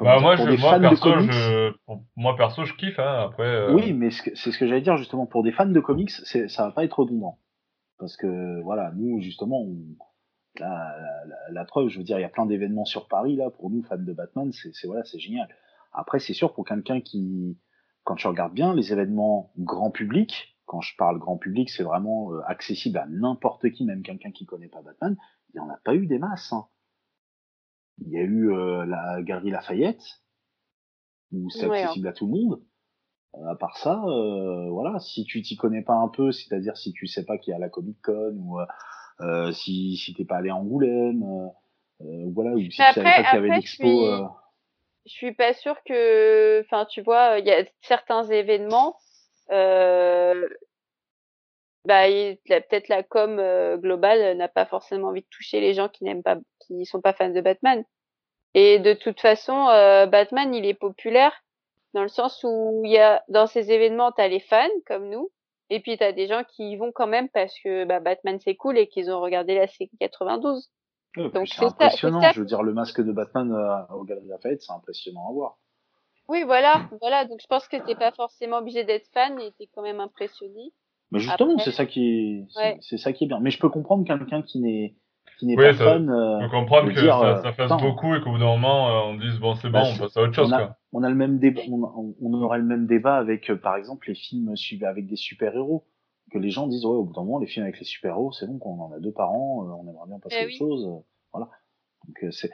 Bah, 0.00 0.18
moi, 0.20 0.36
je, 0.36 0.60
moi, 0.60 0.78
perso, 0.80 1.12
comics, 1.12 1.32
je, 1.32 1.72
moi, 2.16 2.36
perso, 2.36 2.64
je 2.64 2.74
kiffe, 2.74 2.98
hein. 2.98 3.24
Après, 3.26 3.46
euh, 3.46 3.72
oui, 3.72 3.92
mais 3.92 4.10
c'est 4.10 4.34
ce 4.34 4.58
que 4.58 4.66
j'allais 4.66 4.80
dire 4.80 4.96
justement 4.96 5.26
pour 5.26 5.42
des 5.42 5.52
fans 5.52 5.66
de 5.66 5.80
comics, 5.80 6.10
ça 6.10 6.64
va 6.66 6.72
pas 6.72 6.84
être 6.84 6.98
redondant 6.98 7.38
parce 7.98 8.16
que 8.16 8.60
voilà, 8.62 8.90
nous 8.96 9.20
justement, 9.20 9.60
on, 9.62 9.76
la, 10.58 10.92
la, 11.50 11.64
preuve, 11.64 11.88
je 11.88 11.98
veux 11.98 12.04
dire, 12.04 12.18
il 12.18 12.22
y 12.22 12.24
a 12.24 12.28
plein 12.28 12.46
d'événements 12.46 12.84
sur 12.84 13.06
Paris 13.06 13.36
là 13.36 13.48
pour 13.50 13.70
nous 13.70 13.82
fans 13.84 13.96
de 13.96 14.12
Batman, 14.12 14.50
c'est 14.52 14.86
voilà, 14.86 15.04
c'est 15.04 15.20
génial. 15.20 15.48
Après, 15.92 16.18
c'est 16.18 16.34
sûr 16.34 16.52
pour 16.52 16.64
quelqu'un 16.64 17.00
qui, 17.00 17.56
quand 18.02 18.16
tu 18.16 18.26
regardes 18.26 18.54
bien 18.54 18.74
les 18.74 18.92
événements 18.92 19.52
grand 19.58 19.90
public, 19.90 20.58
quand 20.66 20.80
je 20.80 20.96
parle 20.96 21.18
grand 21.18 21.36
public, 21.36 21.70
c'est 21.70 21.82
vraiment 21.84 22.32
euh, 22.32 22.40
accessible 22.46 22.98
à 22.98 23.06
n'importe 23.08 23.70
qui, 23.70 23.84
même 23.84 24.02
quelqu'un 24.02 24.32
qui 24.32 24.46
connaît 24.46 24.68
pas 24.68 24.82
Batman. 24.82 25.16
Il 25.54 25.58
y 25.58 25.60
en 25.60 25.68
a 25.68 25.78
pas 25.84 25.94
eu 25.94 26.06
des 26.06 26.18
masses. 26.18 26.52
hein. 26.52 26.66
Il 28.06 28.12
y 28.12 28.18
a 28.18 28.22
eu 28.22 28.52
euh, 28.52 28.84
la 28.86 29.22
Galerie 29.22 29.50
Lafayette 29.50 30.02
où 31.32 31.48
c'est 31.50 31.66
Ouais, 31.66 31.78
accessible 31.80 32.08
à 32.08 32.12
tout 32.12 32.26
le 32.26 32.32
monde. 32.32 32.62
Euh, 33.36 33.46
à 33.50 33.56
part 33.56 33.78
ça, 33.78 34.02
euh, 34.04 34.68
voilà, 34.70 34.98
si 35.00 35.24
tu 35.24 35.40
t'y 35.42 35.56
connais 35.56 35.82
pas 35.82 35.94
un 35.94 36.08
peu, 36.08 36.32
c'est-à-dire 36.32 36.76
si 36.76 36.92
tu 36.92 37.06
sais 37.06 37.24
pas 37.24 37.38
qu'il 37.38 37.52
y 37.52 37.54
a 37.54 37.58
la 37.58 37.70
Comic 37.70 37.96
Con 38.02 38.34
ou 38.36 38.60
euh, 39.20 39.52
si 39.52 39.96
si 39.96 40.14
t'es 40.14 40.24
pas 40.24 40.36
allé 40.36 40.50
à 40.50 40.56
Angoulême, 40.56 41.22
euh, 42.02 42.26
voilà, 42.34 42.52
ou 42.52 42.60
si 42.60 42.68
tu 42.68 42.82
savais 42.82 43.02
pas 43.14 43.24
qu'il 43.24 43.34
y 43.34 43.38
avait 43.38 43.48
l'expo. 43.56 43.84
je 43.86 43.88
suis- 43.88 44.06
euh, 44.06 44.26
Je 45.06 45.12
suis 45.12 45.34
pas 45.34 45.52
sûre 45.54 45.76
que, 45.84 46.60
enfin, 46.60 46.84
tu 46.86 47.00
vois, 47.02 47.38
il 47.38 47.46
y 47.46 47.50
a 47.52 47.64
certains 47.80 48.24
événements, 48.24 48.96
bah, 51.84 52.04
peut-être 52.06 52.88
la 52.88 53.02
com 53.02 53.38
euh, 53.38 53.76
globale 53.76 54.36
n'a 54.36 54.48
pas 54.48 54.66
forcément 54.66 55.08
envie 55.08 55.22
de 55.22 55.26
toucher 55.30 55.60
les 55.60 55.74
gens 55.74 55.88
qui 55.88 56.04
n'aiment 56.04 56.22
pas, 56.22 56.36
qui 56.60 56.84
sont 56.86 57.00
pas 57.00 57.12
fans 57.12 57.30
de 57.30 57.40
Batman. 57.40 57.84
Et 58.54 58.78
de 58.78 58.92
toute 58.92 59.20
façon, 59.20 59.68
euh, 59.68 60.06
Batman, 60.06 60.54
il 60.54 60.66
est 60.66 60.74
populaire 60.74 61.32
dans 61.94 62.02
le 62.02 62.08
sens 62.08 62.40
où 62.44 62.82
il 62.84 62.90
y 62.90 62.98
a 62.98 63.22
dans 63.28 63.46
ces 63.46 63.70
événements, 63.72 64.12
t'as 64.12 64.28
les 64.28 64.40
fans 64.40 64.68
comme 64.86 65.08
nous, 65.08 65.30
et 65.70 65.80
puis 65.80 65.96
t'as 65.98 66.12
des 66.12 66.26
gens 66.26 66.42
qui 66.44 66.70
y 66.72 66.76
vont 66.76 66.92
quand 66.92 67.06
même 67.06 67.28
parce 67.30 67.54
que 67.64 67.84
bah, 67.84 68.00
Batman 68.00 68.38
c'est 68.44 68.54
cool 68.56 68.78
et 68.78 68.86
qu'ils 68.88 69.10
ont 69.10 69.20
regardé 69.20 69.54
la 69.54 69.66
série 69.66 69.90
92. 70.00 70.70
ouais, 71.16 71.22
puis 71.24 71.32
Donc, 71.32 71.48
c'est 71.48 71.56
ça- 71.60 71.66
impressionnant. 71.66 72.20
ça. 72.20 72.32
Je 72.32 72.40
veux 72.40 72.46
dire, 72.46 72.62
le 72.62 72.72
masque 72.72 73.00
de 73.00 73.12
Batman 73.12 73.52
euh, 73.52 73.94
au 73.94 74.04
Galerie 74.04 74.28
Lafayette, 74.28 74.62
c'est 74.62 74.72
impressionnant 74.72 75.28
à 75.28 75.32
voir. 75.32 75.58
Oui, 76.28 76.44
voilà, 76.44 76.82
voilà. 77.00 77.24
Donc 77.24 77.40
je 77.42 77.46
pense 77.46 77.66
que 77.68 77.76
t'es 77.76 77.94
pas 77.96 78.12
forcément 78.12 78.58
obligé 78.58 78.84
d'être 78.84 79.08
fan 79.12 79.38
et 79.40 79.52
t'es 79.52 79.68
quand 79.74 79.82
même 79.82 80.00
impressionné. 80.00 80.72
Mais 81.12 81.18
justement, 81.20 81.52
Après- 81.52 81.64
c'est 81.64 81.70
ça 81.72 81.86
qui 81.86 82.04
est, 82.08 82.46
c'est 82.50 82.58
Ouais. 82.60 82.78
c'est 82.80 82.96
ça 82.98 83.12
qui 83.12 83.24
est 83.24 83.26
bien. 83.28 83.38
Mais 83.40 83.50
je 83.50 83.58
peux 83.58 83.68
comprendre 83.68 84.04
quelqu'un 84.04 84.42
qui 84.42 84.60
n'est 84.60 84.94
qui 85.38 85.46
n'est 85.46 85.56
Oui, 85.56 85.64
pas 85.64 85.74
ça- 85.74 85.84
fan. 85.84 86.08
euh, 86.10 86.38
Je 86.40 86.44
peux 86.46 86.50
comprendre 86.50 86.88
de 86.88 86.94
que 86.94 87.00
dire, 87.00 87.18
ça, 87.18 87.38
euh, 87.38 87.42
ça 87.42 87.52
fasse 87.52 87.70
beaucoup 87.80 88.14
et 88.14 88.20
qu'au 88.20 88.30
bout 88.30 88.38
d'un 88.38 88.44
moment, 88.46 88.88
euh, 88.90 89.12
on 89.12 89.14
dise, 89.16 89.38
bon, 89.40 89.54
c'est 89.56 89.70
Bah, 89.70 89.82
bon, 89.82 89.88
on 89.94 89.98
passe 89.98 90.16
à 90.16 90.22
autre 90.22 90.32
chose, 90.34 90.52
on 90.52 90.56
a- 90.56 90.66
quoi. 90.66 90.76
on 90.92 91.02
a 91.02 91.08
le 91.08 91.14
même 91.16 91.38
débat, 91.38 91.62
on, 91.68 92.14
on- 92.20 92.34
aurait 92.42 92.58
le 92.58 92.64
même 92.64 92.86
débat 92.86 93.16
avec, 93.16 93.50
euh, 93.50 93.56
par 93.56 93.76
exemple, 93.76 94.08
les 94.08 94.14
films 94.14 94.54
suivis 94.56 94.84
avec 94.84 95.06
des 95.06 95.16
super-héros. 95.16 95.84
Que 96.32 96.38
les 96.38 96.50
gens 96.50 96.66
disent, 96.68 96.84
ouais, 96.84 96.92
au 96.96 97.04
bout 97.04 97.12
d'un 97.12 97.24
moment, 97.24 97.38
les 97.40 97.46
films 97.46 97.64
avec 97.64 97.78
les 97.78 97.84
super-héros, 97.84 98.30
c'est 98.32 98.46
bon 98.46 98.58
qu'on 98.58 98.80
en 98.80 98.92
a 98.92 99.00
deux 99.00 99.10
par 99.12 99.32
an, 99.32 99.64
euh, 99.66 99.72
on 99.72 99.90
aimerait 99.90 100.06
bien 100.08 100.18
passer 100.20 100.36
Eh 100.38 100.42
à 100.42 100.44
autre 100.44 100.52
oui. 100.52 100.58
chose. 100.58 100.86
euh, 100.86 101.00
voilà. 101.32 101.48
Donc, 102.06 102.22
euh, 102.24 102.30
c'est, 102.30 102.50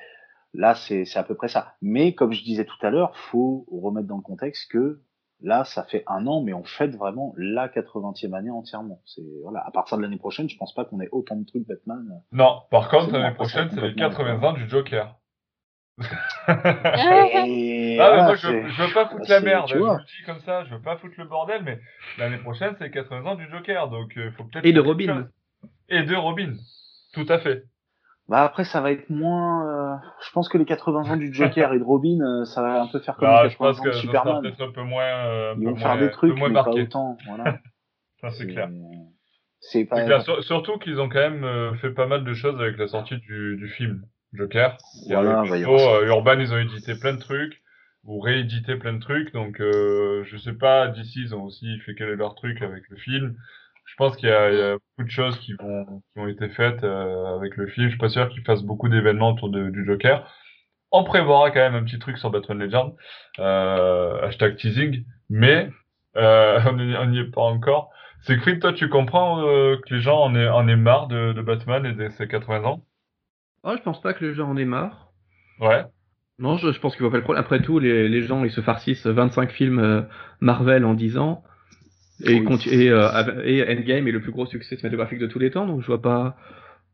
là, 0.54 0.74
c'est, 0.74 1.04
c'est 1.04 1.18
à 1.18 1.24
peu 1.24 1.34
près 1.34 1.48
ça. 1.48 1.74
Mais, 1.82 2.14
comme 2.14 2.32
je 2.32 2.42
disais 2.42 2.64
tout 2.64 2.78
à 2.86 2.90
l'heure, 2.90 3.14
faut 3.16 3.66
remettre 3.70 4.08
dans 4.08 4.16
le 4.16 4.22
contexte 4.22 4.70
que 4.70 5.02
là, 5.42 5.64
ça 5.64 5.84
fait 5.84 6.04
un 6.06 6.26
an, 6.26 6.42
mais 6.42 6.52
on 6.52 6.64
fête 6.64 6.96
vraiment 6.96 7.34
la 7.36 7.68
80e 7.68 8.34
année 8.34 8.50
entièrement. 8.50 9.00
C'est, 9.04 9.22
voilà. 9.42 9.64
À 9.66 9.70
partir 9.70 9.96
de 9.96 10.02
l'année 10.02 10.18
prochaine, 10.18 10.48
je 10.48 10.56
pense 10.56 10.74
pas 10.74 10.84
qu'on 10.84 11.00
ait 11.00 11.08
autant 11.12 11.36
de 11.36 11.44
trucs 11.44 11.66
Batman. 11.66 12.22
Non, 12.32 12.62
par 12.70 12.88
contre, 12.88 13.12
l'année 13.12 13.34
prochaine, 13.34 13.68
c'est 13.70 13.80
les 13.80 13.94
complètement 13.94 14.40
80 14.40 14.48
ans 14.48 14.52
du 14.52 14.68
Joker. 14.68 15.14
Et, 16.48 17.98
Ah, 18.00 18.08
voilà, 18.08 18.22
moi, 18.24 18.34
je, 18.36 18.48
je 18.48 18.82
veux 18.82 18.94
pas 18.94 19.08
foutre 19.08 19.28
la 19.28 19.40
merde, 19.40 19.66
tu 19.66 19.74
je 19.74 19.78
le 19.78 20.04
dis 20.04 20.24
comme 20.26 20.40
ça, 20.40 20.64
je 20.64 20.74
veux 20.74 20.80
pas 20.80 20.96
foutre 20.96 21.14
le 21.18 21.24
bordel, 21.24 21.62
mais 21.64 21.80
l'année 22.18 22.38
prochaine, 22.38 22.74
c'est 22.78 22.84
les 22.84 22.90
80 22.90 23.28
ans 23.30 23.34
du 23.34 23.48
Joker, 23.50 23.88
donc 23.88 24.12
il 24.14 24.30
faut 24.32 24.44
peut-être... 24.44 24.64
Et 24.64 24.72
de 24.72 24.80
Robin. 24.80 25.06
chose. 25.06 25.70
Et 25.88 26.02
de 26.02 26.14
Robin, 26.14 26.54
tout 27.14 27.26
à 27.28 27.38
fait. 27.38 27.64
Bah 28.28 28.42
après 28.44 28.64
ça 28.64 28.80
va 28.80 28.92
être 28.92 29.08
moins. 29.10 29.66
euh, 29.66 29.96
Je 30.26 30.30
pense 30.32 30.48
que 30.48 30.58
les 30.58 30.64
80 30.66 31.10
ans 31.10 31.16
du 31.16 31.32
Joker 31.32 31.72
et 31.74 31.78
de 31.78 31.84
Robin, 31.84 32.20
euh, 32.20 32.44
ça 32.44 32.60
va 32.62 32.82
un 32.82 32.86
peu 32.88 32.98
faire 33.00 33.16
comme 33.16 33.28
Bah, 33.28 33.44
les 33.44 33.50
je 33.50 33.56
80 33.56 33.68
pense 33.70 33.80
ans 33.80 33.82
que 33.84 33.88
de 33.88 33.92
Superman. 33.94 34.42
peut-être 34.42 34.60
un 34.62 34.72
peu 34.72 34.82
moins... 34.82 35.02
euh, 35.04 35.52
un 35.54 35.56
Ils 35.58 35.64
peu 35.64 35.70
vont 35.70 35.76
faire 35.76 35.88
moins- 35.88 35.96
des 35.96 36.04
un 36.04 36.08
peu 36.08 36.12
trucs, 36.12 36.34
mais 36.38 36.48
marqué. 36.50 36.70
pas 36.70 36.82
autant. 36.82 37.16
Voilà. 37.26 37.58
Ça, 38.20 38.30
c'est 38.30 38.46
clair. 38.46 38.68
C'est 39.60 39.84
pas. 39.86 40.04
Clair. 40.04 40.22
Sur- 40.22 40.42
surtout 40.44 40.78
qu'ils 40.78 41.00
ont 41.00 41.08
quand 41.08 41.18
même 41.30 41.44
euh, 41.44 41.74
fait 41.76 41.90
pas 41.90 42.06
mal 42.06 42.24
de 42.24 42.34
choses 42.34 42.60
avec 42.60 42.76
la 42.78 42.86
sortie 42.88 43.16
du, 43.18 43.56
du 43.56 43.68
film 43.68 44.02
Joker. 44.32 44.76
Il 45.06 45.10
y 45.12 45.14
a 45.14 45.22
Voilà, 45.22 45.56
y 45.56 45.62
ça. 45.62 45.68
euh, 45.68 46.06
Urban, 46.06 46.38
ils 46.38 46.52
ont 46.52 46.58
édité 46.58 46.94
plein 46.96 47.14
de 47.14 47.18
trucs. 47.20 47.62
ou 48.04 48.20
rééditer 48.20 48.76
plein 48.76 48.92
de 48.94 49.00
trucs. 49.00 49.32
Donc, 49.32 49.60
euh, 49.60 50.22
je 50.24 50.36
sais 50.36 50.52
pas, 50.54 50.88
d'ici, 50.88 51.20
ils 51.22 51.34
ont 51.34 51.42
aussi 51.44 51.78
fait 51.80 51.94
quel 51.94 52.08
est 52.10 52.16
leur 52.16 52.34
truc 52.36 52.62
avec 52.62 52.84
le 52.88 52.96
film. 52.96 53.36
Je 53.88 53.94
pense 53.96 54.16
qu'il 54.16 54.28
y, 54.28 54.32
a 54.32 54.74
beaucoup 54.74 55.06
de 55.06 55.10
choses 55.10 55.38
qui, 55.38 55.54
vont, 55.54 56.02
qui 56.12 56.20
ont 56.20 56.28
été 56.28 56.48
faites 56.50 56.84
euh, 56.84 57.36
avec 57.36 57.56
le 57.56 57.66
film. 57.66 57.86
Je 57.86 57.92
suis 57.92 57.98
pas 57.98 58.10
sûr 58.10 58.28
qu'ils 58.28 58.44
fassent 58.44 58.62
beaucoup 58.62 58.88
d'événements 58.88 59.30
autour 59.30 59.48
de, 59.48 59.70
du 59.70 59.84
Joker. 59.86 60.30
On 60.92 61.04
prévoira 61.04 61.50
quand 61.50 61.60
même 61.60 61.74
un 61.74 61.84
petit 61.84 61.98
truc 61.98 62.18
sur 62.18 62.30
Batman 62.30 62.58
Legend, 62.58 62.94
euh, 63.38 64.20
hashtag 64.22 64.56
teasing, 64.56 65.04
mais 65.30 65.70
euh, 66.16 66.60
on 66.66 67.06
n'y 67.06 67.18
est 67.18 67.30
pas 67.30 67.42
encore. 67.42 67.90
C'est 68.22 68.38
que 68.38 68.50
toi, 68.50 68.72
tu 68.72 68.88
comprends 68.88 69.42
que 69.42 69.94
les 69.94 70.00
gens 70.00 70.20
en 70.20 70.34
aient, 70.34 70.48
en 70.48 70.66
aient 70.66 70.76
marre 70.76 71.06
de, 71.06 71.32
de 71.32 71.40
Batman 71.40 71.86
et 71.86 71.92
de 71.92 72.08
ses 72.10 72.26
80 72.26 72.64
ans? 72.64 72.84
Oh, 73.62 73.72
je 73.76 73.82
pense 73.82 74.00
pas 74.00 74.12
que 74.12 74.24
les 74.24 74.34
gens 74.34 74.48
en 74.48 74.56
aient 74.56 74.64
marre. 74.64 75.12
Ouais. 75.60 75.84
Non, 76.38 76.56
je, 76.56 76.72
je 76.72 76.80
pense 76.80 76.94
qu'il 76.96 77.04
va 77.04 77.10
pas 77.10 77.16
le 77.16 77.22
problème. 77.22 77.42
Après 77.42 77.62
tout, 77.62 77.78
les, 77.78 78.08
les 78.08 78.22
gens, 78.22 78.44
ils 78.44 78.50
se 78.50 78.60
farcissent 78.60 79.06
25 79.06 79.50
films 79.52 80.08
Marvel 80.40 80.84
en 80.84 80.94
10 80.94 81.18
ans. 81.18 81.44
Et, 82.24 82.40
Oui. 82.40 82.58
et, 82.70 82.90
euh, 82.90 83.42
et 83.44 83.62
Endgame 83.62 84.08
est 84.08 84.12
le 84.12 84.20
plus 84.20 84.32
gros 84.32 84.46
succès 84.46 84.76
cinématographique 84.76 85.18
de 85.20 85.26
tous 85.26 85.38
les 85.38 85.50
temps, 85.50 85.66
donc 85.66 85.80
je 85.82 85.86
vois 85.86 86.02
pas. 86.02 86.36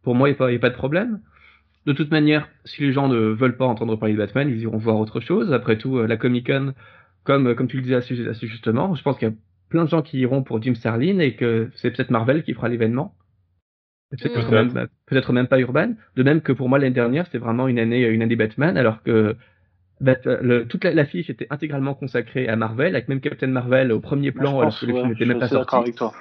Pour 0.03 0.14
moi, 0.14 0.29
il 0.29 0.33
n'y 0.33 0.37
a, 0.37 0.59
pas- 0.59 0.66
a 0.66 0.70
de 0.70 0.75
problème. 0.75 1.20
De 1.87 1.93
toute 1.93 2.11
manière, 2.11 2.49
si 2.64 2.83
les 2.83 2.93
gens 2.93 3.09
ne 3.09 3.16
veulent 3.16 3.57
pas 3.57 3.64
entendre 3.66 3.97
parler 3.97 4.14
de 4.14 4.18
Batman, 4.18 4.49
ils 4.49 4.61
iront 4.61 4.79
voir 4.79 4.99
autre 4.99 5.20
chose. 5.20 5.53
Après 5.53 5.77
tout, 5.79 5.99
euh, 5.99 6.07
la 6.07 6.16
Comic 6.16 6.47
Con, 6.47 6.75
comme, 7.25 7.55
comme 7.55 7.68
tu 7.68 7.77
le 7.77 7.83
disais 7.83 7.95
assez, 7.95 8.27
assez 8.29 8.47
justement, 8.47 8.95
je 8.95 9.03
pense 9.03 9.18
qu'il 9.18 9.29
y 9.29 9.31
a 9.31 9.35
plein 9.70 9.85
de 9.85 9.91
gens 9.91 10.03
qui 10.03 10.18
iront 10.18 10.43
pour 10.43 10.62
Jim 10.62 10.75
Starlin 10.75 11.18
et 11.20 11.35
que 11.35 11.70
c'est 11.77 11.91
peut-être 11.91 12.11
Marvel 12.11 12.43
qui 12.43 12.53
fera 12.55 12.68
l'événement. 12.68 13.14
Même, 14.51 14.89
peut-être 15.07 15.33
même 15.33 15.47
pas 15.49 15.59
Urban. 15.59 15.95
De 16.16 16.22
même 16.22 16.41
que 16.41 16.53
pour 16.53 16.68
moi 16.68 16.79
l'année 16.79 16.95
dernière, 16.95 17.25
c'était 17.27 17.39
vraiment 17.39 17.66
une 17.66 17.79
année, 17.79 18.03
une 18.07 18.22
année 18.22 18.37
Batman, 18.37 18.77
alors 18.77 19.03
que 19.03 19.37
Bat- 20.01 20.41
le- 20.43 20.67
toute 20.67 20.85
la- 20.85 20.93
l'affiche 20.93 21.31
était 21.31 21.47
intégralement 21.51 21.95
consacrée 21.95 22.49
à 22.49 22.57
Marvel, 22.57 22.95
avec 22.97 23.09
même 23.09 23.21
Captain 23.21 23.47
Marvel 23.47 23.93
au 23.93 24.01
premier 24.01 24.33
Moi, 24.33 24.41
plan, 24.41 24.61
alors 24.61 24.79
que 24.79 24.87
le 24.87 24.93
ouais, 24.93 25.01
film 25.01 25.13
n'était 25.13 25.25
même 25.25 25.39
pas 25.39 25.49
sorti. 25.49 25.77
avec 25.77 25.95
toi. 25.95 26.13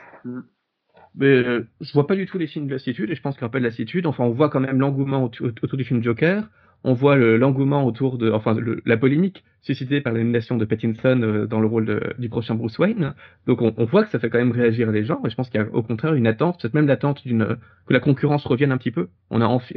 Mais 1.16 1.28
euh, 1.28 1.68
je 1.82 1.94
vois 1.94 2.08
pas 2.08 2.16
du 2.16 2.26
tout 2.26 2.38
les 2.38 2.48
signes 2.48 2.68
de 2.68 2.74
lassitude, 2.74 3.10
et 3.12 3.16
je 3.16 3.22
pense 3.22 3.38
aura 3.38 3.50
pas 3.50 3.60
de 3.60 3.64
lassitude. 3.64 4.06
Enfin, 4.08 4.24
on 4.24 4.32
voit 4.32 4.50
quand 4.50 4.60
même 4.60 4.80
l'engouement 4.80 5.24
autour, 5.24 5.48
autour 5.62 5.78
du 5.78 5.84
film 5.84 6.02
Joker. 6.04 6.50
On 6.86 6.94
voit 6.94 7.16
le- 7.16 7.38
l'engouement 7.38 7.86
autour 7.86 8.18
de, 8.18 8.30
enfin, 8.32 8.54
le- 8.56 8.82
la 8.86 8.98
polémique 8.98 9.44
suscitée 9.62 10.02
par 10.02 10.12
l'élimination 10.12 10.58
de 10.58 10.66
Pattinson 10.66 11.22
euh, 11.22 11.46
dans 11.48 11.62
le 11.62 11.68
rôle 11.68 11.86
de- 11.86 12.14
du 12.20 12.28
prochain 12.30 12.56
Bruce 12.56 12.78
Wayne. 12.78 13.14
Donc, 13.48 13.62
on, 13.62 13.74
on 13.78 13.86
voit 13.86 14.04
que 14.04 14.10
ça 14.10 14.20
fait 14.20 14.30
quand 14.30 14.40
même 14.40 14.52
réagir 14.52 14.92
les 14.92 15.06
gens. 15.06 15.22
Et 15.26 15.30
je 15.30 15.36
pense 15.36 15.50
qu'il 15.50 15.62
y 15.62 15.64
a 15.64 15.68
au 15.72 15.82
contraire 15.82 16.14
une 16.14 16.28
attente, 16.28 16.60
peut-être 16.62 16.74
même 16.74 16.88
l'attente 16.88 17.26
d'une 17.26 17.58
que 17.88 17.94
la 17.94 18.00
concurrence 18.02 18.46
revienne 18.46 18.72
un 18.72 18.78
petit 18.78 18.92
peu. 18.92 19.08
On 19.30 19.40
a 19.40 19.46
envie, 19.46 19.76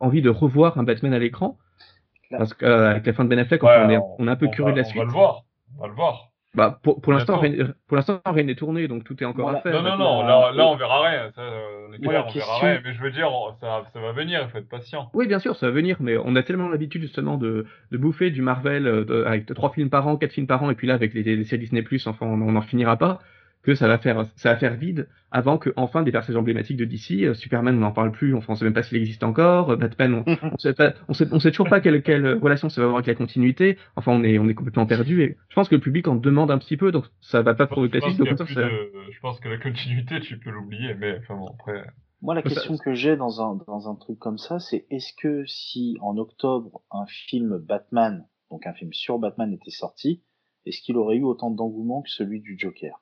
envie 0.00 0.22
de 0.22 0.30
revoir 0.30 0.78
un 0.78 0.84
Batman 0.84 1.12
à 1.12 1.18
l'écran. 1.18 1.58
Parce 2.30 2.52
qu'avec 2.54 3.06
la 3.06 3.12
fin 3.12 3.24
de 3.24 3.28
Ben 3.30 3.38
Affleck, 3.38 3.62
Ouais, 3.62 3.70
on, 3.84 3.90
est, 3.90 3.98
on- 4.18 4.26
est 4.28 4.30
un 4.30 4.36
peu 4.36 4.48
curieux 4.48 4.72
de 4.72 4.78
la 4.78 4.84
On 4.86 4.88
suite. 4.88 4.98
va 4.98 5.04
le 5.04 5.10
voir. 5.12 5.42
On 5.78 5.82
va 5.82 5.88
le 5.88 5.94
voir. 5.94 6.24
Bah, 6.54 6.78
pour, 6.82 7.00
pour 7.00 7.12
l'instant, 7.12 7.38
rien, 7.38 8.42
n'est 8.42 8.54
tourné, 8.54 8.88
donc 8.88 9.04
tout 9.04 9.22
est 9.22 9.26
encore 9.26 9.44
Voilà. 9.44 9.58
à 9.58 9.62
faire. 9.62 9.82
Non, 9.82 9.90
non, 9.90 9.98
non, 9.98 10.22
là, 10.26 10.48
euh, 10.48 10.52
là, 10.56 10.66
on 10.66 10.76
verra 10.76 11.08
rien. 11.08 11.30
Ça, 11.34 11.42
euh, 11.42 11.86
on 11.88 11.92
est 11.92 11.98
clair, 11.98 12.12
la 12.12 12.26
on 12.26 12.30
verra 12.32 12.58
rien. 12.58 12.80
Mais 12.84 12.94
je 12.94 13.00
veux 13.02 13.10
dire, 13.10 13.30
on- 13.30 13.52
ça, 13.60 13.82
ça 13.92 14.00
va 14.00 14.12
venir, 14.12 14.40
il 14.42 14.48
faut 14.50 14.58
être 14.58 14.68
patient. 14.68 15.10
Oui, 15.14 15.26
bien 15.28 15.38
sûr, 15.38 15.56
ça 15.56 15.66
va 15.66 15.72
venir, 15.72 15.98
mais 16.00 16.16
on 16.16 16.34
a 16.36 16.42
tellement 16.42 16.68
l'habitude 16.68 17.02
justement 17.02 17.36
de, 17.36 17.66
de 17.92 17.98
bouffer 17.98 18.30
du 18.30 18.42
Marvel 18.42 18.86
euh, 18.86 19.04
de- 19.04 19.24
avec 19.24 19.46
trois 19.54 19.70
films 19.70 19.90
par 19.90 20.08
an, 20.08 20.16
quatre 20.16 20.32
films 20.32 20.46
par 20.46 20.62
an, 20.62 20.70
et 20.70 20.74
puis 20.74 20.86
là 20.86 20.94
avec 20.94 21.14
les, 21.14 21.22
les 21.22 21.44
séries 21.44 21.60
Disney+, 21.60 21.84
enfin 22.06 22.26
on 22.26 22.36
n'en 22.36 22.62
finira 22.62 22.96
pas, 22.96 23.20
que 23.68 23.74
ça 23.74 23.86
va 23.86 23.98
faire 23.98 24.26
ça 24.36 24.52
va 24.52 24.56
faire 24.56 24.74
vide 24.76 25.08
avant 25.30 25.58
que 25.58 25.70
enfin 25.76 26.02
des 26.02 26.10
personnages 26.10 26.40
emblématiques 26.40 26.78
de 26.78 26.86
DC, 26.86 27.24
euh, 27.24 27.34
Superman 27.34 27.76
on 27.76 27.80
n'en 27.80 27.92
parle 27.92 28.12
plus, 28.12 28.34
on 28.34 28.40
sait 28.54 28.64
même 28.64 28.72
pas 28.72 28.82
s'il 28.82 28.96
existe 28.96 29.22
encore, 29.24 29.72
euh, 29.72 29.76
Batman 29.76 30.14
on, 30.26 30.36
on 30.54 30.56
sait 30.56 30.72
pas, 30.72 30.94
on 31.08 31.12
sait, 31.12 31.26
on 31.32 31.38
sait 31.38 31.50
toujours 31.50 31.68
pas 31.68 31.80
quelle, 31.80 32.02
quelle 32.02 32.26
relation 32.38 32.70
ça 32.70 32.80
va 32.80 32.86
avoir 32.86 32.96
avec 32.98 33.06
la 33.08 33.14
continuité, 33.14 33.76
enfin 33.96 34.12
on 34.12 34.24
est 34.24 34.38
on 34.38 34.48
est 34.48 34.54
complètement 34.54 34.86
perdu 34.86 35.22
et 35.22 35.36
je 35.50 35.54
pense 35.54 35.68
que 35.68 35.74
le 35.74 35.80
public 35.82 36.08
en 36.08 36.14
demande 36.16 36.50
un 36.50 36.58
petit 36.58 36.76
peu, 36.78 36.90
donc 36.92 37.04
ça 37.20 37.42
va 37.42 37.54
pas 37.54 37.66
provoquer 37.66 37.98
je 37.98 38.00
pense 38.00 38.18
lassitude, 38.18 38.26
qu'il 38.26 38.30
y 38.30 38.30
au 38.30 38.34
a 38.34 38.46
contraire, 38.46 38.68
plus 38.68 38.92
ça- 38.92 39.06
de- 39.06 39.12
je 39.12 39.20
pense 39.20 39.40
que 39.40 39.48
la 39.50 39.58
continuité, 39.58 40.20
tu 40.20 40.38
peux 40.38 40.50
l'oublier, 40.50 40.94
mais 40.94 41.18
enfin 41.18 41.36
bon, 41.36 41.46
après. 41.48 41.84
Moi, 42.20 42.34
la 42.34 42.42
question 42.42 42.76
que 42.78 42.94
j'ai 42.94 43.16
dans 43.16 43.40
un, 43.42 43.60
dans 43.68 43.88
un 43.88 43.94
truc 43.94 44.18
comme 44.18 44.38
ça, 44.38 44.58
c'est 44.58 44.86
est-ce 44.90 45.12
que 45.22 45.44
si 45.46 45.96
en 46.00 46.16
octobre 46.18 46.80
un 46.90 47.06
film 47.06 47.58
Batman, 47.58 48.26
donc 48.50 48.66
un 48.66 48.72
film 48.72 48.92
sur 48.92 49.18
Batman 49.20 49.52
était 49.52 49.70
sorti, 49.70 50.24
est-ce 50.66 50.80
qu'il 50.82 50.96
aurait 50.96 51.16
eu 51.16 51.22
autant 51.22 51.50
d'engouement 51.52 52.02
que 52.02 52.10
celui 52.10 52.40
du 52.40 52.56
Joker? 52.58 53.00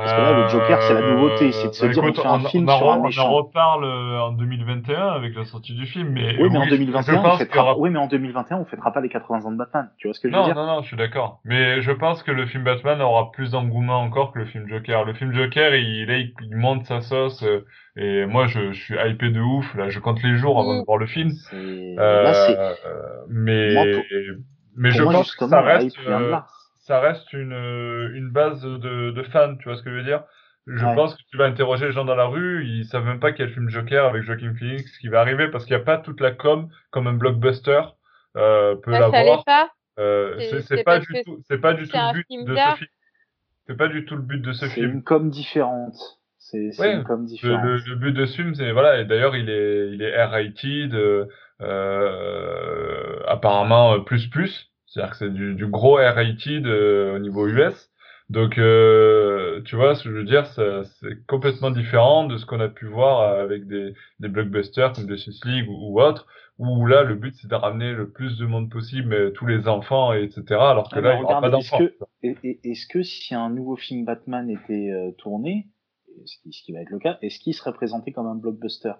Parce 0.00 0.12
que 0.12 0.20
là, 0.20 0.32
le 0.32 0.48
Joker, 0.48 0.82
c'est 0.82 0.94
la 0.94 1.02
nouveauté, 1.02 1.52
c'est 1.52 1.68
de 1.68 1.72
se 1.74 1.86
bah, 1.86 1.92
dire, 1.92 2.02
on 2.04 2.12
fait 2.12 2.26
un 2.26 2.38
film 2.40 2.68
en, 2.68 2.76
sur 2.76 2.90
un 2.90 2.96
on 2.98 3.02
méchant. 3.02 3.28
en 3.28 3.32
reparle 3.34 3.84
euh, 3.84 4.20
en 4.20 4.32
2021 4.32 5.08
avec 5.08 5.34
la 5.34 5.44
sortie 5.44 5.74
du 5.74 5.86
film, 5.86 6.10
mais 6.10 6.36
Oui, 6.40 6.48
mais 6.52 6.58
en 6.58 6.64
je- 6.64 6.70
2021, 6.70 7.14
je 7.14 7.28
on 7.28 7.38
fêtera... 7.38 7.62
aura 7.62 7.78
oui, 7.78 7.90
mais 7.90 7.98
en 7.98 8.06
2021, 8.06 8.58
on 8.58 8.64
fêtera 8.64 8.92
pas 8.92 9.00
les 9.00 9.08
80 9.08 9.44
ans 9.44 9.52
de 9.52 9.56
Batman. 9.56 9.90
Tu 9.98 10.08
vois 10.08 10.14
ce 10.14 10.20
que 10.20 10.28
je 10.28 10.34
veux 10.34 10.40
Non, 10.40 10.46
dire? 10.46 10.54
non, 10.54 10.66
non, 10.66 10.82
je 10.82 10.88
suis 10.88 10.96
d'accord. 10.96 11.40
Mais 11.44 11.80
je 11.80 11.92
pense 11.92 12.22
que 12.22 12.30
le 12.30 12.46
film 12.46 12.64
Batman 12.64 13.00
aura 13.00 13.30
plus 13.32 13.50
d'engouement 13.52 14.00
encore 14.02 14.32
que 14.32 14.38
le 14.40 14.44
film 14.46 14.68
Joker. 14.68 15.04
Le 15.04 15.14
film 15.14 15.32
Joker, 15.32 15.74
il, 15.74 16.10
il, 16.10 16.32
il 16.42 16.56
monte 16.56 16.84
sa 16.84 17.00
sauce. 17.00 17.42
euh, 17.42 17.64
et 17.96 18.26
moi, 18.26 18.46
je, 18.46 18.72
je 18.72 18.80
suis 18.82 18.94
hypé 18.94 19.30
de 19.30 19.40
ouf. 19.40 19.74
Là, 19.74 19.88
je 19.88 19.98
compte 20.00 20.22
les 20.22 20.36
jours 20.36 20.60
avant 20.60 20.78
de 20.80 20.84
voir 20.84 20.98
le 20.98 21.06
film. 21.06 21.32
Euh, 21.54 22.22
Là, 22.22 22.34
c'est 22.34 22.52
euh, 22.86 23.24
mais 23.30 23.74
Moi, 23.74 23.84
pour- 23.94 24.04
mais 24.76 24.90
pour 24.90 24.98
je 24.98 25.02
moi, 25.04 25.12
pense 25.14 25.34
que 25.34 25.46
ça 25.48 25.60
reste, 25.62 25.96
hype 25.96 26.08
euh. 26.08 26.36
Ça 26.86 27.00
reste 27.00 27.32
une, 27.32 27.52
euh, 27.52 28.10
une 28.14 28.30
base 28.30 28.62
de, 28.62 29.10
de 29.10 29.22
fans. 29.24 29.56
Tu 29.56 29.64
vois 29.68 29.76
ce 29.76 29.82
que 29.82 29.90
je 29.90 29.96
veux 29.96 30.04
dire? 30.04 30.24
Je 30.66 30.84
Ouais. 30.84 30.94
pense 30.96 31.14
que 31.14 31.22
tu 31.30 31.36
vas 31.36 31.44
interroger 31.46 31.86
les 31.86 31.92
gens 31.92 32.04
dans 32.04 32.16
la 32.16 32.26
rue, 32.26 32.66
ils 32.66 32.84
savent 32.86 33.04
même 33.04 33.20
pas 33.20 33.30
qu'il 33.32 33.40
y 33.40 33.42
a 33.44 33.46
le 33.46 33.52
film 33.54 33.68
Joker 33.68 34.04
avec 34.06 34.22
Joaquin 34.24 34.52
Phoenix 34.58 34.98
qui 34.98 35.08
va 35.08 35.20
arriver 35.20 35.48
parce 35.48 35.64
qu'il 35.64 35.76
n'y 35.76 35.82
a 35.82 35.84
pas 35.84 35.98
toute 35.98 36.20
la 36.20 36.32
com 36.32 36.68
comme 36.90 37.06
un 37.06 37.12
blockbuster 37.14 37.82
euh, 38.36 38.74
peut 38.76 38.90
Ça, 38.92 38.98
ça 38.98 39.22
l'avoir. 39.22 39.38
l'est 39.38 39.44
pas. 39.44 39.70
Euh, 39.98 40.34
C'est- 40.38 40.50
c'est 40.50 40.62
c'est 40.62 40.76
c'est 40.76 40.84
pas 40.84 40.94
parce 40.96 41.06
du 41.06 41.12
que 41.14 41.22
tout, 41.24 41.38
c'est 41.48 41.58
pas 41.58 41.72
du 41.74 41.86
tout 41.86 41.92
c'est 41.92 41.98
le 41.98 42.12
but 42.12 42.26
de 42.46 42.56
ce 42.56 42.70
film. 42.78 42.90
C'est 43.68 43.76
pas 43.76 43.88
du 43.88 44.04
tout 44.04 44.16
le 44.16 44.22
but 44.22 44.40
de 44.42 44.52
ce 44.52 44.66
C'est 44.66 44.74
film. 44.74 44.92
une 44.92 45.02
com 45.04 45.30
différente. 45.30 46.20
C'est 46.38 46.72
c'est 46.72 46.82
Ouais, 46.82 46.92
une 46.92 47.04
com 47.04 47.24
Le, 47.24 47.28
différente. 47.28 47.64
le, 47.64 47.76
le 47.90 47.94
but 47.96 48.12
de 48.12 48.26
ce 48.26 48.36
film, 48.36 48.54
c'est 48.54 48.72
voilà, 48.72 49.00
et 49.00 49.04
d'ailleurs 49.04 49.36
il 49.36 49.48
est 49.50 49.90
il 49.92 50.02
est 50.02 50.24
R-rated, 50.24 50.94
euh, 50.94 51.26
euh, 51.62 53.20
apparemment 53.26 54.00
plus 54.02 54.28
plus, 54.28 54.70
c'est-à-dire 54.96 55.10
que 55.12 55.18
c'est 55.18 55.30
du, 55.32 55.54
du 55.54 55.66
gros 55.66 55.96
R-rated 55.96 56.66
euh, 56.66 57.16
au 57.16 57.18
niveau 57.18 57.46
US. 57.48 57.90
Donc 58.28 58.58
euh, 58.58 59.62
tu 59.64 59.76
vois, 59.76 59.94
ce 59.94 60.04
que 60.04 60.10
je 60.10 60.16
veux 60.16 60.24
dire, 60.24 60.46
c'est 60.46 61.26
complètement 61.26 61.70
différent 61.70 62.24
de 62.24 62.38
ce 62.38 62.46
qu'on 62.46 62.58
a 62.60 62.68
pu 62.68 62.86
voir 62.86 63.38
avec 63.38 63.66
des, 63.68 63.94
des 64.18 64.28
blockbusters 64.28 64.92
comme 64.94 65.08
Justice 65.08 65.44
League 65.44 65.68
ou, 65.68 65.92
ou 65.92 66.00
autres, 66.00 66.26
où 66.58 66.86
là 66.86 67.04
le 67.04 67.14
but 67.14 67.36
c'est 67.40 67.46
de 67.48 67.54
ramener 67.54 67.92
le 67.92 68.10
plus 68.10 68.36
de 68.38 68.46
monde 68.46 68.68
possible, 68.68 69.08
mais 69.08 69.32
tous 69.32 69.46
les 69.46 69.68
enfants, 69.68 70.12
et 70.12 70.24
etc. 70.24 70.42
Alors 70.58 70.88
que 70.88 70.96
Ah, 70.96 71.02
là 71.02 71.12
il 71.14 71.18
n'y 71.18 71.24
aura 71.24 71.40
pas 71.40 71.48
est-ce 71.48 71.70
d'enfants. 71.70 71.78
que, 71.78 72.58
est-ce 72.64 72.86
que 72.88 73.02
si 73.04 73.34
un 73.34 73.48
nouveau 73.50 73.76
film 73.76 74.04
Batman 74.04 74.50
était 74.50 74.90
euh, 74.90 75.12
tourné, 75.12 75.68
ce 76.24 76.36
qui, 76.42 76.52
ce 76.52 76.62
qui 76.64 76.72
va 76.72 76.80
être 76.80 76.90
le 76.90 76.98
cas, 76.98 77.18
est-ce 77.22 77.38
qu'il 77.38 77.54
serait 77.54 77.74
présenté 77.74 78.10
comme 78.10 78.26
un 78.26 78.34
blockbuster? 78.34 78.94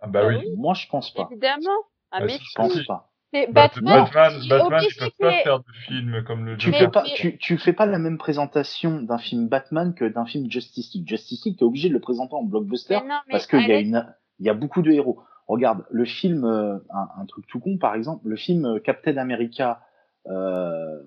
Ah 0.00 0.06
bah 0.08 0.20
Ah 0.24 0.26
oui. 0.26 0.54
Moi, 0.56 0.74
je 0.74 0.86
pense 0.88 1.12
pas. 1.14 1.28
Évidemment. 1.30 1.70
Ah, 2.10 2.20
Bah, 2.20 2.26
mais 2.26 2.38
Je 2.38 2.54
pense 2.56 2.72
si. 2.74 2.84
pas. 2.84 3.10
C'est 3.34 3.52
Batman. 3.52 4.04
Batman, 4.04 4.32
est 4.44 4.48
Batman, 4.48 4.80
peuvent 4.98 5.08
qu'il 5.08 5.10
pas 5.18 5.30
faire 5.42 5.58
de 5.58 5.72
film 5.86 6.22
comme 6.24 6.44
le 6.46 6.56
Tu 6.56 6.70
fais 6.72 6.88
pas, 6.88 7.02
tu, 7.16 7.36
tu 7.38 7.58
fais 7.58 7.72
pas 7.72 7.86
la 7.86 7.98
même 7.98 8.16
présentation 8.18 9.02
d'un 9.02 9.18
film 9.18 9.48
Batman 9.48 9.94
que 9.94 10.04
d'un 10.04 10.24
film 10.24 10.50
Justice 10.50 10.94
League. 10.94 11.08
Justice 11.08 11.44
League, 11.44 11.56
t'es 11.58 11.64
obligé 11.64 11.88
de 11.88 11.94
le 11.94 12.00
présenter 12.00 12.34
en 12.34 12.44
blockbuster 12.44 12.94
Mais 13.02 13.08
non, 13.08 13.14
mais 13.26 13.32
parce 13.32 13.46
qu'il 13.46 13.60
y 13.60 13.72
a 13.72 13.76
Alex, 13.76 13.88
une, 13.88 14.14
il 14.38 14.46
y 14.46 14.50
a 14.50 14.54
beaucoup 14.54 14.82
de 14.82 14.90
héros. 14.92 15.20
Regarde, 15.48 15.84
le 15.90 16.04
film, 16.04 16.44
euh, 16.44 16.76
un, 16.90 17.08
un 17.20 17.26
truc 17.26 17.46
tout 17.48 17.60
con 17.60 17.76
par 17.76 17.94
exemple, 17.94 18.28
le 18.28 18.36
film 18.36 18.64
euh, 18.64 18.78
Captain 18.78 19.16
America, 19.16 19.80
euh, 20.28 21.00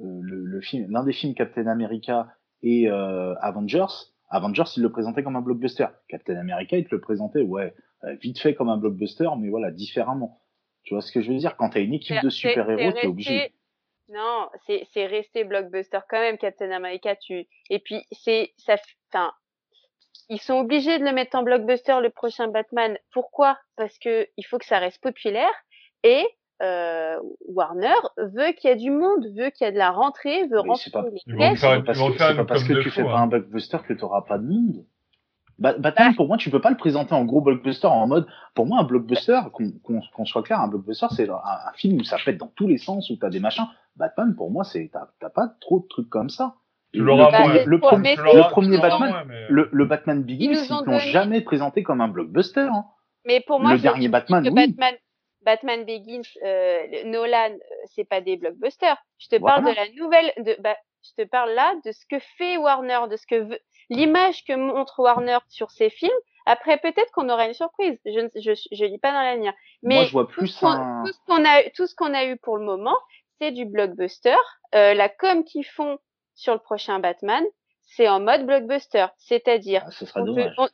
le, 0.00 0.20
le- 0.22 0.44
le 0.44 0.60
film, 0.60 0.90
l'un 0.90 1.04
des 1.04 1.12
films 1.12 1.34
Captain 1.34 1.66
America 1.66 2.28
et 2.62 2.88
euh, 2.90 3.34
Avengers. 3.40 3.86
Avengers, 4.30 4.64
il 4.76 4.82
le 4.82 4.90
présentait 4.90 5.22
comme 5.22 5.36
un 5.36 5.40
blockbuster. 5.40 5.86
Captain 6.08 6.36
America, 6.36 6.76
il 6.76 6.84
te 6.84 6.94
le 6.94 7.00
présentait, 7.00 7.42
ouais, 7.42 7.74
vite 8.22 8.38
fait 8.38 8.54
comme 8.54 8.68
un 8.68 8.76
blockbuster, 8.76 9.28
mais 9.38 9.48
voilà, 9.48 9.70
différemment. 9.70 10.38
Tu 10.84 10.94
vois 10.94 11.02
ce 11.02 11.12
que 11.12 11.20
je 11.20 11.30
veux 11.30 11.38
dire? 11.38 11.56
Quand 11.56 11.70
t'as 11.70 11.80
une 11.80 11.94
équipe 11.94 12.22
de 12.22 12.30
super-héros, 12.30 12.92
t'es 12.92 13.06
obligé. 13.06 13.52
Non, 14.10 14.48
c'est 14.66 14.86
c'est 14.94 15.06
resté 15.06 15.44
blockbuster 15.44 15.98
quand 16.08 16.18
même, 16.18 16.38
Captain 16.38 16.70
America. 16.70 17.14
Tu 17.16 17.46
et 17.68 17.78
puis 17.78 18.06
c'est 18.12 18.54
ça. 18.56 18.76
Enfin, 19.12 19.32
ils 20.30 20.40
sont 20.40 20.54
obligés 20.54 20.98
de 20.98 21.04
le 21.04 21.12
mettre 21.12 21.36
en 21.36 21.42
blockbuster 21.42 22.00
le 22.00 22.10
prochain 22.10 22.48
Batman. 22.48 22.96
Pourquoi? 23.12 23.58
Parce 23.76 23.98
que 23.98 24.26
il 24.36 24.46
faut 24.46 24.58
que 24.58 24.64
ça 24.64 24.78
reste 24.78 25.02
populaire 25.02 25.52
et 26.04 26.26
euh, 26.62 27.18
Warner 27.46 27.94
veut 28.16 28.52
qu'il 28.52 28.70
y 28.70 28.72
ait 28.72 28.76
du 28.76 28.90
monde, 28.90 29.26
veut 29.36 29.50
qu'il 29.50 29.66
y 29.66 29.68
ait 29.68 29.72
de 29.72 29.78
la 29.78 29.90
rentrée, 29.90 30.42
veut 30.46 30.62
Mais 30.62 30.70
rentrer 30.70 30.90
pas- 30.90 31.04
les 31.04 31.20
caisses. 31.20 31.60
C'est 31.60 31.66
pas 31.66 31.82
parce 31.82 31.98
que, 31.98 32.36
pas 32.36 32.44
parce 32.44 32.64
que 32.64 32.82
tu 32.82 32.90
fou, 32.90 32.96
fais 32.96 33.04
pas 33.04 33.18
hein. 33.18 33.22
un 33.22 33.26
blockbuster 33.26 33.78
que 33.86 33.92
t'auras 33.92 34.22
pas 34.22 34.38
de 34.38 34.44
monde. 34.44 34.86
Ba- 35.58 35.72
Batman, 35.76 36.10
Bah. 36.10 36.14
pour 36.16 36.28
moi, 36.28 36.36
tu 36.36 36.50
peux 36.50 36.60
pas 36.60 36.70
le 36.70 36.76
présenter 36.76 37.14
en 37.14 37.24
gros 37.24 37.40
blockbuster 37.40 37.86
en 37.88 38.06
mode. 38.06 38.26
Pour 38.54 38.66
moi, 38.66 38.78
un 38.80 38.84
blockbuster, 38.84 39.40
qu'on 39.52 40.24
soit 40.24 40.42
clair, 40.42 40.60
un 40.60 40.68
blockbuster, 40.68 41.06
c'est 41.10 41.28
un, 41.28 41.34
un 41.34 41.72
film 41.74 42.00
où 42.00 42.04
ça 42.04 42.16
pète 42.24 42.38
dans 42.38 42.46
tous 42.54 42.68
les 42.68 42.78
sens, 42.78 43.10
où 43.10 43.16
t'as 43.16 43.28
des 43.30 43.40
machins. 43.40 43.66
Batman, 43.96 44.34
pour 44.36 44.50
moi, 44.50 44.62
c'est 44.64 44.88
t'as 44.92 45.08
t'as 45.20 45.30
pas 45.30 45.48
trop 45.60 45.80
de 45.80 45.86
trucs 45.88 46.08
comme 46.08 46.30
ça. 46.30 46.54
Tu 46.94 47.00
le, 47.00 47.14
Bah, 47.16 47.28
ouais, 47.48 47.64
Tu 47.64 47.68
le 47.68 47.78
premier 47.80 48.78
Batman, 48.78 49.24
mais- 49.26 49.46
le, 49.50 49.68
le 49.72 49.84
Batman 49.84 50.22
Begins, 50.22 50.52
Ils 50.52 50.64
ils 50.64 50.72
ont 50.72 50.82
l'ont 50.82 50.98
jamais 50.98 51.40
présenté 51.40 51.82
comme 51.82 52.00
un 52.00 52.08
blockbuster. 52.08 52.60
hein. 52.72 52.84
Mais 53.26 53.40
pour 53.40 53.60
moi, 53.60 53.72
Le 53.74 53.78
dernier 53.78 54.08
Batman, 54.08 54.42
oui. 54.48 54.68
Batman, 54.68 54.94
Batman 55.44 55.84
Begins, 55.84 56.22
euh, 56.44 56.80
Nolan, 57.06 57.50
euh, 57.52 57.58
c'est 57.86 58.04
pas 58.08 58.20
des 58.20 58.36
blockbusters. 58.36 58.96
Je 59.18 59.28
te 59.28 59.36
parle 59.36 59.64
de 59.64 59.74
la 59.74 59.90
nouvelle, 60.00 60.32
de, 60.38 60.56
bah, 60.62 60.76
je 61.02 61.22
te 61.22 61.28
parle 61.28 61.50
là 61.50 61.74
de 61.84 61.92
ce 61.92 62.04
que 62.08 62.18
fait 62.38 62.56
Warner, 62.56 63.00
de 63.10 63.16
ce 63.16 63.26
que 63.26 63.36
veut, 63.42 63.58
l'image 63.90 64.44
que 64.44 64.54
montre 64.54 65.00
Warner 65.00 65.38
sur 65.48 65.70
ses 65.70 65.90
films. 65.90 66.10
Après, 66.46 66.78
peut-être 66.78 67.10
qu'on 67.12 67.28
aura 67.28 67.46
une 67.46 67.54
surprise. 67.54 67.98
Je 68.06 68.20
ne 68.20 68.28
je, 68.36 68.52
je 68.72 68.84
lis 68.84 68.98
pas 68.98 69.12
dans 69.12 69.20
l'avenir. 69.22 69.52
Mais 69.82 69.96
Moi, 69.96 70.04
je 70.04 70.12
vois 70.12 70.28
plus 70.28 70.40
tout, 70.52 70.58
ce 70.60 70.66
un... 70.66 71.04
tout 71.04 71.12
ce 71.12 71.18
qu'on 71.26 71.44
a, 71.44 71.70
tout 71.70 71.86
ce 71.86 71.94
qu'on 71.94 72.14
a 72.14 72.24
eu 72.24 72.36
pour 72.38 72.56
le 72.56 72.64
moment, 72.64 72.96
c'est 73.40 73.50
du 73.50 73.64
blockbuster. 73.66 74.36
Euh, 74.74 74.94
la 74.94 75.08
com 75.08 75.44
qu'ils 75.44 75.66
font 75.66 75.98
sur 76.34 76.54
le 76.54 76.60
prochain 76.60 76.98
Batman, 77.00 77.44
c'est 77.82 78.08
en 78.08 78.20
mode 78.20 78.46
blockbuster. 78.46 79.06
C'est-à-dire, 79.18 79.82
Ah, 79.86 79.90
ce 79.90 80.04
te- 80.04 80.54
on- 80.58 80.68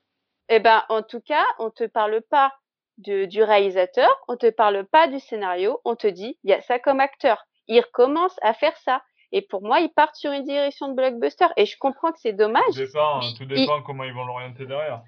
eh 0.48 0.60
ben, 0.60 0.84
en 0.88 1.02
tout 1.02 1.20
cas, 1.20 1.44
on 1.58 1.70
te 1.70 1.84
parle 1.84 2.20
pas 2.22 2.52
de, 2.98 3.24
du 3.24 3.42
réalisateur, 3.42 4.08
on 4.28 4.36
te 4.36 4.50
parle 4.50 4.84
pas 4.84 5.08
du 5.08 5.18
scénario, 5.18 5.80
on 5.84 5.96
te 5.96 6.06
dit, 6.06 6.38
il 6.44 6.50
y 6.50 6.54
a 6.54 6.60
ça 6.62 6.78
comme 6.78 7.00
acteur. 7.00 7.44
Ils 7.66 7.80
recommencent 7.80 8.38
à 8.42 8.54
faire 8.54 8.76
ça. 8.78 9.02
Et 9.32 9.42
pour 9.42 9.62
moi, 9.62 9.80
ils 9.80 9.88
partent 9.90 10.16
sur 10.16 10.30
une 10.32 10.44
direction 10.44 10.88
de 10.88 10.94
blockbuster. 10.94 11.46
Et 11.56 11.66
je 11.66 11.76
comprends 11.78 12.12
que 12.12 12.18
c'est 12.20 12.32
dommage. 12.32 12.62
Tout 12.68 12.78
dépend, 12.78 13.20
tout 13.20 13.42
il- 13.42 13.48
dépend 13.48 13.82
comment 13.82 14.04
ils 14.04 14.12
vont 14.14 14.24
l'orienter 14.24 14.66
derrière. 14.66 15.02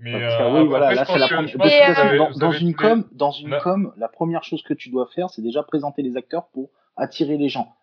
Mais 0.00 0.14
euh, 0.14 0.52
oui, 0.62 0.68
voilà, 0.68 0.92
là 0.94 1.04
c'est 1.04 1.18
la 1.18 1.28
première. 1.28 2.36
dans, 2.36 2.52
une 2.52 2.74
com, 2.74 3.08
dans 3.12 3.30
une 3.32 3.48
Là- 3.50 3.60
com, 3.60 3.92
la 3.96 4.08
première 4.08 4.44
chose 4.44 4.62
que 4.62 4.74
tu 4.74 4.90
dois 4.90 5.06
faire, 5.14 5.30
c'est 5.30 5.42
déjà 5.42 5.62
présenter 5.62 6.02
les 6.02 6.16
acteurs 6.16 6.48
pour 6.52 6.70
attirer 6.96 7.36
les 7.36 7.48
gens. 7.48 7.74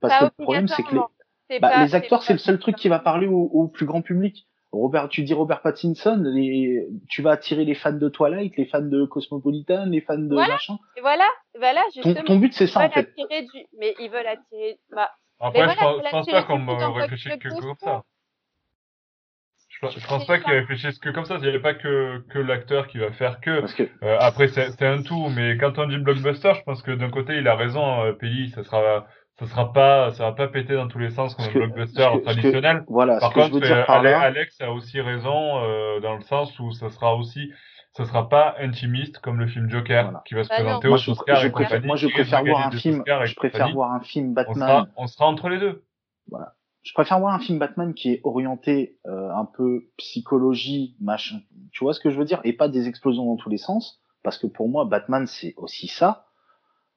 Parce 0.00 0.14
Pas 0.14 0.30
que 0.30 0.34
le 0.38 0.44
problème, 0.44 0.68
c'est 0.68 0.82
que 0.84 0.94
les, 1.50 1.58
bah, 1.60 1.68
pas- 1.70 1.84
les 1.84 1.94
acteurs, 1.94 2.22
c'est 2.22 2.32
le 2.32 2.38
seul 2.38 2.58
truc 2.58 2.76
qui 2.76 2.88
va 2.88 2.98
parler 3.00 3.26
au, 3.26 3.50
au 3.52 3.68
plus 3.68 3.86
grand 3.86 4.02
public. 4.02 4.47
Robert, 4.70 5.08
tu 5.08 5.22
dis 5.22 5.32
Robert 5.32 5.62
Pattinson, 5.62 6.22
les, 6.24 6.86
tu 7.08 7.22
vas 7.22 7.30
attirer 7.32 7.64
les 7.64 7.74
fans 7.74 7.92
de 7.92 8.08
Twilight, 8.08 8.54
les 8.56 8.66
fans 8.66 8.82
de 8.82 9.06
Cosmopolitan, 9.06 9.86
les 9.86 10.02
fans 10.02 10.18
de 10.18 10.34
Voilà. 10.34 10.54
machin. 10.54 10.78
Et 10.96 11.00
voilà, 11.00 11.26
voilà, 11.58 11.82
Ton, 11.94 12.02
justement. 12.02 12.24
ton 12.26 12.36
but, 12.36 12.52
c'est 12.52 12.66
ça 12.66 12.80
en 12.80 12.90
fait. 12.90 13.08
du, 13.16 13.66
mais 13.78 13.94
ils 13.98 14.10
veulent 14.10 14.26
attirer, 14.26 14.78
bah, 14.94 15.10
Après, 15.40 15.60
je 15.60 15.64
voilà, 15.64 15.80
pense, 15.80 16.02
je 16.04 16.10
pense 16.10 16.26
la 16.26 16.42
pas 16.42 16.46
qu'on 16.46 16.92
réfléchisse 16.92 17.36
que 17.36 17.48
comme 17.48 17.74
ça. 17.80 18.02
Je, 19.70 19.86
pense- 19.86 19.98
je 19.98 20.06
pense 20.06 20.26
pas 20.26 20.38
qu'ils 20.40 20.52
réfléchissent 20.52 20.98
que 20.98 21.10
comme 21.10 21.24
ça. 21.24 21.38
Il 21.40 21.48
n'y 21.48 21.56
a 21.56 21.60
pas 21.60 21.74
que, 21.74 22.18
que 22.30 22.38
l'acteur 22.38 22.88
qui 22.88 22.98
va 22.98 23.12
faire 23.12 23.40
que. 23.40 23.60
Parce 23.60 23.74
que 23.74 23.84
Euh, 24.02 24.18
après, 24.20 24.48
c'est 24.48 24.82
un 24.82 25.02
tout, 25.02 25.28
mais 25.30 25.56
quand 25.56 25.78
on 25.78 25.86
dit 25.86 25.98
blockbuster, 25.98 26.52
je 26.56 26.62
pense 26.64 26.82
que 26.82 26.90
d'un 26.90 27.10
côté, 27.10 27.36
il 27.38 27.46
a 27.48 27.54
raison, 27.54 28.02
euh, 28.02 28.12
ça 28.54 28.64
sera, 28.64 29.06
ça 29.38 29.46
sera 29.46 29.72
pas, 29.72 30.10
ça 30.12 30.24
va 30.24 30.32
pas 30.32 30.48
péter 30.48 30.74
dans 30.74 30.88
tous 30.88 30.98
les 30.98 31.10
sens 31.10 31.34
comme 31.34 31.46
un 31.46 31.52
blockbuster 31.52 32.08
que- 32.12 32.18
que- 32.18 32.22
traditionnel. 32.24 32.84
voilà, 32.88 33.18
Par 33.20 33.32
contre, 33.32 33.56
euh, 33.64 33.84
par 33.84 34.04
Alex 34.04 34.60
a 34.60 34.72
aussi 34.72 35.00
raison 35.00 35.58
euh, 35.62 36.00
dans 36.00 36.14
le 36.16 36.22
sens 36.22 36.58
où 36.58 36.72
ça 36.72 36.90
sera 36.90 37.14
aussi, 37.14 37.52
ça 37.92 38.04
sera 38.04 38.28
pas 38.28 38.56
intimiste 38.58 39.18
comme 39.20 39.38
le 39.38 39.46
film 39.46 39.68
Joker 39.70 40.04
Voilà. 40.04 40.22
qui 40.26 40.34
va 40.34 40.44
se 40.44 40.48
Bah 40.48 40.56
non. 40.58 40.64
présenter 40.64 40.88
moi, 40.88 40.96
aux 40.98 41.10
Oscars 41.10 41.44
et 41.44 41.50
compagnie. 41.52 41.86
moi, 41.86 41.96
je 41.96 42.08
préfère 42.08 42.44
voir 42.44 42.66
un 42.66 42.70
film, 42.72 43.02
je 43.06 43.34
préfère 43.34 43.52
compagnie. 43.60 43.72
voir 43.74 43.92
un 43.92 44.00
film 44.00 44.28
On 44.30 44.32
Batman. 44.32 44.56
sera, 44.68 44.86
on 44.96 45.06
sera 45.06 45.26
entre 45.26 45.48
les 45.48 45.58
deux. 45.58 45.84
Je 46.82 46.94
préfère 46.94 47.18
voir 47.20 47.34
un 47.34 47.38
film 47.38 47.58
Batman 47.58 47.92
qui 47.92 48.12
est 48.12 48.20
orienté 48.24 48.96
euh, 49.06 49.30
un 49.34 49.44
peu 49.44 49.88
psychologie, 49.98 50.96
machin. 51.00 51.40
Tu 51.72 51.84
vois 51.84 51.92
ce 51.92 52.00
que 52.00 52.10
je 52.10 52.18
veux 52.18 52.24
dire? 52.24 52.40
Et 52.44 52.52
pas 52.54 52.68
des 52.68 52.88
explosions 52.88 53.26
dans 53.26 53.36
tous 53.36 53.50
les 53.50 53.58
sens. 53.58 54.00
Parce 54.22 54.38
que 54.38 54.46
pour 54.46 54.68
moi, 54.68 54.84
Batman, 54.84 55.26
c'est 55.26 55.54
aussi 55.56 55.86
ça. 55.86 56.24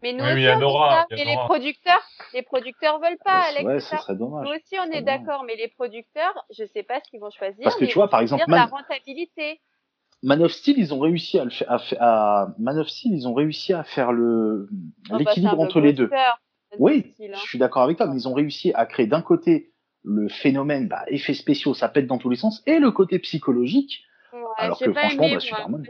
Mais 0.01 0.13
nous 0.13 0.23
Oui, 0.23 0.47
aussi 0.47 0.49
on 0.55 0.59
Nora, 0.59 1.05
les 1.11 1.35
producteurs, 1.45 2.01
les 2.33 2.41
producteurs 2.41 2.99
veulent 2.99 3.17
pas, 3.23 3.43
Alex, 3.49 3.63
ouais, 3.63 3.79
ça. 3.79 3.97
serait 3.99 4.15
dommage. 4.15 4.47
Nous 4.47 4.53
aussi, 4.55 4.77
on 4.79 4.91
est 4.91 5.01
d'accord, 5.01 5.43
mais 5.43 5.55
les 5.55 5.67
producteurs, 5.67 6.45
je 6.49 6.65
sais 6.65 6.83
pas 6.83 6.99
ce 7.03 7.09
qu'ils 7.09 7.19
vont 7.19 7.29
choisir. 7.29 7.63
Parce 7.63 7.75
que 7.75 7.83
mais 7.85 7.89
tu 7.89 7.95
vois, 7.95 8.09
par 8.09 8.21
exemple, 8.21 8.45
dire 8.45 8.55
la 8.55 8.61
Man- 8.61 8.69
rentabilité. 8.69 9.59
Man 10.23 10.43
of 10.43 10.51
Steel, 10.51 10.77
ils 10.77 10.93
ont 10.93 10.99
réussi 10.99 11.39
à 11.39 11.45
le 11.45 11.49
faire. 11.49 11.71
À, 11.71 11.79
fa- 11.79 11.95
à- 11.99 12.55
Man 12.59 12.77
of 12.77 12.87
Steel, 12.87 13.13
ils 13.13 13.27
ont 13.27 13.33
réussi 13.33 13.73
à 13.73 13.83
faire 13.83 14.11
le 14.11 14.67
Oh, 14.71 15.13
bah, 15.13 15.17
l'équilibre 15.17 15.59
entre 15.59 15.79
les 15.79 15.93
deux. 15.93 16.09
Oui, 16.77 17.11
style, 17.13 17.31
je 17.31 17.37
hein. 17.37 17.41
suis 17.43 17.57
d'accord 17.57 17.83
avec 17.83 17.97
toi, 17.97 18.07
mais 18.07 18.15
ils 18.15 18.27
ont 18.27 18.33
réussi 18.33 18.71
à 18.75 18.85
créer 18.85 19.07
d'un 19.07 19.21
côté 19.21 19.73
le 20.03 20.29
phénomène, 20.29 20.87
bah, 20.87 21.03
effets 21.07 21.33
spéciaux, 21.33 21.73
ça 21.73 21.89
pète 21.89 22.07
dans 22.07 22.17
tous 22.17 22.29
les 22.29 22.35
sens, 22.37 22.63
et 22.65 22.79
le 22.79 22.91
côté 22.91 23.19
psychologique. 23.19 24.03
Ouais, 24.31 24.39
Alors 24.57 24.79
que 24.79 24.89
pas 24.89 25.01
franchement, 25.01 25.23
aimé, 25.25 25.35
bah, 25.35 25.39
moi. 25.49 25.57
Superman. 25.57 25.85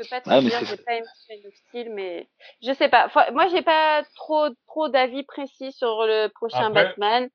Je 0.00 0.04
peux 0.04 0.10
pas 0.10 0.20
te 0.20 0.30
mais 0.30 0.40
dire, 0.40 0.58
j'ai 0.64 0.76
pas 0.76 0.94
aimé 0.94 1.06
Man 1.28 1.38
of 1.46 1.54
Steel, 1.54 1.92
mais 1.94 2.26
je 2.62 2.72
sais 2.72 2.88
pas. 2.88 3.08
Faut- 3.10 3.32
Moi, 3.32 3.48
j'ai 3.52 3.62
pas 3.62 4.02
trop 4.14 4.48
trop 4.66 4.88
d'avis 4.88 5.24
précis 5.24 5.72
sur 5.72 6.06
le 6.06 6.28
prochain 6.28 6.68
Après- 6.68 6.84
Batman. 6.84 7.28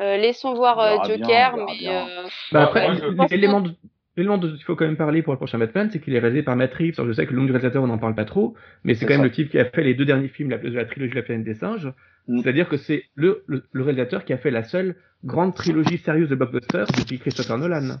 Euh, 0.00 0.16
laissons 0.16 0.54
voir 0.54 0.80
euh, 0.80 0.98
bien, 1.04 1.16
Joker, 1.18 1.56
mais 1.56 1.88
euh, 1.88 2.26
Bah 2.50 2.72
Ouais, 2.72 2.86
après, 2.86 3.36
l'élément 3.36 3.60
dont 3.60 4.48
il 4.54 4.62
faut 4.64 4.74
quand 4.74 4.86
même 4.86 4.96
parler 4.96 5.22
pour 5.22 5.32
le 5.32 5.36
prochain 5.36 5.58
Batman, 5.58 5.90
c'est 5.92 6.00
qu'il 6.00 6.14
est 6.14 6.18
réalisé 6.18 6.42
par 6.42 6.56
Matt 6.56 6.72
Reeves. 6.74 6.94
Alors, 6.98 7.08
je 7.08 7.12
sais 7.12 7.26
que 7.26 7.32
le 7.32 7.38
nom 7.38 7.44
du 7.44 7.52
réalisateur, 7.52 7.82
on 7.82 7.86
n'en 7.88 7.98
parle 7.98 8.14
pas 8.14 8.24
trop, 8.24 8.54
mais 8.84 8.94
c'est 8.94 9.04
quand 9.04 9.14
même 9.14 9.22
le 9.22 9.30
type 9.30 9.50
qui 9.50 9.58
a 9.58 9.64
fait 9.66 9.82
les 9.82 9.94
deux 9.94 10.04
derniers 10.06 10.28
films 10.28 10.48
de 10.48 10.68
la 10.70 10.84
trilogie 10.86 11.14
La 11.14 11.22
planète 11.22 11.44
des 11.44 11.54
singes. 11.54 11.92
Mm. 12.28 12.40
C'est-à-dire 12.40 12.68
que 12.68 12.76
c'est 12.76 13.04
le, 13.14 13.44
le, 13.46 13.64
le 13.70 13.82
réalisateur 13.82 14.24
qui 14.24 14.32
a 14.32 14.38
fait 14.38 14.50
la 14.50 14.64
seule 14.64 14.96
grande 15.24 15.54
trilogie 15.54 15.98
sérieuse 15.98 16.28
de 16.28 16.34
blockbuster 16.36 16.84
depuis 16.98 17.18
Christopher 17.18 17.58
Nolan. 17.58 17.96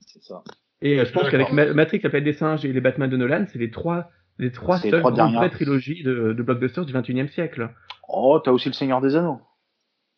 C'est 0.00 0.22
ça. 0.22 0.42
Et 0.82 0.98
euh, 0.98 1.04
je 1.04 1.12
pense 1.12 1.28
qu'avec 1.30 1.52
Ma- 1.52 1.72
Matrix, 1.74 2.00
La 2.02 2.10
planète 2.10 2.24
des 2.24 2.32
singes 2.32 2.64
et 2.64 2.72
les 2.72 2.80
Batman 2.80 3.08
de 3.10 3.16
Nolan, 3.16 3.44
c'est 3.48 3.58
les 3.58 3.70
trois, 3.70 4.10
les 4.38 4.50
trois 4.50 4.78
seules 4.78 5.02
vraies 5.36 5.50
trilogies 5.50 6.02
de, 6.02 6.32
de 6.32 6.42
blockbusters 6.42 6.84
du 6.86 6.92
21e 6.92 7.28
siècle. 7.28 7.70
Oh, 8.08 8.40
t'as 8.42 8.50
aussi 8.50 8.68
le 8.68 8.74
Seigneur 8.74 9.00
des 9.00 9.14
Anneaux. 9.16 9.40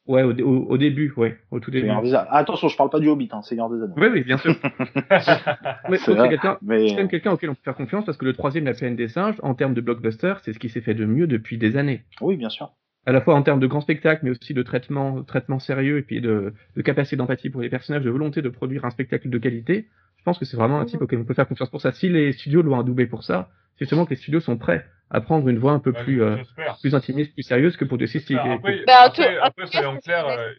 Ouais, 0.06 0.24
au, 0.24 0.32
dé- 0.32 0.42
au, 0.42 0.64
au 0.64 0.78
début, 0.78 1.12
ouais, 1.16 1.38
au 1.52 1.60
tout 1.60 1.70
début. 1.70 1.86
Des. 1.86 2.14
Ah, 2.14 2.26
attention, 2.38 2.66
je 2.68 2.76
parle 2.76 2.90
pas 2.90 2.98
du 2.98 3.08
Hobbit, 3.08 3.28
hein, 3.32 3.42
Seigneur 3.42 3.70
des 3.70 3.76
Anneaux. 3.82 3.94
Oui, 3.96 4.08
oui, 4.12 4.22
bien 4.24 4.36
sûr. 4.36 4.52
Mais 5.88 5.98
C'est 5.98 6.16
quelqu'un 6.28 6.58
Mais 6.62 6.94
même 6.96 7.08
quelqu'un 7.08 7.32
auquel 7.32 7.50
on 7.50 7.54
peut 7.54 7.60
faire 7.64 7.76
confiance 7.76 8.04
parce 8.04 8.18
que 8.18 8.24
le 8.24 8.32
troisième, 8.32 8.64
La 8.64 8.74
planète 8.74 8.96
des 8.96 9.08
singes, 9.08 9.36
en 9.42 9.54
termes 9.54 9.74
de 9.74 9.80
blockbuster, 9.80 10.34
c'est 10.42 10.52
ce 10.52 10.58
qui 10.58 10.68
s'est 10.68 10.80
fait 10.80 10.94
de 10.94 11.04
mieux 11.04 11.26
depuis 11.26 11.56
des 11.58 11.76
années. 11.76 12.02
oui, 12.20 12.36
bien 12.36 12.48
sûr. 12.48 12.72
À 13.04 13.10
la 13.10 13.20
fois 13.20 13.34
en 13.34 13.42
termes 13.42 13.58
de 13.58 13.66
grand 13.66 13.80
spectacle, 13.80 14.20
mais 14.24 14.30
aussi 14.30 14.54
de 14.54 14.62
traitement, 14.62 15.24
traitement 15.24 15.58
sérieux 15.58 15.98
et 15.98 16.02
puis 16.02 16.20
de, 16.20 16.54
de 16.76 16.82
capacité 16.82 17.16
d'empathie 17.16 17.50
pour 17.50 17.60
les 17.60 17.68
personnages, 17.68 18.04
de 18.04 18.10
volonté 18.10 18.42
de 18.42 18.48
produire 18.48 18.84
un 18.84 18.90
spectacle 18.90 19.28
de 19.28 19.38
qualité. 19.38 19.88
Je 20.22 20.24
pense 20.24 20.38
que 20.38 20.44
c'est 20.44 20.56
vraiment 20.56 20.78
un 20.78 20.84
type 20.84 21.02
auquel 21.02 21.18
on 21.18 21.24
peut 21.24 21.34
faire 21.34 21.48
confiance 21.48 21.68
pour 21.68 21.80
ça. 21.80 21.90
Si 21.90 22.08
les 22.08 22.32
studios 22.32 22.62
l'ont 22.62 22.78
adoubé 22.78 23.06
pour 23.06 23.24
ça, 23.24 23.50
c'est 23.76 23.86
justement 23.86 24.04
que 24.04 24.10
les 24.10 24.16
studios 24.16 24.38
sont 24.38 24.56
prêts 24.56 24.86
à 25.10 25.20
prendre 25.20 25.48
une 25.48 25.58
voie 25.58 25.72
un 25.72 25.80
peu 25.80 25.90
Ouais, 25.90 26.04
plus, 26.04 26.22
euh, 26.22 26.36
plus 26.80 26.94
intimiste, 26.94 27.34
plus 27.34 27.42
sérieuse 27.42 27.76
que 27.76 27.84
pour 27.84 27.98
des 27.98 28.06
styles. 28.06 28.38
Après, 28.38 28.52
après, 28.54 28.84
Bah, 28.86 28.92
après, 29.02 29.38
après, 29.38 29.66
soyons 29.66 29.94
c'est 29.94 30.00
ce 30.00 30.04
clairs, 30.04 30.24
qu'on 30.24 30.30
euh, 30.30 30.52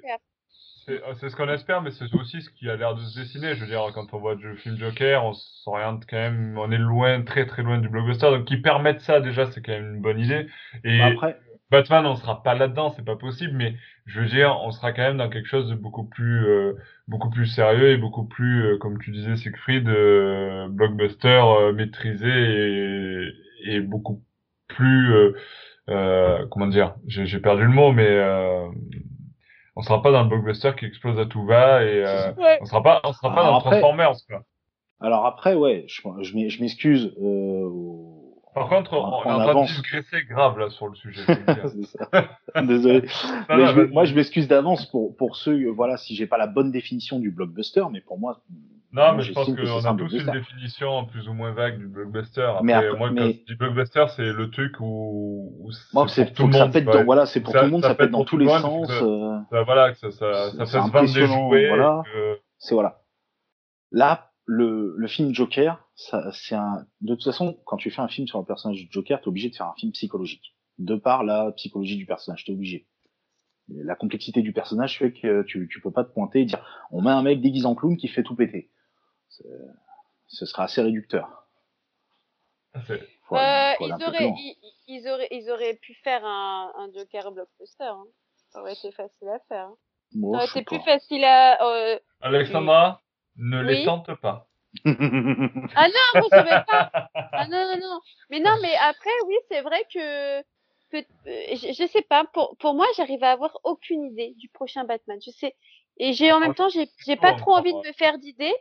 c'est 0.85 0.91
euh, 1.01 1.13
c'est 1.15 1.29
ce 1.29 1.35
qu'on 1.37 1.47
espère, 1.47 1.81
mais 1.81 1.91
c'est 1.91 2.13
aussi 2.13 2.41
ce 2.41 2.49
qui 2.49 2.69
a 2.69 2.75
l'air 2.75 2.93
de 2.93 2.99
se 2.99 3.17
dessiner. 3.21 3.55
Je 3.55 3.61
veux 3.61 3.67
dire, 3.67 3.89
quand 3.93 4.13
on 4.13 4.17
voit 4.19 4.35
le 4.35 4.57
film 4.57 4.75
Joker, 4.77 5.23
on 5.23 5.31
s'oriente 5.31 6.03
quand 6.09 6.17
même, 6.17 6.57
on 6.57 6.69
est 6.69 6.77
loin, 6.77 7.21
très 7.21 7.45
très 7.45 7.63
loin 7.63 7.77
du 7.77 7.87
blockbuster. 7.87 8.31
Donc, 8.31 8.43
qui 8.43 8.57
permettent 8.57 8.99
ça, 8.99 9.21
déjà, 9.21 9.49
c'est 9.51 9.61
quand 9.61 9.71
même 9.71 9.95
une 9.95 10.01
bonne 10.01 10.19
idée. 10.19 10.45
Et 10.83 10.97
Bah, 10.99 11.05
après, 11.05 11.39
Batman, 11.73 12.05
on 12.05 12.15
sera 12.15 12.43
pas 12.43 12.53
là-dedans, 12.53 12.93
c'est 12.95 13.03
pas 13.03 13.15
possible, 13.15 13.53
mais 13.55 13.73
je 14.05 14.21
veux 14.21 14.27
dire, 14.27 14.57
on 14.63 14.71
sera 14.71 14.93
quand 14.93 15.01
même 15.01 15.17
dans 15.17 15.29
quelque 15.29 15.47
chose 15.49 15.69
de 15.69 15.75
beaucoup 15.75 16.03
plus, 16.05 16.45
euh, 16.45 16.73
beaucoup 17.07 17.29
plus 17.29 17.47
sérieux 17.47 17.89
et 17.91 17.97
beaucoup 17.97 18.25
plus, 18.25 18.63
euh, 18.63 18.77
comme 18.77 18.99
tu 18.99 19.11
disais, 19.11 19.35
Siegfried, 19.35 19.87
euh, 19.89 20.67
blockbuster 20.69 21.41
maîtrisé 21.73 22.29
et, 22.29 23.29
et 23.65 23.79
beaucoup 23.81 24.21
plus, 24.67 25.13
comment 25.87 26.67
dire, 26.67 26.95
j'ai 27.07 27.39
perdu 27.39 27.63
le 27.63 27.69
mot, 27.69 27.91
mais 27.91 28.21
on 29.75 29.81
sera 29.81 30.01
pas 30.03 30.11
dans 30.11 30.23
le 30.23 30.29
blockbuster 30.29 30.71
qui 30.77 30.85
explose 30.85 31.19
à 31.19 31.25
tout 31.25 31.45
va 31.45 31.83
et 31.83 32.03
Ouais. 32.37 32.59
on 32.61 32.65
sera 32.65 32.83
pas, 32.83 33.01
on 33.03 33.13
sera 33.13 33.33
pas 33.33 33.41
Alors 33.41 33.53
dans 33.53 33.57
après- 33.59 33.79
Transformers. 33.81 34.13
Quoi. 34.29 34.43
alors 35.01 35.25
après, 35.25 35.55
ouais, 35.55 35.85
je, 35.87 36.01
je 36.21 36.35
m'ex- 36.35 36.53
je 36.53 36.61
m'excuse. 36.61 37.13
Euh, 37.21 37.67
Par 38.53 38.69
contre, 38.69 38.93
on, 38.93 38.97
En- 38.97 39.21
on 39.21 39.23
est 39.23 39.27
en 39.27 39.33
en 39.33 39.37
train 39.37 39.45
de 39.45 39.49
avance. 39.49 39.75
digresser 39.75 40.23
grave 40.29 40.59
là 40.59 40.69
sur 40.69 40.87
le 40.87 40.95
sujet. 40.95 41.21
je. 41.27 42.61
Désolé. 42.61 43.01
Non, 43.49 43.55
Mais 43.57 43.63
non, 43.63 43.65
je 43.67 43.73
vais- 43.75 43.83
vas-y. 43.85 43.93
moi, 43.93 44.05
je 44.05 44.15
m'excuse 44.15 44.47
d'avance 44.47 44.85
pour, 44.85 45.15
pour 45.17 45.35
ceux, 45.35 45.53
euh, 45.67 45.71
voilà, 45.71 45.97
si 45.97 46.15
j'ai 46.15 46.27
pas 46.27 46.37
la 46.37 46.47
bonne 46.47 46.71
définition 46.71 47.19
du 47.19 47.31
blockbuster, 47.31 47.83
mais 47.91 48.01
pour 48.01 48.19
moi, 48.19 48.41
Non, 48.91 49.01
moi, 49.03 49.13
mais 49.17 49.23
je 49.23 49.33
pense 49.33 49.47
que 49.47 49.51
qu'on 49.61 49.85
a 49.89 49.95
tous 49.95 50.13
une 50.13 50.31
définition 50.31 51.05
plus 51.05 51.27
ou 51.27 51.33
moins 51.33 51.51
vague 51.51 51.77
du 51.79 51.87
blockbuster. 51.87 52.41
Après, 52.41 52.63
Mais 52.63 52.73
après- 52.73 52.97
moi, 52.97 53.09
quand 53.09 53.15
mais- 53.15 53.33
je 53.33 53.45
dis 53.53 53.55
blockbuster, 53.57 54.05
c'est 54.15 54.21
le 54.31 54.49
truc 54.51 54.75
où, 54.79 55.51
où 55.61 55.69
moi, 55.93 56.07
c'est 56.07 56.25
pour 56.25 56.33
tout 56.35 56.43
le 56.43 56.49
que 56.51 56.57
ça 56.57 56.63
monde. 56.65 56.73
pète 56.73 56.85
dans, 56.85 57.03
voilà, 57.03 57.25
c'est 57.25 57.41
pour 57.41 57.53
tout 57.53 57.59
le 57.63 57.69
monde, 57.69 57.81
ça 57.81 57.89
ça, 57.89 57.95
pète 57.95 58.11
dans 58.11 58.23
tous 58.23 58.37
les 58.37 58.45
le 58.45 58.51
monde, 58.51 58.61
sens. 58.87 58.91
euh, 59.01 59.63
voilà, 59.63 59.91
que 59.91 59.97
ça, 59.97 60.11
ça, 60.11 60.51
ça 60.51 60.57
fasse 60.65 60.91
vendre 60.91 61.13
des 61.13 61.25
jouets. 61.27 61.69
voilà. 61.69 62.03
c'est 62.59 62.75
voilà. 62.75 62.99
Là, 63.91 64.31
le, 64.45 64.93
le 64.97 65.07
film 65.07 65.33
Joker, 65.33 65.82
ça, 65.95 66.31
c'est 66.33 66.55
un. 66.55 66.85
De 67.01 67.13
toute 67.15 67.23
façon, 67.23 67.59
quand 67.65 67.77
tu 67.77 67.91
fais 67.91 68.01
un 68.01 68.07
film 68.07 68.27
sur 68.27 68.39
le 68.39 68.45
personnage 68.45 68.77
du 68.79 68.87
Joker, 68.91 69.21
t'es 69.21 69.27
obligé 69.27 69.49
de 69.49 69.55
faire 69.55 69.67
un 69.67 69.75
film 69.75 69.91
psychologique. 69.91 70.55
De 70.79 70.95
par 70.95 71.23
la 71.23 71.51
psychologie 71.53 71.97
du 71.97 72.05
personnage, 72.05 72.45
t'es 72.45 72.51
obligé. 72.51 72.87
La 73.69 73.95
complexité 73.95 74.41
du 74.41 74.51
personnage 74.53 74.97
fait 74.99 75.13
que 75.13 75.43
tu, 75.43 75.67
tu 75.71 75.79
peux 75.81 75.91
pas 75.91 76.03
te 76.03 76.11
pointer 76.11 76.41
et 76.41 76.45
dire 76.45 76.87
on 76.91 77.01
met 77.01 77.11
un 77.11 77.21
mec 77.21 77.41
déguisé 77.41 77.65
en 77.65 77.75
clown 77.75 77.95
qui 77.95 78.07
fait 78.07 78.23
tout 78.23 78.35
péter. 78.35 78.71
C'est- 79.29 79.43
Ce 80.27 80.45
sera 80.47 80.63
assez 80.63 80.81
réducteur. 80.81 81.47
c'est- 82.87 83.07
Faut 83.27 83.35
aller- 83.35 83.73
Euh, 83.73 83.77
faut 83.77 83.83
aller 83.85 83.93
un 83.93 83.97
ils, 83.99 84.03
auraient, 84.03 84.17
plus 84.17 84.25
loin. 84.25 84.35
ils, 84.37 84.57
ils 84.87 85.07
auraient, 85.09 85.27
ils 85.31 85.49
auraient 85.51 85.75
pu 85.75 85.93
faire 86.03 86.25
un, 86.25 86.71
un 86.75 86.91
Joker 86.91 87.31
blockbuster. 87.31 87.83
Hein. 87.85 88.03
Ça 88.49 88.61
aurait 88.61 88.73
été 88.73 88.91
facile 88.91 89.29
à 89.29 89.39
faire. 89.47 89.67
hein. 89.67 89.75
Bon, 90.13 90.33
Ça 90.33 90.37
aurait 90.37 90.45
été 90.47 90.63
plus 90.63 90.79
pas. 90.79 90.83
facile 90.85 91.23
à. 91.23 91.63
euh, 91.63 91.99
Alexandra, 92.21 93.01
ne 93.37 93.61
les 93.61 93.85
tente 93.85 94.13
pas. 94.15 94.49
Ah 94.85 95.87
non, 95.87 96.21
je 96.31 96.43
vais 96.43 96.63
pas. 96.69 96.91
Ah 97.13 97.47
non, 97.47 97.65
non, 97.75 97.79
non. 97.81 97.99
Mais 98.29 98.39
non, 98.39 98.51
mais 98.61 98.75
après, 98.75 99.09
oui, 99.27 99.35
c'est 99.49 99.61
vrai 99.61 99.85
que. 99.93 100.41
que- 100.91 100.97
euh, 101.27 101.55
je, 101.55 101.73
je 101.73 101.87
sais 101.87 102.01
pas, 102.01 102.25
pour, 102.33 102.55
pour 102.57 102.73
moi, 102.73 102.85
j'arrive 102.97 103.23
à 103.23 103.31
avoir 103.31 103.57
aucune 103.63 104.03
idée 104.05 104.33
du 104.37 104.49
prochain 104.49 104.83
Batman. 104.83 105.19
Je 105.25 105.31
sais. 105.31 105.55
Et 105.97 106.13
j'ai 106.13 106.31
en 106.31 106.39
même 106.39 106.55
temps, 106.55 106.69
j'ai 106.69 107.15
pas 107.15 107.33
trop 107.33 107.53
envie 107.55 107.73
de 107.73 107.87
me 107.87 107.93
faire 107.93 108.17
d'idées. 108.17 108.55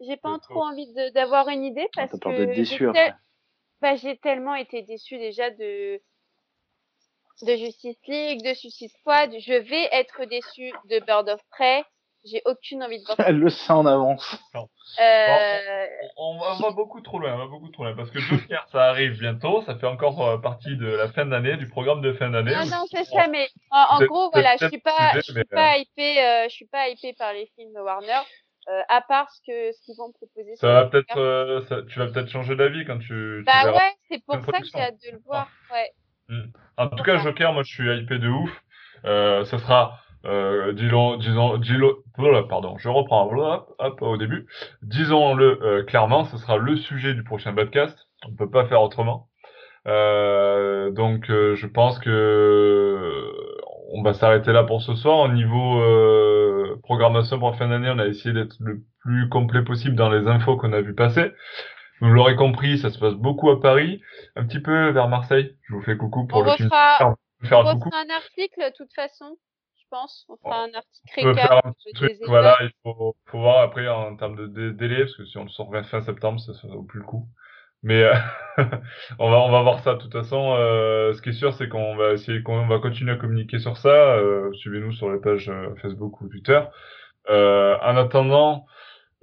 J'ai 0.00 0.16
pas 0.16 0.38
trop 0.40 0.62
envie 0.62 0.92
d'avoir 1.12 1.48
une 1.48 1.64
idée 1.64 1.88
parce 1.94 2.10
T'as 2.10 2.18
peur 2.18 2.32
que. 2.32 2.38
d'être 2.38 2.54
déçu 2.54 2.88
après. 2.88 3.14
bah, 3.80 3.94
j'ai 3.96 4.16
tellement 4.18 4.54
été 4.56 4.82
déçue 4.82 5.18
déjà 5.18 5.50
de 5.50 6.00
de 7.42 7.56
Justice 7.56 7.98
League, 8.06 8.42
de 8.44 8.54
Suicide 8.54 8.90
Squad. 9.00 9.32
Je 9.38 9.54
vais 9.54 9.88
être 9.92 10.24
déçue 10.24 10.72
de 10.88 10.98
Bird 11.00 11.28
of 11.28 11.40
Prey. 11.50 11.84
J'ai 12.24 12.40
aucune 12.46 12.82
envie 12.82 13.00
de 13.00 13.04
voir. 13.04 13.20
Elle 13.20 13.38
le 13.38 13.50
sait 13.50 13.72
en 13.72 13.84
avance. 13.86 14.38
Euh, 14.54 15.86
On 16.16 16.38
va, 16.38 16.54
on 16.54 16.62
va 16.62 16.70
beaucoup 16.70 17.00
trop 17.00 17.18
loin, 17.18 17.34
on 17.34 17.38
va 17.38 17.46
beaucoup 17.46 17.68
trop 17.68 17.84
loin. 17.84 17.94
Parce 17.94 18.10
que 18.10 18.18
Joker, 18.18 18.66
ça 18.72 18.84
arrive 18.84 19.18
bientôt. 19.18 19.62
Ça 19.66 19.74
fait 19.76 19.86
encore 19.86 20.26
euh, 20.26 20.38
partie 20.38 20.76
de 20.76 20.86
la 20.86 21.08
fin 21.08 21.26
d'année, 21.26 21.56
du 21.56 21.68
programme 21.68 22.00
de 22.00 22.12
fin 22.14 22.30
d'année. 22.30 22.54
Non, 22.54 22.64
non, 22.66 22.84
c'est 22.90 23.04
ça, 23.04 23.28
mais 23.28 23.48
en, 23.70 24.02
gros, 24.04 24.30
voilà, 24.32 24.56
je 24.60 24.68
suis 24.68 24.80
pas, 24.80 25.12
je 25.14 25.20
suis 25.20 25.44
pas 25.44 25.76
hypée, 25.78 26.22
euh, 26.22 26.44
je 26.48 26.54
suis 26.54 26.66
pas 26.66 26.88
hypée 26.88 27.12
par 27.18 27.32
les 27.32 27.46
films 27.54 27.76
Warner, 27.76 28.20
euh, 28.68 28.80
à 28.88 29.02
part 29.02 29.30
ce 29.30 29.40
que, 29.46 29.72
ce 29.72 29.84
qu'ils 29.84 29.96
vont 29.96 30.12
proposer. 30.12 30.56
Ça 30.56 30.68
va 30.68 30.86
peut-être, 30.86 31.18
euh, 31.18 31.84
tu 31.88 31.98
vas 31.98 32.06
peut-être 32.06 32.30
changer 32.30 32.56
d'avis 32.56 32.86
quand 32.86 32.98
tu, 32.98 33.42
Bah 33.44 33.70
ouais, 33.72 33.92
c'est 34.08 34.24
pour 34.24 34.36
ça 34.36 34.60
que 34.60 34.66
j'ai 34.72 34.80
hâte 34.80 34.96
de 35.04 35.12
le 35.12 35.20
voir. 35.26 35.48
Ouais. 35.70 35.92
En 36.78 36.88
tout 36.88 37.02
cas, 37.04 37.18
Joker, 37.18 37.52
moi, 37.52 37.62
je 37.64 37.72
suis 37.72 37.98
hypé 37.98 38.18
de 38.18 38.28
ouf. 38.28 38.50
Euh, 39.04 39.44
ça 39.44 39.58
sera, 39.58 39.98
euh, 40.26 40.72
disons, 40.72 41.16
disons, 41.16 41.58
disons, 41.58 41.94
pardon, 42.48 42.76
je 42.78 42.88
reprends, 42.88 43.26
voilà, 43.26 43.66
hop, 43.78 44.02
au 44.02 44.16
début. 44.16 44.46
Disons-le 44.82 45.62
euh, 45.62 45.82
clairement, 45.84 46.24
ce 46.24 46.38
sera 46.38 46.56
le 46.56 46.76
sujet 46.76 47.14
du 47.14 47.24
prochain 47.24 47.52
podcast. 47.54 47.98
On 48.26 48.34
peut 48.34 48.50
pas 48.50 48.66
faire 48.66 48.82
autrement. 48.82 49.28
Euh, 49.86 50.90
donc, 50.90 51.28
euh, 51.30 51.54
je 51.56 51.66
pense 51.66 51.98
que 51.98 52.08
euh, 52.10 53.32
on 53.92 54.02
va 54.02 54.14
s'arrêter 54.14 54.52
là 54.52 54.64
pour 54.64 54.82
ce 54.82 54.94
soir. 54.94 55.18
Au 55.18 55.28
niveau 55.28 55.80
euh, 55.80 56.80
programmation 56.82 57.38
pour 57.38 57.50
la 57.50 57.56
fin 57.56 57.68
d'année, 57.68 57.90
on 57.90 57.98
a 57.98 58.06
essayé 58.06 58.34
d'être 58.34 58.56
le 58.60 58.82
plus 59.00 59.28
complet 59.28 59.62
possible 59.62 59.94
dans 59.94 60.08
les 60.10 60.26
infos 60.26 60.56
qu'on 60.56 60.72
a 60.72 60.80
vu 60.80 60.94
passer. 60.94 61.32
Vous 62.00 62.08
l'aurez 62.08 62.34
compris, 62.34 62.78
ça 62.78 62.90
se 62.90 62.98
passe 62.98 63.14
beaucoup 63.14 63.50
à 63.50 63.60
Paris, 63.60 64.00
un 64.36 64.44
petit 64.46 64.60
peu 64.60 64.88
vers 64.90 65.08
Marseille. 65.08 65.54
Je 65.68 65.74
vous 65.74 65.82
fais 65.82 65.96
coucou 65.96 66.26
pour 66.26 66.40
On 66.40 66.44
le 66.44 66.50
film. 66.52 66.68
faire 66.70 67.14
on 67.52 67.58
refera 67.62 67.98
un 67.98 68.14
article, 68.14 68.58
de 68.58 68.72
toute 68.76 68.92
façon, 68.94 69.36
pense. 69.94 70.26
On 70.28 70.36
fera 70.36 70.64
un 70.64 70.74
article 70.74 71.12
On 71.18 71.22
peut 71.22 71.34
faire 71.34 71.66
un 71.66 71.72
petit 71.72 71.92
truc, 71.92 72.12
voilà, 72.26 72.56
il 72.62 72.70
faut, 72.82 73.16
faut 73.26 73.38
voir 73.38 73.60
après 73.60 73.88
en 73.88 74.16
termes 74.16 74.36
de 74.36 74.46
dé- 74.46 74.72
délai, 74.72 75.00
parce 75.04 75.16
que 75.16 75.24
si 75.24 75.38
on 75.38 75.44
le 75.44 75.48
sort 75.50 75.70
fin 75.90 76.00
septembre, 76.02 76.40
ça 76.40 76.52
ne 76.68 76.72
vaut 76.72 76.82
plus 76.82 77.00
le 77.00 77.06
coup. 77.06 77.26
Mais 77.82 78.02
euh, 78.02 78.14
on 79.18 79.30
va 79.30 79.38
on 79.40 79.50
va 79.50 79.62
voir 79.62 79.80
ça. 79.80 79.94
De 79.94 79.98
toute 80.00 80.12
façon, 80.12 80.54
euh, 80.58 81.12
ce 81.12 81.20
qui 81.22 81.28
est 81.28 81.32
sûr, 81.34 81.52
c'est 81.54 81.68
qu'on 81.68 81.96
va 81.96 82.12
essayer, 82.12 82.42
qu'on 82.42 82.66
va 82.66 82.78
continuer 82.78 83.12
à 83.12 83.16
communiquer 83.16 83.58
sur 83.58 83.76
ça. 83.76 83.90
Euh, 84.16 84.50
Suivez-nous 84.54 84.92
sur 84.92 85.12
les 85.12 85.20
pages 85.20 85.52
Facebook 85.82 86.20
ou 86.22 86.28
Twitter. 86.28 86.60
Euh, 87.30 87.76
en 87.82 87.96
attendant, 87.96 88.66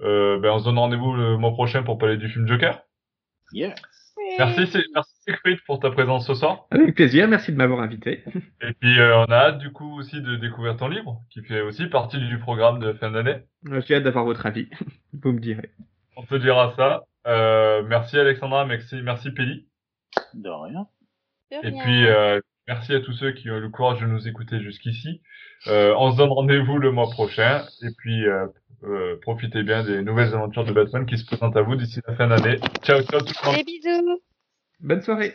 euh, 0.00 0.38
ben, 0.38 0.50
on 0.52 0.58
se 0.60 0.64
donne 0.64 0.78
rendez-vous 0.78 1.12
le 1.12 1.36
mois 1.38 1.52
prochain 1.52 1.82
pour 1.82 1.98
parler 1.98 2.16
du 2.16 2.28
film 2.28 2.46
Joker. 2.46 2.82
Yeah. 3.52 3.74
Merci, 4.38 4.66
merci 5.26 5.40
Siegfried 5.42 5.58
pour 5.66 5.80
ta 5.80 5.90
présence 5.90 6.26
ce 6.26 6.34
soir. 6.34 6.66
Avec 6.70 6.94
plaisir, 6.94 7.28
merci 7.28 7.52
de 7.52 7.56
m'avoir 7.56 7.80
invité. 7.80 8.24
Et 8.60 8.72
puis 8.80 8.98
euh, 8.98 9.16
on 9.18 9.24
a 9.24 9.36
hâte 9.36 9.58
du 9.58 9.70
coup 9.72 9.98
aussi 9.98 10.20
de 10.20 10.36
découvrir 10.36 10.76
ton 10.76 10.88
livre, 10.88 11.20
qui 11.30 11.42
fait 11.42 11.60
aussi 11.60 11.86
partie 11.86 12.18
du 12.18 12.38
programme 12.38 12.78
de 12.80 12.92
fin 12.94 13.10
d'année. 13.10 13.36
Euh, 13.68 13.80
J'ai 13.86 13.96
hâte 13.96 14.04
d'avoir 14.04 14.24
votre 14.24 14.46
avis. 14.46 14.68
Vous 15.22 15.32
me 15.32 15.40
direz. 15.40 15.70
On 16.16 16.22
te 16.24 16.34
dira 16.34 16.74
ça. 16.76 17.04
Euh, 17.26 17.82
merci 17.86 18.18
Alexandra, 18.18 18.66
merci, 18.66 19.00
merci 19.02 19.30
Pelli. 19.30 19.66
De 20.34 20.48
rien. 20.50 20.86
De 21.50 21.56
Et 21.66 21.70
rien. 21.70 21.82
puis 21.84 22.06
euh, 22.06 22.40
merci 22.66 22.94
à 22.94 23.00
tous 23.00 23.12
ceux 23.12 23.32
qui 23.32 23.50
ont 23.50 23.56
eu 23.56 23.60
le 23.60 23.68
courage 23.68 24.00
de 24.00 24.06
nous 24.06 24.26
écouter 24.28 24.60
jusqu'ici. 24.60 25.22
Euh, 25.68 25.94
on 25.98 26.10
se 26.10 26.16
donne 26.16 26.30
rendez-vous 26.30 26.78
le 26.78 26.90
mois 26.90 27.08
prochain. 27.10 27.62
Et 27.82 27.90
puis 27.96 28.26
euh, 28.26 28.46
euh, 28.84 29.16
profitez 29.22 29.62
bien 29.62 29.84
des 29.84 30.02
nouvelles 30.02 30.34
aventures 30.34 30.64
de 30.64 30.72
Batman 30.72 31.06
qui 31.06 31.16
se 31.16 31.24
présentent 31.24 31.56
à 31.56 31.62
vous 31.62 31.76
d'ici 31.76 32.00
la 32.08 32.16
fin 32.16 32.26
d'année. 32.26 32.58
Ciao, 32.82 33.00
ciao 33.02 33.20
tout 33.20 33.32
le 33.44 33.46
monde. 33.46 33.56
Des 33.56 33.64
bisous. 33.64 34.20
Bonne 34.82 35.00
soirée. 35.00 35.34